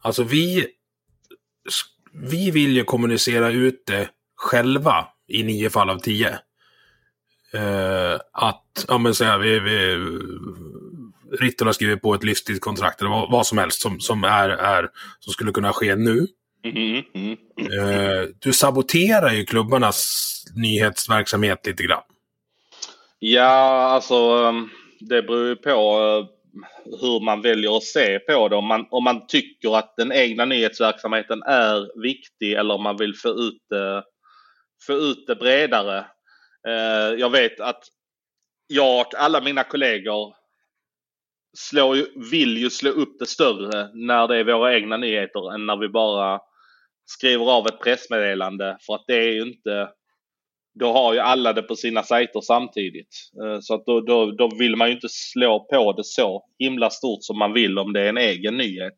Alltså 0.00 0.22
vi, 0.22 0.66
vi 2.12 2.50
vill 2.50 2.76
ju 2.76 2.84
kommunicera 2.84 3.50
ut 3.50 3.86
det 3.86 4.08
själva 4.36 5.06
i 5.28 5.42
nio 5.42 5.70
fall 5.70 5.90
av 5.90 5.98
tio. 5.98 6.38
Eh, 7.52 8.20
att, 8.32 8.84
ja 8.88 8.98
men 8.98 9.14
säga, 9.14 9.38
vi, 9.38 9.60
vi, 9.60 9.94
har 11.60 11.72
skriver 11.72 11.96
på 11.96 12.14
ett 12.14 12.24
livstidskontrakt 12.24 13.00
eller 13.00 13.10
vad, 13.10 13.30
vad, 13.30 13.46
som 13.46 13.58
helst 13.58 13.80
som, 13.80 14.00
som, 14.00 14.24
är, 14.24 14.48
är, 14.48 14.88
som 15.20 15.32
skulle 15.32 15.52
kunna 15.52 15.72
ske 15.72 15.96
nu. 15.96 16.26
Mm, 16.64 17.02
mm, 17.14 17.36
du 18.38 18.52
saboterar 18.52 19.32
ju 19.32 19.44
klubbarnas 19.44 20.24
nyhetsverksamhet 20.56 21.66
lite 21.66 21.82
grann. 21.82 22.02
Ja, 23.18 23.46
alltså 23.94 24.14
ehm, 24.14 24.68
det 25.00 25.22
beror 25.22 25.46
ju 25.46 25.56
på 25.56 25.70
eh, 25.70 26.26
hur 27.00 27.24
man 27.24 27.42
väljer 27.42 27.76
att 27.76 27.84
se 27.84 28.18
på 28.18 28.48
det. 28.48 28.56
Om 28.56 28.66
man, 28.66 28.86
om 28.90 29.04
man 29.04 29.26
tycker 29.26 29.78
att 29.78 29.94
den 29.96 30.12
egna 30.12 30.44
nyhetsverksamheten 30.44 31.42
är 31.42 32.02
viktig 32.02 32.52
eller 32.52 32.74
om 32.74 32.82
man 32.82 32.96
vill 32.96 33.14
få 33.16 33.28
ut 33.28 33.66
det, 33.70 34.02
få 34.86 34.92
ut 34.92 35.26
det 35.26 35.36
bredare 35.36 36.04
Eh, 36.68 37.14
jag 37.18 37.30
vet 37.30 37.60
att 37.60 37.84
jag 38.66 39.00
och 39.00 39.14
alla 39.16 39.40
mina 39.40 39.64
kollegor 39.64 40.34
slår, 41.58 42.30
vill 42.30 42.58
ju 42.58 42.70
slå 42.70 42.90
upp 42.90 43.18
det 43.18 43.26
större 43.26 43.88
när 43.94 44.28
det 44.28 44.36
är 44.36 44.44
våra 44.44 44.74
egna 44.74 44.96
nyheter 44.96 45.54
än 45.54 45.66
när 45.66 45.76
vi 45.76 45.88
bara 45.88 46.40
skriver 47.04 47.50
av 47.52 47.66
ett 47.66 47.80
pressmeddelande. 47.80 48.78
För 48.86 48.94
att 48.94 49.04
det 49.06 49.16
är 49.16 49.32
ju 49.32 49.42
inte... 49.42 49.88
Då 50.80 50.92
har 50.92 51.14
ju 51.14 51.18
alla 51.18 51.52
det 51.52 51.62
på 51.62 51.76
sina 51.76 52.02
sajter 52.02 52.40
samtidigt. 52.40 53.16
Eh, 53.42 53.60
så 53.60 53.74
att 53.74 53.86
då, 53.86 54.00
då, 54.00 54.30
då 54.30 54.50
vill 54.58 54.76
man 54.76 54.88
ju 54.88 54.94
inte 54.94 55.08
slå 55.08 55.66
på 55.70 55.92
det 55.92 56.04
så 56.04 56.44
himla 56.58 56.90
stort 56.90 57.18
som 57.24 57.38
man 57.38 57.52
vill 57.52 57.78
om 57.78 57.92
det 57.92 58.00
är 58.00 58.08
en 58.08 58.18
egen 58.18 58.56
nyhet. 58.56 58.96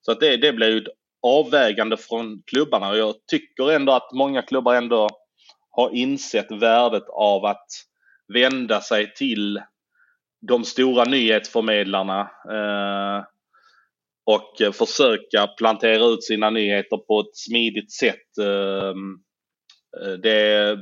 Så 0.00 0.12
att 0.12 0.20
det, 0.20 0.36
det 0.36 0.52
blir 0.52 0.70
ju 0.70 0.78
ett 0.78 0.92
avvägande 1.22 1.96
från 1.96 2.42
klubbarna 2.46 2.88
och 2.88 2.98
jag 2.98 3.14
tycker 3.26 3.72
ändå 3.72 3.92
att 3.92 4.12
många 4.12 4.42
klubbar 4.42 4.74
ändå 4.74 5.08
har 5.76 5.90
insett 5.94 6.50
värdet 6.50 7.08
av 7.08 7.44
att 7.44 7.66
vända 8.34 8.80
sig 8.80 9.14
till 9.14 9.60
de 10.48 10.64
stora 10.64 11.04
nyhetsförmedlarna 11.04 12.20
eh, 12.50 13.24
och 14.26 14.74
försöka 14.74 15.46
plantera 15.46 16.04
ut 16.04 16.24
sina 16.24 16.50
nyheter 16.50 16.96
på 16.96 17.20
ett 17.20 17.36
smidigt 17.36 17.92
sätt. 17.92 18.38
Ehm, 18.40 19.14
eh, 20.02 20.12
det, 20.12 20.78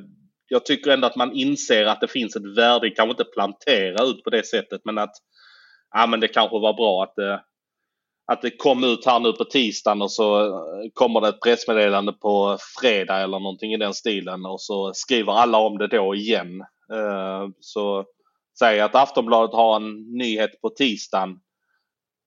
jag 0.48 0.66
tycker 0.66 0.90
ändå 0.90 1.06
att 1.06 1.16
man 1.16 1.32
inser 1.32 1.86
att 1.86 2.00
det 2.00 2.08
finns 2.08 2.36
ett 2.36 2.56
värde, 2.56 2.90
kanske 2.90 3.10
inte 3.10 3.24
plantera 3.24 4.04
ut 4.04 4.24
på 4.24 4.30
det 4.30 4.46
sättet 4.46 4.80
men 4.84 4.98
att 4.98 5.14
ja, 5.94 6.06
men 6.06 6.20
det 6.20 6.28
kanske 6.28 6.58
var 6.58 6.74
bra 6.74 7.02
att 7.02 7.14
det 7.16 7.42
att 8.32 8.42
det 8.42 8.50
kom 8.50 8.84
ut 8.84 9.06
här 9.06 9.20
nu 9.20 9.32
på 9.32 9.44
tisdagen 9.44 10.02
och 10.02 10.12
så 10.12 10.46
eh, 10.46 10.90
kommer 10.94 11.20
det 11.20 11.28
ett 11.28 11.40
pressmeddelande 11.40 12.12
på 12.12 12.58
fredag 12.80 13.22
eller 13.22 13.38
någonting 13.38 13.72
i 13.72 13.76
den 13.76 13.94
stilen 13.94 14.46
och 14.46 14.60
så 14.60 14.92
skriver 14.94 15.32
alla 15.32 15.58
om 15.58 15.78
det 15.78 15.86
då 15.86 16.14
igen. 16.14 16.60
Eh, 16.92 17.48
så 17.60 18.04
säg 18.58 18.80
att 18.80 18.94
Aftonbladet 18.94 19.54
har 19.54 19.76
en 19.76 20.16
nyhet 20.18 20.60
på 20.60 20.70
tisdagen 20.70 21.38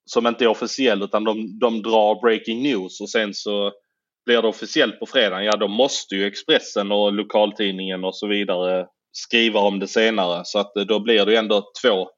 som 0.06 0.28
inte 0.28 0.43
är 0.43 0.47
officiell 0.47 1.03
utan 1.03 1.24
de, 1.24 1.60
de 1.60 1.82
drar 1.82 2.22
breaking 2.22 2.64
news 2.64 3.01
och 3.01 3.10
sen 3.10 3.34
så 3.34 3.72
blir 4.26 4.41
det 4.41 4.47
officiellt 4.47 4.99
på 4.99 5.06
fredagen, 5.06 5.45
ja 5.45 5.58
då 5.58 5.68
måste 5.68 6.16
ju 6.16 6.26
Expressen 6.26 6.91
och 6.91 7.14
lokaltidningen 7.14 8.03
och 8.03 8.16
så 8.16 8.28
vidare 8.28 8.88
skriva 9.12 9.60
om 9.60 9.80
det 9.80 9.88
senare. 9.88 10.41
Så 10.45 10.60
att 10.60 10.77
eh, 10.77 10.84
då 10.84 10.99
blir 10.99 11.26
det 11.26 11.38
ändå 11.38 11.64
två 11.82 12.10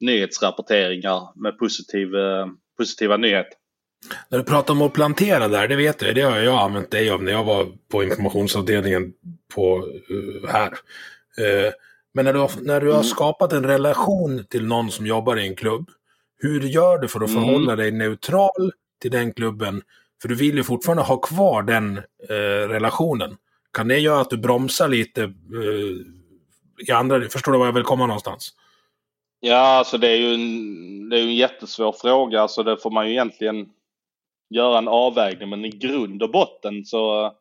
nyhetsrapporteringar 0.00 1.42
med 1.42 1.58
positiv 1.58 2.08
positiva 2.78 3.16
nyhet. 3.16 3.46
När 4.28 4.38
du 4.38 4.44
pratar 4.44 4.74
om 4.74 4.82
att 4.82 4.92
plantera 4.92 5.48
där, 5.48 5.68
det 5.68 5.76
vet 5.76 6.02
jag, 6.02 6.14
det 6.14 6.22
har 6.22 6.38
jag 6.38 6.58
använt 6.58 6.90
dig 6.90 7.10
av 7.10 7.22
när 7.22 7.32
jag 7.32 7.44
var 7.44 7.66
på 7.92 8.04
informationsavdelningen 8.04 9.12
på, 9.54 9.86
uh, 10.10 10.48
här. 10.48 10.68
Uh, 10.68 11.72
men 12.14 12.24
när 12.24 12.32
du, 12.32 12.38
har, 12.38 12.50
när 12.60 12.80
du 12.80 12.86
har 12.86 12.94
mm. 12.94 13.04
skapat 13.04 13.52
en 13.52 13.64
relation 13.66 14.44
till 14.50 14.66
någon 14.66 14.90
som 14.90 15.06
jobbar 15.06 15.38
i 15.38 15.46
en 15.46 15.56
klubb, 15.56 15.90
hur 16.38 16.60
gör 16.60 16.98
du 16.98 17.08
för 17.08 17.20
att 17.20 17.30
mm. 17.30 17.42
förhålla 17.42 17.76
dig 17.76 17.90
neutral 17.90 18.72
till 19.00 19.10
den 19.10 19.32
klubben? 19.32 19.82
För 20.22 20.28
du 20.28 20.34
vill 20.34 20.56
ju 20.56 20.64
fortfarande 20.64 21.02
ha 21.02 21.16
kvar 21.16 21.62
den 21.62 21.98
uh, 21.98 22.68
relationen. 22.68 23.36
Kan 23.72 23.88
det 23.88 23.98
göra 23.98 24.20
att 24.20 24.30
du 24.30 24.36
bromsar 24.36 24.88
lite 24.88 25.32
i 26.88 26.92
andra... 26.92 27.28
Förstår 27.28 27.52
du 27.52 27.58
var 27.58 27.66
jag 27.66 27.72
vill 27.72 27.82
komma 27.82 28.06
någonstans? 28.06 28.52
Ja, 29.44 29.56
alltså 29.56 29.98
det 29.98 30.08
är 30.08 30.16
ju 30.16 30.34
en, 30.34 31.08
det 31.08 31.18
är 31.18 31.22
en 31.22 31.34
jättesvår 31.34 31.92
fråga. 31.92 32.42
Alltså 32.42 32.62
det 32.62 32.76
får 32.76 32.90
man 32.90 33.06
ju 33.06 33.12
egentligen 33.12 33.68
göra 34.54 34.78
en 34.78 34.88
avvägning. 34.88 35.48
Men 35.48 35.64
i 35.64 35.68
grund 35.68 36.22
och 36.22 36.30
botten 36.30 36.84
så, 36.84 37.32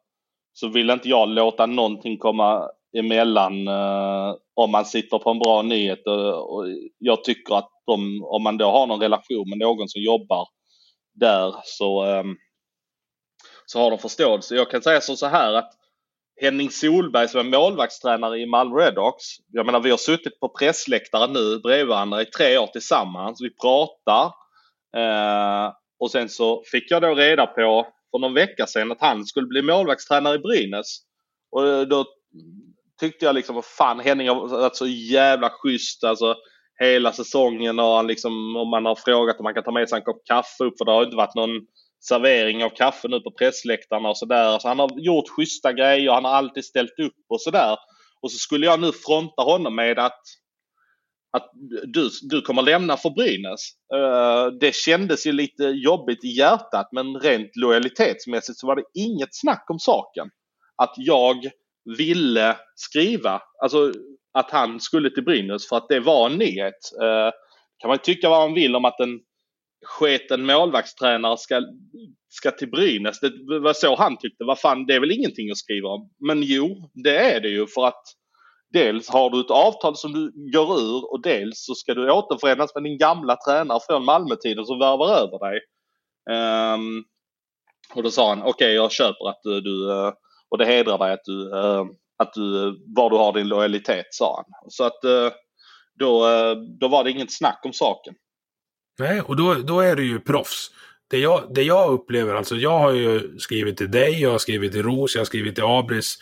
så 0.54 0.68
vill 0.68 0.90
inte 0.90 1.10
jag 1.10 1.30
låta 1.30 1.66
någonting 1.66 2.18
komma 2.18 2.70
emellan 2.98 3.68
eh, 3.68 4.36
om 4.54 4.72
man 4.72 4.86
sitter 4.86 5.18
på 5.20 5.30
en 5.30 5.40
bra 5.40 5.62
nyhet. 5.62 6.08
Och, 6.08 6.56
och 6.56 6.66
jag 6.98 7.24
tycker 7.24 7.56
att 7.56 7.70
de, 7.86 8.24
om 8.24 8.44
man 8.44 8.58
då 8.58 8.66
har 8.66 8.88
någon 8.88 9.02
relation 9.02 9.50
med 9.50 9.60
någon 9.60 9.90
som 9.90 10.02
jobbar 10.02 10.48
där 11.14 11.56
så, 11.64 12.06
eh, 12.06 12.24
så 13.66 13.80
har 13.80 13.90
de 13.90 14.00
förståelse. 14.00 14.56
Jag 14.56 14.72
kan 14.72 14.82
säga 14.82 15.02
så, 15.02 15.16
så 15.16 15.26
här 15.28 15.54
att 15.54 15.74
Henning 16.42 16.70
Solberg 16.72 17.28
som 17.28 17.40
är 17.40 17.60
målvaktstränare 17.60 18.40
i 18.40 18.46
Malmö 18.46 18.76
Redhawks. 18.76 19.26
Jag 19.52 19.66
menar 19.66 19.80
vi 19.80 19.90
har 19.90 19.98
suttit 19.98 20.40
på 20.40 20.50
pressläktaren 20.50 21.34
nu 21.34 21.60
bredvid 21.60 21.88
varandra 21.88 22.22
i 22.22 22.26
tre 22.26 22.58
år 22.58 22.68
tillsammans. 22.68 23.42
Vi 23.42 23.50
pratar. 23.56 24.26
Eh, 24.98 25.74
och 26.00 26.12
sen 26.12 26.30
så 26.30 26.64
fick 26.72 26.92
jag 26.92 27.02
då 27.02 27.16
reda 27.16 27.48
på 27.48 27.88
för 28.12 28.20
någon 28.20 28.34
vecka 28.34 28.68
sedan 28.68 28.92
att 28.92 29.02
han 29.02 29.26
skulle 29.26 29.48
bli 29.48 29.62
målvaktstränare 29.62 30.36
i 30.36 30.40
Brynäs. 30.40 30.98
Och 31.52 31.68
eh, 31.68 31.82
då 31.82 32.06
tyckte 33.00 33.26
jag 33.26 33.36
liksom, 33.36 33.56
vad 33.56 33.66
fan 33.66 34.00
Henning 34.00 34.30
har 34.30 34.48
varit 34.48 34.76
så 34.76 34.88
jävla 34.88 35.50
schysst. 35.50 36.04
Alltså, 36.04 36.36
hela 36.80 37.12
säsongen 37.14 37.80
och 37.80 37.96
han 37.96 38.08
liksom, 38.08 38.56
om 38.56 38.70
man 38.70 38.86
har 38.86 38.96
frågat 38.96 39.40
om 39.40 39.44
man 39.44 39.54
kan 39.54 39.64
ta 39.64 39.72
med 39.72 39.90
sig 39.90 39.98
en 39.98 40.04
kopp 40.04 40.26
kaffe 40.26 40.64
upp 40.64 40.78
för 40.78 40.86
det 40.86 40.92
har 40.92 41.04
inte 41.04 41.18
varit 41.18 41.36
någon 41.36 41.62
servering 42.02 42.64
av 42.64 42.70
kaffe 42.70 43.08
nu 43.08 43.20
på 43.20 43.32
pressläktarna 43.32 44.10
och 44.10 44.18
sådär. 44.18 44.60
Så 44.60 44.68
han 44.68 44.80
har 44.80 45.00
gjort 45.00 45.30
schyssta 45.30 45.74
grejer, 45.74 46.12
han 46.12 46.26
har 46.26 46.32
alltid 46.32 46.66
ställt 46.66 47.00
upp 47.00 47.26
och 47.30 47.42
sådär. 47.42 47.78
Och 48.22 48.32
så 48.32 48.38
skulle 48.38 48.66
jag 48.66 48.80
nu 48.80 48.92
fronta 48.92 49.42
honom 49.42 49.76
med 49.76 50.00
att, 50.00 50.22
att 51.32 51.50
du, 51.84 52.10
du 52.22 52.42
kommer 52.42 52.62
lämna 52.62 52.98
för 52.98 53.10
Brynäs. 53.10 53.62
Eh, 53.94 54.48
det 54.60 54.76
kändes 54.76 55.28
ju 55.28 55.32
lite 55.32 55.64
jobbigt 55.64 56.24
i 56.24 56.28
hjärtat 56.28 56.90
men 56.92 57.20
rent 57.20 57.56
lojalitetsmässigt 57.56 58.60
så 58.60 58.68
var 58.68 58.76
det 58.76 58.84
inget 58.94 59.36
snack 59.36 59.66
om 59.70 59.80
saken. 59.80 60.30
Att 60.76 60.94
jag 60.98 61.50
ville 61.98 62.58
skriva, 62.76 63.42
alltså 63.64 63.94
att 64.34 64.52
han 64.52 64.80
skulle 64.80 65.10
till 65.10 65.24
Brynäs 65.24 65.70
för 65.70 65.78
att 65.78 65.90
det 65.90 66.00
var 66.00 66.30
en 66.30 66.38
nyhet. 66.38 66.92
Eh, 67.02 67.32
kan 67.80 67.88
man 67.88 67.98
tycka 67.98 68.30
vad 68.30 68.50
man 68.50 68.54
vill 68.54 68.76
om 68.76 68.86
att 68.86 69.00
en 69.00 69.20
sketen 69.86 70.46
målvaktstränare 70.46 71.38
ska, 71.38 71.62
ska 72.30 72.52
till 72.52 72.70
Brynäs. 72.72 73.20
Det 73.20 73.60
var 73.60 73.74
så 73.74 73.96
han 73.96 74.18
tyckte. 74.18 74.44
Vad 74.44 74.60
fan, 74.60 74.86
det 74.86 74.96
är 74.96 75.00
väl 75.00 75.12
ingenting 75.12 75.52
att 75.52 75.58
skriva 75.58 75.90
om. 75.90 76.10
Men 76.28 76.44
jo, 76.44 76.92
det 76.94 77.18
är 77.18 77.40
det 77.40 77.50
ju 77.50 77.68
för 77.68 77.88
att 77.88 78.04
dels 78.74 79.10
har 79.10 79.30
du 79.30 79.40
ett 79.40 79.52
avtal 79.52 79.98
som 79.98 80.14
du 80.14 80.52
går 80.52 80.80
ur 80.80 81.12
och 81.12 81.22
dels 81.22 81.66
så 81.66 81.76
ska 81.76 81.94
du 81.94 82.12
återförenas 82.12 82.76
med 82.76 82.84
din 82.84 82.98
gamla 82.98 83.36
tränare 83.36 83.80
från 83.88 84.06
Malmötiden 84.06 84.66
som 84.66 84.80
värvar 84.80 85.08
över 85.08 85.40
dig. 85.40 85.60
Um, 86.30 87.04
och 87.96 88.04
då 88.04 88.12
sa 88.12 88.30
han, 88.30 88.42
okej 88.42 88.50
okay, 88.50 88.72
jag 88.72 88.92
köper 88.92 89.30
att 89.30 89.40
du, 89.44 89.62
du, 89.62 89.92
eh, 89.92 90.14
och 90.50 90.58
det 90.58 90.66
hedrar 90.66 90.98
dig 90.98 91.14
att 91.14 91.26
du, 91.26 91.58
eh, 91.58 91.86
att 92.18 92.34
du, 92.34 92.68
eh, 92.68 92.74
var 92.96 93.10
du 93.10 93.16
har 93.16 93.34
din 93.34 93.48
lojalitet, 93.48 94.08
sa 94.12 94.36
han. 94.36 94.46
Så 94.70 94.84
att 94.84 95.02
då, 96.00 96.26
då 96.80 96.88
var 96.88 97.04
det 97.04 97.12
inget 97.12 97.38
snack 97.38 97.62
om 97.66 97.74
saken. 97.74 98.16
Nej, 99.02 99.22
och 99.22 99.36
då, 99.36 99.54
då 99.54 99.80
är 99.80 99.96
du 99.96 100.06
ju 100.06 100.20
proffs. 100.20 100.72
Det 101.08 101.18
jag, 101.18 101.44
det 101.54 101.64
jag 101.64 101.92
upplever, 101.92 102.36
alltså 102.36 102.56
jag 102.56 102.80
har 102.80 102.92
ju 102.92 103.40
skrivit 103.40 103.78
till 103.78 103.92
dig, 103.92 104.22
jag 104.22 104.32
har 104.32 104.38
skrivit 104.38 104.72
till 104.72 104.84
Ros, 104.84 105.16
jag 105.16 105.20
har 105.20 105.26
skrivit 105.26 105.56
till 105.56 105.64
Abris. 105.64 106.18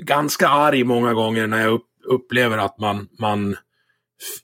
Ganska 0.00 0.48
arg 0.48 0.84
många 0.84 1.14
gånger 1.14 1.46
när 1.46 1.62
jag 1.62 1.72
upp, 1.72 1.86
upplever 2.04 2.58
att 2.58 2.78
man, 2.78 3.08
man 3.18 3.56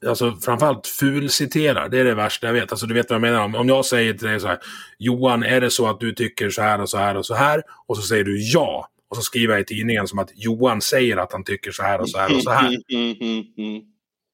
alltså 0.06 0.32
framförallt 0.32 0.86
fulciterar. 0.86 1.88
Det 1.88 1.98
är 1.98 2.04
det 2.04 2.14
värsta 2.14 2.46
jag 2.46 2.54
vet. 2.54 2.72
Alltså 2.72 2.86
du 2.86 2.94
vet 2.94 3.10
vad 3.10 3.14
jag 3.14 3.20
menar. 3.20 3.58
Om 3.60 3.68
jag 3.68 3.84
säger 3.84 4.14
till 4.14 4.28
dig 4.28 4.40
så 4.40 4.46
här, 4.46 4.58
Johan, 4.98 5.42
är 5.42 5.60
det 5.60 5.70
så 5.70 5.86
att 5.86 6.00
du 6.00 6.12
tycker 6.12 6.50
så 6.50 6.62
här 6.62 6.80
och 6.80 6.90
så 6.90 6.98
här 6.98 7.16
och 7.16 7.26
så 7.26 7.34
här? 7.34 7.62
Och 7.86 7.96
så 7.96 8.02
säger 8.02 8.24
du 8.24 8.50
ja. 8.52 8.88
Och 9.10 9.16
så 9.16 9.22
skriver 9.22 9.54
jag 9.54 9.60
i 9.60 9.64
tidningen 9.64 10.08
som 10.08 10.18
att 10.18 10.30
Johan 10.34 10.80
säger 10.80 11.16
att 11.16 11.32
han 11.32 11.44
tycker 11.44 11.72
så 11.72 11.82
här 11.82 12.00
och 12.00 12.10
så 12.10 12.18
här 12.18 12.36
och 12.36 12.42
så 12.42 12.50
här. 12.50 12.68
Mm, 12.92 13.16
mm, 13.20 13.44
mm, 13.58 13.82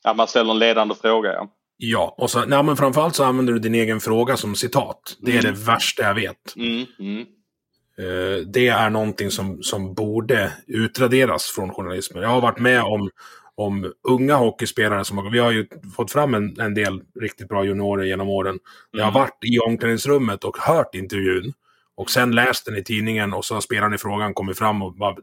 ja, 0.04 0.14
man 0.14 0.28
ställer 0.28 0.50
en 0.50 0.58
ledande 0.58 0.94
fråga, 0.94 1.32
ja. 1.32 1.48
Ja, 1.84 2.14
och 2.18 2.30
så, 2.30 2.44
nej, 2.44 2.62
men 2.62 2.76
framförallt 2.76 3.14
så 3.14 3.24
använder 3.24 3.52
du 3.52 3.58
din 3.58 3.74
egen 3.74 4.00
fråga 4.00 4.36
som 4.36 4.54
citat. 4.54 5.16
Det 5.20 5.36
är 5.36 5.40
mm. 5.40 5.54
det 5.54 5.60
värsta 5.60 6.02
jag 6.02 6.14
vet. 6.14 6.56
Mm, 6.56 6.86
mm. 6.98 7.26
Uh, 8.00 8.46
det 8.46 8.68
är 8.68 8.90
någonting 8.90 9.30
som, 9.30 9.62
som 9.62 9.94
borde 9.94 10.52
utraderas 10.66 11.44
från 11.44 11.70
journalismen. 11.70 12.22
Jag 12.22 12.30
har 12.30 12.40
varit 12.40 12.58
med 12.58 12.82
om, 12.82 13.10
om 13.54 13.92
unga 14.08 14.34
hockeyspelare 14.34 15.04
som 15.04 15.30
vi 15.32 15.38
har 15.38 15.50
ju 15.50 15.66
fått 15.96 16.12
fram 16.12 16.34
en, 16.34 16.60
en 16.60 16.74
del 16.74 17.00
riktigt 17.20 17.48
bra 17.48 17.64
juniorer 17.64 18.04
genom 18.04 18.28
åren. 18.28 18.58
Jag 18.90 19.04
har 19.04 19.10
mm. 19.10 19.20
varit 19.20 19.44
i 19.44 19.58
omklädningsrummet 19.58 20.44
och 20.44 20.56
hört 20.56 20.94
intervjun 20.94 21.52
och 21.96 22.10
sen 22.10 22.34
läst 22.34 22.66
den 22.66 22.76
i 22.76 22.84
tidningen 22.84 23.32
och 23.32 23.44
så 23.44 23.54
har 23.54 23.60
spelaren 23.60 23.94
i 23.94 23.98
frågan 23.98 24.34
kommit 24.34 24.58
fram 24.58 24.82
och 24.82 24.94
bara, 24.94 25.16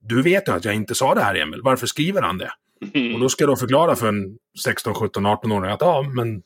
du 0.00 0.22
vet 0.22 0.48
ju 0.48 0.52
att 0.52 0.64
jag 0.64 0.74
inte 0.74 0.94
sa 0.94 1.14
det 1.14 1.22
här 1.22 1.34
Emil, 1.34 1.60
varför 1.62 1.86
skriver 1.86 2.22
han 2.22 2.38
det? 2.38 2.50
Och 3.14 3.20
då 3.20 3.28
ska 3.28 3.46
då 3.46 3.56
förklara 3.56 3.96
för 3.96 4.08
en 4.08 4.38
16, 4.64 4.94
17, 4.94 5.26
18-åring 5.26 5.70
att 5.70 5.80
ja, 5.80 6.02
men 6.16 6.42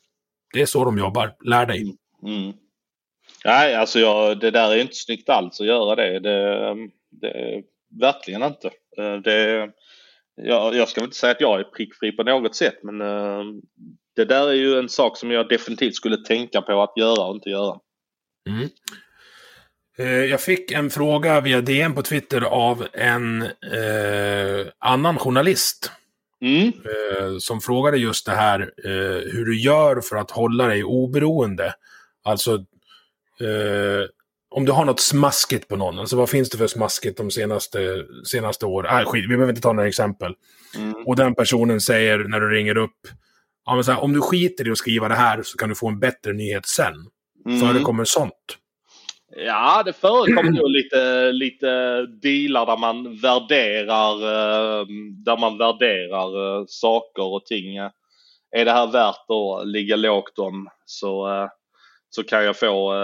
det 0.55 0.63
är 0.63 0.67
så 0.67 0.85
de 0.85 0.99
jobbar. 0.99 1.35
Lär 1.45 1.67
dig. 1.67 1.97
Mm. 2.27 2.53
Nej, 3.45 3.75
alltså 3.75 3.99
jag, 3.99 4.41
det 4.41 4.51
där 4.51 4.71
är 4.71 4.77
inte 4.77 4.95
snyggt 4.95 5.29
alls 5.29 5.61
att 5.61 5.67
göra 5.67 5.95
det. 5.95 6.21
det, 6.21 6.75
det 7.11 7.63
verkligen 8.01 8.43
inte. 8.43 8.71
Eh, 8.99 9.15
det, 9.15 9.71
jag, 10.35 10.75
jag 10.75 10.89
ska 10.89 11.05
inte 11.05 11.17
säga 11.17 11.33
att 11.33 11.41
jag 11.41 11.61
är 11.61 11.65
prickfri 11.65 12.13
på 12.13 12.23
något 12.23 12.55
sätt, 12.55 12.79
men 12.83 13.01
eh, 13.01 13.45
det 14.17 14.25
där 14.25 14.49
är 14.49 14.55
ju 14.55 14.79
en 14.79 14.89
sak 14.89 15.17
som 15.17 15.31
jag 15.31 15.49
definitivt 15.49 15.95
skulle 15.95 16.17
tänka 16.17 16.63
på 16.63 16.83
att 16.83 16.93
göra 16.97 17.25
och 17.25 17.35
inte 17.35 17.51
göra. 17.51 17.79
Mm. 18.49 18.69
Eh, 19.99 20.25
jag 20.25 20.41
fick 20.41 20.73
en 20.73 20.91
fråga 20.91 21.41
via 21.41 21.61
DM 21.61 21.95
på 21.95 22.03
Twitter 22.03 22.41
av 22.41 22.87
en 22.93 23.43
eh, 23.43 24.67
annan 24.79 25.19
journalist. 25.19 25.93
Mm. 26.41 26.67
Eh, 26.67 27.39
som 27.39 27.61
frågade 27.61 27.97
just 27.97 28.27
det 28.27 28.33
här 28.33 28.61
eh, 28.61 29.33
hur 29.33 29.45
du 29.45 29.61
gör 29.61 30.01
för 30.01 30.17
att 30.17 30.31
hålla 30.31 30.67
dig 30.67 30.85
oberoende. 30.85 31.75
Alltså 32.25 32.55
eh, 33.41 34.09
om 34.51 34.65
du 34.65 34.73
har 34.73 34.85
något 34.85 35.01
smaskigt 35.01 35.69
på 35.69 35.77
någon. 35.77 35.99
Alltså 35.99 36.17
vad 36.17 36.31
finns 36.31 36.51
det 36.51 36.59
för 36.59 36.67
smaskigt 36.67 37.17
de 37.17 37.31
senaste, 37.31 38.05
senaste 38.25 38.67
åren? 38.67 38.99
Äh, 38.99 39.05
skit, 39.05 39.25
vi 39.25 39.29
behöver 39.29 39.49
inte 39.49 39.63
ta 39.63 39.73
några 39.73 39.89
exempel. 39.89 40.35
Mm. 40.77 40.95
Och 41.07 41.17
den 41.17 41.35
personen 41.35 41.81
säger 41.81 42.19
när 42.19 42.41
du 42.41 42.51
ringer 42.51 42.77
upp. 42.77 43.01
Ja, 43.67 43.83
här, 43.87 44.03
om 44.03 44.13
du 44.13 44.21
skiter 44.21 44.69
i 44.69 44.71
att 44.71 44.79
skriva 44.79 45.09
det 45.09 45.15
här 45.15 45.43
så 45.43 45.59
kan 45.59 45.69
du 45.69 45.75
få 45.75 45.89
en 45.89 45.99
bättre 45.99 46.33
nyhet 46.33 46.67
sen. 46.67 46.95
Mm. 47.47 47.61
Förekommer 47.61 48.05
sånt? 48.05 48.33
Ja, 49.35 49.82
det 49.82 49.93
förekommer 49.93 50.51
nog 50.51 50.70
lite, 50.70 51.32
lite 51.32 52.03
dealar 52.07 52.66
där 52.66 52.77
man 52.77 53.16
värderar, 53.16 54.15
eh, 54.15 54.86
där 55.24 55.36
man 55.36 55.59
värderar 55.59 56.59
eh, 56.59 56.65
saker 56.66 57.23
och 57.23 57.47
ting. 57.47 57.77
Är 58.57 58.65
det 58.65 58.73
här 58.73 58.86
värt 58.86 59.31
att 59.31 59.69
ligga 59.69 59.97
lågt 59.97 60.39
om 60.39 60.69
så, 60.85 61.28
eh, 61.28 61.48
så 62.11 62.23
kan 62.23 62.44
jag 62.44 62.59
få 62.59 62.94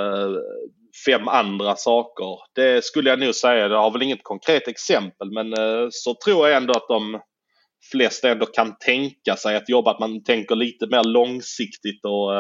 fem 1.06 1.28
andra 1.28 1.76
saker. 1.76 2.38
Det 2.54 2.84
skulle 2.84 3.10
jag 3.10 3.18
nog 3.18 3.34
säga. 3.34 3.68
Jag 3.68 3.82
har 3.82 3.90
väl 3.90 4.02
inget 4.02 4.22
konkret 4.22 4.68
exempel 4.68 5.30
men 5.30 5.54
så 5.90 6.14
tror 6.24 6.48
jag 6.48 6.56
ändå 6.56 6.72
att 6.72 6.88
de 6.88 7.20
flesta 7.90 8.30
ändå 8.30 8.46
kan 8.46 8.76
tänka 8.78 9.36
sig 9.36 9.56
att 9.56 9.68
jobba, 9.68 9.90
att 9.90 10.00
man 10.00 10.24
tänker 10.24 10.54
lite 10.54 10.86
mer 10.86 11.04
långsiktigt 11.04 12.04
och 12.04 12.32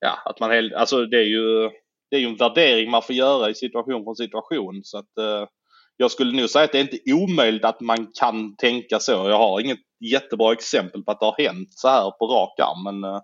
ja, 0.00 0.18
att 0.24 0.40
man, 0.40 0.72
alltså 0.74 1.06
det 1.06 1.16
är 1.16 1.26
ju 1.26 1.70
det 2.10 2.16
är 2.16 2.20
ju 2.20 2.26
en 2.26 2.36
värdering 2.36 2.90
man 2.90 3.02
får 3.02 3.14
göra 3.14 3.50
i 3.50 3.54
situation 3.54 4.04
från 4.04 4.16
situation. 4.16 4.80
Så 4.82 4.98
att, 4.98 5.18
eh, 5.18 5.48
jag 5.96 6.10
skulle 6.10 6.40
nog 6.40 6.50
säga 6.50 6.64
att 6.64 6.72
det 6.72 6.78
är 6.78 6.92
inte 6.92 7.12
omöjligt 7.12 7.64
att 7.64 7.80
man 7.80 8.06
kan 8.20 8.56
tänka 8.56 8.98
så. 9.00 9.12
Jag 9.12 9.38
har 9.38 9.60
inget 9.60 9.78
jättebra 10.12 10.52
exempel 10.52 11.02
på 11.02 11.10
att 11.10 11.20
det 11.20 11.26
har 11.26 11.44
hänt 11.44 11.68
så 11.70 11.88
här 11.88 12.10
på 12.10 12.26
rak 12.26 12.60
arm. 12.60 12.84
Men 12.84 13.10
eh, 13.10 13.20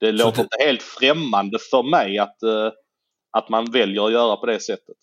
det 0.00 0.18
så 0.18 0.24
låter 0.24 0.36
det... 0.36 0.42
inte 0.42 0.64
helt 0.66 0.82
främmande 0.82 1.58
för 1.70 1.82
mig 1.82 2.18
att, 2.18 2.42
eh, 2.42 2.72
att 3.38 3.48
man 3.48 3.64
väljer 3.64 4.06
att 4.06 4.12
göra 4.12 4.36
på 4.36 4.46
det 4.46 4.60
sättet. 4.60 4.96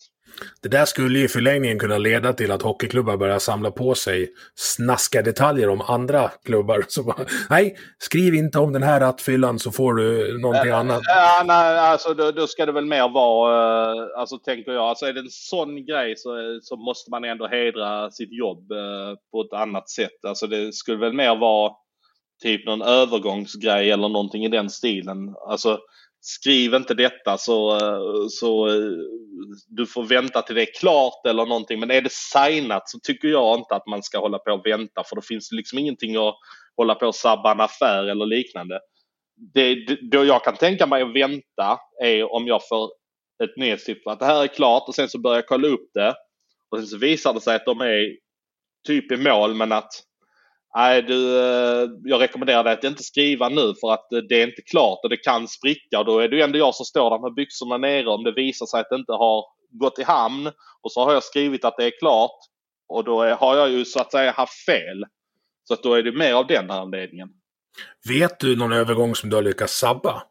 Det 0.62 0.68
där 0.68 0.84
skulle 0.84 1.18
i 1.18 1.28
förlängningen 1.28 1.78
kunna 1.78 1.98
leda 1.98 2.32
till 2.32 2.52
att 2.52 2.62
hockeyklubbar 2.62 3.16
börjar 3.16 3.38
samla 3.38 3.70
på 3.70 3.94
sig 3.94 4.28
snaska 4.54 5.22
detaljer 5.22 5.68
om 5.68 5.80
andra 5.80 6.28
klubbar. 6.44 6.84
Så 6.88 7.02
bara, 7.02 7.26
nej, 7.50 7.76
skriv 7.98 8.34
inte 8.34 8.58
om 8.58 8.72
den 8.72 8.82
här 8.82 9.00
rattfyllan 9.00 9.58
så 9.58 9.70
får 9.72 9.94
du 9.94 10.38
någonting 10.38 10.70
äh, 10.70 10.78
annat. 10.78 11.00
Ja, 11.04 11.42
nej, 11.46 11.78
alltså 11.78 12.14
då, 12.14 12.30
då, 12.30 12.46
ska 12.46 12.66
det 12.66 12.72
väl 12.72 12.86
mer 12.86 13.08
vara, 13.08 13.92
uh, 13.94 14.08
alltså 14.16 14.38
tänker 14.38 14.72
jag, 14.72 14.82
alltså 14.82 15.06
är 15.06 15.12
det 15.12 15.20
en 15.20 15.30
sån 15.30 15.86
grej 15.86 16.16
så, 16.16 16.58
så 16.62 16.76
måste 16.76 17.10
man 17.10 17.24
ändå 17.24 17.46
hedra 17.46 18.10
sitt 18.10 18.32
jobb 18.32 18.72
uh, 18.72 19.14
på 19.32 19.40
ett 19.40 19.60
annat 19.60 19.90
sätt. 19.90 20.24
Alltså 20.26 20.46
det 20.46 20.74
skulle 20.74 20.98
väl 20.98 21.12
mer 21.12 21.36
vara 21.36 21.72
typ 22.42 22.66
någon 22.66 22.82
övergångsgrej 22.82 23.90
eller 23.90 24.08
någonting 24.08 24.44
i 24.44 24.48
den 24.48 24.70
stilen. 24.70 25.34
Alltså 25.48 25.78
skriv 26.20 26.74
inte 26.74 26.94
detta 26.94 27.38
så, 27.38 27.78
så 28.30 28.68
du 29.68 29.86
får 29.86 30.04
vänta 30.04 30.42
till 30.42 30.54
det 30.54 30.62
är 30.62 30.80
klart 30.80 31.26
eller 31.26 31.46
någonting. 31.46 31.80
Men 31.80 31.90
är 31.90 32.00
det 32.00 32.12
signat 32.12 32.88
så 32.88 32.98
tycker 33.02 33.28
jag 33.28 33.58
inte 33.58 33.74
att 33.74 33.86
man 33.86 34.02
ska 34.02 34.18
hålla 34.18 34.38
på 34.38 34.52
och 34.52 34.66
vänta 34.66 35.04
för 35.04 35.16
då 35.16 35.22
finns 35.22 35.48
det 35.48 35.56
liksom 35.56 35.78
ingenting 35.78 36.16
att 36.16 36.34
hålla 36.76 36.94
på 36.94 37.06
och 37.06 37.14
sabba 37.14 37.52
en 37.52 37.60
affär 37.60 38.04
eller 38.04 38.26
liknande. 38.26 38.80
Det, 39.54 39.74
då 40.10 40.24
jag 40.24 40.44
kan 40.44 40.56
tänka 40.56 40.86
mig 40.86 41.02
att 41.02 41.14
vänta 41.14 41.78
är 42.02 42.32
om 42.32 42.46
jag 42.46 42.68
får 42.68 42.90
ett 43.44 43.56
nyhetstips 43.56 44.06
att 44.06 44.18
det 44.18 44.26
här 44.26 44.42
är 44.42 44.46
klart 44.46 44.88
och 44.88 44.94
sen 44.94 45.08
så 45.08 45.20
börjar 45.20 45.36
jag 45.36 45.46
kolla 45.46 45.68
upp 45.68 45.90
det. 45.94 46.14
Och 46.70 46.78
sen 46.78 46.86
så 46.86 46.98
visar 46.98 47.34
det 47.34 47.40
sig 47.40 47.56
att 47.56 47.66
de 47.66 47.80
är 47.80 48.16
typ 48.86 49.12
i 49.12 49.16
mål 49.16 49.54
men 49.54 49.72
att 49.72 49.90
Nej, 50.74 51.02
du, 51.02 51.38
eh, 51.38 51.88
jag 52.04 52.20
rekommenderar 52.20 52.64
dig 52.64 52.72
att 52.72 52.84
inte 52.84 53.02
skriva 53.02 53.48
nu 53.48 53.74
för 53.80 53.92
att 53.92 54.06
det 54.28 54.42
är 54.42 54.46
inte 54.46 54.62
klart 54.62 54.98
och 55.02 55.10
det 55.10 55.16
kan 55.16 55.48
spricka. 55.48 55.98
Och 55.98 56.04
då 56.04 56.18
är 56.18 56.28
det 56.28 56.36
ju 56.36 56.42
ändå 56.42 56.58
jag 56.58 56.74
som 56.74 56.86
står 56.86 57.10
där 57.10 57.18
med 57.18 57.34
byxorna 57.34 57.78
nere 57.78 58.08
om 58.08 58.24
det 58.24 58.32
visar 58.32 58.66
sig 58.66 58.80
att 58.80 58.86
det 58.90 58.96
inte 58.96 59.12
har 59.12 59.44
gått 59.70 59.98
i 59.98 60.02
hamn. 60.02 60.46
Och 60.82 60.92
så 60.92 61.04
har 61.04 61.12
jag 61.12 61.24
skrivit 61.24 61.64
att 61.64 61.76
det 61.76 61.84
är 61.84 61.98
klart. 61.98 62.38
Och 62.88 63.04
då 63.04 63.24
har 63.24 63.56
jag 63.56 63.70
ju 63.70 63.84
så 63.84 64.00
att 64.00 64.12
säga 64.12 64.30
haft 64.30 64.64
fel. 64.64 65.04
Så 65.64 65.74
att 65.74 65.82
då 65.82 65.94
är 65.94 66.02
det 66.02 66.12
mer 66.12 66.34
av 66.34 66.46
den 66.46 66.70
anledningen. 66.70 67.28
Vet 68.08 68.40
du 68.40 68.56
någon 68.56 68.72
övergång 68.72 69.14
som 69.14 69.30
du 69.30 69.36
har 69.36 69.42
lyckats 69.42 69.78
sabba? 69.78 70.22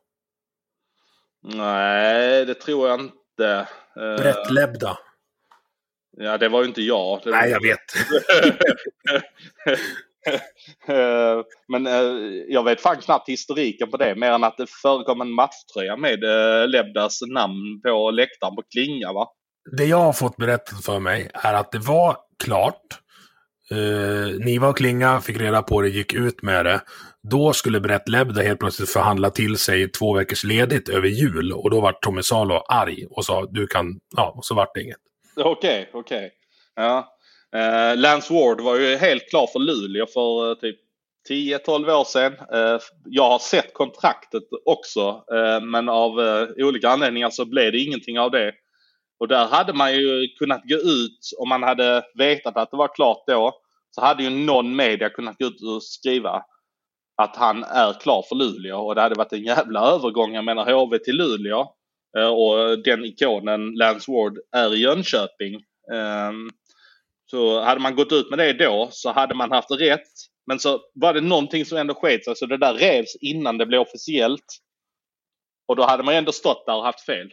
Nej, 1.43 2.45
det 2.45 2.53
tror 2.53 2.89
jag 2.89 2.99
inte. 2.99 3.67
Brett 3.95 4.51
Lebda. 4.51 4.97
Ja, 6.17 6.37
det 6.37 6.49
var 6.49 6.61
ju 6.61 6.67
inte 6.67 6.81
jag. 6.81 7.21
Nej, 7.25 7.49
jag 7.49 7.61
vet. 7.61 7.79
Eh, 10.87 11.43
men 11.67 11.87
eh, 11.87 12.43
jag 12.47 12.63
vet 12.63 12.81
fan 12.81 12.97
knappt 12.97 13.29
historiken 13.29 13.91
på 13.91 13.97
det 13.97 14.15
mer 14.15 14.31
än 14.31 14.43
att 14.43 14.57
det 14.57 14.69
förekom 14.81 15.21
en 15.21 15.31
matchtröja 15.31 15.97
med 15.97 16.23
eh, 16.23 16.67
Lebdas 16.67 17.19
namn 17.21 17.81
på 17.83 18.11
läktaren 18.11 18.55
på 18.55 18.63
Klinga 18.71 19.13
va? 19.13 19.27
Det 19.77 19.85
jag 19.85 19.97
har 19.97 20.13
fått 20.13 20.37
berättat 20.37 20.85
för 20.85 20.99
mig 20.99 21.29
är 21.33 21.53
att 21.53 21.71
det 21.71 21.79
var 21.79 22.17
klart. 22.43 22.99
Uh, 23.71 24.39
Niva 24.39 24.67
och 24.67 24.77
Klinga 24.77 25.21
fick 25.21 25.37
reda 25.37 25.61
på 25.61 25.81
det, 25.81 25.89
gick 25.89 26.13
ut 26.13 26.41
med 26.41 26.65
det. 26.65 26.81
Då 27.31 27.53
skulle 27.53 27.79
Brett 27.79 28.09
Lebda 28.09 28.41
helt 28.41 28.59
plötsligt 28.59 28.89
förhandla 28.89 29.29
till 29.29 29.57
sig 29.57 29.91
två 29.91 30.13
veckors 30.13 30.43
ledigt 30.43 30.89
över 30.89 31.07
jul. 31.07 31.53
Och 31.53 31.69
då 31.69 31.81
var 31.81 31.91
Tommy 31.91 32.23
Salo 32.23 32.53
arg 32.53 33.05
och 33.09 33.25
sa 33.25 33.47
du 33.51 33.67
kan, 33.67 33.99
ja, 34.15 34.33
och 34.37 34.45
så 34.45 34.55
vart 34.55 34.75
det 34.75 34.81
inget. 34.81 34.97
Okej, 35.35 35.51
okay, 35.51 35.85
okej. 35.93 36.17
Okay. 36.17 36.29
Ja. 36.75 37.16
Uh, 37.55 37.97
Lance 37.97 38.33
Ward 38.33 38.61
var 38.61 38.75
ju 38.75 38.95
helt 38.95 39.29
klar 39.29 39.47
för 39.47 39.59
Luleå 39.59 40.05
för 40.05 40.49
uh, 40.49 40.55
typ 40.55 40.77
10-12 41.29 41.91
år 41.91 42.03
sedan. 42.03 42.33
Uh, 42.33 42.79
jag 43.05 43.29
har 43.29 43.39
sett 43.39 43.73
kontraktet 43.73 44.43
också 44.65 45.23
men 45.61 45.89
av 45.89 46.11
olika 46.57 46.89
anledningar 46.89 47.29
så 47.29 47.45
blev 47.45 47.71
det 47.71 47.79
ingenting 47.79 48.19
av 48.19 48.31
det. 48.31 48.53
Och 49.19 49.27
där 49.27 49.45
hade 49.45 49.73
man 49.73 49.93
ju 49.93 50.27
kunnat 50.39 50.61
gå 50.63 50.75
ut 50.75 51.19
om 51.37 51.49
man 51.49 51.63
hade 51.63 52.03
vetat 52.15 52.57
att 52.57 52.71
det 52.71 52.77
var 52.77 52.95
klart 52.95 53.23
då. 53.27 53.61
Så 53.91 54.01
hade 54.01 54.23
ju 54.23 54.29
någon 54.29 54.75
media 54.75 55.09
kunnat 55.09 55.37
gå 55.37 55.45
ut 55.45 55.63
och 55.63 55.83
skriva 55.83 56.43
att 57.21 57.35
han 57.35 57.63
är 57.63 57.93
klar 57.93 58.25
för 58.29 58.35
Luleå 58.35 58.77
och 58.77 58.95
det 58.95 59.01
hade 59.01 59.15
varit 59.15 59.33
en 59.33 59.43
jävla 59.43 59.79
övergång. 59.79 60.33
Jag 60.35 60.45
menar 60.45 60.73
HV 60.73 60.97
till 60.99 61.15
Luleå 61.15 61.59
och 62.35 62.79
den 62.83 63.05
ikonen 63.05 63.71
Lance 63.75 64.11
Ward 64.11 64.37
är 64.51 64.75
i 64.75 64.77
Jönköping. 64.77 65.61
Ehm, 65.93 66.49
så 67.31 67.61
hade 67.61 67.81
man 67.81 67.95
gått 67.95 68.11
ut 68.11 68.29
med 68.29 68.39
det 68.39 68.53
då 68.53 68.87
så 68.91 69.11
hade 69.11 69.35
man 69.35 69.51
haft 69.51 69.71
rätt. 69.71 70.07
Men 70.47 70.59
så 70.59 70.81
var 70.93 71.13
det 71.13 71.21
någonting 71.21 71.65
som 71.65 71.77
ändå 71.77 71.93
sket 71.93 72.25
sig 72.25 72.35
så 72.35 72.45
det 72.45 72.57
där 72.57 72.73
revs 72.73 73.15
innan 73.21 73.57
det 73.57 73.65
blev 73.65 73.81
officiellt. 73.81 74.45
Och 75.67 75.75
då 75.75 75.83
hade 75.83 76.03
man 76.03 76.15
ändå 76.15 76.31
stått 76.31 76.65
där 76.65 76.75
och 76.75 76.83
haft 76.83 77.05
fel. 77.05 77.27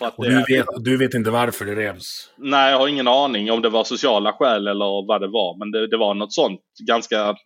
och 0.00 0.24
du, 0.24 0.44
vet, 0.48 0.66
du 0.78 0.96
vet 0.96 1.14
inte 1.14 1.30
varför 1.30 1.64
det 1.64 1.74
revs? 1.74 2.30
Nej, 2.36 2.70
jag 2.70 2.78
har 2.78 2.88
ingen 2.88 3.08
aning 3.08 3.50
om 3.50 3.62
det 3.62 3.68
var 3.68 3.84
sociala 3.84 4.32
skäl 4.32 4.66
eller 4.68 5.06
vad 5.06 5.20
det 5.20 5.28
var. 5.28 5.58
Men 5.58 5.70
det, 5.70 5.86
det 5.86 5.96
var 5.96 6.14
något 6.14 6.32
sånt 6.32 6.60
ganska 6.88 7.36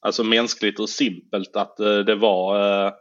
alltså 0.00 0.24
mänskligt 0.24 0.80
och 0.80 0.88
simpelt 0.88 1.56
att 1.56 1.76
uh, 1.80 1.98
det 1.98 2.14
var 2.14 2.56
uh, 2.56 2.92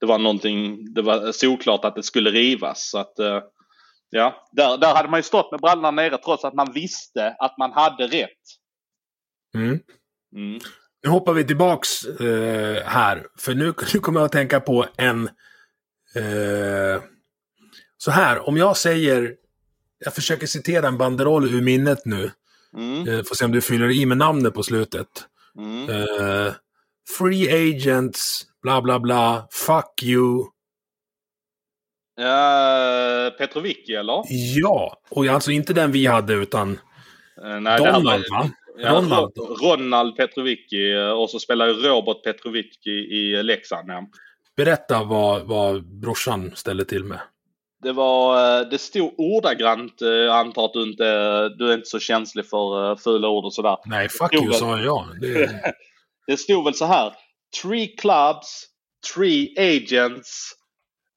det 0.00 0.06
var 0.06 0.18
någonting, 0.18 0.78
det 0.94 1.02
var 1.02 1.32
såklart 1.32 1.84
att 1.84 1.94
det 1.94 2.02
skulle 2.02 2.30
rivas. 2.30 2.90
Så 2.90 2.98
att, 2.98 3.14
uh, 3.20 3.38
Ja, 4.10 4.48
där, 4.52 4.78
där 4.78 4.94
hade 4.94 5.08
man 5.08 5.18
ju 5.18 5.22
stått 5.22 5.50
med 5.50 5.60
brallorna 5.60 5.90
nere 5.90 6.18
trots 6.18 6.44
att 6.44 6.54
man 6.54 6.72
visste 6.72 7.36
att 7.38 7.58
man 7.58 7.72
hade 7.72 8.06
rätt. 8.06 8.28
Mm. 9.54 9.78
Mm. 10.36 10.60
Nu 11.02 11.10
hoppar 11.10 11.32
vi 11.32 11.44
tillbaks 11.44 12.04
eh, 12.04 12.84
här. 12.84 13.26
För 13.38 13.54
nu, 13.54 13.74
nu 13.94 14.00
kommer 14.00 14.20
jag 14.20 14.26
att 14.26 14.32
tänka 14.32 14.60
på 14.60 14.86
en... 14.96 15.28
Eh, 16.16 17.02
så 17.96 18.10
här, 18.10 18.48
om 18.48 18.56
jag 18.56 18.76
säger... 18.76 19.34
Jag 20.04 20.14
försöker 20.14 20.46
citera 20.46 20.88
en 20.88 20.98
banderoll 20.98 21.54
ur 21.54 21.62
minnet 21.62 22.04
nu. 22.04 22.30
Mm. 22.76 23.08
Eh, 23.08 23.22
får 23.24 23.34
se 23.34 23.44
om 23.44 23.52
du 23.52 23.60
fyller 23.60 23.90
i 23.90 24.06
med 24.06 24.18
namnet 24.18 24.54
på 24.54 24.62
slutet. 24.62 25.08
Mm. 25.58 25.90
Eh, 25.90 26.52
free 27.18 27.70
agents, 27.70 28.46
bla 28.62 28.82
bla 28.82 29.00
bla, 29.00 29.48
fuck 29.50 30.02
you, 30.02 30.44
Uh, 32.20 33.30
Petrovicki 33.38 33.94
eller? 33.94 34.22
Ja, 34.60 34.96
och 35.08 35.26
alltså 35.26 35.50
inte 35.50 35.72
den 35.72 35.92
vi 35.92 36.06
hade 36.06 36.34
utan 36.34 36.70
uh, 37.44 37.60
nej, 37.60 37.78
Donald 37.78 38.24
va? 38.30 38.50
Ja, 38.82 38.90
Ronald. 38.90 39.32
Ronald 39.62 40.16
Petrovicki 40.16 40.92
eh, 40.92 41.10
och 41.10 41.30
så 41.30 41.38
spelar 41.38 41.66
ju 41.66 41.72
Robert 41.72 42.22
Petrovicki 42.24 42.90
i 42.90 43.42
Leksand. 43.42 43.90
Ja. 43.90 44.06
Berätta 44.56 45.04
vad, 45.04 45.42
vad 45.42 45.84
brorsan 45.84 46.52
ställde 46.54 46.84
till 46.84 47.04
med. 47.04 47.20
Det 47.82 47.92
var, 47.92 48.64
det 48.64 48.78
stod 48.78 49.14
ordagrant, 49.18 49.94
jag 50.00 50.36
antar 50.36 50.64
att 50.64 50.72
du 50.72 50.82
inte, 50.82 51.04
du 51.48 51.70
är 51.70 51.74
inte 51.74 51.88
så 51.88 51.98
känslig 51.98 52.46
för 52.46 52.96
fula 52.96 53.28
ord 53.28 53.44
och 53.44 53.54
sådär. 53.54 53.76
Nej, 53.86 54.08
fuck 54.08 54.34
you 54.34 54.52
sa 54.52 54.78
jag. 54.78 55.06
Det... 55.20 55.62
det 56.26 56.36
stod 56.36 56.64
väl 56.64 56.74
så 56.74 56.84
här. 56.84 57.12
Three 57.62 57.86
clubs, 57.86 58.66
three 59.14 59.54
agents, 59.58 60.52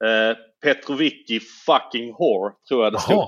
eh, 0.04 0.38
Petrovicki 0.64 1.40
fucking 1.40 2.14
whore, 2.14 2.54
tror 2.68 2.84
jag 2.84 2.94
det 2.94 3.00
stod 3.00 3.28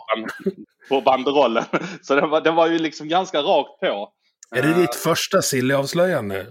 på 0.90 1.02
banderollen. 1.02 1.64
Så 2.02 2.16
det 2.16 2.22
var, 2.22 2.42
det 2.42 2.52
var 2.52 2.68
ju 2.68 2.80
liksom 2.80 3.08
ganska 3.08 3.42
rakt 3.42 3.80
på. 3.80 4.12
Är 4.56 4.62
det 4.62 4.74
ditt 4.74 4.96
första 4.96 5.42
Silly-avslöjande? 5.42 6.46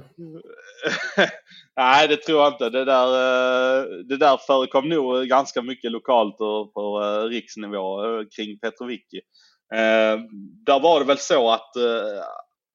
Nej, 1.76 2.08
det 2.08 2.16
tror 2.16 2.42
jag 2.42 2.52
inte. 2.52 2.70
Det 2.70 2.84
där, 2.84 3.06
eh, 3.06 3.84
det 4.08 4.16
där 4.16 4.36
förekom 4.46 4.88
nog 4.88 5.26
ganska 5.26 5.62
mycket 5.62 5.92
lokalt 5.92 6.40
och 6.40 6.74
på 6.74 7.02
eh, 7.02 7.28
riksnivå 7.28 8.04
eh, 8.04 8.24
kring 8.36 8.58
Petrovicki. 8.58 9.20
Där 10.66 10.80
var 10.80 11.00
det 11.00 11.06
väl 11.06 11.18
så 11.18 11.50
att, 11.50 11.70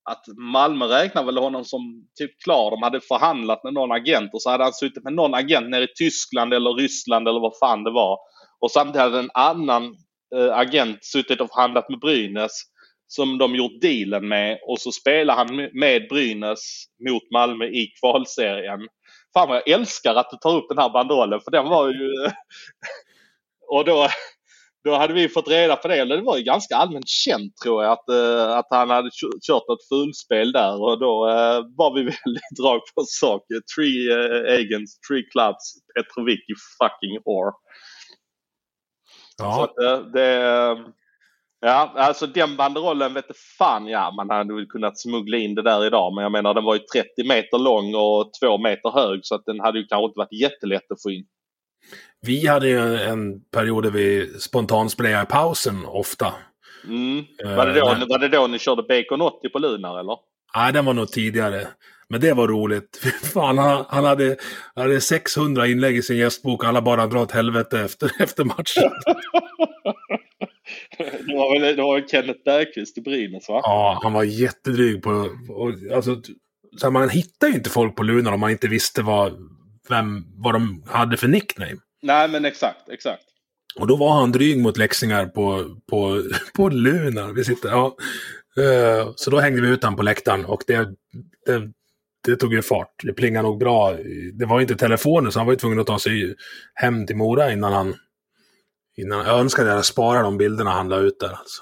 att 0.10 0.26
Malmö 0.38 0.86
räknar 0.86 1.23
väl 1.23 1.38
honom 1.38 1.65
som 1.65 2.07
typ 2.19 2.31
klar. 2.44 2.72
De 2.72 2.84
hade 2.84 3.02
förhandlat 3.02 3.64
med 3.64 3.73
någon 3.73 3.91
agent 3.91 4.34
och 4.34 4.41
så 4.41 4.49
hade 4.49 4.64
han 4.64 4.73
suttit 4.73 5.03
med 5.03 5.14
någon 5.14 5.34
agent 5.34 5.69
nere 5.69 5.84
i 5.84 5.94
Tyskland 5.98 6.53
eller 6.53 6.73
Ryssland 6.73 7.27
eller 7.27 7.40
vad 7.40 7.57
fan 7.60 7.84
det 7.84 7.91
var. 7.91 8.18
Och 8.60 8.72
samtidigt 8.72 9.02
hade 9.02 9.19
en 9.19 9.31
annan 9.34 9.84
eh, 10.36 10.57
agent 10.57 11.06
suttit 11.06 11.41
och 11.41 11.49
förhandlat 11.49 11.90
med 11.90 11.99
Brynäs 11.99 12.52
som 13.07 13.38
de 13.38 13.56
gjort 13.56 13.81
dealen 13.81 14.27
med 14.27 14.60
och 14.68 14.80
så 14.80 14.91
spelar 14.91 15.36
han 15.36 15.69
med 15.73 16.07
Brynäs 16.10 16.86
mot 17.10 17.31
Malmö 17.31 17.65
i 17.65 17.88
kvalserien. 18.02 18.80
Fan 19.34 19.48
vad 19.48 19.57
jag 19.57 19.69
älskar 19.69 20.15
att 20.15 20.30
du 20.31 20.38
tar 20.38 20.56
upp 20.56 20.69
den 20.69 20.77
här 20.77 20.90
banderollen 20.90 21.41
för 21.41 21.52
den 21.52 21.69
var 21.69 21.88
ju... 21.88 22.10
och 23.69 23.86
då, 23.86 24.07
då 24.84 24.95
hade 24.95 25.14
vi 25.14 25.30
fått 25.30 25.47
reda 25.47 25.76
på 25.76 25.88
det, 25.88 25.95
eller 25.95 26.18
det 26.18 26.23
var 26.23 26.38
ju 26.38 26.43
ganska 26.43 26.76
allmänt 26.76 27.07
känt 27.07 27.57
tror 27.57 27.84
jag, 27.84 27.91
att, 27.91 28.06
uh, 28.11 28.51
att 28.57 28.68
han 28.69 28.89
hade 28.89 29.10
kört 29.41 29.68
något 29.68 29.88
fulspel 29.88 30.51
där 30.51 30.81
och 30.81 30.99
då 30.99 31.27
uh, 31.27 31.65
var 31.77 31.95
vi 31.95 32.03
väldigt 32.26 32.60
rakt 32.64 32.95
på 32.95 33.03
sak. 33.07 33.41
Three 33.76 34.10
uh, 34.10 34.60
agents, 34.60 34.99
three 34.99 35.23
clubs, 35.31 35.73
Petrovicki 35.95 36.53
fucking 36.80 37.22
whore. 37.26 37.51
Ja. 39.38 39.64
Att, 39.64 40.14
det, 40.14 40.31
ja, 41.61 41.93
alltså 41.95 42.27
den 42.27 42.56
banderollen 42.56 43.14
vet 43.14 43.38
fan 43.57 43.88
ja, 43.88 44.11
man 44.11 44.30
hade 44.30 44.53
väl 44.53 44.65
kunnat 44.65 44.99
smuggla 44.99 45.38
in 45.38 45.56
det 45.56 45.61
där 45.61 45.85
idag. 45.85 46.14
Men 46.15 46.22
jag 46.22 46.31
menar 46.31 46.53
den 46.53 46.64
var 46.64 46.76
ju 46.76 46.80
30 46.80 47.27
meter 47.27 47.57
lång 47.57 47.95
och 47.95 48.31
2 48.41 48.57
meter 48.57 48.89
hög 48.89 49.19
så 49.23 49.35
att 49.35 49.45
den 49.45 49.60
hade 49.60 49.80
ju 49.80 49.85
kanske 49.85 50.06
inte 50.06 50.19
varit 50.19 50.41
jättelätt 50.41 50.91
att 50.91 51.01
få 51.01 51.11
in. 51.11 51.26
Vi 52.22 52.47
hade 52.47 52.68
ju 52.68 52.95
en 52.95 53.41
period 53.41 53.84
där 53.84 53.91
vi 53.91 54.34
spontansprayade 54.39 55.23
i 55.23 55.26
pausen 55.26 55.85
ofta. 55.85 56.34
Mm. 56.88 57.26
Var, 57.43 57.65
det 57.68 57.73
då, 57.73 57.91
uh, 57.91 58.07
var 58.10 58.19
det 58.19 58.27
då 58.27 58.47
ni 58.47 58.60
körde 58.60 58.84
Bacon 58.84 59.22
80 59.22 59.49
på 59.49 59.60
Lunar 59.60 59.99
eller? 59.99 60.18
Nej, 60.56 60.73
den 60.73 60.85
var 60.85 60.93
nog 60.93 61.11
tidigare. 61.11 61.68
Men 62.10 62.22
det 62.22 62.34
var 62.34 62.47
roligt. 62.47 62.99
Fan, 63.34 63.57
han, 63.57 63.85
han 63.89 64.06
hade, 64.06 64.38
hade 64.76 65.01
600 65.01 65.68
inlägg 65.68 65.97
i 65.97 66.01
sin 66.01 66.18
gästbok. 66.18 66.65
Alla 66.65 66.81
bara 66.81 67.07
drar 67.07 67.22
åt 67.22 67.31
helvete 67.31 67.80
efter, 67.80 68.11
efter 68.19 68.43
matchen. 68.43 68.91
det, 71.27 71.35
var 71.35 71.60
väl, 71.60 71.76
det 71.76 71.81
var 71.81 72.07
Kenneth 72.07 72.43
Bergqvist 72.45 72.97
i 72.97 73.01
Brynäs 73.01 73.49
va? 73.49 73.61
Ja, 73.64 73.99
han 74.03 74.14
var 74.14 74.23
jättedryg 74.23 75.03
på... 75.03 75.30
Och, 75.49 75.73
alltså, 75.95 76.22
så 76.77 76.91
man 76.91 77.10
hittar 77.10 77.47
ju 77.47 77.53
inte 77.53 77.69
folk 77.69 77.95
på 77.95 78.03
Lunar 78.03 78.31
om 78.31 78.39
man 78.39 78.51
inte 78.51 78.68
visste 78.68 79.01
vad, 79.01 79.34
vem, 79.90 80.26
vad 80.36 80.56
de 80.56 80.84
hade 80.88 81.18
för 81.18 81.28
nickname. 81.28 81.78
Nej, 82.02 82.28
men 82.28 82.45
exakt, 82.45 82.90
exakt. 82.90 83.24
Och 83.76 83.88
då 83.88 83.95
var 83.95 84.14
han 84.14 84.32
dryg 84.32 84.61
mot 84.61 84.78
läxingar 84.78 85.26
på, 85.26 85.76
på, 85.90 86.24
på 86.56 86.70
Lunar. 86.70 87.34
Vi 87.34 87.44
sitter, 87.44 87.70
ja. 87.70 87.95
Uh, 88.60 89.11
så 89.16 89.32
då 89.32 89.40
hängde 89.40 89.61
vi 89.61 89.68
ut 89.68 89.84
honom 89.84 89.98
på 89.98 90.03
läktaren 90.03 90.45
och 90.45 90.64
det, 90.68 90.90
det, 91.45 91.72
det, 92.26 92.36
tog 92.36 92.53
ju 92.53 92.61
fart. 92.61 92.94
Det 93.03 93.14
plingade 93.14 93.48
nog 93.48 93.60
bra. 93.60 93.98
Det 94.34 94.45
var 94.45 94.61
inte 94.61 94.76
telefoner 94.76 95.32
så 95.32 95.40
han 95.40 95.45
var 95.45 95.53
ju 95.53 95.60
tvungen 95.60 95.80
att 95.80 95.88
ta 95.88 95.99
sig 95.99 96.36
hem 96.74 97.06
till 97.06 97.16
Mora 97.16 97.52
innan 97.52 97.74
han... 97.74 97.95
Innan, 98.98 99.26
jag 99.26 99.40
önskar 99.40 99.66
att 99.66 99.70
jag 99.70 99.86
sparat 99.86 100.24
de 100.24 100.38
bilderna 100.38 100.72
han 100.72 100.90
la 100.90 100.98
ut 100.98 101.20
där 101.20 101.30
alltså. 101.30 101.61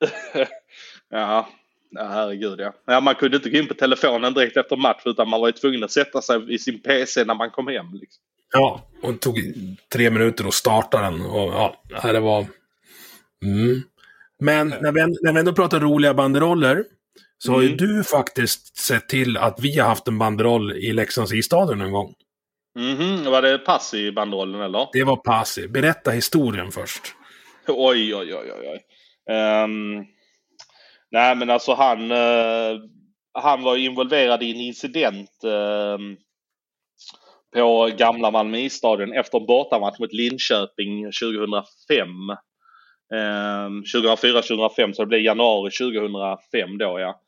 ja, 1.10 1.48
Ja, 1.96 2.04
herregud 2.04 2.60
ja. 2.60 2.72
ja. 2.86 3.00
Man 3.00 3.14
kunde 3.14 3.36
inte 3.36 3.50
gå 3.50 3.58
in 3.58 3.68
på 3.68 3.74
telefonen 3.74 4.34
direkt 4.34 4.56
efter 4.56 4.76
match 4.76 5.02
utan 5.04 5.28
man 5.28 5.40
var 5.40 5.48
ju 5.48 5.52
tvungen 5.52 5.84
att 5.84 5.90
sätta 5.90 6.22
sig 6.22 6.54
i 6.54 6.58
sin 6.58 6.82
PC 6.82 7.24
när 7.24 7.34
man 7.34 7.50
kom 7.50 7.66
hem. 7.68 7.86
Liksom. 7.92 8.22
Ja, 8.52 8.86
och 9.02 9.12
det 9.12 9.18
tog 9.18 9.38
tre 9.92 10.10
minuter 10.10 10.48
att 10.48 10.54
starta 10.54 11.02
den. 11.02 11.20
Och 11.20 11.52
ja, 11.52 12.12
det 12.12 12.20
var... 12.20 12.46
Mm. 13.44 13.82
Men 14.40 14.68
när 14.68 14.92
vi, 14.92 15.00
när 15.22 15.32
vi 15.32 15.40
ändå 15.40 15.52
pratar 15.52 15.80
roliga 15.80 16.14
banderoller 16.14 16.84
så 17.38 17.48
mm. 17.48 17.56
har 17.56 17.62
ju 17.62 17.68
mm. 17.68 17.76
du 17.76 18.04
faktiskt 18.04 18.76
sett 18.76 19.08
till 19.08 19.36
att 19.36 19.60
vi 19.60 19.78
har 19.78 19.88
haft 19.88 20.08
en 20.08 20.18
banderoll 20.18 20.72
i 20.72 20.92
Leksands 20.92 21.32
isstadion 21.32 21.80
en 21.80 21.92
gång. 21.92 22.14
Mhm, 22.78 23.24
var 23.24 23.42
det 23.42 23.58
pass 23.58 23.94
i 23.94 24.12
banderollen 24.12 24.60
eller? 24.60 24.88
Det 24.92 25.04
var 25.04 25.16
pass 25.16 25.58
Berätta 25.68 26.10
historien 26.10 26.72
först. 26.72 27.14
Oj, 27.68 28.14
oj, 28.14 28.34
oj, 28.34 28.52
oj. 28.52 28.80
Um, 29.34 30.06
Nej 31.10 31.36
men 31.36 31.50
alltså 31.50 31.74
han, 31.74 32.10
eh, 32.10 32.80
han 33.32 33.62
var 33.62 33.76
involverad 33.76 34.42
i 34.42 34.50
en 34.50 34.60
incident 34.60 35.44
eh, 35.44 35.98
på 37.54 37.90
gamla 37.98 38.30
Malmö 38.30 38.58
isstadion 38.58 39.12
efter 39.12 39.40
en 39.40 39.46
bortamatch 39.46 39.98
mot 39.98 40.12
Linköping 40.12 41.04
2005. 41.04 42.08
Eh, 43.14 43.68
2004-2005 43.94 44.92
så 44.92 45.02
det 45.02 45.06
blev 45.06 45.20
januari 45.20 45.70
2005 45.70 46.78
då 46.78 47.00
ja. 47.00 47.20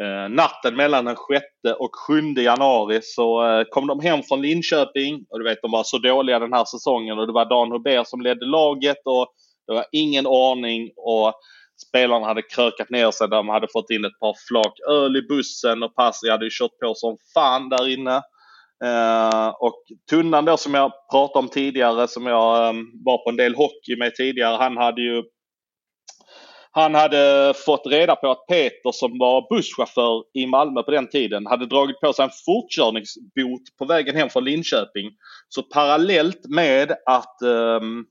Eh, 0.00 0.28
natten 0.28 0.76
mellan 0.76 1.04
den 1.04 1.16
6 1.16 1.44
och 1.78 1.90
7 2.08 2.42
januari 2.42 3.00
så 3.02 3.46
eh, 3.46 3.64
kom 3.70 3.86
de 3.86 4.00
hem 4.00 4.22
från 4.22 4.42
Linköping 4.42 5.26
och 5.30 5.38
du 5.38 5.44
vet 5.44 5.62
de 5.62 5.70
var 5.70 5.82
så 5.84 5.98
dåliga 5.98 6.38
den 6.38 6.52
här 6.52 6.64
säsongen 6.64 7.18
och 7.18 7.26
det 7.26 7.32
var 7.32 7.44
Dan 7.44 7.72
Hubert 7.72 8.08
som 8.08 8.20
ledde 8.20 8.46
laget 8.46 9.00
och 9.04 9.26
det 9.66 9.72
var 9.72 9.84
ingen 9.92 10.26
ordning 10.26 10.90
och 10.96 11.34
spelarna 11.76 12.26
hade 12.26 12.42
krökat 12.42 12.90
ner 12.90 13.10
sig. 13.10 13.28
De 13.28 13.48
hade 13.48 13.68
fått 13.72 13.90
in 13.90 14.04
ett 14.04 14.20
par 14.20 14.34
flak 14.48 14.74
öl 14.88 15.16
i 15.16 15.22
bussen 15.22 15.82
och 15.82 15.94
Passi 15.94 16.30
hade 16.30 16.44
ju 16.44 16.50
kört 16.52 16.78
på 16.82 16.94
som 16.94 17.16
fan 17.34 17.68
där 17.68 17.88
inne. 17.88 18.22
Eh, 18.84 19.48
och 19.48 19.82
Tunnan 20.10 20.44
då 20.44 20.56
som 20.56 20.74
jag 20.74 20.92
pratade 21.10 21.38
om 21.38 21.48
tidigare, 21.48 22.08
som 22.08 22.26
jag 22.26 22.68
eh, 22.68 22.74
var 23.04 23.24
på 23.24 23.30
en 23.30 23.36
del 23.36 23.54
hockey 23.54 23.96
med 23.98 24.14
tidigare, 24.14 24.56
han 24.56 24.76
hade 24.76 25.02
ju 25.02 25.22
han 26.76 26.94
hade 26.94 27.54
fått 27.66 27.86
reda 27.86 28.16
på 28.16 28.30
att 28.30 28.46
Peter 28.46 28.92
som 28.92 29.18
var 29.18 29.54
busschaufför 29.54 30.24
i 30.34 30.46
Malmö 30.46 30.82
på 30.82 30.90
den 30.90 31.08
tiden 31.08 31.46
hade 31.46 31.66
dragit 31.66 32.00
på 32.00 32.12
sig 32.12 32.24
en 32.24 32.30
fortkörningsbot 32.46 33.62
på 33.78 33.84
vägen 33.84 34.16
hem 34.16 34.28
från 34.28 34.44
Linköping. 34.44 35.10
Så 35.48 35.62
parallellt 35.62 36.40
med 36.48 36.92
att 37.06 37.36
um, 37.42 38.06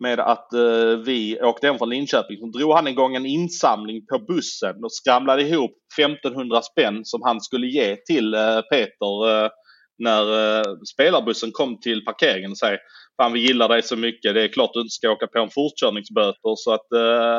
med 0.00 0.20
att 0.20 0.52
eh, 0.52 0.96
vi 1.04 1.40
åkte 1.42 1.66
hem 1.66 1.78
från 1.78 1.90
Linköping 1.90 2.38
så 2.38 2.46
drog 2.46 2.72
han 2.72 2.88
igång 2.88 3.16
en 3.16 3.26
insamling 3.26 4.06
på 4.06 4.18
bussen 4.18 4.84
och 4.84 4.92
skramlade 4.92 5.42
ihop 5.42 5.72
1500 5.98 6.62
spänn 6.62 7.04
som 7.04 7.22
han 7.22 7.40
skulle 7.40 7.66
ge 7.66 7.96
till 7.96 8.34
eh, 8.34 8.60
Peter 8.60 9.44
eh, 9.44 9.50
när 9.98 10.64
spelarbussen 10.84 11.50
kom 11.52 11.80
till 11.80 12.04
parkeringen 12.04 12.50
och 12.50 12.58
säger 12.58 12.78
Fan 13.22 13.32
vi 13.32 13.40
gillar 13.40 13.68
dig 13.68 13.82
så 13.82 13.96
mycket, 13.96 14.34
det 14.34 14.42
är 14.42 14.48
klart 14.48 14.70
du 14.74 14.80
inte 14.80 14.90
ska 14.90 15.10
åka 15.10 15.26
på 15.26 15.38
en 15.38 15.50
fortkörningsböter 15.50 16.54
så 16.56 16.72
att 16.72 16.86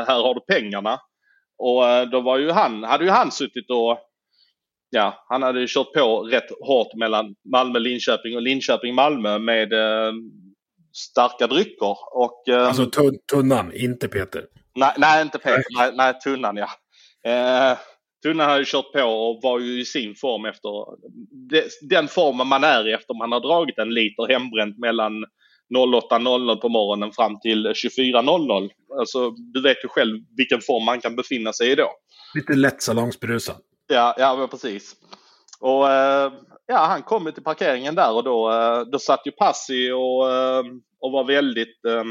här 0.07 0.21
har 0.21 0.33
du 0.33 0.55
pengarna. 0.55 0.99
Och 1.57 2.09
då 2.11 2.21
var 2.21 2.37
ju 2.37 2.51
han, 2.51 2.83
hade 2.83 3.03
ju 3.03 3.09
han 3.09 3.31
suttit 3.31 3.69
och 3.69 3.99
ja, 4.89 5.25
han 5.29 5.43
hade 5.43 5.59
ju 5.59 5.67
kört 5.69 5.93
på 5.93 6.23
rätt 6.23 6.49
hårt 6.67 6.95
mellan 6.95 7.35
Malmö-Linköping 7.53 8.35
och 8.35 8.41
Linköping-Malmö 8.41 9.39
med 9.39 9.73
starka 10.93 11.47
drycker. 11.47 11.97
Och, 12.11 12.49
eh, 12.49 12.67
alltså 12.67 12.85
tun 12.85 13.17
tunnan, 13.31 13.73
inte 13.75 14.07
Peter? 14.07 14.45
Nej, 14.75 14.93
nej 14.97 15.21
inte 15.21 15.37
Peter. 15.37 15.63
Nej, 15.77 15.91
nej 15.95 16.13
tunnan 16.19 16.57
ja. 16.57 16.69
Eh, 17.31 17.77
tunnan 18.23 18.49
har 18.49 18.57
ju 18.57 18.65
kört 18.65 18.91
på 18.91 19.03
och 19.03 19.39
var 19.43 19.59
ju 19.59 19.81
i 19.81 19.85
sin 19.85 20.15
form 20.15 20.45
efter 20.45 20.69
den 21.89 22.07
formen 22.07 22.47
man 22.47 22.63
är 22.63 22.87
i 22.87 22.93
efter 22.93 23.13
man 23.13 23.31
har 23.31 23.39
dragit 23.39 23.77
en 23.77 23.93
liter 23.93 24.27
hembränt 24.33 24.77
mellan 24.77 25.13
08.00 25.77 26.55
på 26.55 26.69
morgonen 26.69 27.11
fram 27.11 27.39
till 27.39 27.67
24.00. 27.67 28.69
Alltså, 28.99 29.29
du 29.29 29.61
vet 29.61 29.83
ju 29.83 29.87
själv 29.87 30.17
vilken 30.37 30.61
form 30.61 30.85
man 30.85 31.01
kan 31.01 31.15
befinna 31.15 31.53
sig 31.53 31.71
i 31.71 31.75
då. 31.75 31.89
Lite 32.35 32.53
lätt 32.53 32.81
salongsberusad. 32.81 33.55
Ja, 33.87 34.15
ja 34.17 34.47
precis. 34.51 34.95
Och 35.61 35.91
eh, 35.91 36.31
ja, 36.67 36.77
han 36.77 37.03
kom 37.03 37.31
till 37.31 37.43
parkeringen 37.43 37.95
där 37.95 38.13
och 38.13 38.23
då, 38.23 38.51
eh, 38.51 38.81
då 38.81 38.99
satt 38.99 39.27
ju 39.27 39.31
Passi 39.31 39.91
och, 39.91 40.31
eh, 40.31 40.63
och 40.99 41.11
var 41.11 41.23
väldigt 41.23 41.85
eh, 41.85 42.03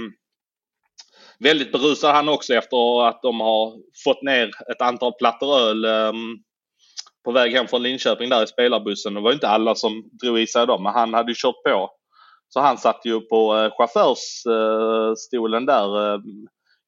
väldigt 1.39 1.73
berusad 1.73 2.15
han 2.15 2.29
också 2.29 2.55
efter 2.55 3.09
att 3.09 3.23
de 3.23 3.41
har 3.41 3.73
fått 4.05 4.23
ner 4.23 4.51
ett 4.73 4.83
antal 4.83 5.13
plattor 5.13 5.59
öl 5.59 5.85
eh, 5.85 6.13
på 7.25 7.33
väg 7.33 7.53
hem 7.53 7.67
från 7.67 7.83
Linköping 7.83 8.29
där 8.29 8.43
i 8.43 8.47
spelarbussen. 8.47 9.15
Det 9.15 9.21
var 9.21 9.33
inte 9.33 9.49
alla 9.49 9.75
som 9.75 10.11
drog 10.23 10.41
i 10.41 10.47
sig 10.47 10.67
dem, 10.67 10.83
men 10.83 10.93
han 10.93 11.15
hade 11.15 11.31
ju 11.31 11.37
kört 11.37 11.63
på. 11.65 11.91
Så 12.49 12.61
han 12.61 12.79
satt 12.79 13.01
ju 13.05 13.21
på 13.21 13.57
eh, 13.57 13.71
chaufförsstolen 13.77 15.67
där 15.67 16.15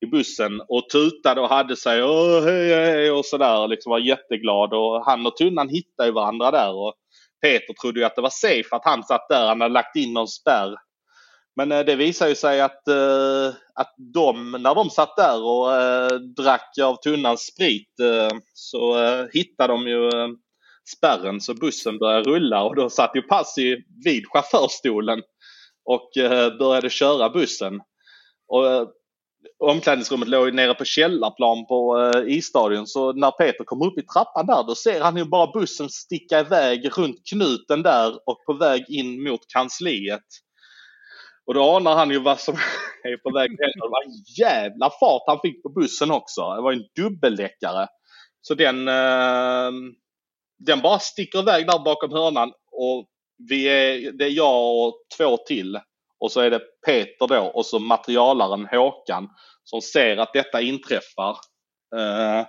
i 0.03 0.07
bussen 0.07 0.61
och 0.69 0.89
tutade 0.91 1.41
och 1.41 1.49
hade 1.49 1.77
sig 1.77 2.03
och 2.03 2.43
hej 2.43 2.74
hej 2.74 3.11
och 3.11 3.27
sådär. 3.27 3.69
Liksom 3.69 3.91
var 3.91 3.99
jätteglad 3.99 4.74
och 4.74 5.05
han 5.05 5.27
och 5.27 5.37
Tunnan 5.37 5.69
hittade 5.69 6.09
ju 6.09 6.12
varandra 6.12 6.51
där. 6.51 6.74
Och 6.74 6.95
Peter 7.43 7.74
trodde 7.83 8.01
ju 8.01 8.07
att 8.07 8.16
det 8.16 8.23
var 8.23 8.31
safe 8.31 8.77
att 8.77 8.85
han 8.85 9.03
satt 9.03 9.29
där. 9.29 9.47
Han 9.47 9.61
hade 9.61 9.74
lagt 9.74 9.97
in 9.97 10.12
någon 10.12 10.29
spärr. 10.29 10.74
Men 11.57 11.73
eh, 11.73 11.81
det 11.81 11.97
visade 11.97 12.31
ju 12.31 12.35
sig 12.35 12.61
att, 12.61 12.89
eh, 12.89 13.49
att 13.74 13.95
de, 14.15 14.51
när 14.51 14.74
de 14.74 14.91
satt 14.91 15.16
där 15.16 15.43
och 15.43 15.74
eh, 15.74 16.15
drack 16.15 16.79
av 16.83 16.97
tunnans 16.97 17.41
sprit 17.41 18.01
eh, 18.01 18.39
så 18.55 19.05
eh, 19.05 19.27
hittade 19.33 19.73
de 19.73 19.89
ju 19.89 20.07
eh, 20.09 20.29
spärren 20.97 21.41
så 21.41 21.55
bussen 21.55 21.99
började 21.99 22.31
rulla 22.31 22.62
och 22.62 22.77
då 22.77 22.91
satt 22.91 23.11
ju 23.15 23.23
Passi 23.23 23.85
vid 24.05 24.24
chaufförstolen 24.27 25.23
och 25.85 26.11
började 26.59 26.91
köra 26.91 27.31
bussen. 27.31 27.81
Och 28.49 28.93
omklädningsrummet 29.70 30.28
låg 30.28 30.55
nere 30.55 30.74
på 30.74 30.84
källarplan 30.84 31.66
på 31.66 32.10
eh, 32.14 32.36
isstadion. 32.36 32.86
Så 32.86 33.12
när 33.12 33.30
Peter 33.30 33.64
kommer 33.64 33.86
upp 33.86 33.98
i 33.98 34.02
trappan 34.02 34.47
där 34.47 34.62
då 34.66 34.74
ser 34.74 35.01
han 35.01 35.16
ju 35.16 35.24
bara 35.24 35.52
bussen 35.52 35.89
sticka 35.89 36.40
iväg 36.40 36.98
runt 36.98 37.16
knuten 37.30 37.82
där 37.82 38.14
och 38.26 38.44
på 38.47 38.52
väg 38.52 38.84
in 38.89 39.22
mot 39.22 39.40
kansliet. 39.55 40.26
Och 41.47 41.55
då 41.55 41.76
anar 41.76 41.94
han 41.94 42.10
ju 42.10 42.18
vad 42.18 42.40
som 42.40 42.55
är 43.02 43.16
på 43.16 43.39
väg 43.39 43.51
Det 43.59 43.89
var 43.89 44.05
en 44.05 44.24
jävla 44.39 44.90
fart 45.01 45.22
han 45.26 45.40
fick 45.43 45.62
på 45.62 45.68
bussen 45.68 46.10
också. 46.10 46.55
Det 46.55 46.62
var 46.62 46.72
en 46.72 46.84
dubbeldäckare. 46.97 47.86
Så 48.40 48.55
den, 48.55 48.89
eh, 48.89 49.70
den 50.59 50.80
bara 50.82 50.98
sticker 50.98 51.39
iväg 51.39 51.66
där 51.66 51.84
bakom 51.84 52.12
hörnan 52.12 52.52
och 52.72 53.09
vi 53.48 53.64
är, 53.68 54.12
det 54.12 54.24
är 54.24 54.30
jag 54.30 54.86
och 54.86 54.94
två 55.18 55.36
till. 55.36 55.78
Och 56.23 56.32
så 56.32 56.40
är 56.40 56.51
det 56.51 56.61
Peter 56.86 57.27
då 57.27 57.40
och 57.55 57.66
så 57.66 57.78
materialaren 57.78 58.66
Håkan 58.66 59.28
som 59.65 59.81
ser 59.81 60.16
att 60.16 60.32
detta 60.32 60.61
inträffar. 60.61 61.36
Uh, 61.97 62.47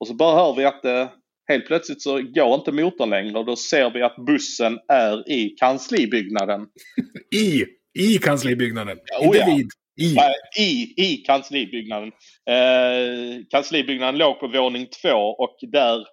och 0.00 0.06
så 0.08 0.14
bara 0.14 0.36
hör 0.36 0.54
vi 0.54 0.64
att 0.64 0.84
uh, 0.84 1.08
helt 1.48 1.66
plötsligt 1.66 2.02
så 2.02 2.12
går 2.12 2.54
inte 2.54 2.72
motorn 2.72 3.10
längre 3.10 3.38
och 3.38 3.46
då 3.46 3.56
ser 3.56 3.90
vi 3.90 4.02
att 4.02 4.16
bussen 4.26 4.78
är 4.88 5.30
i 5.30 5.48
kanslibyggnaden. 5.48 6.66
I, 7.34 7.64
i 7.98 8.18
kanslibyggnaden? 8.18 8.98
Oh, 9.20 9.26
inte 9.26 9.38
ja. 9.38 9.46
vid? 9.46 9.68
I. 10.00 10.16
I, 10.62 10.94
i 10.96 11.16
kanslibyggnaden. 11.16 12.08
Uh, 12.50 13.44
kanslibyggnaden 13.50 14.18
låg 14.18 14.40
på 14.40 14.48
våning 14.48 14.86
två 15.02 15.16
och 15.18 15.56
där 15.72 16.06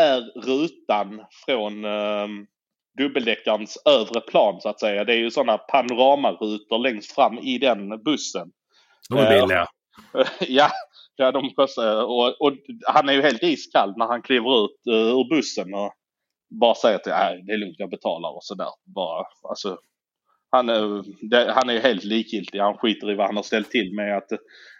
är 0.00 0.20
rutan 0.46 1.20
från 1.46 1.84
uh, 1.84 2.28
dubbeldäckarens 2.96 3.78
övre 3.84 4.20
plan 4.20 4.60
så 4.60 4.68
att 4.68 4.80
säga. 4.80 5.04
Det 5.04 5.12
är 5.12 5.18
ju 5.18 5.30
sådana 5.30 5.58
panoramarutor 5.58 6.78
längst 6.78 7.12
fram 7.12 7.38
i 7.38 7.58
den 7.58 8.02
bussen. 8.02 8.48
De 9.08 9.18
är 9.18 9.40
billiga. 9.40 9.66
ja, 10.48 10.70
ja 11.16 11.32
de 11.32 11.50
kostar, 11.50 12.04
och, 12.04 12.40
och, 12.40 12.52
han 12.86 13.08
är 13.08 13.12
ju 13.12 13.22
helt 13.22 13.42
iskall 13.42 13.94
när 13.96 14.06
han 14.06 14.22
kliver 14.22 14.64
ut 14.64 14.80
uh, 14.90 14.94
ur 14.94 15.28
bussen 15.36 15.74
och 15.74 15.92
bara 16.60 16.74
säger 16.74 17.00
nej 17.06 17.42
det 17.46 17.52
är 17.52 17.58
lugnt 17.58 17.76
jag 17.78 17.90
betalar 17.90 18.36
och 18.36 18.44
sådär. 18.44 18.68
Bara, 18.94 19.24
alltså, 19.48 19.78
han, 20.50 20.66
det, 21.20 21.52
han 21.52 21.70
är 21.70 21.80
helt 21.80 22.04
likgiltig. 22.04 22.58
Han 22.58 22.78
skiter 22.78 23.10
i 23.10 23.14
vad 23.14 23.26
han 23.26 23.36
har 23.36 23.42
ställt 23.42 23.70
till 23.70 23.94
med. 23.94 24.16
Att, 24.16 24.28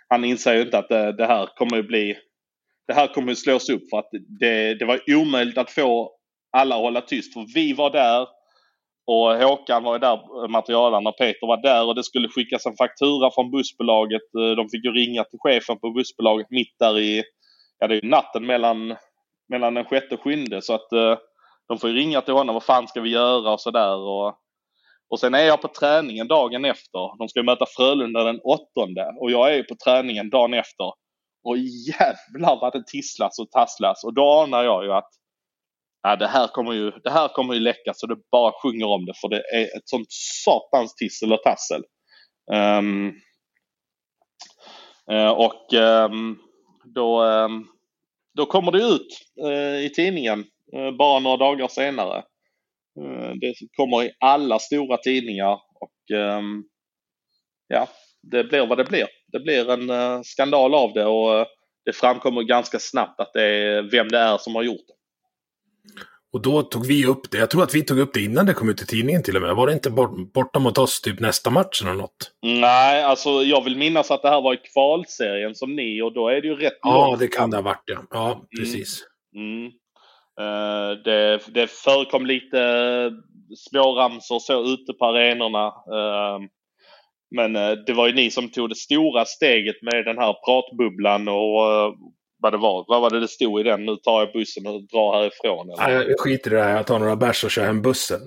han 0.09 0.25
inser 0.25 0.55
ju 0.55 0.63
inte 0.63 0.79
att 0.79 0.89
det, 0.89 1.13
det 1.13 1.27
här 1.27 1.49
kommer 1.57 1.79
att 1.79 1.87
bli 1.87 2.17
det 2.87 2.95
här 2.95 3.15
kommer 3.15 3.33
att 3.33 3.39
slås 3.39 3.69
upp 3.69 3.91
för 3.91 3.99
att 3.99 4.11
det, 4.41 4.75
det 4.75 4.85
var 4.85 5.01
omöjligt 5.07 5.59
att 5.59 5.71
få 5.71 6.16
alla 6.57 6.75
att 6.75 6.81
hålla 6.81 7.01
tyst. 7.01 7.35
För 7.35 7.47
vi 7.55 7.73
var 7.73 7.91
där 7.91 8.27
och 9.07 9.37
Håkan 9.37 9.83
var 9.83 9.93
ju 9.93 9.99
där, 9.99 10.49
materialaren 10.49 11.07
och 11.07 11.19
Peter 11.19 11.47
var 11.47 11.63
där 11.63 11.87
och 11.87 11.95
det 11.95 12.05
skulle 12.05 12.29
skickas 12.29 12.67
en 12.67 12.77
faktura 12.77 13.31
från 13.31 13.51
bussbolaget. 13.51 14.35
Eh, 14.39 14.57
de 14.57 14.69
fick 14.69 14.85
ju 14.85 14.93
ringa 14.93 15.25
till 15.25 15.39
chefen 15.39 15.79
på 15.79 15.91
bussbolaget 15.91 16.47
mitt 16.51 16.79
där 16.79 16.99
i, 16.99 17.25
ja 17.79 17.89
det 17.89 17.97
är 17.97 18.03
natten 18.03 18.47
mellan, 18.47 18.97
mellan 19.49 19.75
den 19.75 19.85
sjätte 19.85 20.15
och 20.15 20.23
sjunde 20.23 20.63
så 20.63 20.75
att 20.75 20.93
eh, 20.93 21.17
de 21.69 21.79
får 21.79 21.91
ju 21.91 21.97
ringa 21.97 22.21
till 22.21 22.35
honom. 22.35 22.55
Vad 22.55 22.65
fan 22.65 22.89
ska 22.89 23.01
vi 23.01 23.11
göra 23.11 23.53
och 23.53 23.61
sådär. 23.61 23.97
Och, 23.97 24.35
och 25.11 25.21
sen 25.21 25.35
är 25.35 25.45
jag 25.45 25.63
på 25.63 25.69
träningen 25.69 26.29
dagen 26.29 26.65
efter. 26.65 27.19
De 27.19 27.29
ska 27.29 27.43
möta 27.43 27.67
Frölunda 27.77 28.25
den 28.25 28.41
åttonde 28.41 29.15
och 29.21 29.31
jag 29.31 29.55
är 29.55 29.63
på 29.63 29.75
träningen 29.85 30.31
dagen 30.31 30.55
efter. 30.55 30.93
Och 31.45 31.59
jävlar 31.59 32.61
vad 32.61 32.73
det 32.73 32.87
tisslas 32.87 33.39
och 33.39 33.51
tasslas 33.51 34.05
och 34.05 34.15
då 34.15 34.33
anar 34.33 34.65
jag 34.65 34.85
ju 34.85 34.93
att 34.93 35.11
ja, 36.07 36.17
det, 36.17 36.27
här 36.27 36.47
kommer 36.47 36.73
ju, 36.73 36.91
det 36.91 37.11
här 37.11 37.29
kommer 37.29 37.55
ju 37.55 37.61
läcka 37.61 37.95
så 37.95 38.07
det 38.07 38.17
bara 38.33 38.53
sjunger 38.63 38.87
om 38.87 39.07
det 39.07 39.15
för 39.21 39.29
det 39.29 39.43
är 39.55 39.77
ett 39.77 39.89
sånt 39.89 40.07
satans 40.45 40.95
tissel 40.95 41.33
och 41.33 41.43
tassel. 41.43 41.83
Um, 42.53 43.21
och 45.37 45.73
um, 45.73 46.39
då, 46.95 47.23
um, 47.25 47.67
då 48.35 48.47
kommer 48.47 48.73
det 48.73 48.79
ut 48.79 49.09
uh, 49.45 49.85
i 49.85 49.91
tidningen 49.95 50.45
uh, 50.77 50.97
bara 50.99 51.19
några 51.19 51.37
dagar 51.37 51.69
senare. 51.69 52.25
det 53.41 53.55
kommer 53.77 54.05
i 54.05 54.13
alla 54.21 54.59
stora 54.59 54.97
tidningar 54.97 55.53
och 55.81 55.93
ja, 57.69 57.89
det 58.23 58.45
blir 58.45 58.67
vad 58.67 58.79
det 58.79 58.85
blir. 58.85 59.07
Det 59.33 59.41
blir 59.41 59.71
en 59.71 60.25
skandal 60.25 60.75
av 60.75 60.93
det 60.93 61.05
och 61.07 61.47
det 61.85 61.93
framkommer 61.93 62.43
ganska 62.43 62.79
snabbt 62.79 63.21
att 63.21 63.33
det 63.33 63.43
är 63.43 63.83
vem 63.83 64.09
det 64.09 64.19
är 64.19 64.39
som 64.39 64.55
har 64.55 64.63
gjort 64.63 64.87
det. 64.87 64.96
Och 66.33 66.43
då 66.43 66.63
tog 66.63 66.87
vi 66.87 67.07
upp 67.07 67.31
det. 67.31 67.39
Jag 67.39 67.51
tror 67.51 67.63
att 67.63 67.75
vi 67.75 67.83
tog 67.83 67.99
upp 67.99 68.15
det 68.15 68.21
innan 68.21 68.47
det 68.47 68.55
kom 68.55 68.69
ut 68.69 68.83
i 68.83 68.87
tidningen 68.87 69.23
till 69.23 69.37
och 69.37 69.43
med. 69.43 69.57
Var 69.57 69.67
det 69.67 69.73
inte 69.73 69.91
bort, 69.91 70.33
borta 70.33 70.59
mot 70.59 70.79
oss 70.79 71.01
typ 71.01 71.21
nästa 71.21 71.51
match 71.51 71.83
eller 71.83 71.95
något? 71.95 72.33
Nej, 72.43 73.03
alltså 73.03 73.31
jag 73.31 73.65
vill 73.65 73.77
minnas 73.77 74.11
att 74.11 74.23
det 74.23 74.29
här 74.29 74.41
var 74.41 74.55
i 74.55 74.61
kvalserien 74.73 75.55
som 75.55 75.77
ni 75.77 76.03
och 76.03 76.13
då 76.13 76.29
är 76.29 76.41
det 76.41 76.49
ju 76.49 76.55
rätt 76.55 76.79
Ja, 76.83 77.07
långt 77.07 77.19
det 77.19 77.29
kan 77.29 77.51
det 77.51 77.57
ha 77.57 77.63
varit 77.63 77.83
ja. 77.85 77.99
Ja, 78.11 78.47
precis. 78.59 79.05
Mm. 79.37 79.65
Uh, 80.41 81.03
det, 81.05 81.41
det 81.55 81.71
förekom 81.71 82.27
lite 82.27 82.59
småramsor 83.57 84.39
så 84.39 84.65
ute 84.65 84.93
på 84.93 85.07
arenorna. 85.07 85.67
Uh, 85.67 86.47
men 87.37 87.57
uh, 87.57 87.73
det 87.87 87.93
var 87.93 88.07
ju 88.07 88.15
ni 88.15 88.31
som 88.31 88.49
tog 88.49 88.69
det 88.69 88.75
stora 88.75 89.25
steget 89.25 89.83
med 89.83 90.05
den 90.05 90.19
här 90.19 90.35
pratbubblan 90.45 91.29
och 91.29 91.95
vad 92.39 92.53
det 92.53 92.59
var. 92.59 92.85
Vad 92.89 93.01
var 93.01 93.11
det 93.11 93.21
det 93.21 93.29
stod 93.29 93.61
i 93.61 93.63
den? 93.63 93.85
Nu 93.85 93.97
tar 93.97 94.21
jag 94.21 94.33
bussen 94.33 94.67
och 94.67 94.83
drar 94.83 95.13
härifrån. 95.13 95.71
Eller? 95.71 96.09
Jag 96.09 96.21
skiter 96.21 96.53
i 96.53 96.55
det 96.55 96.63
här. 96.63 96.77
Jag 96.77 96.87
tar 96.87 96.99
några 96.99 97.17
bärs 97.17 97.45
och 97.45 97.51
kör 97.51 97.65
hem 97.65 97.83
bussen. 97.83 98.21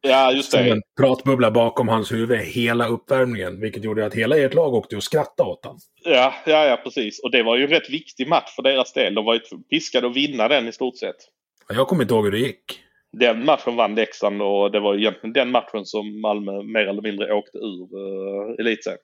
Ja, 0.00 0.32
just 0.32 0.52
det. 0.52 0.58
Som 0.58 0.66
en 0.66 0.82
pratbubbla 1.00 1.50
bakom 1.50 1.88
hans 1.88 2.12
huvud 2.12 2.38
hela 2.38 2.86
uppvärmningen. 2.86 3.60
Vilket 3.60 3.84
gjorde 3.84 4.06
att 4.06 4.14
hela 4.14 4.38
ert 4.38 4.54
lag 4.54 4.74
åkte 4.74 4.96
och 4.96 5.02
skrattade 5.02 5.50
åt 5.50 5.64
honom. 5.64 5.78
Ja, 6.04 6.34
ja, 6.46 6.66
ja, 6.66 6.76
precis. 6.76 7.20
Och 7.22 7.30
det 7.30 7.42
var 7.42 7.56
ju 7.56 7.64
en 7.64 7.70
rätt 7.70 7.90
viktig 7.90 8.28
match 8.28 8.54
för 8.56 8.62
deras 8.62 8.92
del. 8.92 9.14
De 9.14 9.24
var 9.24 9.34
ju 9.34 9.40
piskade 9.70 10.06
att 10.06 10.16
vinna 10.16 10.48
den 10.48 10.68
i 10.68 10.72
stort 10.72 10.96
sett. 10.96 11.16
Jag 11.68 11.88
kommer 11.88 12.02
inte 12.02 12.14
ihåg 12.14 12.24
hur 12.24 12.32
det 12.32 12.38
gick. 12.38 12.80
Den 13.18 13.44
matchen 13.44 13.76
vann 13.76 13.94
Leksand 13.94 14.42
och 14.42 14.70
det 14.70 14.80
var 14.80 14.94
egentligen 14.94 15.32
den 15.32 15.50
matchen 15.50 15.86
som 15.86 16.20
Malmö 16.20 16.62
mer 16.62 16.86
eller 16.86 17.02
mindre 17.02 17.32
åkte 17.32 17.58
ur 17.58 17.96
uh, 17.96 18.54
elitserien. 18.58 19.00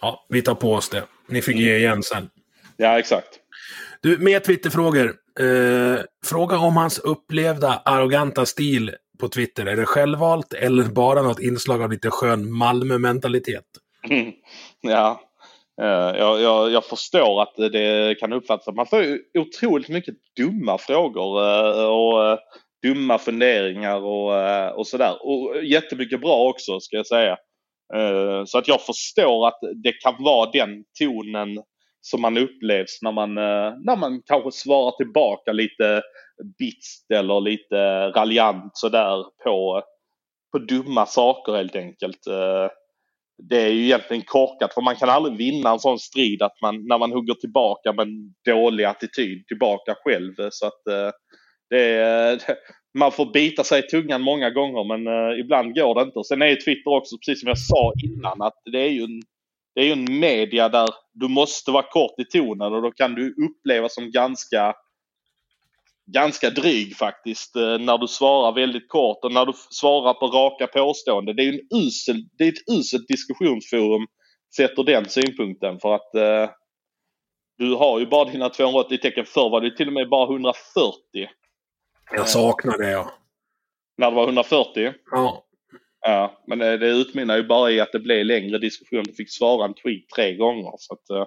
Ja, 0.00 0.26
vi 0.28 0.42
tar 0.42 0.54
på 0.54 0.72
oss 0.72 0.88
det. 0.88 1.02
Ni 1.28 1.42
fick 1.42 1.56
ge 1.56 1.76
igen 1.76 2.02
sen. 2.02 2.30
Ja, 2.76 2.98
exakt. 2.98 3.40
Du, 4.00 4.18
mer 4.18 4.40
Twitterfrågor. 4.40 5.14
Eh, 5.40 6.00
fråga 6.26 6.58
om 6.58 6.76
hans 6.76 6.98
upplevda 6.98 7.82
arroganta 7.84 8.46
stil 8.46 8.90
på 9.20 9.28
Twitter. 9.28 9.66
Är 9.66 9.76
det 9.76 9.86
självvalt 9.86 10.52
eller 10.52 10.84
bara 10.84 11.22
något 11.22 11.40
inslag 11.40 11.82
av 11.82 11.90
lite 11.90 12.10
skön 12.10 12.52
Malmö-mentalitet? 12.52 13.64
Mm. 14.10 14.32
Ja, 14.80 15.20
eh, 15.82 16.18
jag, 16.18 16.40
jag, 16.40 16.70
jag, 16.70 16.84
förstår 16.84 17.42
att 17.42 17.54
det 17.56 18.20
kan 18.20 18.32
uppfattas. 18.32 18.74
Man 18.74 18.86
får 18.86 19.02
ju 19.02 19.20
otroligt 19.38 19.88
mycket 19.88 20.14
dumma 20.36 20.78
frågor 20.78 21.42
eh, 21.42 21.86
och 21.86 22.26
eh, 22.26 22.38
dumma 22.82 23.18
funderingar 23.18 23.96
och, 23.96 24.78
och 24.78 24.86
sådär. 24.86 25.16
Och 25.20 25.64
jättemycket 25.64 26.20
bra 26.20 26.48
också 26.48 26.80
ska 26.80 26.96
jag 26.96 27.06
säga. 27.06 27.36
Så 28.46 28.58
att 28.58 28.68
jag 28.68 28.80
förstår 28.80 29.48
att 29.48 29.58
det 29.82 29.92
kan 29.92 30.14
vara 30.18 30.50
den 30.50 30.84
tonen 30.98 31.58
som 32.10 32.20
man 32.20 32.38
upplevs 32.38 33.02
när 33.02 33.12
man, 33.12 33.38
eh, 33.38 33.74
när 33.84 33.96
man 33.96 34.22
kanske 34.26 34.50
svarar 34.52 34.96
tillbaka 34.96 35.52
lite 35.52 36.02
bitst 36.58 37.10
eller 37.10 37.40
lite 37.40 38.08
raljant 38.08 38.70
sådär 38.74 39.24
på, 39.44 39.82
på 40.52 40.58
dumma 40.58 41.06
saker 41.06 41.52
helt 41.52 41.76
enkelt. 41.76 42.26
Eh, 42.26 42.68
det 43.48 43.62
är 43.62 43.68
ju 43.68 43.84
egentligen 43.84 44.22
korkat 44.22 44.74
för 44.74 44.82
man 44.82 44.96
kan 44.96 45.08
aldrig 45.08 45.36
vinna 45.36 45.70
en 45.70 45.78
sån 45.78 45.98
strid 45.98 46.42
att 46.42 46.60
man, 46.62 46.86
när 46.86 46.98
man 46.98 47.12
hugger 47.12 47.34
tillbaka 47.34 47.92
med 47.92 48.06
en 48.06 48.34
dålig 48.44 48.84
attityd 48.84 49.46
tillbaka 49.46 49.94
själv. 50.04 50.34
Så 50.50 50.66
att 50.66 50.86
eh, 50.86 51.10
det 51.70 51.82
är, 51.82 52.40
man 52.98 53.12
får 53.12 53.32
bita 53.32 53.64
sig 53.64 53.78
i 53.78 53.88
tungan 53.88 54.22
många 54.22 54.50
gånger 54.50 54.84
men 54.84 55.32
ibland 55.40 55.74
går 55.74 55.94
det 55.94 56.02
inte. 56.02 56.24
Sen 56.24 56.42
är 56.42 56.46
ju 56.46 56.56
Twitter 56.56 56.90
också, 56.90 57.16
precis 57.18 57.40
som 57.40 57.48
jag 57.48 57.58
sa 57.58 57.92
innan, 58.04 58.42
att 58.42 58.60
det 58.72 58.78
är 58.78 58.90
ju 58.90 59.02
en 59.02 59.22
det 59.76 59.82
är 59.82 59.84
ju 59.84 59.92
en 59.92 60.18
media 60.18 60.68
där 60.68 60.88
du 61.12 61.28
måste 61.28 61.70
vara 61.70 61.82
kort 61.82 62.20
i 62.20 62.24
tonen 62.24 62.74
och 62.74 62.82
då 62.82 62.90
kan 62.90 63.14
du 63.14 63.34
upplevas 63.46 63.94
som 63.94 64.10
ganska 64.10 64.74
ganska 66.12 66.50
dryg 66.50 66.96
faktiskt 66.96 67.56
eh, 67.56 67.78
när 67.78 67.98
du 67.98 68.08
svarar 68.08 68.52
väldigt 68.52 68.88
kort 68.88 69.24
och 69.24 69.32
när 69.32 69.46
du 69.46 69.52
svarar 69.70 70.14
på 70.14 70.26
raka 70.26 70.66
påståenden. 70.66 71.36
Det 71.36 71.42
är, 71.42 71.52
en 71.52 71.84
usel, 71.86 72.16
det 72.38 72.44
är 72.44 72.48
ett 72.48 72.78
uselt 72.78 73.08
diskussionsforum 73.08 74.06
sett 74.56 74.78
ur 74.78 74.84
den 74.84 75.08
synpunkten 75.08 75.80
för 75.80 75.94
att 75.94 76.14
eh, 76.14 76.50
du 77.58 77.74
har 77.74 78.00
ju 78.00 78.06
bara 78.06 78.30
dina 78.30 78.48
280 78.48 78.98
tecken. 78.98 79.24
Förr 79.26 79.50
var 79.50 79.60
det 79.60 79.76
till 79.76 79.86
och 79.86 79.92
med 79.92 80.08
bara 80.08 80.24
140. 80.24 80.94
Jag 82.12 82.28
saknar 82.28 82.78
det 82.78 82.90
ja. 82.90 83.10
När 83.98 84.10
det 84.10 84.16
var 84.16 84.24
140? 84.24 84.92
Ja. 85.10 85.45
Ja, 86.08 86.42
men 86.46 86.58
det, 86.58 86.76
det 86.76 86.88
utmynnar 86.88 87.36
ju 87.36 87.42
bara 87.42 87.70
i 87.70 87.80
att 87.80 87.92
det 87.92 87.98
blev 87.98 88.26
längre 88.26 88.58
diskussion. 88.58 89.04
Du 89.04 89.12
fick 89.12 89.32
svara 89.32 89.64
en 89.64 89.74
tweet 89.74 90.08
tre 90.16 90.34
gånger. 90.34 90.72
Så 90.78 90.94
att, 90.94 91.10
eh, 91.10 91.26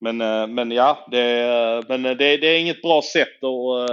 men, 0.00 0.20
eh, 0.20 0.46
men 0.46 0.70
ja, 0.70 1.08
det, 1.10 1.82
men 1.88 2.02
det, 2.02 2.36
det 2.36 2.46
är 2.46 2.60
inget 2.60 2.82
bra 2.82 3.02
sätt 3.02 3.44
att, 3.44 3.90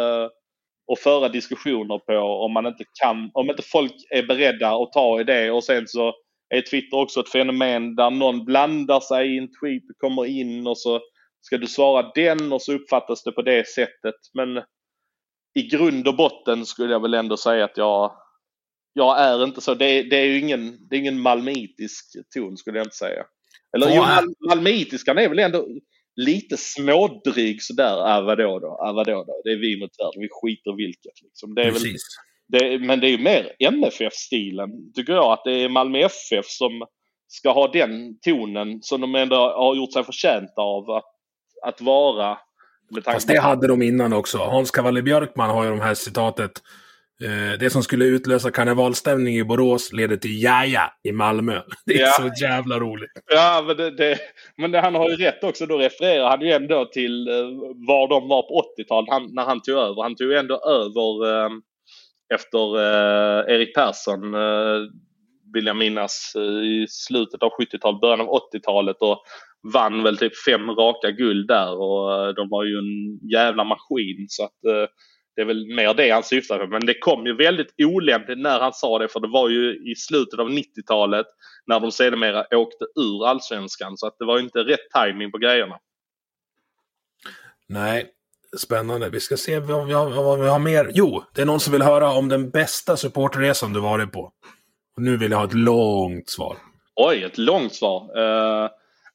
att 0.91 0.99
föra 0.99 1.29
diskussioner 1.29 1.97
på 1.97 2.13
om 2.17 2.53
man 2.53 2.65
inte 2.65 2.83
kan, 3.03 3.31
om 3.33 3.49
inte 3.49 3.63
folk 3.63 3.93
är 4.09 4.23
beredda 4.23 4.69
att 4.69 4.93
ta 4.93 5.21
i 5.21 5.23
det 5.23 5.51
och 5.51 5.63
sen 5.63 5.87
så 5.87 6.13
är 6.49 6.61
Twitter 6.61 6.97
också 6.97 7.19
ett 7.19 7.29
fenomen 7.29 7.95
där 7.95 8.09
någon 8.09 8.45
blandar 8.45 8.99
sig 8.99 9.35
i 9.35 9.37
en 9.37 9.49
tweet 9.61 9.83
och 9.89 9.97
kommer 9.97 10.25
in 10.25 10.67
och 10.67 10.77
så 10.77 10.99
ska 11.41 11.57
du 11.57 11.67
svara 11.67 12.11
den 12.15 12.53
och 12.53 12.61
så 12.61 12.73
uppfattas 12.73 13.23
det 13.23 13.31
på 13.31 13.41
det 13.41 13.67
sättet. 13.67 14.15
Men 14.33 14.63
i 15.55 15.61
grund 15.61 16.07
och 16.07 16.15
botten 16.15 16.65
skulle 16.65 16.93
jag 16.93 17.01
väl 17.01 17.13
ändå 17.13 17.37
säga 17.37 17.65
att 17.65 17.77
jag 17.77 18.22
jag 18.93 19.21
är 19.21 19.43
inte 19.43 19.61
så. 19.61 19.73
Det, 19.73 20.03
det 20.03 20.15
är 20.15 20.25
ju 20.25 20.39
ingen, 20.39 20.87
det 20.89 20.95
är 20.95 20.99
ingen 20.99 21.19
malmöitisk 21.19 22.15
ton 22.33 22.57
skulle 22.57 22.77
jag 22.77 22.85
inte 22.85 22.95
säga. 22.95 23.23
Eller 23.75 23.95
jo, 23.95 24.01
mal, 24.01 24.33
malmöitiskan 24.49 25.17
är 25.17 25.29
väl 25.29 25.39
ändå 25.39 25.67
lite 26.15 26.57
smådryg 26.57 27.61
sådär. 27.61 28.17
Äh, 28.17 28.25
vadå 28.25 28.59
då? 28.59 28.85
Äh, 28.87 28.93
vadå 28.93 29.23
då? 29.27 29.41
Det 29.43 29.51
är 29.51 29.57
vi 29.57 29.79
mot 29.79 29.91
världen. 29.99 30.21
Vi 30.21 30.27
skiter 30.31 30.77
vilket. 30.77 31.21
Liksom. 31.23 31.55
Det 31.55 31.61
är 31.61 31.71
Precis. 31.71 32.01
Väl, 32.47 32.69
det, 32.71 32.79
men 32.79 32.99
det 32.99 33.07
är 33.07 33.11
ju 33.11 33.17
mer 33.17 33.55
MFF-stilen 33.59 34.93
tycker 34.95 35.13
jag. 35.13 35.33
Att 35.33 35.43
det 35.43 35.51
är 35.51 35.69
Malmö 35.69 35.99
FF 35.99 36.45
som 36.45 36.85
ska 37.27 37.51
ha 37.51 37.71
den 37.71 38.19
tonen 38.19 38.81
som 38.81 39.01
de 39.01 39.15
ändå 39.15 39.35
har 39.35 39.75
gjort 39.75 39.93
sig 39.93 40.03
förtjänta 40.03 40.61
av 40.61 40.89
att, 40.89 41.05
att 41.65 41.81
vara. 41.81 42.37
Fast 43.05 43.27
det 43.27 43.39
hade 43.39 43.67
de 43.67 43.81
innan 43.81 44.13
också. 44.13 44.37
Hans 44.37 44.71
Cavalli 44.71 45.01
Björkman 45.01 45.49
har 45.49 45.63
ju 45.63 45.69
de 45.69 45.81
här 45.81 45.93
citatet 45.93 46.51
det 47.59 47.69
som 47.69 47.83
skulle 47.83 48.05
utlösa 48.05 48.51
karnevalstämning 48.51 49.35
i 49.35 49.43
Borås 49.43 49.93
leder 49.93 50.17
till 50.17 50.43
jaja 50.43 50.93
i 51.03 51.11
Malmö. 51.11 51.61
Det 51.85 51.93
är 51.93 51.99
ja. 51.99 52.11
så 52.11 52.43
jävla 52.43 52.79
roligt. 52.79 53.11
Ja, 53.31 53.63
men, 53.67 53.77
det, 53.77 53.91
det, 53.91 54.17
men 54.57 54.71
det, 54.71 54.79
han 54.79 54.95
har 54.95 55.09
ju 55.09 55.15
rätt 55.15 55.43
också. 55.43 55.65
Då 55.65 55.77
refererar 55.77 56.29
han 56.29 56.41
ju 56.41 56.51
ändå 56.51 56.85
till 56.85 57.29
uh, 57.29 57.35
var 57.87 58.07
de 58.07 58.27
var 58.27 58.41
på 58.41 58.63
80-talet 58.77 59.33
när 59.33 59.43
han 59.43 59.61
tog 59.61 59.75
över. 59.75 60.03
Han 60.03 60.15
tog 60.15 60.31
ju 60.31 60.37
ändå 60.37 60.55
över 60.55 61.25
uh, 61.25 61.51
efter 62.33 62.77
uh, 62.77 63.55
Erik 63.55 63.75
Persson, 63.75 64.21
vill 65.53 65.65
jag 65.65 65.75
minnas, 65.75 66.33
i 66.63 66.85
slutet 66.89 67.43
av 67.43 67.49
70-talet, 67.61 68.01
början 68.01 68.21
av 68.21 68.27
80-talet. 68.27 68.97
Och 68.99 69.23
vann 69.73 70.03
väl 70.03 70.17
typ 70.17 70.33
fem 70.47 70.69
raka 70.69 71.11
guld 71.11 71.47
där 71.47 71.81
och 71.81 72.35
de 72.35 72.49
var 72.49 72.63
ju 72.63 72.77
en 72.77 73.29
jävla 73.31 73.63
maskin. 73.63 74.25
Så 74.29 74.43
att 74.43 74.89
det 75.35 75.41
är 75.41 75.45
väl 75.45 75.75
mer 75.75 75.93
det 75.93 76.09
han 76.09 76.23
syftar 76.23 76.59
på. 76.59 76.67
Men 76.67 76.85
det 76.85 76.99
kom 76.99 77.25
ju 77.25 77.35
väldigt 77.35 77.73
olämpligt 77.77 78.37
när 78.37 78.59
han 78.59 78.73
sa 78.73 78.99
det 78.99 79.07
för 79.07 79.19
det 79.19 79.27
var 79.27 79.49
ju 79.49 79.91
i 79.91 79.95
slutet 79.95 80.39
av 80.39 80.49
90-talet 80.49 81.25
när 81.65 81.79
de 81.79 81.91
sedermera 81.91 82.57
åkte 82.57 82.85
ur 82.95 83.27
allsvenskan. 83.27 83.97
Så 83.97 84.07
att 84.07 84.15
det 84.19 84.25
var 84.25 84.39
inte 84.39 84.59
rätt 84.59 84.89
timing 84.93 85.31
på 85.31 85.37
grejerna. 85.37 85.79
Nej, 87.67 88.05
spännande. 88.57 89.09
Vi 89.09 89.19
ska 89.19 89.37
se 89.37 89.59
vad 89.59 89.87
vi 89.87 89.93
har, 89.93 90.09
vad 90.09 90.39
vi 90.39 90.47
har 90.47 90.59
mer. 90.59 90.91
Jo, 90.93 91.23
det 91.35 91.41
är 91.41 91.45
någon 91.45 91.59
som 91.59 91.73
vill 91.73 91.81
höra 91.81 92.11
om 92.11 92.29
den 92.29 92.49
bästa 92.49 92.97
supporterresan 92.97 93.73
du 93.73 93.79
varit 93.79 94.11
på. 94.11 94.31
Och 94.95 95.01
nu 95.01 95.17
vill 95.17 95.31
jag 95.31 95.37
ha 95.37 95.45
ett 95.45 95.53
långt 95.53 96.29
svar. 96.29 96.57
Oj, 96.95 97.23
ett 97.23 97.37
långt 97.37 97.73
svar. 97.73 98.19
Uh... 98.19 98.69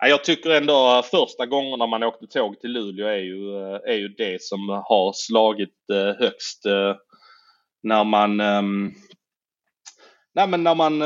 Jag 0.07 0.25
tycker 0.25 0.51
ändå 0.51 0.97
eh, 0.97 1.03
första 1.03 1.47
gångerna 1.47 1.87
man 1.87 2.03
åkte 2.03 2.27
tåg 2.27 2.61
till 2.61 2.73
Luleå 2.73 3.07
är 3.07 3.19
ju, 3.19 3.57
eh, 3.57 3.81
är 3.85 3.97
ju 3.97 4.09
det 4.09 4.43
som 4.43 4.69
har 4.69 5.13
slagit 5.15 5.91
eh, 5.93 6.15
högst. 6.19 6.65
När 7.83 8.05
man... 8.05 8.41
Ehm, 8.41 8.93
nej 10.35 10.49
men 10.49 10.63
när 10.63 10.75
man... 10.75 10.99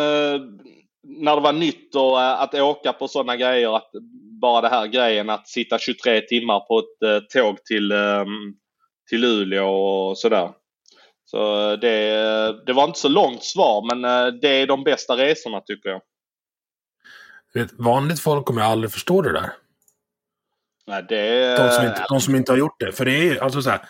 När 1.05 1.37
det 1.37 1.43
var 1.43 1.53
nytt 1.53 1.95
och 1.95 2.43
att 2.43 2.55
åka 2.55 2.93
på 2.93 3.09
sådana 3.09 3.37
grejer. 3.37 3.77
Att 3.77 3.91
bara 4.41 4.61
det 4.61 4.69
här 4.69 4.87
grejen 4.87 5.31
att 5.31 5.49
sitta 5.49 5.79
23 5.79 6.21
timmar 6.21 6.61
på 6.61 6.79
ett 6.79 7.31
tåg 7.31 7.65
till, 7.65 7.93
ehm, 7.93 8.55
till 9.11 9.21
Luleå 9.21 9.69
och 9.69 10.19
sådär. 10.19 10.51
Så 11.25 11.77
det, 11.77 12.65
det 12.67 12.73
var 12.73 12.85
inte 12.85 12.99
så 12.99 13.09
långt 13.09 13.45
svar 13.45 13.95
men 13.95 14.03
det 14.41 14.49
är 14.49 14.67
de 14.67 14.85
bästa 14.85 15.17
resorna 15.17 15.61
tycker 15.61 15.89
jag. 15.89 16.01
Vet, 17.55 17.73
vanligt 17.73 18.21
folk 18.21 18.47
kommer 18.47 18.63
aldrig 18.63 18.93
förstå 18.93 19.23
det 19.23 19.33
där. 19.33 19.53
Nej, 20.87 21.05
det... 21.09 21.57
De 21.57 21.71
som, 21.71 21.87
inte, 21.87 22.05
de 22.09 22.21
som 22.21 22.35
inte 22.35 22.53
har 22.53 22.57
gjort 22.57 22.81
det. 22.81 22.93
För 22.93 23.05
det 23.05 23.29
är 23.29 23.43
alltså 23.43 23.63
så 23.63 23.71
här. 23.71 23.81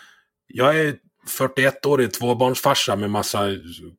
Jag 0.47 0.79
är 0.79 0.95
41-årig 1.39 2.13
tvåbarnsfarsa 2.13 2.95
med 2.95 3.09
massa 3.09 3.49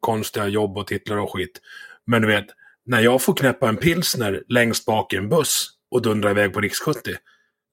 konstiga 0.01 0.47
jobb 0.49 0.79
och 0.79 0.87
titlar 0.87 1.17
och 1.17 1.33
skit. 1.33 1.61
Men 2.07 2.23
du 2.23 2.29
vet, 2.29 2.47
när 2.87 3.01
jag 3.01 3.23
får 3.23 3.35
knäppa 3.35 3.69
en 3.69 3.77
pilsner 3.77 4.43
längst 4.49 4.87
bak 4.87 5.13
i 5.13 5.17
en 5.17 5.29
buss 5.29 5.71
och 5.91 6.03
dundra 6.03 6.31
iväg 6.31 6.53
på 6.53 6.61
Riks 6.61 6.81
70. 6.81 7.01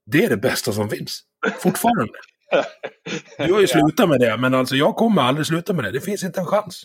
Det 0.05 0.25
är 0.25 0.29
det 0.29 0.37
bästa 0.37 0.71
som 0.71 0.89
finns. 0.89 1.21
Fortfarande. 1.59 2.13
Du 3.37 3.53
har 3.53 3.61
ju 3.61 3.67
slutat 3.67 4.09
med 4.09 4.19
det, 4.19 4.37
men 4.37 4.53
alltså 4.53 4.75
jag 4.75 4.95
kommer 4.95 5.21
aldrig 5.21 5.47
sluta 5.47 5.73
med 5.73 5.83
det. 5.83 5.91
Det 5.91 6.01
finns 6.01 6.23
inte 6.23 6.39
en 6.39 6.45
chans. 6.45 6.83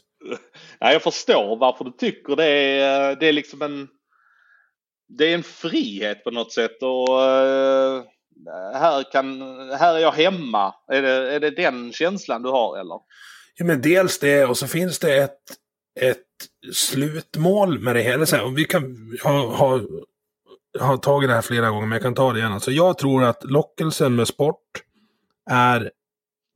Nej, 0.80 0.92
jag 0.92 1.02
förstår 1.02 1.56
varför 1.56 1.84
du 1.84 1.90
tycker 1.90 2.36
det 2.36 2.46
är, 2.46 3.16
det 3.16 3.26
är 3.26 3.32
liksom 3.32 3.62
en... 3.62 3.88
Det 5.08 5.24
är 5.24 5.34
en 5.34 5.42
frihet 5.42 6.24
på 6.24 6.30
något 6.30 6.52
sätt 6.52 6.82
och 6.82 7.08
uh, 7.08 8.02
här, 8.74 9.12
kan, 9.12 9.40
här 9.70 9.94
är 9.94 9.98
jag 9.98 10.12
hemma. 10.12 10.74
Är 10.92 11.02
det, 11.02 11.34
är 11.34 11.40
det 11.40 11.50
den 11.50 11.92
känslan 11.92 12.42
du 12.42 12.48
har 12.48 12.78
eller? 12.78 12.98
Ja, 13.56 13.64
men 13.64 13.82
dels 13.82 14.18
det 14.18 14.44
och 14.44 14.58
så 14.58 14.66
finns 14.66 14.98
det 14.98 15.16
ett, 15.16 15.40
ett 16.00 16.18
slutmål 16.72 17.78
med 17.78 17.96
det 17.96 18.02
hela. 18.02 18.26
Så 18.26 18.36
här, 18.36 18.48
vi 18.56 18.64
kan 18.64 19.16
ha, 19.24 19.56
ha, 19.56 19.80
ha 20.80 20.96
tagit 20.96 21.30
det 21.30 21.34
här 21.34 21.42
flera 21.42 21.70
gånger, 21.70 21.86
men 21.86 21.96
jag 21.96 22.02
kan 22.02 22.14
ta 22.14 22.32
det 22.32 22.38
igen. 22.38 22.52
Alltså, 22.52 22.70
jag 22.70 22.98
tror 22.98 23.24
att 23.24 23.44
lockelsen 23.44 24.16
med 24.16 24.28
sport 24.28 24.82
är 25.50 25.90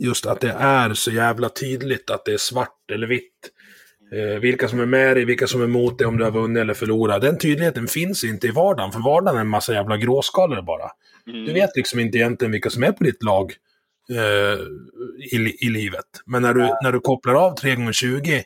just 0.03 0.27
att 0.27 0.41
det 0.41 0.53
är 0.53 0.95
så 0.95 1.11
jävla 1.11 1.49
tydligt 1.49 2.11
att 2.11 2.25
det 2.25 2.33
är 2.33 2.39
svart 2.39 2.91
eller 2.93 3.07
vitt. 3.07 3.51
Eh, 4.13 4.41
vilka 4.41 4.69
som 4.69 4.81
är 4.81 4.87
med 4.87 5.17
dig, 5.17 5.25
vilka 5.25 5.47
som 5.47 5.61
är 5.61 5.65
emot 5.65 5.99
dig, 5.99 6.07
om 6.07 6.19
du 6.19 6.25
har 6.25 6.31
vunnit 6.31 6.61
eller 6.61 6.75
förlorat. 6.75 7.23
Den 7.23 7.39
tydligheten 7.39 7.87
finns 7.87 8.25
inte 8.25 8.47
i 8.47 8.51
vardagen, 8.51 8.93
för 8.93 9.01
vardagen 9.01 9.37
är 9.37 9.41
en 9.41 9.49
massa 9.49 9.73
jävla 9.73 9.97
gråskalor 9.97 10.63
bara. 10.63 10.91
Mm. 11.27 11.45
Du 11.45 11.53
vet 11.53 11.77
liksom 11.77 12.01
inte 12.01 12.19
egentligen 12.19 12.53
vilka 12.53 12.71
som 12.71 12.83
är 12.83 12.93
på 12.93 13.05
ditt 13.05 13.23
lag 13.23 13.53
eh, 14.11 14.59
i, 15.39 15.67
i 15.67 15.71
livet. 15.71 16.07
Men 16.27 16.43
när 16.43 16.55
du, 16.55 16.61
ja. 16.61 16.79
när 16.83 16.93
du 16.93 17.01
kopplar 17.01 17.35
av 17.35 17.55
3x20 17.55 18.43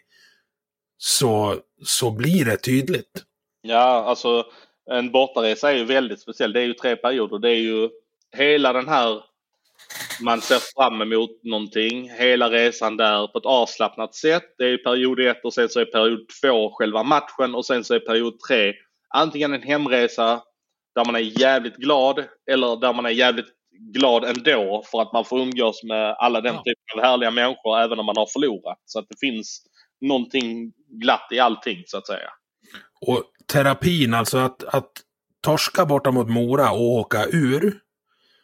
så, 0.99 1.57
så 1.85 2.11
blir 2.11 2.45
det 2.45 2.57
tydligt. 2.57 3.25
Ja, 3.63 4.05
alltså 4.05 4.45
en 4.91 5.13
bortaresa 5.13 5.73
är 5.73 5.77
ju 5.77 5.85
väldigt 5.85 6.21
speciell. 6.21 6.53
Det 6.53 6.61
är 6.61 6.65
ju 6.65 6.75
tre 6.75 6.97
perioder. 6.97 7.39
Det 7.39 7.51
är 7.51 7.61
ju 7.61 7.89
hela 8.37 8.73
den 8.73 8.89
här 8.89 9.23
man 10.21 10.41
ser 10.41 10.59
fram 10.77 11.03
emot 11.03 11.31
någonting 11.43 12.11
hela 12.11 12.51
resan 12.51 12.97
där 12.97 13.27
på 13.27 13.39
ett 13.39 13.47
avslappnat 13.47 14.15
sätt. 14.15 14.45
Det 14.59 14.65
är 14.65 14.79
period 14.79 15.21
ett 15.21 15.45
och 15.45 15.55
sen 15.55 15.69
så 15.69 15.81
är 15.81 15.85
period 15.85 16.29
två 16.43 16.71
själva 16.75 17.03
matchen 17.03 17.55
och 17.55 17.67
sen 17.67 17.85
så 17.85 17.95
är 17.95 18.01
period 18.01 18.41
tre 18.49 18.73
antingen 19.15 19.55
en 19.55 19.63
hemresa 19.63 20.43
där 20.95 21.05
man 21.05 21.17
är 21.17 21.41
jävligt 21.41 21.77
glad 21.77 22.25
eller 22.51 22.81
där 22.81 22.93
man 22.93 23.07
är 23.07 23.11
jävligt 23.11 23.47
glad 23.95 24.25
ändå 24.25 24.83
för 24.91 25.03
att 25.03 25.13
man 25.13 25.25
får 25.25 25.41
umgås 25.41 25.83
med 25.83 26.17
alla 26.19 26.41
den 26.41 26.55
ja. 26.55 26.63
typen 26.63 26.99
av 26.99 27.11
härliga 27.11 27.31
människor 27.31 27.79
även 27.79 27.99
om 27.99 28.07
man 28.07 28.17
har 28.17 28.27
förlorat. 28.33 28.79
Så 28.85 28.99
att 28.99 29.07
det 29.09 29.17
finns 29.21 29.63
någonting 30.01 30.73
glatt 30.89 31.29
i 31.31 31.39
allting 31.39 31.83
så 31.87 31.99
att 31.99 32.07
säga. 32.07 32.31
Och 33.01 33.23
terapin, 33.53 34.15
alltså 34.15 34.39
att, 34.39 34.65
att 34.65 34.93
torska 35.41 35.87
borta 35.87 36.11
mot 36.11 36.29
Mora 36.29 36.71
och 36.71 36.93
åka 36.93 37.25
ur 37.25 37.81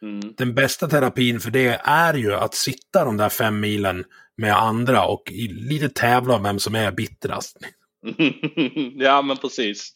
Mm. 0.03 0.35
Den 0.37 0.55
bästa 0.55 0.87
terapin 0.87 1.41
för 1.41 1.51
det 1.51 1.81
är 1.85 2.15
ju 2.15 2.35
att 2.35 2.55
sitta 2.55 3.05
de 3.05 3.17
där 3.17 3.29
fem 3.29 3.61
milen 3.61 4.05
med 4.37 4.57
andra 4.57 5.07
och 5.07 5.23
lite 5.71 5.89
tävla 5.89 6.35
om 6.35 6.43
vem 6.43 6.59
som 6.59 6.75
är 6.75 6.93
bittrast. 6.93 7.57
ja, 8.95 9.23
men 9.23 9.37
precis. 9.37 9.95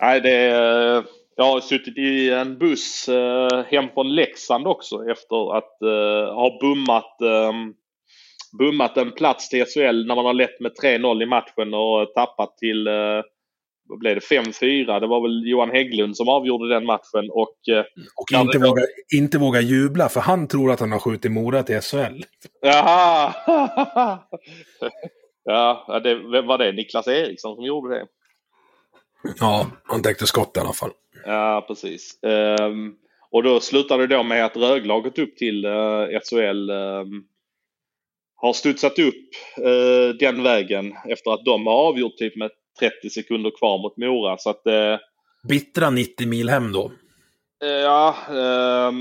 Nej, 0.00 0.20
det 0.20 0.34
är, 0.34 1.04
jag 1.36 1.44
har 1.44 1.60
suttit 1.60 1.98
i 1.98 2.30
en 2.30 2.58
buss 2.58 3.08
eh, 3.08 3.64
hem 3.64 3.88
från 3.94 4.14
Leksand 4.14 4.66
också 4.66 5.04
efter 5.10 5.56
att 5.56 5.82
eh, 5.82 6.34
ha 6.34 6.58
bummat, 6.60 7.20
eh, 7.20 7.52
bummat 8.58 8.96
en 8.96 9.12
plats 9.12 9.48
till 9.48 9.64
SHL 9.64 10.06
när 10.06 10.14
man 10.14 10.24
har 10.24 10.34
lett 10.34 10.60
med 10.60 10.72
3-0 10.82 11.22
i 11.22 11.26
matchen 11.26 11.74
och 11.74 12.14
tappat 12.14 12.58
till 12.58 12.86
eh, 12.86 13.22
vad 13.92 13.98
blev 13.98 14.14
det, 14.14 14.20
5-4. 14.20 15.00
Det 15.00 15.06
var 15.06 15.22
väl 15.22 15.48
Johan 15.48 15.70
Hägglund 15.70 16.16
som 16.16 16.28
avgjorde 16.28 16.74
den 16.74 16.84
matchen. 16.84 17.30
Och, 17.30 17.68
eh, 17.68 17.84
och 18.16 18.32
inte, 18.32 18.58
det... 18.58 18.68
våga, 18.68 18.82
inte 19.14 19.38
våga 19.38 19.60
jubla 19.60 20.08
för 20.08 20.20
han 20.20 20.48
tror 20.48 20.70
att 20.70 20.80
han 20.80 20.92
har 20.92 20.98
skjutit 20.98 21.32
Mora 21.32 21.62
till 21.62 21.80
SHL. 21.80 22.22
Jaha! 22.62 23.34
ja, 25.44 26.00
det 26.04 26.42
var 26.42 26.58
det 26.58 26.72
Niklas 26.72 27.08
Eriksson 27.08 27.56
som 27.56 27.64
gjorde 27.64 27.94
det. 27.94 28.06
Ja, 29.40 29.66
han 29.84 30.02
täckte 30.02 30.26
skott 30.26 30.56
i 30.56 30.60
alla 30.60 30.72
fall. 30.72 30.90
Ja, 31.26 31.64
precis. 31.68 32.18
Um, 32.60 32.94
och 33.30 33.42
då 33.42 33.60
slutade 33.60 34.06
det 34.06 34.16
då 34.16 34.22
med 34.22 34.44
att 34.44 34.54
gått 35.00 35.18
upp 35.18 35.36
till 35.36 35.66
uh, 35.66 35.72
eh, 35.74 36.20
SHL. 36.30 36.70
Um, 36.70 37.24
har 38.34 38.52
studsat 38.52 38.98
upp 38.98 39.28
uh, 39.58 40.14
den 40.18 40.42
vägen 40.42 40.94
efter 41.08 41.30
att 41.30 41.44
de 41.44 41.66
har 41.66 41.74
avgjort 41.74 42.16
typ 42.16 42.36
med 42.36 42.50
30 42.80 43.10
sekunder 43.10 43.50
kvar 43.58 43.78
mot 43.78 43.96
Mora. 43.96 44.38
Så 44.38 44.50
att, 44.50 44.66
eh, 44.66 44.98
Bittra 45.48 45.90
90 45.90 46.28
mil 46.28 46.48
hem 46.48 46.72
då? 46.72 46.92
Eh, 47.64 47.68
ja, 47.68 48.16
eh, 48.28 48.92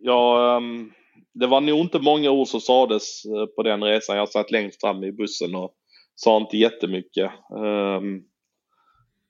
ja 0.00 0.56
ehm, 0.56 0.92
det 1.34 1.46
var 1.46 1.60
nog 1.60 1.80
inte 1.80 1.98
många 1.98 2.30
ord 2.30 2.48
som 2.48 2.60
sades 2.60 3.24
eh, 3.24 3.46
på 3.46 3.62
den 3.62 3.84
resan. 3.84 4.16
Jag 4.16 4.28
satt 4.28 4.50
längst 4.50 4.80
fram 4.80 5.04
i 5.04 5.12
bussen 5.12 5.54
och 5.54 5.72
sa 6.14 6.36
inte 6.36 6.56
jättemycket. 6.56 7.30
Um, 7.50 8.22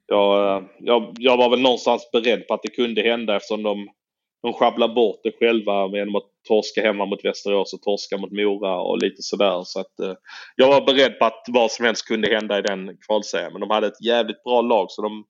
jag, 0.06 0.64
jag, 0.78 1.14
jag 1.18 1.36
var 1.36 1.50
väl 1.50 1.60
någonstans 1.60 2.10
beredd 2.12 2.48
på 2.48 2.54
att 2.54 2.62
det 2.62 2.68
kunde 2.68 3.02
hända 3.02 3.36
eftersom 3.36 3.62
de, 3.62 3.88
de 4.46 4.52
sjabblar 4.52 4.88
bort 4.88 5.20
det 5.22 5.32
själva 5.38 5.88
genom 5.88 6.16
att 6.16 6.30
torska 6.48 6.82
hemma 6.82 7.06
mot 7.06 7.24
Västerås 7.24 7.74
och 7.74 7.82
torska 7.82 8.18
mot 8.18 8.32
Mora 8.32 8.80
och 8.80 9.02
lite 9.02 9.22
sådär. 9.22 9.62
Så 9.64 9.80
att, 9.80 10.00
eh, 10.00 10.14
jag 10.56 10.68
var 10.68 10.86
beredd 10.86 11.18
på 11.18 11.24
att 11.24 11.44
vad 11.48 11.70
som 11.70 11.84
helst 11.84 12.06
kunde 12.06 12.34
hända 12.34 12.58
i 12.58 12.62
den 12.62 12.96
kvalserien. 13.06 13.52
Men 13.52 13.60
de 13.60 13.70
hade 13.70 13.86
ett 13.86 14.04
jävligt 14.04 14.44
bra 14.44 14.60
lag 14.62 14.90
så 14.90 15.02
de 15.02 15.24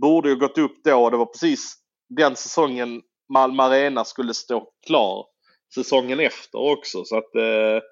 borde 0.00 0.28
ju 0.28 0.36
gått 0.36 0.58
upp 0.58 0.84
då. 0.84 1.04
och 1.04 1.10
Det 1.10 1.16
var 1.16 1.26
precis 1.26 1.76
den 2.08 2.36
säsongen 2.36 3.02
Malmö 3.32 3.62
Arena 3.62 4.04
skulle 4.04 4.34
stå 4.34 4.68
klar 4.86 5.26
säsongen 5.74 6.20
efter 6.20 6.58
också. 6.58 7.04
Så 7.04 7.16
att 7.16 7.34
eh, 7.34 7.82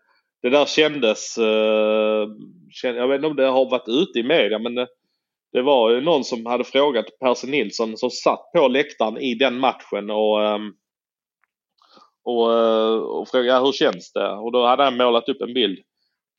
det 0.42 0.50
där 0.50 0.66
kändes, 0.66 1.38
eh, 1.38 2.28
jag 2.82 3.08
vet 3.08 3.16
inte 3.16 3.26
om 3.26 3.36
det 3.36 3.46
har 3.46 3.70
varit 3.70 3.88
ute 3.88 4.18
i 4.18 4.22
media 4.22 4.58
men 4.58 4.78
eh, 4.78 4.86
det, 5.52 5.62
var 5.62 5.90
ju 5.90 6.00
någon 6.00 6.24
som 6.24 6.46
hade 6.46 6.64
frågat 6.64 7.06
Percy 7.20 7.46
Nilsson 7.46 7.96
som 7.96 8.10
satt 8.10 8.52
på 8.52 8.68
läktaren 8.68 9.18
i 9.18 9.34
den 9.34 9.58
matchen 9.58 10.10
och 10.10 10.40
um, 10.40 10.74
och, 12.28 12.52
eh, 12.52 12.98
och 12.98 13.28
frågade 13.28 13.60
hur 13.60 13.72
känns 13.72 14.12
det? 14.12 14.30
Och 14.30 14.52
då 14.52 14.66
hade 14.66 14.84
han 14.84 14.96
målat 14.96 15.28
upp 15.28 15.40
en 15.40 15.54
bild. 15.54 15.78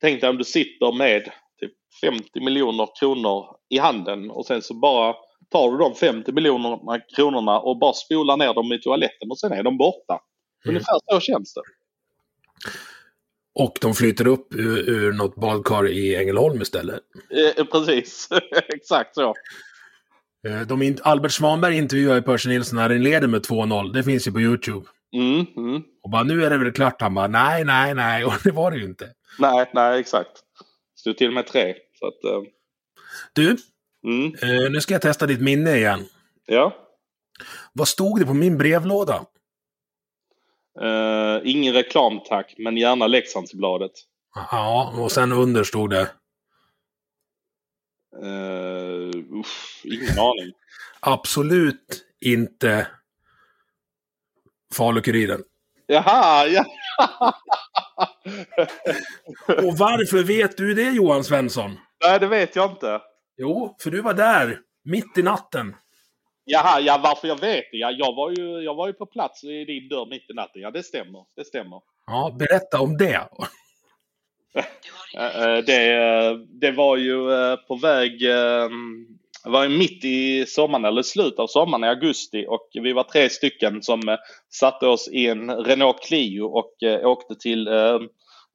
Tänk 0.00 0.20
dig 0.20 0.30
om 0.30 0.38
du 0.38 0.44
sitter 0.44 0.92
med 0.92 1.22
typ 1.60 1.72
50 2.00 2.40
miljoner 2.40 2.88
kronor 3.00 3.56
i 3.68 3.78
handen 3.78 4.30
och 4.30 4.46
sen 4.46 4.62
så 4.62 4.74
bara 4.74 5.14
tar 5.50 5.70
du 5.70 5.78
de 5.78 5.94
50 5.94 6.32
miljoner 6.32 7.02
kronorna 7.16 7.60
och 7.60 7.78
bara 7.78 7.92
spolar 7.92 8.36
ner 8.36 8.54
dem 8.54 8.72
i 8.72 8.80
toaletten 8.80 9.30
och 9.30 9.38
sen 9.38 9.52
är 9.52 9.62
de 9.62 9.78
borta. 9.78 10.20
Mm. 10.64 10.76
Ungefär 10.76 10.98
så 11.12 11.20
känns 11.20 11.54
det. 11.54 11.62
Och 13.54 13.78
de 13.80 13.94
flyter 13.94 14.26
upp 14.26 14.54
ur, 14.54 14.88
ur 14.90 15.12
något 15.12 15.36
badkar 15.36 15.88
i 15.88 16.16
Ängelholm 16.16 16.62
istället. 16.62 17.00
Eh, 17.58 17.64
precis, 17.64 18.28
exakt 18.68 19.14
så. 19.14 19.34
Eh, 20.48 20.60
de, 20.60 20.96
Albert 21.02 21.32
Svanberg 21.32 21.76
intervjuade 21.76 22.22
Percy 22.22 22.48
Nilsson 22.48 22.76
när 22.76 22.88
den 22.88 23.02
leder 23.02 23.28
med 23.28 23.40
2-0. 23.40 23.92
Det 23.92 24.02
finns 24.02 24.28
ju 24.28 24.32
på 24.32 24.40
YouTube. 24.40 24.86
Mm, 25.12 25.46
mm. 25.56 25.82
Och 26.02 26.10
bara, 26.10 26.22
nu 26.22 26.44
är 26.44 26.50
det 26.50 26.58
väl 26.58 26.72
klart. 26.72 27.00
Han 27.00 27.14
bara, 27.14 27.26
nej, 27.26 27.64
nej, 27.64 27.94
nej. 27.94 28.24
Och 28.26 28.34
det 28.44 28.50
var 28.50 28.70
det 28.70 28.76
ju 28.76 28.84
inte. 28.84 29.08
Nej, 29.38 29.70
nej, 29.74 30.00
exakt. 30.00 30.30
Stod 30.96 31.16
till 31.16 31.30
med 31.30 31.46
tre. 31.46 31.74
Så 31.98 32.06
att, 32.06 32.32
uh... 32.32 32.42
Du, 33.32 33.56
mm. 34.04 34.24
uh, 34.26 34.70
nu 34.70 34.80
ska 34.80 34.94
jag 34.94 35.02
testa 35.02 35.26
ditt 35.26 35.40
minne 35.40 35.76
igen. 35.76 36.06
Ja. 36.46 36.76
Vad 37.72 37.88
stod 37.88 38.20
det 38.20 38.26
på 38.26 38.34
min 38.34 38.58
brevlåda? 38.58 39.24
Uh, 40.82 41.40
ingen 41.44 41.72
reklam 41.72 42.20
tack, 42.28 42.54
men 42.58 42.76
gärna 42.76 43.06
Leksandsbladet. 43.06 43.92
Ja, 44.34 44.94
och 44.96 45.12
sen 45.12 45.32
under 45.32 45.64
stod 45.64 45.90
det? 45.90 46.10
Uh, 48.22 49.40
uff, 49.40 49.82
ingen 49.84 50.18
aning. 50.18 50.52
Absolut 51.00 52.06
inte 52.20 52.86
Falukuriren. 54.74 55.42
Jaha, 55.86 56.46
ja. 56.46 56.64
Och 59.46 59.78
varför 59.78 60.22
vet 60.22 60.56
du 60.56 60.74
det 60.74 60.90
Johan 60.90 61.24
Svensson? 61.24 61.78
Nej, 62.04 62.20
det 62.20 62.26
vet 62.26 62.56
jag 62.56 62.70
inte. 62.70 63.00
Jo, 63.36 63.76
för 63.80 63.90
du 63.90 64.00
var 64.00 64.14
där, 64.14 64.60
mitt 64.84 65.18
i 65.18 65.22
natten. 65.22 65.76
Jaha, 66.44 66.80
ja 66.80 67.00
varför 67.04 67.28
jag 67.28 67.40
vet 67.40 67.64
det? 67.72 67.76
Ja, 67.76 67.90
jag, 67.90 68.14
var 68.14 68.30
ju, 68.30 68.60
jag 68.60 68.74
var 68.74 68.86
ju 68.86 68.92
på 68.92 69.06
plats 69.06 69.44
i 69.44 69.64
din 69.64 69.88
dörr 69.88 70.06
mitt 70.10 70.30
i 70.30 70.34
natten. 70.34 70.62
Ja, 70.62 70.70
det 70.70 70.82
stämmer. 70.82 71.24
Det 71.36 71.44
stämmer. 71.44 71.80
Ja, 72.06 72.36
berätta 72.38 72.80
om 72.80 72.96
det. 72.96 73.28
Eh, 75.16 75.42
eh, 75.42 75.58
det, 75.58 76.46
det 76.60 76.70
var 76.70 76.96
ju 76.96 77.32
eh, 77.32 77.56
på 77.56 77.74
väg 77.74 78.24
det 79.44 79.50
var 79.50 79.68
mitt 79.68 80.04
i 80.04 80.44
sommaren, 80.46 80.84
eller 80.84 81.02
slutet 81.02 81.38
av 81.38 81.46
sommaren 81.46 81.84
i 81.84 81.88
augusti 81.88 82.46
och 82.48 82.68
vi 82.72 82.92
var 82.92 83.04
tre 83.04 83.30
stycken 83.30 83.82
som 83.82 84.08
eh, 84.08 84.16
satte 84.52 84.86
oss 84.86 85.08
i 85.12 85.26
en 85.26 85.50
Renault 85.50 86.02
Clio 86.02 86.44
och 86.44 86.82
eh, 86.82 87.06
åkte 87.06 87.34
till 87.34 87.68
eh, 87.68 87.98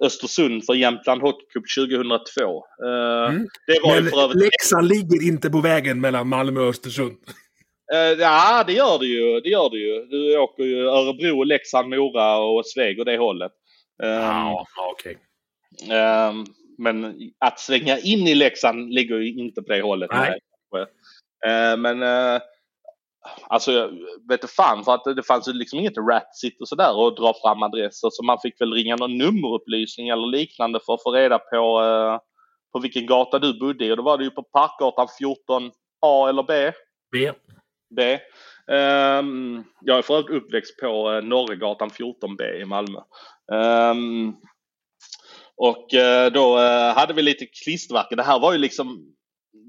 Östersund 0.03 0.65
för 0.65 0.73
Jämtland 0.73 1.21
Hockey 1.21 1.45
Cup 1.53 1.63
2002. 1.89 2.63
Mm. 2.83 3.47
Det 3.67 3.79
var 3.83 4.01
Men 4.01 4.13
övrigt... 4.13 4.43
Leksand 4.43 4.87
ligger 4.87 5.27
inte 5.27 5.49
på 5.49 5.61
vägen 5.61 6.01
mellan 6.01 6.27
Malmö 6.27 6.59
och 6.61 6.69
Östersund? 6.69 7.17
Ja, 8.19 8.63
det 8.67 8.73
gör 8.73 8.99
det 8.99 9.05
ju. 9.05 9.39
Det 9.39 9.49
gör 9.49 9.69
det 9.69 9.77
ju. 9.77 10.05
Du 10.05 10.37
åker 10.37 10.63
ju 10.63 10.87
Örebro, 10.87 11.43
Leksand, 11.43 11.89
Mora 11.89 12.37
och 12.37 12.65
Sveg 12.65 12.99
och 12.99 13.05
det 13.05 13.17
hållet. 13.17 13.51
Ehm, 14.03 14.09
Ja, 14.21 14.65
okej. 14.91 15.17
ehm, 15.91 16.45
men 16.77 17.15
att 17.39 17.59
svänga 17.59 17.99
in 17.99 18.27
i 18.27 18.35
Leksand 18.35 18.93
ligger 18.93 19.17
ju 19.17 19.33
inte 19.39 19.61
på 19.61 19.73
det 19.73 19.81
hållet. 19.81 20.09
Nej. 20.13 20.39
Eh, 21.47 21.77
men 21.77 22.03
eh, 22.03 22.41
alltså 23.47 23.71
jag 23.71 23.87
vet 24.29 24.43
inte 24.43 24.53
fan 24.53 24.83
för 24.83 24.93
att 24.93 25.15
det 25.15 25.23
fanns 25.23 25.47
ju 25.47 25.53
liksom 25.53 25.79
inget 25.79 25.97
Ratsit 25.97 26.61
och 26.61 26.67
sådär 26.67 26.95
och 26.97 27.15
dra 27.15 27.33
fram 27.43 27.63
adresser 27.63 28.09
så 28.11 28.23
man 28.23 28.37
fick 28.41 28.61
väl 28.61 28.73
ringa 28.73 28.95
någon 28.95 29.17
nummerupplysning 29.17 30.09
eller 30.09 30.27
liknande 30.27 30.79
för 30.85 30.93
att 30.93 31.03
få 31.03 31.11
reda 31.11 31.39
på, 31.39 31.81
eh, 31.83 32.19
på 32.73 32.79
vilken 32.79 33.05
gata 33.05 33.39
du 33.39 33.59
bodde 33.59 33.85
i 33.85 33.91
och 33.91 33.97
då 33.97 34.03
var 34.03 34.17
det 34.17 34.23
ju 34.23 34.29
på 34.31 34.43
Parkgatan 34.43 35.07
14A 35.21 36.29
eller 36.29 36.43
B. 36.43 36.71
B. 37.11 37.31
B. 37.95 38.19
Ehm, 38.71 39.63
jag 39.81 39.97
är 39.97 40.01
för 40.01 40.13
övrigt 40.13 40.43
uppväxt 40.43 40.79
på 40.79 41.11
uh, 41.11 41.21
Norregatan 41.23 41.89
14B 41.89 42.61
i 42.61 42.65
Malmö. 42.65 42.99
Ehm, 43.53 44.33
och 45.57 45.93
eh, 45.93 46.31
då 46.31 46.59
eh, 46.59 46.95
hade 46.95 47.13
vi 47.13 47.21
lite 47.21 47.45
klistermärken. 47.63 48.17
Det 48.17 48.23
här 48.23 48.39
var 48.39 48.53
ju 48.53 48.57
liksom 48.59 49.11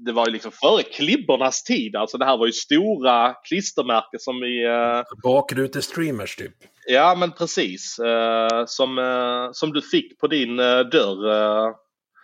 det 0.05 0.11
var 0.11 0.27
ju 0.27 0.33
liksom 0.33 0.51
före 0.51 0.83
klibbornas 0.83 1.63
tid. 1.63 1.95
Alltså 1.95 2.17
det 2.17 2.25
här 2.25 2.37
var 2.37 2.45
ju 2.45 2.51
stora 2.51 3.33
klistermärken 3.33 4.19
som 4.19 4.39
vi... 4.39 4.65
eh, 4.65 5.03
Bakrute-streamers 5.23 6.37
typ. 6.37 6.53
ja 6.87 7.15
men 7.19 7.31
precis. 7.31 7.99
eh, 7.99 8.63
som, 8.65 8.97
eh, 8.97 9.49
som 9.51 9.73
du 9.73 9.81
fick 9.81 10.19
på 10.19 10.27
din 10.27 10.57
dörr. 10.57 11.73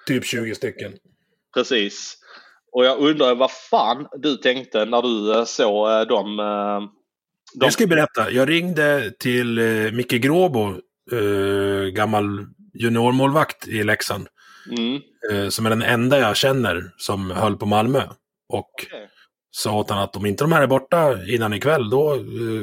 Typ 0.08 0.26
20 0.26 0.56
stycken. 0.56 0.94
precis. 1.54 2.18
Och 2.74 2.86
jag 2.86 3.00
undrar 3.00 3.36
vad 3.36 3.52
fan 3.52 4.08
du 4.18 4.38
tänkte 4.38 4.86
när 4.86 5.02
du 5.02 5.34
eh, 5.40 5.44
såg 5.46 5.90
eh, 5.92 6.02
de... 6.02 6.40
eh, 6.40 6.90
de 7.54 7.66
Jag 7.66 7.74
ska 7.74 7.88
berätta. 7.88 8.32
Jag 8.32 8.50
ringde 8.50 9.12
till 9.20 9.58
eh, 9.58 9.92
Micke 9.92 10.12
Gråbo, 10.12 10.68
eh, 11.12 11.86
gammal 11.92 12.46
juniormålvakt 12.74 13.68
i 13.68 13.84
Leksand. 13.84 14.28
mm, 14.78 15.02
Eh, 15.32 15.50
som 15.50 15.66
är 15.66 15.70
den 15.70 15.82
enda 15.82 16.20
jag 16.20 16.36
känner 16.38 16.92
som 16.98 17.32
höll 17.32 17.58
på 17.58 17.66
Malmö. 17.66 18.04
Och 18.50 18.72
Okej. 18.88 19.10
sa 19.52 19.74
åt 19.80 19.90
honom 19.90 20.04
att 20.04 20.16
om 20.16 20.26
inte 20.26 20.44
de 20.44 20.52
här 20.52 20.62
är 20.62 20.68
borta 20.68 21.26
innan 21.28 21.54
ikväll, 21.54 21.90
då 21.90 22.14
eh, 22.14 22.22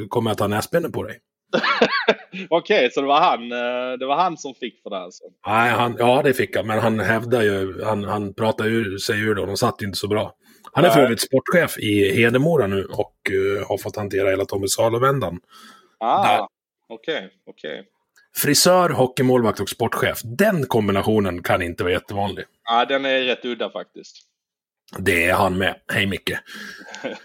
kommer 0.09 0.31
jag 0.31 0.39
ta 0.39 0.47
näsbenet 0.47 0.93
på 0.93 1.03
dig. 1.03 1.19
Okej, 2.51 2.91
så 2.93 3.01
det 3.01 3.07
var 3.07 3.21
han, 3.21 3.53
eh, 3.53 3.99
det 3.99 4.07
var 4.07 4.17
han 4.17 4.37
som 4.37 4.55
fick 4.55 4.83
för 4.83 4.91
det 4.91 4.99
alltså? 4.99 5.25
Nej, 5.47 5.71
han, 5.71 5.97
ja 5.99 6.23
det 6.23 6.35
fick 6.35 6.57
han, 6.57 6.67
men 6.67 6.79
han 6.79 7.01
hävdar 7.01 7.43
ju, 7.43 7.85
han, 7.85 8.05
han 8.05 8.35
pratar 8.35 8.67
ur, 8.67 8.99
sig 8.99 9.21
ur 9.21 9.35
det 9.35 9.41
och 9.41 9.47
de 9.47 9.57
satt 9.57 9.83
inte 9.83 9.99
så 9.99 10.09
bra. 10.09 10.35
Han 10.73 10.85
är 10.85 10.91
för 10.91 11.01
övrigt 11.01 11.21
sportchef 11.21 11.79
i 11.79 12.13
Hedemora 12.17 12.67
nu 12.67 12.85
och 12.85 13.17
eh, 13.31 13.69
har 13.69 13.79
fått 13.79 13.97
hantera 13.97 14.31
hela 14.31 14.45
Tommy 14.45 14.69
Salo-vändan. 14.69 15.41
Ah, 15.99 16.49
okej, 16.89 17.31
okej. 17.47 17.85
Frisör, 18.37 18.91
hockeymålvakt 18.91 19.61
och 19.61 19.69
sportchef. 19.69 20.19
Den 20.25 20.67
kombinationen 20.67 21.43
kan 21.43 21.63
inte 21.63 21.83
vara 21.83 21.93
jättevanlig. 21.93 22.45
Ja, 22.65 22.85
den 22.85 23.05
är 23.05 23.21
rätt 23.21 23.45
udda 23.45 23.71
faktiskt. 23.71 24.17
Det 24.99 25.27
är 25.27 25.35
han 25.35 25.59
med. 25.59 25.75
Hej 25.93 26.07
Micke. 26.07 26.33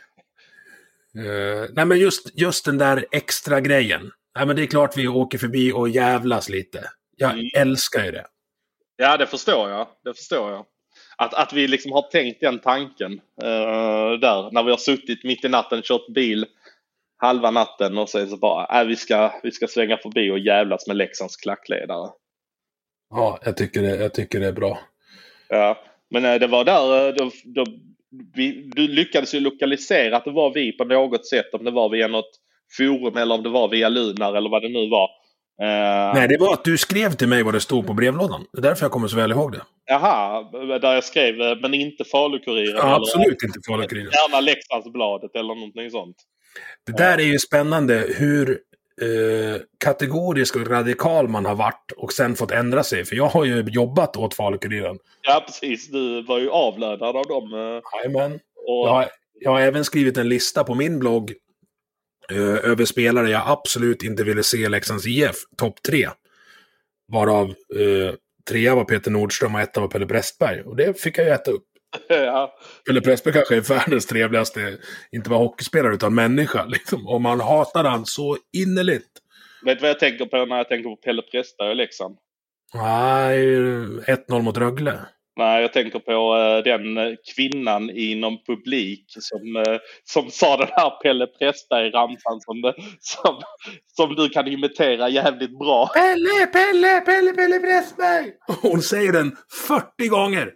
Eh, 1.18 1.70
nej 1.74 1.86
men 1.86 2.00
just, 2.00 2.40
just 2.40 2.66
den 2.66 2.78
där 2.78 3.06
extra 3.12 3.62
grejen. 3.62 4.12
Nej 4.36 4.46
men 4.46 4.56
det 4.56 4.62
är 4.64 4.68
klart 4.68 4.98
vi 4.98 5.08
åker 5.08 5.38
förbi 5.38 5.72
och 5.72 5.90
jävlas 5.90 6.50
lite. 6.50 6.90
Jag 7.18 7.32
Mm. 7.32 7.46
älskar 7.58 8.06
ju 8.06 8.12
det. 8.12 8.26
Ja, 8.98 9.18
det 9.18 9.28
förstår 9.28 9.70
jag. 9.70 9.88
Det 10.04 10.14
förstår 10.14 10.52
jag. 10.52 10.66
Att, 11.18 11.34
att 11.34 11.54
vi 11.54 11.68
liksom 11.68 11.92
har 11.92 12.02
tänkt 12.02 12.42
den 12.42 12.60
tanken 12.60 13.14
eh, 13.44 14.12
där. 14.22 14.52
När 14.52 14.64
vi 14.64 14.72
har 14.72 14.78
suttit 14.78 15.24
mitt 15.24 15.46
i 15.46 15.50
natten, 15.50 15.82
kört 15.82 16.08
bil 16.08 16.46
halva 17.18 17.52
natten 17.52 17.98
och 17.98 18.10
sen 18.10 18.30
så 18.30 18.38
bara, 18.38 18.82
äh, 18.82 18.88
vi, 18.88 18.96
ska, 18.96 19.40
vi 19.44 19.52
ska 19.52 19.68
svänga 19.68 19.98
förbi 19.98 20.32
och 20.32 20.40
jävlas 20.40 20.88
med 20.88 20.96
Leksands 20.96 21.38
klackledare. 21.38 22.10
Ja, 23.10 23.40
jag 23.46 23.58
tycker 23.58 23.82
det, 23.82 23.96
jag 23.96 24.14
tycker 24.14 24.40
det 24.40 24.48
är 24.48 24.52
bra. 24.52 24.80
Ja, 25.50 25.84
men 26.10 26.26
eh, 26.26 26.36
det 26.40 26.48
var 26.48 26.64
där, 26.66 27.08
eh, 27.08 27.14
då, 27.14 27.32
då, 27.46 27.66
vi, 28.36 28.72
du 28.76 28.88
lyckades 28.88 29.36
ju 29.36 29.40
lokalisera 29.40 30.18
att 30.18 30.26
det 30.26 30.32
var 30.32 30.54
vi 30.54 30.72
på 30.72 30.84
något 30.84 31.28
sätt. 31.28 31.54
Om 31.54 31.64
det 31.66 31.72
var 31.72 31.90
via 31.90 32.08
något 32.08 32.40
forum 32.78 33.18
eller 33.18 33.36
om 33.36 33.44
det 33.44 33.50
var 33.50 33.68
via 33.68 33.90
Lunar 33.90 34.34
eller 34.36 34.50
vad 34.50 34.62
det 34.62 34.70
nu 34.70 34.90
var. 34.90 35.10
Eh, 35.62 36.14
Nej, 36.16 36.28
det 36.28 36.38
var 36.38 36.54
att 36.54 36.64
du 36.64 36.78
skrev 36.78 37.12
till 37.14 37.28
mig 37.28 37.44
vad 37.44 37.54
det 37.54 37.60
stod 37.62 37.88
på 37.88 37.94
brevlådan. 37.94 38.46
Det 38.54 38.58
är 38.58 38.62
därför 38.62 38.84
jag 38.86 38.92
kommer 38.92 39.08
så 39.08 39.16
väl 39.16 39.32
ihåg 39.32 39.52
det. 39.52 39.62
Jaha, 39.86 40.44
där 40.80 40.94
jag 40.94 41.04
skrev 41.04 41.42
eh, 41.42 41.58
men 41.62 41.74
inte 41.74 42.04
Falukuriren. 42.04 42.76
Ja, 42.78 42.86
eller 42.86 42.96
absolut 42.96 43.44
inte 43.44 43.60
Falukuriden. 43.68 44.12
Gärna 44.12 44.40
Leksandsbladet 44.42 45.36
eller 45.36 45.56
någonting 45.56 45.92
sånt. 45.92 46.16
Det 46.86 46.92
där 46.98 47.18
är 47.18 47.24
ju 47.24 47.40
spännande 47.40 48.06
hur 48.18 48.50
eh, 49.02 49.62
kategorisk 49.86 50.56
och 50.56 50.68
radikal 50.68 51.28
man 51.28 51.46
har 51.46 51.56
varit 51.56 51.92
och 51.98 52.14
sen 52.14 52.36
fått 52.36 52.52
ändra 52.52 52.84
sig. 52.84 53.06
För 53.06 53.16
jag 53.16 53.28
har 53.28 53.46
ju 53.46 53.66
jobbat 53.68 54.18
åt 54.18 54.34
Falukuriren. 54.34 54.98
Ja 55.22 55.44
precis, 55.46 55.92
du 55.92 56.22
var 56.22 56.40
ju 56.40 56.50
avlönad 56.50 57.16
av 57.16 57.26
dem. 57.26 57.54
eh, 57.54 57.82
Jajamän. 58.06 58.34
Och, 58.68 58.88
Jag 58.88 58.94
har, 58.94 59.06
jag 59.40 59.52
har 59.52 59.62
även 59.62 59.86
skrivit 59.86 60.18
en 60.18 60.30
lista 60.30 60.64
på 60.64 60.76
min 60.76 61.00
blogg 61.00 61.34
över 62.34 62.86
spelare 62.86 63.30
jag 63.30 63.44
absolut 63.46 64.04
inte 64.04 64.24
ville 64.24 64.44
se 64.44 64.58
i 64.58 64.70
Leksands 64.70 65.08
IF. 65.08 65.36
Topp 65.58 65.82
tre. 65.82 66.10
Varav 67.08 67.50
eh, 67.50 68.16
trea 68.50 68.76
var 68.76 68.86
Peter 68.86 69.12
Nordström 69.12 69.56
och 69.56 69.62
etta 69.62 69.82
var 69.82 69.88
Pelle 69.88 70.06
Prästberg. 70.06 70.62
Och 70.62 70.76
det 70.76 71.02
fick 71.02 71.18
jag 71.18 71.26
ju 71.26 71.32
äta 71.32 71.52
upp. 71.52 71.66
ja, 72.10 72.56
Pelle 72.88 73.02
Prästberg 73.02 73.34
kanske 73.34 73.56
är 73.56 73.62
världens 73.62 74.06
trevligaste, 74.06 74.78
inte 75.12 75.30
bara 75.30 75.40
hockeyspelare 75.40 75.94
utan 75.94 76.16
människa. 76.16 76.66
Liksom. 76.70 77.08
Och 77.08 77.22
man 77.22 77.40
hatar 77.40 77.84
han 77.84 78.06
så 78.06 78.38
innerligt. 78.58 79.10
vet 79.66 79.78
du 79.78 79.82
vad 79.82 79.90
jag 79.90 80.00
tänker 80.00 80.26
på 80.26 80.46
när 80.46 80.58
jag 80.58 80.70
tänker 80.70 80.90
på 80.90 80.96
Pelle 80.96 81.22
Prästberg 81.22 81.70
och 81.70 81.76
Leksand? 81.76 82.18
Nej, 82.74 83.38
1-0 83.48 84.42
mot 84.42 84.58
Rögle. 84.58 85.00
Nej, 85.38 85.62
jag 85.62 85.74
tänker 85.74 86.00
på 86.00 86.38
eh, 86.38 86.64
den 86.64 86.98
eh, 86.98 87.14
kvinnan 87.36 87.90
inom 87.90 88.44
publik 88.48 89.06
som, 89.08 89.56
eh, 89.56 89.80
som 90.04 90.32
sa 90.32 90.58
den 90.58 90.68
här 90.72 90.90
Pelle 90.90 91.28
Prästberg-ramsan 91.28 92.42
som, 92.42 92.74
som, 93.00 93.42
som 93.96 94.16
du 94.16 94.30
kan 94.30 94.48
imitera 94.48 95.10
jävligt 95.10 95.60
bra. 95.60 95.88
Pelle, 95.88 96.46
Pelle, 96.48 97.02
Pelle, 97.02 97.34
Pelle 97.34 97.60
Prästberg! 97.60 98.32
Hon 98.62 98.82
säger 98.82 99.12
den 99.12 99.36
40 99.68 100.08
gånger. 100.08 100.52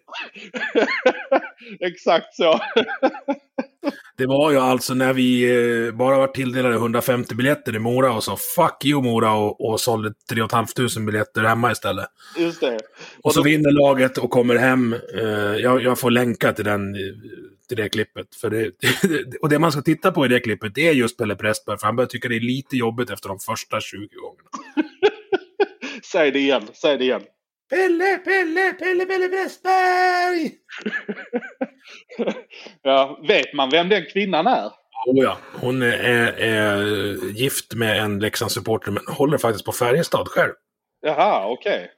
Exakt 1.80 2.36
så. 2.36 2.60
Det 4.20 4.28
var 4.28 4.52
ju 4.52 4.58
alltså 4.58 4.94
när 4.94 5.14
vi 5.14 5.44
eh, 5.88 5.92
bara 5.92 6.18
var 6.18 6.28
tilldelade 6.28 6.76
150 6.76 7.36
biljetter 7.36 7.76
i 7.76 7.80
Mora 7.80 8.14
och 8.14 8.24
sa 8.24 8.38
fuck 8.56 8.86
you 8.86 9.04
Mora 9.04 9.34
och, 9.34 9.70
och 9.70 9.80
sålde 9.80 10.14
3 10.30 10.48
500 10.52 10.66
biljetter 11.06 11.44
hemma 11.44 11.72
istället. 11.72 12.06
Just 12.38 12.62
det. 12.62 12.80
Och 13.24 13.34
så 13.34 13.40
då- 13.40 13.44
vinner 13.44 13.72
laget 13.72 14.18
och 14.18 14.30
kommer 14.30 14.56
hem. 14.56 14.96
Eh, 15.16 15.22
jag, 15.56 15.84
jag 15.84 16.00
får 16.00 16.12
länka 16.12 16.54
till, 16.54 16.66
den, 16.66 16.96
eh, 16.96 17.00
till 17.68 17.78
det 17.78 17.90
klippet. 17.90 18.36
För 18.36 18.50
det, 18.50 18.72
och 19.42 19.50
det 19.50 19.60
man 19.60 19.72
ska 19.72 19.82
titta 19.82 20.12
på 20.12 20.26
i 20.26 20.30
det 20.30 20.40
klippet 20.40 20.76
det 20.76 20.88
är 20.88 20.94
just 20.94 21.18
Pelle 21.18 21.36
Prästberg. 21.36 21.78
För 21.78 21.86
han 21.86 21.96
börjar 21.96 22.08
tycka 22.08 22.28
det 22.28 22.36
är 22.36 22.40
lite 22.40 22.78
jobbigt 22.78 23.10
efter 23.10 23.30
de 23.30 23.40
första 23.40 23.82
20 23.82 23.98
gångerna. 23.98 24.50
Säg 26.12 26.32
det 26.32 26.40
igen, 26.40 26.64
säg 26.82 26.98
det 26.98 27.04
igen. 27.04 27.22
Pelle, 27.70 28.18
Pelle, 28.18 28.74
Pelle, 28.74 29.06
Pelle 29.06 29.30
Prästberg! 29.30 30.52
Ja, 32.82 33.20
vet 33.28 33.54
man 33.54 33.70
vem 33.70 33.90
den 33.90 34.06
kvinnan 34.06 34.48
är? 34.48 34.66
Oh 35.08 35.24
ja, 35.24 35.38
hon 35.54 35.82
är, 35.82 36.32
är 36.32 36.84
gift 37.32 37.74
med 37.74 38.00
en 38.00 38.20
Leksandssupporter 38.20 38.92
men 38.92 39.04
håller 39.08 39.38
faktiskt 39.38 39.66
på 39.66 39.72
Färjestad 39.72 40.28
själv. 40.28 40.54
Jaha, 41.02 41.48
okej. 41.52 41.92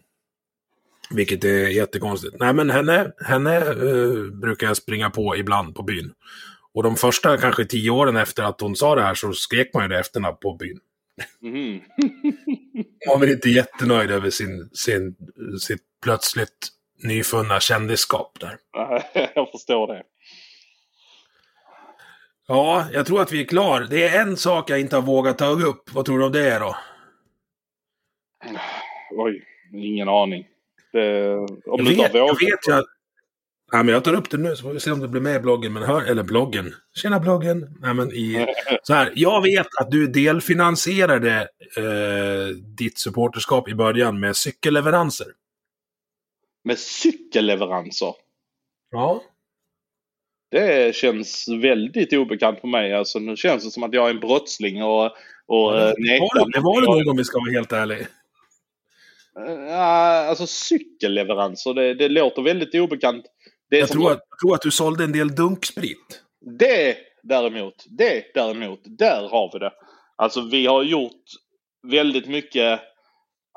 Vilket 1.10 1.44
är 1.44 1.68
jättekonstigt. 1.68 2.36
Nej 2.40 2.54
men 2.54 2.70
henne, 2.70 3.12
henne 3.26 3.56
eh, 3.56 4.30
brukar 4.42 4.66
jag 4.66 4.76
springa 4.76 5.10
på 5.10 5.36
ibland 5.36 5.74
på 5.74 5.82
byn. 5.82 6.12
Och 6.74 6.82
de 6.82 6.96
första 6.96 7.36
kanske 7.36 7.64
tio 7.64 7.90
åren 7.90 8.16
efter 8.16 8.42
att 8.42 8.60
hon 8.60 8.76
sa 8.76 8.94
det 8.94 9.02
här 9.02 9.14
så 9.14 9.32
skrek 9.32 9.74
man 9.74 9.82
ju 9.82 9.88
det 9.88 9.98
efternamn 9.98 10.36
på 10.42 10.56
byn. 10.56 10.80
Man 13.06 13.14
var 13.14 13.18
väl 13.18 13.30
inte 13.30 13.48
jättenöjd 13.48 14.10
över 14.10 14.30
sin, 14.30 14.70
sin, 14.72 15.16
sitt 15.60 15.82
plötsligt 16.02 16.68
nyfunna 17.02 17.60
kändisskap 17.60 18.40
där. 18.40 18.58
jag 19.34 19.50
förstår 19.50 19.86
det. 19.86 20.02
Ja, 22.46 22.86
jag 22.92 23.06
tror 23.06 23.22
att 23.22 23.32
vi 23.32 23.40
är 23.40 23.44
klar. 23.44 23.86
Det 23.90 24.08
är 24.08 24.20
en 24.20 24.36
sak 24.36 24.70
jag 24.70 24.80
inte 24.80 24.96
har 24.96 25.02
vågat 25.02 25.38
ta 25.38 25.46
upp. 25.46 25.94
Vad 25.94 26.04
tror 26.04 26.18
du 26.18 26.24
om 26.24 26.32
det 26.32 26.50
är 26.50 26.60
då? 26.60 26.76
Oj, 29.10 29.44
ingen 29.72 30.08
aning. 30.08 30.46
Det, 30.92 31.34
om 31.36 31.56
Jag 31.64 31.84
vet, 31.84 32.14
jag 32.14 32.40
vet 32.40 32.68
att... 32.68 32.84
Ja, 33.74 33.82
men 33.82 33.94
jag 33.94 34.04
tar 34.04 34.14
upp 34.14 34.30
det 34.30 34.36
nu 34.36 34.56
så 34.56 34.62
får 34.62 34.72
vi 34.72 34.80
se 34.80 34.90
om 34.90 35.00
det 35.00 35.08
blir 35.08 35.20
med 35.20 35.36
i 35.36 35.40
bloggen. 35.40 35.72
Men 35.72 35.82
hör, 35.82 36.02
eller 36.02 36.22
bloggen. 36.22 36.74
Tjena 36.96 37.20
bloggen! 37.20 37.76
Nej, 37.80 37.94
men 37.94 38.12
i, 38.12 38.46
så 38.82 38.94
här, 38.94 39.12
jag 39.14 39.42
vet 39.42 39.66
att 39.80 39.90
du 39.90 40.06
delfinansierade 40.06 41.48
eh, 41.76 42.56
ditt 42.78 42.98
supporterskap 42.98 43.68
i 43.68 43.74
början 43.74 44.20
med 44.20 44.36
cykelleveranser. 44.36 45.26
Med 46.64 46.78
cykelleveranser. 46.78 48.12
Ja. 48.90 49.22
Det 50.50 50.96
känns 50.96 51.48
väldigt 51.62 52.12
obekant 52.12 52.60
för 52.60 52.68
mig. 52.68 52.94
Alltså, 52.94 53.18
nu 53.18 53.36
känns 53.36 53.64
det 53.64 53.70
som 53.70 53.82
att 53.82 53.94
jag 53.94 54.06
är 54.06 54.10
en 54.10 54.20
brottsling 54.20 54.82
och, 54.82 55.04
och 55.46 55.72
det, 55.72 55.88
eh, 55.88 56.20
var 56.20 56.44
det, 56.44 56.52
det 56.52 56.60
var 56.60 56.80
det 56.80 56.86
nog 56.86 57.10
om 57.10 57.16
vi 57.16 57.24
ska 57.24 57.38
vara 57.38 57.52
helt 57.52 57.72
ärliga. 57.72 58.06
Uh, 59.38 60.28
alltså 60.28 60.46
cykelleveranser, 60.46 61.74
det, 61.74 61.94
det 61.94 62.08
låter 62.08 62.42
väldigt 62.42 62.74
obekant. 62.74 63.24
Jag, 63.68 63.88
tror 63.88 64.12
att, 64.12 64.20
jag 64.30 64.38
tror 64.38 64.54
att 64.54 64.62
du 64.62 64.70
sålde 64.70 65.04
en 65.04 65.12
del 65.12 65.34
dunksprit. 65.34 66.22
Det 66.58 66.96
däremot, 67.22 67.84
det 67.98 68.24
däremot, 68.34 68.80
där 68.84 69.28
har 69.28 69.50
vi 69.52 69.58
det. 69.58 69.72
Alltså 70.16 70.40
vi 70.40 70.66
har 70.66 70.82
gjort 70.82 71.22
väldigt 71.92 72.28
mycket 72.28 72.80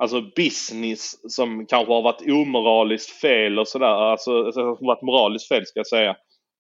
alltså 0.02 0.22
business 0.22 1.34
som 1.36 1.66
kanske 1.66 1.94
har 1.94 2.02
varit 2.02 2.32
omoraliskt 2.32 3.22
fel 3.22 3.60
och 3.60 3.68
sådär. 3.68 4.12
Alltså, 4.12 4.46
alltså 4.46 4.62
varit 4.62 5.02
moraliskt 5.02 5.48
fel 5.48 5.66
ska 5.66 5.80
jag 5.80 5.88
säga. 5.88 6.16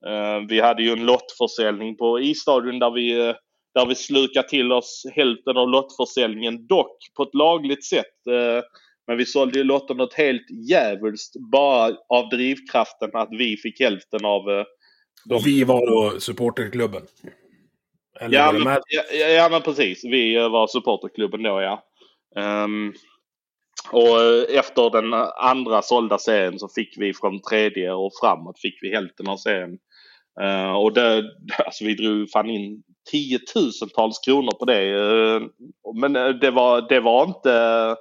Uh, 0.07 0.47
vi 0.49 0.61
hade 0.61 0.83
ju 0.83 0.91
en 0.91 1.05
lottförsäljning 1.05 1.97
på 1.97 2.19
isstadion 2.19 2.79
där 2.79 2.91
vi, 2.91 3.29
uh, 3.29 3.35
där 3.75 3.85
vi 3.85 3.95
slukade 3.95 4.49
till 4.49 4.71
oss 4.71 5.03
hälften 5.15 5.57
av 5.57 5.69
lottförsäljningen. 5.69 6.67
Dock 6.67 6.97
på 7.17 7.23
ett 7.23 7.33
lagligt 7.33 7.85
sätt. 7.85 8.15
Uh, 8.29 8.61
men 9.07 9.17
vi 9.17 9.25
sålde 9.25 9.57
ju 9.57 9.63
lotter 9.63 9.95
något 9.95 10.13
helt 10.13 10.45
djävulskt 10.69 11.35
bara 11.51 11.95
av 12.09 12.29
drivkraften 12.29 13.09
att 13.13 13.29
vi 13.31 13.57
fick 13.57 13.79
hälften 13.79 14.25
av... 14.25 14.43
De... 15.25 15.41
Vi 15.43 15.63
var 15.63 15.87
då 15.87 16.19
supporterklubben? 16.19 17.01
Eller 18.19 18.37
ja, 18.37 18.51
men, 18.51 18.81
ja, 18.87 19.27
ja, 19.27 19.49
men 19.49 19.61
precis. 19.61 20.05
Vi 20.05 20.35
var 20.35 20.67
supporterklubben 20.67 21.43
då 21.43 21.61
ja. 21.61 21.83
Um, 22.35 22.93
och 23.91 24.21
eh, 24.21 24.59
efter 24.59 24.89
den 24.89 25.13
andra 25.37 25.81
sålda 25.81 26.17
serien 26.17 26.59
så 26.59 26.67
fick 26.67 26.97
vi 26.97 27.13
från 27.13 27.41
tredje 27.41 27.93
och 27.93 28.11
framåt 28.21 28.59
fick 28.59 28.79
vi 28.81 28.95
hälften 28.95 29.27
av 29.27 29.37
serien. 29.37 29.77
Uh, 30.41 30.71
och 30.71 30.93
det, 30.93 31.23
alltså 31.65 31.85
vi 31.85 31.93
drog 31.93 32.29
fan 32.29 32.49
in 32.49 32.83
tiotusentals 33.11 34.19
kronor 34.19 34.51
på 34.59 34.65
det. 34.65 34.95
Uh, 34.95 35.47
men 36.01 36.13
det 36.13 36.51
var, 36.51 36.89
det 36.89 36.99
var 36.99 37.23
inte... 37.23 37.95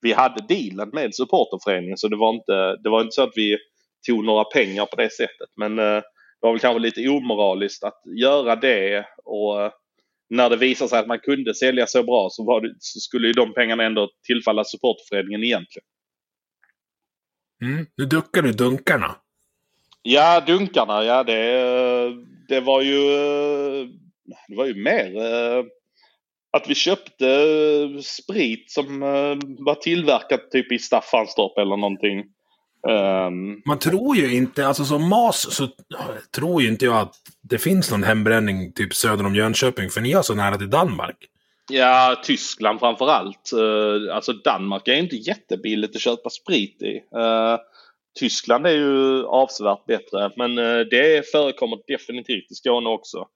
Vi 0.00 0.12
hade 0.12 0.46
dealen 0.48 0.90
med 0.92 1.14
supporterföreningen 1.14 1.96
så 1.96 2.08
det 2.08 2.16
var 2.16 2.34
inte, 2.34 2.76
det 2.82 2.88
var 2.90 3.00
inte 3.00 3.14
så 3.14 3.22
att 3.22 3.32
vi 3.36 3.58
tog 4.06 4.24
några 4.24 4.44
pengar 4.44 4.86
på 4.86 4.96
det 4.96 5.12
sättet. 5.12 5.48
Men 5.56 5.78
uh, 5.78 6.02
det 6.40 6.46
var 6.46 6.52
väl 6.52 6.60
kanske 6.60 6.78
lite 6.78 7.08
omoraliskt 7.08 7.84
att 7.84 8.02
göra 8.20 8.56
det 8.56 9.06
och 9.24 9.72
när 10.30 10.50
det 10.50 10.56
visade 10.56 10.88
sig 10.88 10.98
att 10.98 11.06
man 11.06 11.18
kunde 11.18 11.54
sälja 11.54 11.86
så 11.86 12.02
bra 12.02 12.28
så, 12.30 12.60
det, 12.60 12.74
så 12.78 13.00
skulle 13.00 13.26
ju 13.26 13.32
de 13.32 13.54
pengarna 13.54 13.84
ändå 13.84 14.10
tillfalla 14.26 14.64
supportföreningen 14.64 15.44
egentligen. 15.44 15.86
Mm. 17.62 17.86
Nu 17.96 18.04
duckar 18.04 18.42
du 18.42 18.52
dunkarna. 18.52 19.16
Ja, 20.02 20.40
dunkarna. 20.46 21.04
Ja, 21.04 21.24
det, 21.24 21.42
det 22.48 22.60
var 22.60 22.82
ju... 22.82 23.00
Det 24.48 24.56
var 24.56 24.66
ju 24.66 24.74
mer 24.74 25.16
eh, 25.16 25.64
att 26.50 26.68
vi 26.68 26.74
köpte 26.74 27.26
sprit 28.02 28.70
som 28.70 29.02
eh, 29.02 29.64
var 29.64 29.74
tillverkat 29.74 30.50
typ 30.50 30.72
i 30.72 30.78
Staffanstorp 30.78 31.58
eller 31.58 31.76
någonting. 31.76 32.24
Um, 32.88 33.62
Man 33.64 33.78
tror 33.78 34.16
ju 34.16 34.34
inte, 34.34 34.66
alltså 34.66 34.84
som 34.84 35.08
MAS 35.08 35.54
så 35.54 35.68
tror 36.36 36.62
ju 36.62 36.68
inte 36.68 36.84
jag 36.84 36.96
att 36.96 37.14
det 37.42 37.58
finns 37.58 37.90
någon 37.90 38.02
hembränning 38.02 38.72
typ 38.72 38.94
söder 38.94 39.26
om 39.26 39.34
Jönköping, 39.34 39.90
för 39.90 40.00
ni 40.00 40.12
har 40.12 40.22
så 40.22 40.34
nära 40.34 40.56
till 40.56 40.70
Danmark. 40.70 41.16
Ja, 41.70 42.20
Tyskland 42.24 42.80
framför 42.80 43.08
allt. 43.08 43.50
Uh, 43.54 44.14
alltså 44.14 44.32
Danmark 44.32 44.88
är 44.88 44.94
inte 44.94 45.16
jättebilligt 45.16 45.96
att 45.96 46.02
köpa 46.02 46.30
sprit 46.30 46.82
i. 46.82 47.16
Uh, 47.16 47.58
Tyskland 48.18 48.66
är 48.66 48.70
ju 48.70 49.24
avsevärt 49.24 49.86
bättre, 49.86 50.32
men 50.36 50.58
uh, 50.58 50.86
det 50.90 51.30
förekommer 51.30 51.78
definitivt 51.86 52.50
i 52.50 52.54
Skåne 52.54 52.88
också. 52.88 53.26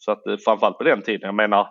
Så 0.00 0.12
att 0.12 0.22
framförallt 0.44 0.78
på 0.78 0.84
den 0.84 1.02
tiden, 1.02 1.26
jag 1.26 1.34
menar, 1.34 1.68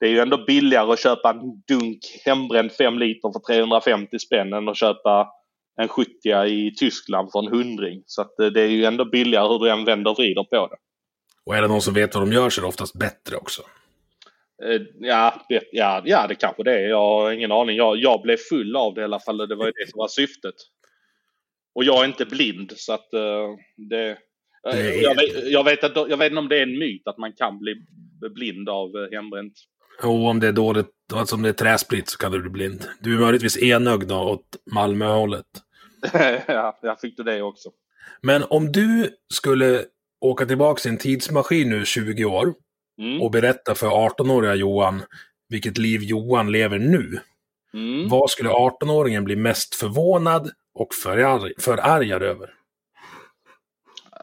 det 0.00 0.06
är 0.06 0.10
ju 0.10 0.18
ändå 0.18 0.44
billigare 0.44 0.92
att 0.92 1.00
köpa 1.00 1.30
en 1.30 1.62
dunk 1.68 1.98
hembränd 2.24 2.72
5 2.72 2.98
liter 2.98 3.32
för 3.32 3.54
350 3.54 4.18
spänn 4.18 4.52
än 4.52 4.68
att 4.68 4.76
köpa 4.76 5.28
en 5.80 5.88
70 5.88 6.10
i 6.46 6.74
Tyskland 6.78 7.32
för 7.32 7.38
en 7.38 7.52
hundring. 7.52 8.02
Så 8.06 8.22
att 8.22 8.38
eh, 8.40 8.46
det 8.46 8.60
är 8.60 8.68
ju 8.68 8.84
ändå 8.84 9.04
billigare 9.04 9.48
hur 9.48 9.58
du 9.58 9.70
än 9.70 9.84
vänder 9.84 10.10
och 10.10 10.16
vrider 10.16 10.44
på 10.44 10.66
det. 10.66 10.76
Och 11.46 11.56
är 11.56 11.62
det 11.62 11.68
någon 11.68 11.80
som 11.80 11.94
vet 11.94 12.14
vad 12.14 12.22
de 12.22 12.32
gör 12.32 12.50
så 12.50 12.60
är 12.60 12.62
det 12.62 12.68
oftast 12.68 12.98
bättre 12.98 13.36
också. 13.36 13.62
Eh, 14.64 14.80
ja, 15.00 15.34
ja, 15.72 16.02
ja, 16.04 16.26
det 16.28 16.34
kanske 16.34 16.62
det 16.62 16.72
är. 16.72 16.88
Jag 16.88 16.98
har 16.98 17.32
ingen 17.32 17.52
aning. 17.52 17.76
Jag, 17.76 17.96
jag 17.96 18.22
blev 18.22 18.36
full 18.36 18.76
av 18.76 18.94
det 18.94 19.00
i 19.00 19.04
alla 19.04 19.20
fall. 19.20 19.36
Det 19.36 19.54
var 19.54 19.66
ju 19.66 19.72
det 19.72 19.90
som 19.90 19.98
var 19.98 20.08
syftet. 20.08 20.54
Och 21.74 21.84
jag 21.84 22.00
är 22.00 22.04
inte 22.04 22.24
blind 22.24 22.72
så 22.76 22.92
att 22.92 23.10
det... 23.90 24.18
Jag 24.62 25.14
vet, 25.14 25.50
jag, 25.52 25.64
vet 25.64 25.84
att, 25.84 26.10
jag 26.10 26.16
vet 26.16 26.26
inte 26.26 26.38
om 26.38 26.48
det 26.48 26.58
är 26.58 26.62
en 26.62 26.78
myt 26.78 27.02
att 27.06 27.18
man 27.18 27.32
kan 27.32 27.58
bli 27.58 27.74
blind 28.34 28.68
av 28.68 29.12
hembränt. 29.12 29.52
Jo, 30.02 30.26
om 30.26 30.40
det 30.40 30.48
är 30.48 30.52
dåligt, 30.52 30.90
alltså 31.12 31.36
om 31.36 31.42
det 31.42 31.48
är 31.48 31.52
träsprit 31.52 32.08
så 32.08 32.18
kan 32.18 32.32
du 32.32 32.40
bli 32.40 32.50
blind. 32.50 32.84
Du 33.00 33.14
är 33.14 33.20
möjligtvis 33.20 33.62
enögd 33.62 34.08
då 34.08 34.20
åt 34.20 34.56
Malmöhållet. 34.72 35.46
ja, 36.46 36.78
jag 36.82 37.00
fick 37.00 37.16
det 37.16 37.42
också. 37.42 37.70
Men 38.20 38.42
om 38.50 38.72
du 38.72 39.10
skulle 39.34 39.84
åka 40.20 40.46
tillbaka 40.46 40.88
i 40.88 40.92
en 40.92 40.98
tidsmaskin 40.98 41.70
nu 41.70 41.84
20 41.84 42.24
år 42.24 42.54
mm. 42.98 43.22
och 43.22 43.30
berätta 43.30 43.74
för 43.74 43.86
18-åriga 43.86 44.54
Johan 44.54 45.02
vilket 45.48 45.78
liv 45.78 46.02
Johan 46.02 46.52
lever 46.52 46.78
nu. 46.78 47.18
Mm. 47.74 48.08
Vad 48.08 48.30
skulle 48.30 48.48
18-åringen 48.48 49.24
bli 49.24 49.36
mest 49.36 49.74
förvånad 49.74 50.50
och 50.74 50.94
förarg 50.94 51.52
förargad 51.58 52.22
över? 52.22 52.50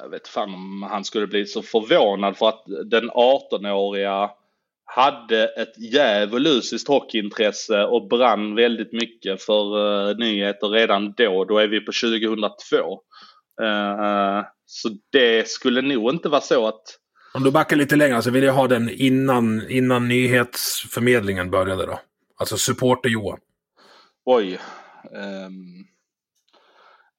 Jag 0.01 0.09
vet 0.09 0.27
fan 0.27 0.53
om 0.53 0.84
han 0.91 1.03
skulle 1.03 1.27
bli 1.27 1.45
så 1.45 1.61
förvånad 1.61 2.38
för 2.38 2.49
att 2.49 2.63
den 2.85 3.09
18-åriga 3.09 4.30
hade 4.85 5.43
ett 5.47 5.93
djävulusiskt 5.93 6.88
hockeyintresse 6.88 7.84
och 7.84 8.07
brann 8.07 8.55
väldigt 8.55 8.93
mycket 8.93 9.43
för 9.43 9.77
uh, 9.77 10.17
nyheter 10.17 10.67
redan 10.67 11.13
då. 11.17 11.45
Då 11.45 11.57
är 11.57 11.67
vi 11.67 11.80
på 11.80 11.91
2002. 11.91 13.01
Uh, 13.61 14.45
så 14.65 14.89
det 15.11 15.49
skulle 15.49 15.81
nog 15.81 16.09
inte 16.09 16.30
vara 16.30 16.41
så 16.41 16.67
att... 16.67 16.81
Om 17.34 17.43
du 17.43 17.51
backar 17.51 17.76
lite 17.76 17.95
längre 17.95 18.21
så 18.21 18.31
vill 18.31 18.43
jag 18.43 18.53
ha 18.53 18.67
den 18.67 18.89
innan, 18.89 19.69
innan 19.69 20.07
nyhetsförmedlingen 20.07 21.51
började 21.51 21.85
då. 21.85 21.99
Alltså 22.38 22.57
supporter-Johan. 22.57 23.39
Oj. 24.26 24.59
Um, 25.11 25.88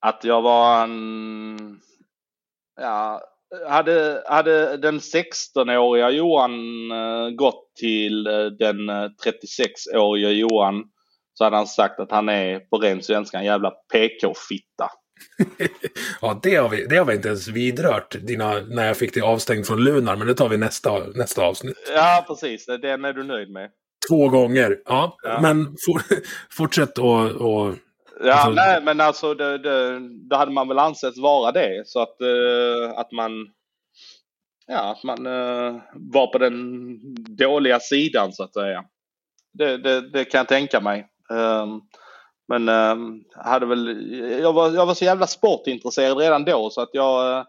att 0.00 0.24
jag 0.24 0.42
var 0.42 0.84
en... 0.84 1.80
Ja, 2.80 3.20
hade, 3.68 4.22
hade 4.26 4.76
den 4.76 4.98
16-åriga 4.98 6.10
Johan 6.10 6.52
uh, 6.92 7.30
gått 7.30 7.70
till 7.80 8.26
uh, 8.26 8.46
den 8.46 8.90
36-åriga 9.24 10.28
eh, 10.28 10.34
Johan 10.34 10.84
så 11.34 11.44
hade 11.44 11.56
han 11.56 11.66
sagt 11.66 12.00
att 12.00 12.10
han 12.10 12.28
är 12.28 12.60
på 12.60 12.78
ren 12.78 13.02
svenska 13.02 13.38
en 13.38 13.44
jävla 13.44 13.70
PK-fitta. 13.70 14.90
ja, 16.20 16.40
det 16.42 16.54
har, 16.54 16.68
vi, 16.68 16.86
det 16.86 16.96
har 16.96 17.04
vi 17.04 17.14
inte 17.14 17.28
ens 17.28 17.48
vidrört 17.48 18.16
dina, 18.20 18.54
när 18.60 18.86
jag 18.86 18.96
fick 18.96 19.14
dig 19.14 19.22
avstängd 19.22 19.66
från 19.66 19.84
Lunar, 19.84 20.16
men 20.16 20.26
det 20.26 20.34
tar 20.34 20.48
vi 20.48 20.56
nästa, 20.56 20.98
nästa 21.14 21.42
avsnitt. 21.42 21.90
Ja, 21.94 22.24
precis. 22.26 22.66
Den 22.66 23.04
är 23.04 23.12
du 23.12 23.24
nöjd 23.24 23.50
med. 23.50 23.70
Två 24.08 24.28
gånger, 24.28 24.76
ja. 24.84 25.16
ja. 25.22 25.40
Men 25.40 25.64
for, 25.64 26.02
fortsätt 26.56 26.98
och 26.98 27.74
Ja, 28.22 28.32
alltså... 28.32 28.50
nej 28.50 28.82
men 28.82 29.00
alltså 29.00 29.34
det, 29.34 29.58
det, 29.58 30.00
det, 30.28 30.36
hade 30.36 30.52
man 30.52 30.68
väl 30.68 30.78
ansett 30.78 31.18
vara 31.18 31.52
det. 31.52 31.82
Så 31.86 32.00
att, 32.00 32.16
uh, 32.22 32.98
att 32.98 33.12
man, 33.12 33.32
ja, 34.66 34.92
att 34.92 35.04
man 35.04 35.26
uh, 35.26 35.80
var 35.94 36.26
på 36.32 36.38
den 36.38 36.98
dåliga 37.36 37.80
sidan 37.80 38.32
så 38.32 38.42
att 38.44 38.54
säga. 38.54 38.84
Det, 39.52 39.76
det, 39.76 40.10
det 40.10 40.24
kan 40.24 40.38
jag 40.38 40.48
tänka 40.48 40.80
mig. 40.80 41.06
Um, 41.30 41.80
men 42.48 42.68
um, 42.68 43.24
hade 43.36 43.66
väl, 43.66 44.12
jag, 44.42 44.52
var, 44.52 44.70
jag 44.70 44.86
var 44.86 44.94
så 44.94 45.04
jävla 45.04 45.26
sportintresserad 45.26 46.18
redan 46.18 46.44
då 46.44 46.70
så 46.70 46.80
att 46.80 46.90
jag, 46.92 47.38
uh, 47.38 47.44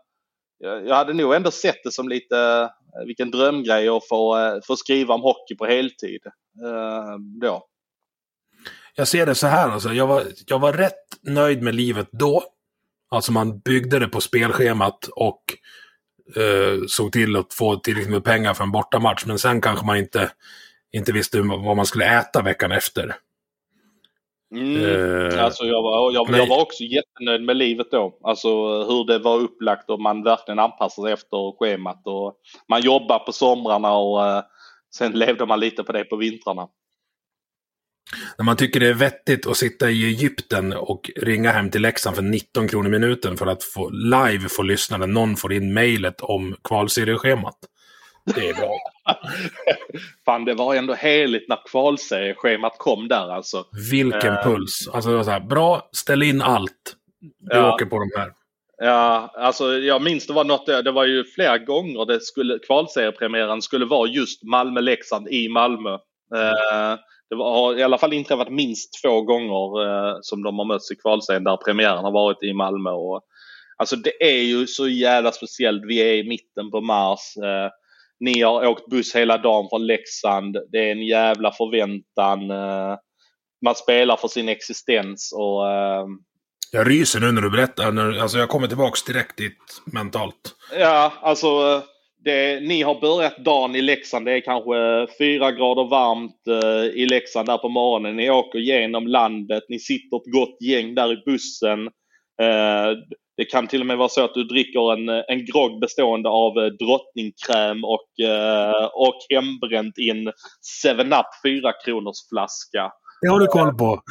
jag 0.88 0.96
hade 0.96 1.14
nog 1.14 1.34
ändå 1.34 1.52
sett 1.52 1.84
det 1.84 1.92
som 1.92 2.10
lite 2.10 2.70
vilken 3.06 3.32
drömgrej 3.32 3.90
att 3.90 4.08
få, 4.08 4.38
få 4.68 4.76
skriva 4.76 5.14
om 5.14 5.22
hockey 5.22 5.56
på 5.56 5.66
heltid. 5.66 6.22
då. 7.42 7.71
Jag 8.96 9.08
ser 9.08 9.26
det 9.26 9.36
så 9.36 9.48
här 9.48 9.70
alltså. 9.70 9.94
Jag 9.94 10.08
var, 10.08 10.24
jag 10.48 10.60
var 10.60 10.74
rätt 10.74 11.06
nöjd 11.22 11.62
med 11.62 11.76
livet 11.76 12.08
då. 12.12 12.44
Alltså 13.10 13.32
man 13.32 13.60
byggde 13.60 14.00
det 14.00 14.08
på 14.08 14.22
spelschemat 14.22 15.10
och 15.16 15.42
eh, 16.36 16.80
såg 16.88 17.12
till 17.12 17.36
att 17.36 17.54
få 17.54 17.76
tillräckligt 17.76 18.12
med 18.12 18.24
pengar 18.24 18.54
för 18.54 18.64
en 18.64 18.72
bortamatch. 18.72 19.26
Men 19.26 19.40
sen 19.40 19.62
kanske 19.62 19.86
man 19.86 19.98
inte, 19.98 20.32
inte 20.92 21.12
visste 21.12 21.42
vad 21.42 21.76
man 21.76 21.86
skulle 21.86 22.20
äta 22.20 22.42
veckan 22.42 22.72
efter. 22.72 23.16
Mm. 24.56 24.76
Uh, 24.76 25.44
alltså 25.44 25.64
jag, 25.64 25.82
var, 25.82 26.12
jag, 26.12 26.30
jag, 26.30 26.48
var 26.48 26.62
också 26.62 26.84
jättenöjd 26.84 27.42
med 27.42 27.58
livet 27.58 27.88
då. 27.92 28.18
Alltså 28.24 28.50
hur 28.84 29.08
det 29.08 29.20
var 29.20 29.40
upplagt 29.40 29.90
och 29.90 30.02
man 30.02 30.24
verkligen 30.24 30.60
anpassade 30.60 31.08
sig 31.08 31.14
efter 31.14 31.58
schemat. 31.60 32.02
Och 32.08 32.36
man 32.70 32.82
jobbade 32.82 33.26
på 33.26 33.32
somrarna 33.32 33.94
och 33.94 34.20
uh, 34.20 34.42
sen 34.96 35.12
levde 35.20 35.46
man 35.46 35.60
lite 35.60 35.84
på 35.84 35.92
det 35.92 36.04
på 36.04 36.16
vintrarna. 36.16 36.68
När 38.38 38.46
man 38.46 38.58
tycker 38.58 38.80
det 38.80 38.88
är 38.88 38.94
vettigt 38.94 39.48
att 39.48 39.58
sitta 39.58 39.90
i 39.90 40.06
Egypten 40.06 40.74
och 40.74 41.12
ringa 41.16 41.52
hem 41.52 41.70
till 41.72 41.82
Leksand 41.82 42.16
för 42.16 42.24
19 42.24 42.68
kronor 42.68 42.90
minuten 42.90 43.38
för 43.38 43.48
att 43.48 43.64
få 43.64 43.90
live 43.90 44.50
få 44.50 44.64
lyssna 44.64 44.98
när 44.98 45.08
någon 45.08 45.36
får 45.36 45.54
in 45.54 45.74
mejlet 45.74 46.22
om 46.22 46.56
kvalserieschemat. 46.64 47.56
Det 48.36 48.50
är 48.50 48.54
bra. 48.54 48.72
Fan, 50.26 50.46
det 50.46 50.54
var 50.54 50.76
ändå 50.76 50.94
heligt 50.94 51.50
när 51.50 51.60
kvalserieschemat 51.72 52.76
kom 52.78 53.08
där 53.08 53.30
alltså. 53.34 53.66
Vilken 53.92 54.34
Eh. 54.34 54.44
puls. 54.44 54.88
Alltså, 54.94 55.10
det 55.10 55.16
var 55.18 55.24
så 55.24 55.32
här, 55.32 55.40
bra, 55.40 55.90
ställ 55.92 56.24
in 56.24 56.42
allt. 56.42 56.96
Du 57.40 57.58
Ja. 57.58 57.74
åker 57.74 57.86
på 57.86 58.00
de 58.00 58.10
här. 58.20 58.32
Ja, 58.78 59.32
alltså 59.38 59.74
jag 59.74 60.02
minns 60.02 60.28
det 60.28 60.34
var 60.34 60.44
något, 60.44 60.66
det 60.66 60.92
var 60.92 61.06
ju 61.06 61.24
flera 61.24 61.58
gånger 61.58 62.06
det 62.06 62.22
skulle, 62.22 62.60
kvalseriepremiären 62.60 63.62
skulle 63.62 63.86
vara 63.86 64.10
just 64.10 64.44
Malmö-Leksand 64.44 65.28
i 65.30 65.50
Malmö. 65.50 65.94
Eh, 66.36 66.98
det 67.32 67.44
har 67.44 67.80
i 67.80 67.84
alla 67.84 67.98
fall 67.98 68.14
inträffat 68.14 68.50
minst 68.50 69.02
två 69.04 69.22
gånger 69.22 69.88
eh, 69.88 70.18
som 70.22 70.44
de 70.44 70.58
har 70.60 70.66
mötts 70.66 70.92
i 70.92 70.96
kvalserien 70.96 71.44
där 71.44 71.58
premiären 71.58 72.04
har 72.04 72.12
varit 72.12 72.44
i 72.44 72.54
Malmö. 72.54 72.90
Och, 72.90 73.22
alltså 73.78 73.96
det 73.96 74.24
är 74.24 74.42
ju 74.42 74.68
så 74.68 74.88
jävla 74.88 75.32
speciellt. 75.32 75.84
Vi 75.86 75.98
är 75.98 76.14
i 76.14 76.30
mitten 76.30 76.72
på 76.72 76.82
mars. 76.82 77.38
Eh, 77.38 77.70
ni 78.20 78.42
har 78.42 78.68
åkt 78.68 78.90
buss 78.90 79.16
hela 79.16 79.38
dagen 79.38 79.68
från 79.70 79.88
Leksand. 79.88 80.58
Det 80.72 80.78
är 80.78 80.92
en 80.92 81.06
jävla 81.06 81.52
förväntan. 81.52 82.52
Eh, 82.52 82.98
man 83.66 83.76
spelar 83.76 84.18
för 84.18 84.28
sin 84.28 84.50
existens 84.50 85.34
och 85.36 85.72
eh, 85.72 86.06
Jag 86.72 86.90
ryser 86.90 87.20
nu 87.20 87.32
när 87.32 87.42
du 87.42 87.50
berättar. 87.50 87.92
När, 87.92 88.20
alltså 88.22 88.38
jag 88.38 88.50
kommer 88.50 88.68
tillbaks 88.68 89.04
direkt 89.04 89.38
dit 89.38 89.82
mentalt. 89.86 90.56
Ja, 90.80 91.14
alltså 91.22 91.82
det, 92.24 92.60
ni 92.68 92.82
har 92.82 93.02
börjat 93.02 93.38
dagen 93.38 93.76
i 93.76 93.82
Leksand. 93.82 94.26
Det 94.26 94.32
är 94.32 94.42
kanske 94.42 95.08
fyra 95.18 95.52
grader 95.52 95.90
varmt 95.90 96.48
eh, 96.48 97.02
i 97.02 97.06
Leksand 97.06 97.48
där 97.48 97.58
på 97.58 97.70
morgonen. 97.70 98.16
Ni 98.16 98.30
åker 98.30 98.60
genom 98.60 99.08
landet. 99.08 99.64
Ni 99.70 99.80
sitter 99.80 100.18
ett 100.18 100.32
gott 100.34 100.62
gäng 100.62 100.96
där 100.96 101.14
i 101.14 101.24
bussen. 101.26 101.88
Eh, 102.42 102.98
det 103.38 103.46
kan 103.46 103.68
till 103.68 103.82
och 103.82 103.88
med 103.88 103.98
vara 103.98 104.10
så 104.10 104.24
att 104.24 104.34
du 104.34 104.44
dricker 104.44 104.94
en, 104.94 105.10
en 105.10 105.46
grogg 105.46 105.80
bestående 105.80 106.30
av 106.30 106.58
eh, 106.58 106.66
drottningkräm 106.66 107.84
och, 107.84 108.26
eh, 108.26 108.86
och 108.94 109.18
hembränt 109.30 110.00
i 110.00 110.10
en 110.10 110.32
7-Up 110.86 111.26
4 111.46 111.74
kronors 111.86 112.30
flaska. 112.30 112.92
Det 113.22 113.28
har 113.28 113.40
du 113.40 113.48
koll 113.48 113.74
på. 113.74 114.02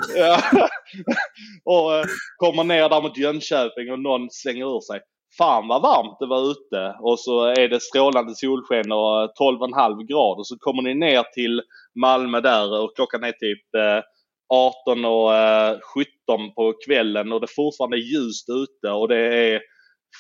Och 1.64 1.94
eh, 1.94 2.04
kommer 2.36 2.64
ner 2.64 2.88
där 2.88 3.02
mot 3.02 3.18
Jönköping 3.18 3.92
och 3.92 3.98
någon 3.98 4.30
slänger 4.30 4.76
ur 4.76 4.80
sig. 4.80 5.00
Fan 5.38 5.68
vad 5.68 5.82
varmt 5.82 6.16
det 6.20 6.26
var 6.26 6.50
ute. 6.50 6.96
Och 7.00 7.20
så 7.20 7.44
är 7.44 7.68
det 7.68 7.82
strålande 7.82 8.34
solsken 8.34 8.92
och 8.92 9.32
12,5 9.40 10.06
grader. 10.06 10.42
Så 10.42 10.56
kommer 10.58 10.82
ni 10.82 10.94
ner 10.94 11.22
till 11.22 11.62
Malmö 12.00 12.40
där 12.40 12.82
och 12.82 12.96
klockan 12.96 13.24
är 13.24 13.32
typ 13.32 13.74
eh, 13.74 14.02
18 14.50 15.04
och 15.04 15.34
eh, 15.34 15.78
17 16.26 16.54
på 16.54 16.74
kvällen 16.86 17.32
och 17.32 17.40
det 17.40 17.54
fortfarande 17.56 17.96
är 17.96 18.12
ljust 18.14 18.48
ute 18.50 18.92
och 18.92 19.08
det 19.08 19.54
är 19.54 19.60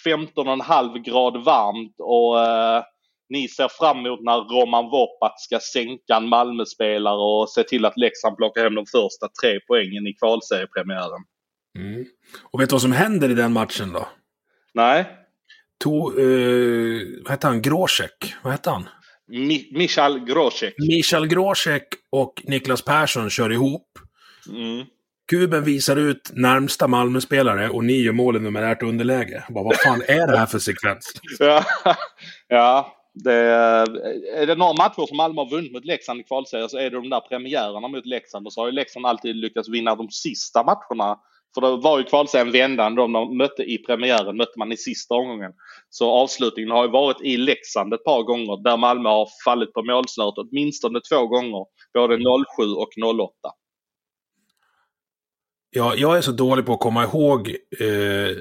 15,5 0.06 0.98
grad 0.98 1.44
varmt 1.44 1.94
och 1.98 2.40
eh, 2.40 2.82
ni 3.28 3.48
ser 3.48 3.68
fram 3.68 4.06
emot 4.06 4.20
när 4.22 4.40
Roman 4.40 4.90
Vopat 4.90 5.40
ska 5.40 5.58
sänka 5.72 6.16
en 6.16 6.28
Malmöspelare 6.28 7.16
och 7.16 7.50
se 7.50 7.62
till 7.62 7.84
att 7.84 7.96
Leksand 7.96 8.36
plockar 8.36 8.62
hem 8.64 8.74
de 8.74 8.86
första 8.86 9.28
tre 9.42 9.60
poängen 9.68 10.06
i 10.06 10.12
kvalseriepremiären. 10.12 11.22
Mm. 11.78 12.06
Och 12.50 12.60
vet 12.60 12.68
du 12.68 12.74
vad 12.74 12.82
som 12.82 12.92
händer 12.92 13.30
i 13.30 13.34
den 13.34 13.52
matchen 13.52 13.92
då? 13.92 14.08
Nej, 14.74 15.04
To, 15.84 16.20
eh, 16.20 17.00
vad 17.22 17.30
hette 17.30 17.46
han? 17.46 17.62
Gråsek? 17.62 18.34
Vad 18.42 18.52
hette 18.52 18.70
han? 18.70 18.88
Mi- 19.28 19.78
Michal 19.78 20.24
Grosek. 20.24 20.74
Michal 20.78 21.26
Gråsek 21.26 21.84
och 22.10 22.42
Niklas 22.44 22.82
Persson 22.82 23.30
kör 23.30 23.52
ihop. 23.52 23.86
Mm. 24.48 24.86
Kuben 25.30 25.64
visar 25.64 25.96
ut 25.96 26.30
närmsta 26.34 26.88
Malmöspelare 26.88 27.68
och 27.68 27.84
ni 27.84 28.02
gör 28.02 28.12
målen 28.12 28.42
i 28.42 28.44
numerärt 28.44 28.82
underläge. 28.82 29.44
Bara, 29.48 29.64
vad 29.64 29.76
fan 29.76 30.02
är 30.08 30.26
det 30.26 30.38
här 30.38 30.46
för 30.46 30.58
sekvens? 30.58 31.12
Ja, 31.38 31.64
ja 32.48 32.96
det, 33.14 33.34
är 34.36 34.46
det 34.46 34.54
några 34.54 34.72
matcher 34.72 35.06
som 35.06 35.16
Malmö 35.16 35.40
har 35.40 35.50
vunnit 35.50 35.72
mot 35.72 35.84
Leksand 35.84 36.20
i 36.20 36.22
kvalserien 36.22 36.68
så 36.68 36.78
är 36.78 36.82
det 36.90 36.96
de 36.96 37.10
där 37.10 37.20
premiärerna 37.20 37.88
mot 37.88 38.06
Leksand. 38.06 38.46
Och 38.46 38.52
så 38.52 38.60
har 38.60 38.66
ju 38.66 38.72
Leksand 38.72 39.06
alltid 39.06 39.36
lyckats 39.36 39.68
vinna 39.68 39.94
de 39.94 40.10
sista 40.10 40.62
matcherna. 40.62 41.18
För 41.54 41.60
det 41.60 41.76
var 41.76 41.98
ju 41.98 42.04
kvalserien 42.04 42.52
vändan. 42.52 42.94
De 42.94 43.12
de 43.12 43.36
mötte 43.36 43.62
i 43.62 43.78
premiären 43.78 44.36
mötte 44.36 44.58
man 44.58 44.72
i 44.72 44.76
sista 44.76 45.14
omgången. 45.14 45.52
Så 45.88 46.10
avslutningen 46.10 46.70
har 46.70 46.84
ju 46.84 46.90
varit 46.90 47.20
i 47.22 47.36
Leksand 47.36 47.94
ett 47.94 48.04
par 48.04 48.22
gånger 48.22 48.62
där 48.62 48.76
Malmö 48.76 49.08
har 49.08 49.28
fallit 49.44 49.72
på 49.72 49.82
målsnöret 49.82 50.34
åtminstone 50.36 51.00
två 51.00 51.26
gånger. 51.26 51.66
Både 51.94 52.16
07 52.16 52.62
och 52.72 52.88
08. 53.20 53.32
Ja, 55.70 55.94
jag 55.96 56.18
är 56.18 56.20
så 56.20 56.32
dålig 56.32 56.66
på 56.66 56.72
att 56.72 56.80
komma 56.80 57.04
ihåg 57.04 57.48
eh, 57.80 58.36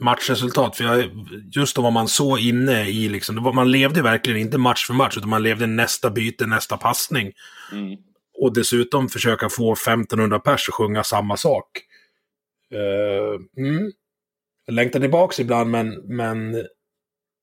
matchresultat. 0.00 0.76
För 0.76 0.84
jag, 0.84 1.10
just 1.56 1.76
då 1.76 1.82
var 1.82 1.90
man 1.90 2.08
så 2.08 2.38
inne 2.38 2.88
i 2.88 3.08
liksom, 3.08 3.42
var, 3.42 3.52
man 3.52 3.70
levde 3.70 4.02
verkligen 4.02 4.40
inte 4.40 4.58
match 4.58 4.86
för 4.86 4.94
match, 4.94 5.16
utan 5.16 5.30
man 5.30 5.42
levde 5.42 5.66
nästa 5.66 6.10
byte, 6.10 6.46
nästa 6.46 6.76
passning. 6.76 7.32
Mm. 7.72 7.96
Och 8.38 8.54
dessutom 8.54 9.08
försöka 9.08 9.48
få 9.48 9.72
1500 9.72 10.38
pers 10.38 10.68
att 10.68 10.74
sjunga 10.74 11.04
samma 11.04 11.36
sak. 11.36 11.66
Eh, 12.72 13.64
mm. 13.64 13.92
Jag 14.66 14.74
längtar 14.74 15.00
tillbaks 15.00 15.40
ibland, 15.40 15.70
men, 15.70 16.16
men 16.16 16.66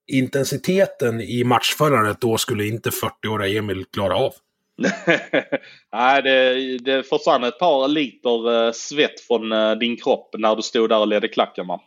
intensiteten 0.07 1.21
i 1.21 1.43
matchförandet 1.43 2.21
då 2.21 2.37
skulle 2.37 2.67
inte 2.67 2.89
40-åriga 2.89 3.59
Emil 3.59 3.85
klara 3.85 4.15
av. 4.15 4.33
Nej, 5.93 6.21
det, 6.21 6.77
det 6.77 7.03
försvann 7.03 7.43
ett 7.43 7.59
par 7.59 7.87
liter 7.87 8.65
eh, 8.65 8.71
svett 8.71 9.19
från 9.19 9.51
eh, 9.51 9.71
din 9.71 9.97
kropp 9.97 10.29
när 10.37 10.55
du 10.55 10.61
stod 10.61 10.89
där 10.89 10.99
och 10.99 11.07
ledde 11.07 11.27
klacken 11.27 11.67
va? 11.67 11.81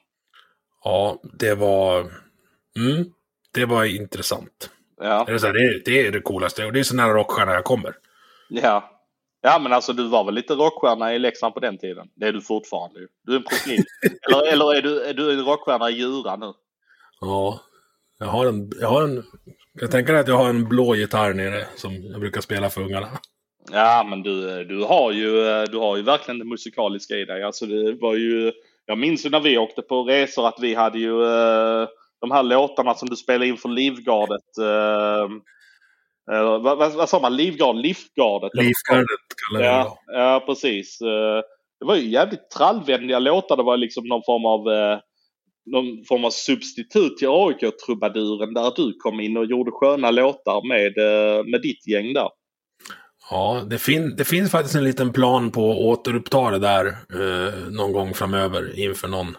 Ja, 0.84 1.20
det 1.38 1.54
var... 1.54 2.00
Mm, 2.76 3.04
det 3.54 3.64
var 3.64 3.84
intressant. 3.84 4.70
Ja. 5.00 5.24
Det 5.26 5.32
är, 5.32 5.38
så 5.38 5.46
här, 5.46 5.52
det, 5.52 5.60
är, 5.60 5.82
det 5.84 6.06
är 6.06 6.12
det 6.12 6.20
coolaste. 6.20 6.64
Och 6.64 6.72
det 6.72 6.80
är 6.80 6.84
så 6.84 6.96
nära 6.96 7.12
rockstjärna 7.14 7.52
jag 7.52 7.64
kommer. 7.64 7.94
Ja. 8.48 8.91
Ja 9.44 9.58
men 9.58 9.72
alltså 9.72 9.92
du 9.92 10.08
var 10.08 10.24
väl 10.24 10.34
lite 10.34 10.54
rockstjärna 10.54 11.14
i 11.14 11.18
Leksand 11.18 11.54
på 11.54 11.60
den 11.60 11.78
tiden? 11.78 12.08
Det 12.14 12.26
är 12.26 12.32
du 12.32 12.40
fortfarande 12.40 13.00
ju. 13.00 13.08
Du 13.26 13.32
är 13.32 13.36
en 13.36 13.44
profil. 13.44 13.84
eller 14.28 14.52
eller 14.52 14.74
är, 14.74 14.82
du, 14.82 15.04
är 15.04 15.14
du 15.14 15.32
en 15.32 15.44
rockstjärna 15.44 15.90
i 15.90 15.92
Djura 15.92 16.36
nu? 16.36 16.52
Ja, 17.20 17.60
jag 18.18 18.26
har 18.26 18.46
en... 18.46 18.70
Jag 18.80 18.88
har 18.88 19.02
en 19.02 19.24
jag 19.74 19.90
tänker 19.90 20.14
att 20.14 20.28
jag 20.28 20.36
har 20.36 20.48
en 20.48 20.68
blå 20.68 20.94
gitarr 20.94 21.34
nere 21.34 21.66
som 21.76 21.92
jag 21.94 22.20
brukar 22.20 22.40
spela 22.40 22.70
för 22.70 22.80
ungarna. 22.80 23.08
Ja 23.72 24.06
men 24.10 24.22
du, 24.22 24.64
du, 24.64 24.84
har 24.84 25.12
ju, 25.12 25.32
du 25.66 25.78
har 25.78 25.96
ju 25.96 26.02
verkligen 26.02 26.38
det 26.38 26.44
musikaliska 26.44 27.14
i 27.14 27.24
dig. 27.24 27.42
Alltså 27.42 27.66
det 27.66 27.92
var 27.92 28.14
ju... 28.14 28.52
Jag 28.86 28.98
minns 28.98 29.26
ju 29.26 29.30
när 29.30 29.40
vi 29.40 29.58
åkte 29.58 29.82
på 29.82 30.02
resor 30.02 30.48
att 30.48 30.58
vi 30.60 30.74
hade 30.74 30.98
ju 30.98 31.24
eh, 31.24 31.88
de 32.20 32.30
här 32.30 32.42
låtarna 32.42 32.94
som 32.94 33.08
du 33.08 33.16
spelade 33.16 33.46
in 33.46 33.56
för 33.56 33.68
Livgardet. 33.68 34.58
Eh, 36.30 36.60
vad, 36.60 36.78
vad, 36.78 36.92
vad 36.92 37.08
sa 37.08 37.20
man? 37.20 37.36
Livgard? 37.36 37.76
Liftgardet? 37.76 38.50
Livgardet 38.54 39.06
kallar 39.50 39.64
jag 39.64 39.86
det. 39.86 39.90
Ja, 40.06 40.12
ja 40.12 40.42
precis. 40.46 41.00
Eh, 41.00 41.42
Det 41.80 41.86
var 41.86 41.96
ju 41.96 42.08
jävligt 42.08 42.50
trallvänliga 42.50 43.18
låtar. 43.18 43.56
Det 43.56 43.62
var 43.62 43.76
liksom 43.76 44.04
någon 44.04 44.22
form 44.26 44.46
av 44.46 44.72
eh, 44.72 44.98
någon 45.66 46.04
form 46.04 46.24
av 46.24 46.30
substitut 46.30 47.18
till 47.18 47.28
AIK-trubaduren 47.28 48.54
där 48.54 48.72
du 48.76 48.92
kom 48.98 49.20
in 49.20 49.36
och 49.36 49.46
gjorde 49.46 49.70
sköna 49.70 50.10
låtar 50.10 50.68
med, 50.68 50.92
med 51.46 51.62
ditt 51.62 51.86
gäng 51.88 52.12
där. 52.14 52.28
Ja, 53.30 53.62
det, 53.66 53.78
fin 53.78 54.14
det 54.16 54.24
finns 54.24 54.50
faktiskt 54.50 54.74
en 54.74 54.84
liten 54.84 55.12
plan 55.12 55.50
på 55.50 55.70
att 55.70 55.78
återuppta 55.78 56.50
det 56.50 56.58
där 56.58 56.96
någon 57.70 57.92
gång 57.92 58.14
framöver 58.14 58.78
inför 58.78 59.08
någon. 59.08 59.36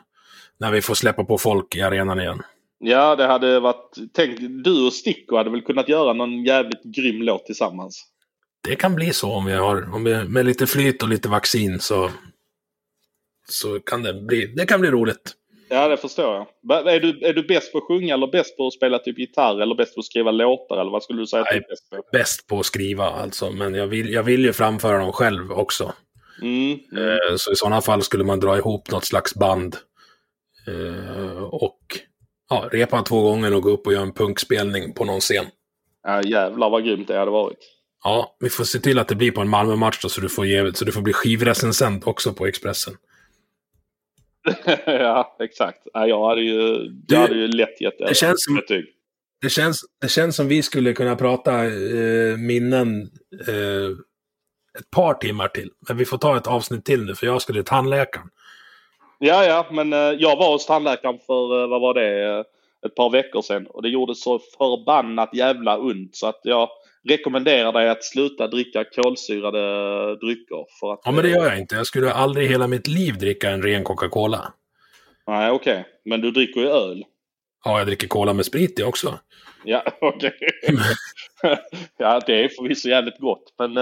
När 0.59 0.71
vi 0.71 0.81
får 0.81 0.95
släppa 0.95 1.23
på 1.23 1.37
folk 1.37 1.75
i 1.75 1.81
arenan 1.81 2.19
igen. 2.19 2.41
Ja, 2.85 3.15
det 3.15 3.25
hade 3.25 3.59
varit... 3.59 3.95
Tänk, 4.13 4.39
du 4.39 4.85
och 4.85 4.93
Sticko 4.93 5.35
hade 5.37 5.49
väl 5.49 5.61
kunnat 5.61 5.89
göra 5.89 6.13
någon 6.13 6.43
jävligt 6.43 6.83
grym 6.83 7.21
låt 7.21 7.45
tillsammans. 7.45 8.05
Det 8.67 8.75
kan 8.75 8.95
bli 8.95 9.13
så 9.13 9.31
om 9.31 9.45
vi 9.45 9.53
har, 9.53 9.95
om 9.95 10.03
vi, 10.03 10.23
med 10.23 10.45
lite 10.45 10.67
flyt 10.67 11.03
och 11.03 11.09
lite 11.09 11.29
vaccin 11.29 11.79
så, 11.79 12.09
så 13.49 13.79
kan 13.79 14.03
det 14.03 14.13
bli, 14.13 14.45
det 14.45 14.65
kan 14.65 14.81
bli 14.81 14.89
roligt. 14.91 15.33
Ja, 15.69 15.87
det 15.87 15.97
förstår 15.97 16.47
jag. 16.69 16.87
Är 16.93 16.99
du, 16.99 17.19
är 17.25 17.33
du 17.33 17.43
bäst 17.43 17.71
på 17.71 17.77
att 17.77 17.83
sjunga 17.83 18.13
eller 18.13 18.27
bäst 18.27 18.57
på 18.57 18.67
att 18.67 18.73
spela 18.73 18.99
typ 18.99 19.19
gitarr 19.19 19.61
eller 19.61 19.75
bäst 19.75 19.95
på 19.95 19.99
att 19.99 20.05
skriva 20.05 20.31
låtar 20.31 20.77
eller 20.81 20.91
vad 20.91 21.03
skulle 21.03 21.21
du 21.21 21.27
säga 21.27 21.41
att 21.41 21.47
du 21.51 21.55
är 21.55 21.69
bäst 21.69 21.89
på? 21.89 22.03
Bäst 22.11 22.47
på 22.47 22.59
att 22.59 22.65
skriva 22.65 23.03
alltså, 23.03 23.51
men 23.51 23.73
jag 23.73 23.87
vill, 23.87 24.13
jag 24.13 24.23
vill 24.23 24.45
ju 24.45 24.53
framföra 24.53 24.97
dem 24.97 25.11
själv 25.11 25.51
också. 25.51 25.93
Mm, 26.41 26.79
mm. 26.91 27.37
Så 27.37 27.51
i 27.51 27.55
sådana 27.55 27.81
fall 27.81 28.01
skulle 28.01 28.23
man 28.23 28.39
dra 28.39 28.57
ihop 28.57 28.91
något 28.91 29.05
slags 29.05 29.35
band. 29.35 29.75
eh, 30.67 31.43
Och 31.43 31.79
ja, 32.53 32.69
repa 32.71 33.01
två 33.01 33.21
gånger 33.21 33.53
och 33.53 33.61
gå 33.61 33.69
upp 33.69 33.87
och 33.87 33.93
göra 33.93 34.03
en 34.03 34.13
punkspelning 34.13 34.93
på 34.93 35.05
någon 35.05 35.19
scen. 35.19 35.45
Ja, 36.03 36.21
jävlar 36.21 36.69
vad 36.69 36.83
grymt 36.85 37.07
det 37.07 37.17
hade 37.17 37.31
varit. 37.31 37.57
Ja, 38.03 38.35
vi 38.39 38.49
får 38.49 38.63
se 38.63 38.79
till 38.79 38.99
att 38.99 39.07
det 39.07 39.15
blir 39.15 39.31
på 39.31 39.41
en 39.41 39.49
Malmö-match 39.49 39.99
då, 40.01 40.09
så 40.09 40.21
du 40.21 40.29
får, 40.29 40.45
ge, 40.45 40.73
så 40.73 40.85
du 40.85 40.91
får 40.91 41.01
bli 41.01 41.13
skivrecensent 41.13 42.07
också 42.07 42.33
på 42.33 42.45
Expressen. 42.45 42.93
ja, 44.85 45.37
exakt. 45.39 45.79
Ja, 45.93 46.07
jag 46.07 46.27
hade 46.27 46.41
ju, 46.41 46.77
Du, 46.89 47.15
jag 47.15 47.21
hade 47.21 47.35
ju 47.35 47.47
lätt 47.47 47.81
gett 47.81 47.97
det 47.97 48.15
känns 48.15 48.43
som-. 48.43 48.61
Det 49.41 49.49
känns, 49.49 49.85
det 50.01 50.07
känns 50.07 50.35
som 50.35 50.47
vi 50.47 50.61
skulle 50.63 50.93
kunna 50.93 51.15
prata 51.15 51.65
eh, 51.65 52.37
minnen 52.37 53.01
eh, 53.47 53.89
ett 54.79 54.89
par 54.91 55.13
timmar 55.13 55.47
till. 55.47 55.69
Men 55.87 55.97
vi 55.97 56.05
får 56.05 56.17
ta 56.17 56.37
ett 56.37 56.47
avsnitt 56.47 56.85
till 56.85 57.05
nu, 57.05 57.15
för 57.15 57.25
jag 57.25 57.41
ska 57.41 57.53
till 57.53 57.63
tandläkaren. 57.63 58.29
Ja, 59.19 59.45
ja, 59.45 59.67
men 59.71 59.93
eh, 59.93 59.99
jag 59.99 60.35
var 60.35 60.51
hos 60.51 60.65
tandläkaren 60.65 61.19
för, 61.27 61.63
eh, 61.63 61.69
vad 61.69 61.81
var 61.81 61.93
det, 61.93 62.23
eh, 62.23 62.43
ett 62.85 62.95
par 62.95 63.09
veckor 63.09 63.41
sedan. 63.41 63.67
Och 63.67 63.81
det 63.81 63.89
gjorde 63.89 64.15
så 64.15 64.39
förbannat 64.39 65.29
jävla 65.33 65.77
ont 65.77 66.15
så 66.15 66.27
att 66.27 66.39
jag, 66.43 66.69
rekommenderar 67.09 67.71
dig 67.71 67.89
att 67.89 68.03
sluta 68.03 68.47
dricka 68.47 68.83
kolsyrade 68.83 69.59
drycker. 70.15 70.65
För 70.79 70.93
att, 70.93 71.01
Ja, 71.03 71.11
men 71.11 71.23
det 71.23 71.29
gör 71.29 71.45
jag 71.45 71.59
inte. 71.59 71.75
Jag 71.75 71.87
skulle 71.87 72.13
aldrig 72.13 72.45
i 72.45 72.49
hela 72.49 72.67
mitt 72.67 72.87
liv 72.87 73.17
dricka 73.17 73.49
en 73.49 73.61
ren 73.61 73.83
Coca-Cola. 73.83 74.53
Nej, 75.27 75.51
okej. 75.51 75.79
Okay. 75.79 75.83
Men 76.05 76.21
du 76.21 76.31
dricker 76.31 76.61
ju 76.61 76.67
öl. 76.67 77.05
Ja, 77.65 77.77
jag 77.77 77.87
dricker 77.87 78.07
cola 78.07 78.33
med 78.33 78.45
sprit 78.45 78.77
det 78.77 78.83
också. 78.83 79.19
Ja, 79.63 79.83
okej. 80.01 80.33
Okay. 80.63 80.77
ja, 81.97 82.21
det 82.25 82.43
är 82.43 82.49
förvisso 82.49 82.89
jävligt 82.89 83.19
gott. 83.19 83.53
Men 83.59 83.77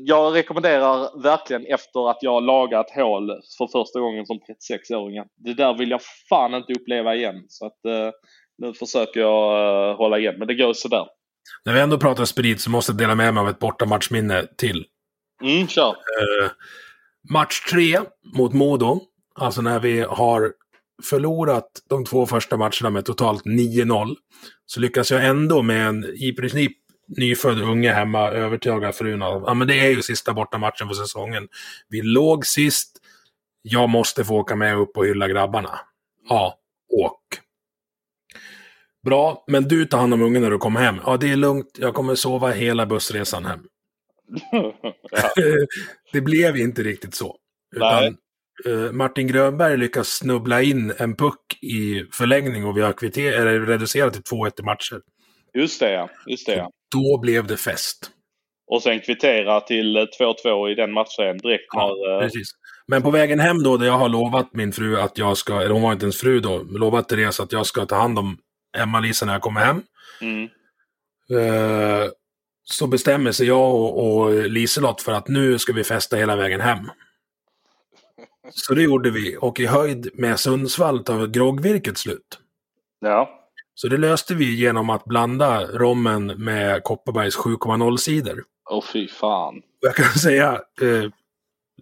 jag 0.00 0.34
rekommenderar 0.34 1.22
verkligen 1.22 1.66
efter 1.66 2.10
att 2.10 2.18
jag 2.20 2.42
lagat 2.42 2.90
hål 2.90 3.30
för 3.58 3.66
första 3.66 4.00
gången 4.00 4.26
som 4.26 4.38
36-åring. 4.38 5.24
Det 5.36 5.54
där 5.54 5.78
vill 5.78 5.90
jag 5.90 6.00
fan 6.28 6.54
inte 6.54 6.72
uppleva 6.72 7.14
igen. 7.14 7.44
Så 7.48 7.66
att 7.66 7.78
uh, 7.88 8.10
nu 8.58 8.74
försöker 8.74 9.20
jag 9.20 9.96
hålla 9.96 10.18
igen. 10.18 10.34
Men 10.38 10.48
det 10.48 10.54
går 10.54 10.72
sådär. 10.72 11.06
När 11.64 11.72
vi 11.74 11.80
ändå 11.80 11.98
pratar 11.98 12.24
sprit 12.24 12.60
så 12.60 12.70
måste 12.70 12.92
jag 12.92 12.98
dela 12.98 13.14
med 13.14 13.34
mig 13.34 13.40
av 13.40 13.48
ett 13.48 13.58
bortamatchminne 13.58 14.46
till. 14.56 14.84
Mm, 15.42 15.68
kör. 15.68 15.94
match 17.32 17.60
tre 17.70 18.00
mot 18.36 18.52
Modo. 18.52 19.00
Alltså 19.34 19.62
när 19.62 19.80
vi 19.80 20.00
har 20.00 20.52
förlorat 21.04 21.68
de 21.88 22.04
två 22.04 22.26
första 22.26 22.56
matcherna 22.56 22.90
med 22.90 23.04
totalt 23.04 23.44
9-0 23.44 24.14
så 24.66 24.80
lyckas 24.80 25.10
jag 25.10 25.26
ändå 25.26 25.62
med 25.62 25.86
en 25.86 26.04
i 26.04 26.32
princip 26.32 26.72
nyfödd 27.08 27.62
unge 27.62 27.92
hemma 27.92 28.30
övertyga 28.30 28.92
frun 28.92 29.22
att 29.22 29.42
ja, 29.46 29.54
men 29.54 29.68
det 29.68 29.80
är 29.80 29.90
ju 29.90 30.02
sista 30.02 30.32
bortamatchen 30.32 30.88
för 30.88 30.94
säsongen. 30.94 31.48
Vi 31.88 32.02
låg 32.02 32.46
sist. 32.46 32.98
Jag 33.62 33.88
måste 33.88 34.24
få 34.24 34.36
åka 34.36 34.56
med 34.56 34.76
upp 34.76 34.96
och 34.96 35.06
hylla 35.06 35.28
grabbarna. 35.28 35.80
Ja, 36.28 36.58
åk. 36.92 37.22
Bra, 39.04 39.44
men 39.46 39.62
du 39.62 39.84
tar 39.84 39.98
hand 39.98 40.14
om 40.14 40.22
ungen 40.22 40.42
när 40.42 40.50
du 40.50 40.58
kommer 40.58 40.80
hem. 40.80 41.00
Ja, 41.06 41.16
det 41.16 41.32
är 41.32 41.36
lugnt. 41.36 41.78
Jag 41.78 41.94
kommer 41.94 42.14
sova 42.14 42.50
hela 42.50 42.86
bussresan 42.86 43.44
hem. 43.44 43.60
det 46.12 46.20
blev 46.20 46.56
inte 46.56 46.82
riktigt 46.82 47.14
så. 47.14 47.36
Utan 47.76 48.16
uh, 48.66 48.92
Martin 48.92 49.26
Grönberg 49.26 49.76
lyckas 49.76 50.08
snubbla 50.08 50.62
in 50.62 50.92
en 50.98 51.16
puck 51.16 51.58
i 51.62 52.04
förlängning 52.12 52.64
och 52.64 52.76
vi 52.76 52.80
har 52.80 52.92
kvitter- 52.92 53.32
eller 53.32 53.60
reducerat 53.60 54.12
till 54.12 54.22
2-1 54.22 54.60
i 54.60 54.62
matcher. 54.62 55.00
Just 55.54 55.80
det, 55.80 55.92
ja. 55.92 56.08
Just 56.26 56.46
det, 56.46 56.54
ja. 56.54 56.70
Då 56.94 57.18
blev 57.18 57.46
det 57.46 57.56
fest. 57.56 58.10
Och 58.66 58.82
sen 58.82 59.00
kvittera 59.00 59.60
till 59.60 59.96
2-2 59.96 60.70
i 60.70 60.74
den 60.74 60.92
matchen 60.92 61.38
direkt 61.38 61.64
Ja, 61.72 61.94
när... 61.96 62.14
eh, 62.14 62.20
precis. 62.20 62.48
Men 62.86 63.02
på 63.02 63.10
vägen 63.10 63.40
hem 63.40 63.62
då, 63.62 63.76
där 63.76 63.86
jag 63.86 63.98
har 63.98 64.08
lovat 64.08 64.54
min 64.54 64.72
fru 64.72 65.00
att 65.00 65.18
jag 65.18 65.36
ska, 65.36 65.60
eller 65.60 65.70
hon 65.70 65.82
var 65.82 65.92
inte 65.92 66.04
ens 66.04 66.20
fru 66.20 66.40
då, 66.40 66.58
lovat 66.58 67.08
Therese 67.08 67.40
att 67.40 67.52
jag 67.52 67.66
ska 67.66 67.86
ta 67.86 67.96
hand 67.96 68.18
om 68.18 68.38
Emma-Lisa 68.78 69.26
när 69.26 69.32
jag 69.32 69.42
kommer 69.42 69.60
hem. 69.60 69.82
Mm. 70.20 70.48
Eh, 71.30 72.10
så 72.64 72.86
bestämmer 72.86 73.32
sig 73.32 73.46
jag 73.46 73.74
och, 73.74 74.06
och 74.06 74.32
Liselott 74.32 75.02
för 75.02 75.12
att 75.12 75.28
nu 75.28 75.58
ska 75.58 75.72
vi 75.72 75.84
festa 75.84 76.16
hela 76.16 76.36
vägen 76.36 76.60
hem. 76.60 76.90
Så 78.50 78.74
det 78.74 78.82
gjorde 78.82 79.10
vi. 79.10 79.36
Och 79.40 79.60
i 79.60 79.66
höjd 79.66 80.10
med 80.14 80.40
Sundsvall 80.40 81.04
tar 81.04 81.26
groggvirket 81.26 81.98
slut. 81.98 82.38
Ja. 83.00 83.41
Så 83.74 83.88
det 83.88 83.96
löste 83.96 84.34
vi 84.34 84.54
genom 84.56 84.90
att 84.90 85.04
blanda 85.04 85.66
rommen 85.66 86.26
med 86.26 86.82
Kopparbergs 86.84 87.36
7,0-sidor. 87.36 88.44
Åh 88.70 88.84
fy 88.92 89.08
fan. 89.08 89.62
Jag 89.80 89.94
kan 89.94 90.04
säga 90.20 90.52
eh, 90.80 91.10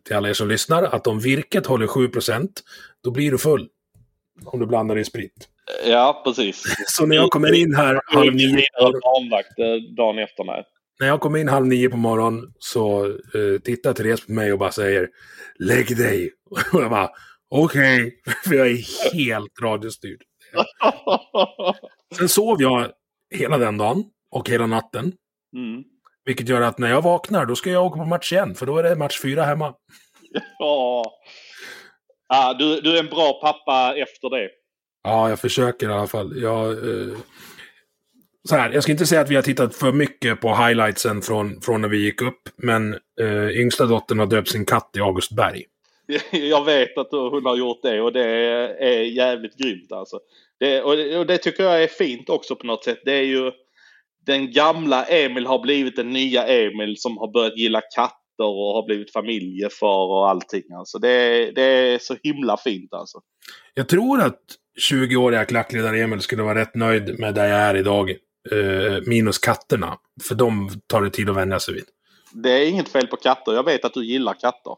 till 0.06 0.16
alla 0.16 0.28
er 0.28 0.34
som 0.34 0.48
lyssnar 0.48 0.82
att 0.82 1.06
om 1.06 1.20
virket 1.20 1.66
håller 1.66 1.86
7% 1.86 2.48
då 3.04 3.10
blir 3.10 3.30
du 3.30 3.38
full. 3.38 3.68
Om 4.44 4.60
du 4.60 4.66
blandar 4.66 4.98
i 4.98 5.04
sprit. 5.04 5.48
Ja, 5.86 6.22
precis. 6.24 6.62
Så 6.86 7.06
när 7.06 7.16
jag 7.16 7.30
kommer 7.30 7.54
in 7.54 7.74
här 7.74 8.00
halv 8.04 8.34
nio, 8.34 8.58
eh, 8.58 9.94
dagen 9.96 10.18
efter 10.18 10.44
mig. 10.44 10.64
när 11.00 11.06
jag 11.06 11.20
kommer 11.20 11.38
in 11.38 11.48
halv 11.48 11.66
nio 11.66 11.88
på 11.88 11.96
morgonen 11.96 12.52
så 12.58 13.06
eh, 13.06 13.60
tittar 13.64 13.92
Therese 13.92 14.26
på 14.26 14.32
mig 14.32 14.52
och 14.52 14.58
bara 14.58 14.72
säger 14.72 15.08
Lägg 15.58 15.96
dig! 15.96 16.30
Och 16.72 16.82
jag 16.82 16.90
bara 16.90 17.10
okej, 17.50 18.20
för 18.44 18.54
jag 18.54 18.66
är 18.66 19.12
helt 19.14 19.60
radiostyrd. 19.62 20.22
Sen 22.18 22.28
sov 22.28 22.62
jag 22.62 22.90
hela 23.34 23.58
den 23.58 23.78
dagen 23.78 24.04
och 24.30 24.48
hela 24.48 24.66
natten. 24.66 25.12
mm. 25.56 25.84
Vilket 26.24 26.48
gör 26.48 26.60
att 26.60 26.78
när 26.78 26.90
jag 26.90 27.02
vaknar 27.02 27.46
då 27.46 27.56
ska 27.56 27.70
jag 27.70 27.86
åka 27.86 27.98
på 27.98 28.04
match 28.04 28.32
igen, 28.32 28.54
för 28.54 28.66
då 28.66 28.78
är 28.78 28.82
det 28.82 28.96
match 28.96 29.20
fyra 29.20 29.44
hemma. 29.44 29.74
Ja. 30.58 31.04
Ah, 32.28 32.54
du, 32.54 32.80
du 32.80 32.96
är 32.96 33.00
en 33.00 33.06
bra 33.10 33.40
pappa 33.42 33.94
efter 33.96 34.30
det. 34.30 34.48
Ja, 35.02 35.28
jag 35.28 35.40
försöker 35.40 35.88
i 35.88 35.92
alla 35.92 36.06
fall. 36.06 36.40
Jag, 36.42 36.70
eh, 36.70 37.16
så 38.48 38.56
här, 38.56 38.70
jag 38.70 38.82
ska 38.82 38.92
inte 38.92 39.06
säga 39.06 39.20
att 39.20 39.30
vi 39.30 39.34
har 39.34 39.42
tittat 39.42 39.74
för 39.74 39.92
mycket 39.92 40.40
på 40.40 40.54
highlightsen 40.54 41.22
från, 41.22 41.60
från 41.60 41.80
när 41.80 41.88
vi 41.88 42.04
gick 42.04 42.22
upp, 42.22 42.48
men 42.56 42.94
eh, 43.20 43.48
yngsta 43.60 43.86
dottern 43.86 44.18
har 44.18 44.26
döpt 44.26 44.48
sin 44.48 44.66
katt 44.66 44.90
i 44.96 45.00
Augustberg. 45.00 45.64
Jag 46.30 46.64
vet 46.64 46.98
att 46.98 47.08
hon 47.10 47.46
har 47.46 47.56
gjort 47.56 47.82
det 47.82 48.00
och 48.00 48.12
det 48.12 48.24
är 48.78 49.02
jävligt 49.02 49.56
grymt 49.56 49.92
alltså. 49.92 50.18
Det, 50.60 50.82
och, 50.82 50.96
det, 50.96 51.18
och 51.18 51.26
det 51.26 51.38
tycker 51.38 51.64
jag 51.64 51.82
är 51.82 51.86
fint 51.86 52.28
också 52.28 52.56
på 52.56 52.66
något 52.66 52.84
sätt. 52.84 53.00
Det 53.04 53.12
är 53.12 53.22
ju 53.22 53.52
den 54.26 54.52
gamla 54.52 55.04
Emil 55.04 55.46
har 55.46 55.58
blivit 55.58 55.96
den 55.96 56.10
nya 56.10 56.46
Emil 56.46 56.96
som 56.98 57.18
har 57.18 57.32
börjat 57.32 57.56
gilla 57.56 57.80
katter 57.80 58.44
och 58.44 58.74
har 58.74 58.86
blivit 58.86 59.12
familjefar 59.12 60.06
och 60.06 60.30
allting. 60.30 60.62
Alltså 60.78 60.98
det, 60.98 61.50
det 61.50 61.62
är 61.62 61.98
så 61.98 62.16
himla 62.22 62.56
fint 62.56 62.94
alltså. 62.94 63.20
Jag 63.74 63.88
tror 63.88 64.20
att 64.20 64.40
20-åriga 64.92 65.44
klackledare 65.44 66.00
Emil 66.00 66.20
skulle 66.20 66.42
vara 66.42 66.60
rätt 66.60 66.74
nöjd 66.74 67.18
med 67.18 67.34
där 67.34 67.48
jag 67.48 67.60
är 67.60 67.76
idag. 67.76 68.10
Eh, 68.52 69.02
minus 69.06 69.38
katterna. 69.38 69.98
För 70.28 70.34
de 70.34 70.70
tar 70.86 71.02
det 71.02 71.10
tid 71.10 71.30
att 71.30 71.36
vänja 71.36 71.60
sig 71.60 71.74
vid. 71.74 71.84
Det 72.32 72.50
är 72.50 72.68
inget 72.68 72.88
fel 72.88 73.06
på 73.06 73.16
katter. 73.16 73.52
Jag 73.52 73.64
vet 73.64 73.84
att 73.84 73.94
du 73.94 74.04
gillar 74.04 74.34
katter. 74.34 74.74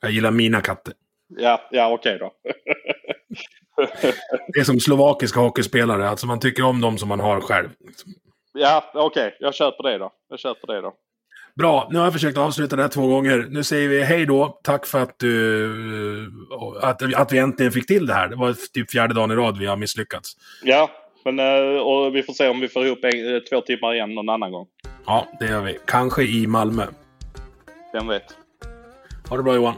Jag 0.00 0.10
gillar 0.10 0.30
mina 0.30 0.60
katter. 0.60 0.94
Ja, 1.28 1.68
ja 1.70 1.92
okej 1.92 2.18
då. 2.18 2.32
Det 4.52 4.60
är 4.60 4.64
som 4.64 4.80
slovakiska 4.80 5.40
hockeyspelare. 5.40 6.08
Alltså 6.08 6.26
man 6.26 6.40
tycker 6.40 6.64
om 6.64 6.80
dem 6.80 6.98
som 6.98 7.08
man 7.08 7.20
har 7.20 7.40
själv. 7.40 7.68
Ja, 8.52 8.90
okej. 8.94 9.36
Jag 9.40 9.54
köper 9.54 9.82
det 9.82 9.98
då. 9.98 10.12
Jag 10.28 10.38
köper 10.38 10.66
det 10.66 10.80
då. 10.80 10.94
Bra, 11.54 11.88
nu 11.90 11.98
har 11.98 12.06
jag 12.06 12.12
försökt 12.12 12.38
avsluta 12.38 12.76
det 12.76 12.82
här 12.82 12.88
två 12.88 13.06
gånger. 13.06 13.46
Nu 13.50 13.64
säger 13.64 13.88
vi 13.88 14.02
hej 14.02 14.26
då. 14.26 14.60
Tack 14.62 14.86
för 14.86 15.02
att, 15.02 15.18
du, 15.18 16.32
att, 16.82 17.14
att 17.14 17.32
vi 17.32 17.38
äntligen 17.38 17.72
fick 17.72 17.86
till 17.86 18.06
det 18.06 18.14
här. 18.14 18.28
Det 18.28 18.36
var 18.36 18.54
typ 18.72 18.90
fjärde 18.90 19.14
dagen 19.14 19.30
i 19.30 19.34
rad 19.34 19.58
vi 19.58 19.66
har 19.66 19.76
misslyckats. 19.76 20.36
Ja, 20.62 20.90
men 21.24 21.38
eh, 21.38 21.80
och 21.80 22.16
vi 22.16 22.22
får 22.22 22.32
se 22.32 22.48
om 22.48 22.60
vi 22.60 22.68
får 22.68 22.86
ihop 22.86 23.04
eh, 23.04 23.10
två 23.50 23.60
timmar 23.60 23.94
igen 23.94 24.14
någon 24.14 24.28
annan 24.28 24.52
gång. 24.52 24.66
Ja, 25.06 25.26
det 25.40 25.46
gör 25.46 25.62
vi. 25.62 25.78
Kanske 25.86 26.22
i 26.22 26.46
Malmö. 26.46 26.86
Vem 27.92 28.08
vet? 28.08 28.45
Ha 29.28 29.36
det 29.36 29.42
bra 29.42 29.54
Johan. 29.54 29.74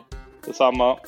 Detsamma. 0.47 0.99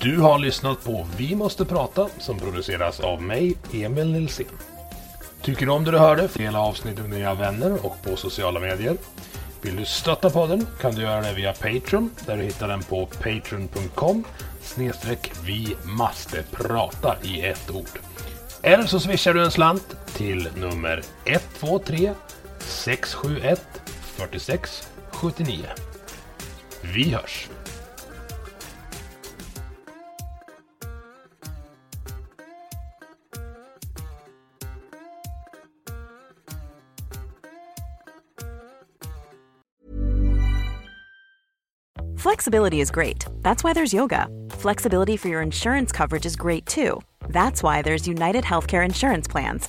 Du 0.00 0.20
har 0.20 0.38
lyssnat 0.38 0.84
på 0.84 1.06
Vi 1.16 1.34
måste 1.34 1.64
prata 1.64 2.08
som 2.18 2.38
produceras 2.38 3.00
av 3.00 3.22
mig, 3.22 3.56
Emil 3.72 4.12
Nilsson. 4.12 4.46
Tycker 5.42 5.66
du 5.66 5.72
om 5.72 5.84
det 5.84 5.90
du 5.90 5.98
hörde? 5.98 6.28
Dela 6.34 6.60
avsnittet 6.60 7.08
med 7.08 7.18
dina 7.18 7.34
vänner 7.34 7.86
och 7.86 7.96
på 8.02 8.16
sociala 8.16 8.60
medier. 8.60 8.96
Vill 9.62 9.76
du 9.76 9.84
stötta 9.84 10.30
podden 10.30 10.66
kan 10.80 10.94
du 10.94 11.02
göra 11.02 11.20
det 11.20 11.32
via 11.32 11.52
Patreon 11.52 12.10
där 12.26 12.36
du 12.36 12.42
hittar 12.42 12.68
den 12.68 12.82
på 12.82 13.06
patreon.com 13.06 14.24
snedstreck 14.60 15.32
vi 15.44 15.76
måste 15.84 16.42
prata 16.50 17.16
i 17.22 17.40
ett 17.40 17.70
ord. 17.70 17.98
Eller 18.62 18.84
så 18.84 19.00
swishar 19.00 19.34
du 19.34 19.44
en 19.44 19.50
slant 19.50 19.96
till 20.06 20.48
nummer 20.56 21.02
123 21.24 22.12
671 22.66 23.56
46 24.16 24.88
79. 25.12 25.74
Vi 26.82 27.10
hörs! 27.10 27.48
Flexibility 42.24 42.80
is 42.80 42.90
great. 42.90 43.26
That's 43.42 43.62
why 43.62 43.74
there's 43.74 43.92
yoga. 43.92 44.28
Flexibility 44.50 45.16
for 45.16 45.28
your 45.28 45.42
insurance 45.42 45.92
coverage 45.92 46.24
is 46.24 46.36
great 46.36 46.64
too. 46.64 47.02
That's 47.28 47.62
why 47.62 47.82
there's 47.82 48.08
United 48.08 48.44
Healthcare 48.44 48.84
Insurance 48.84 49.28
Plans. 49.28 49.68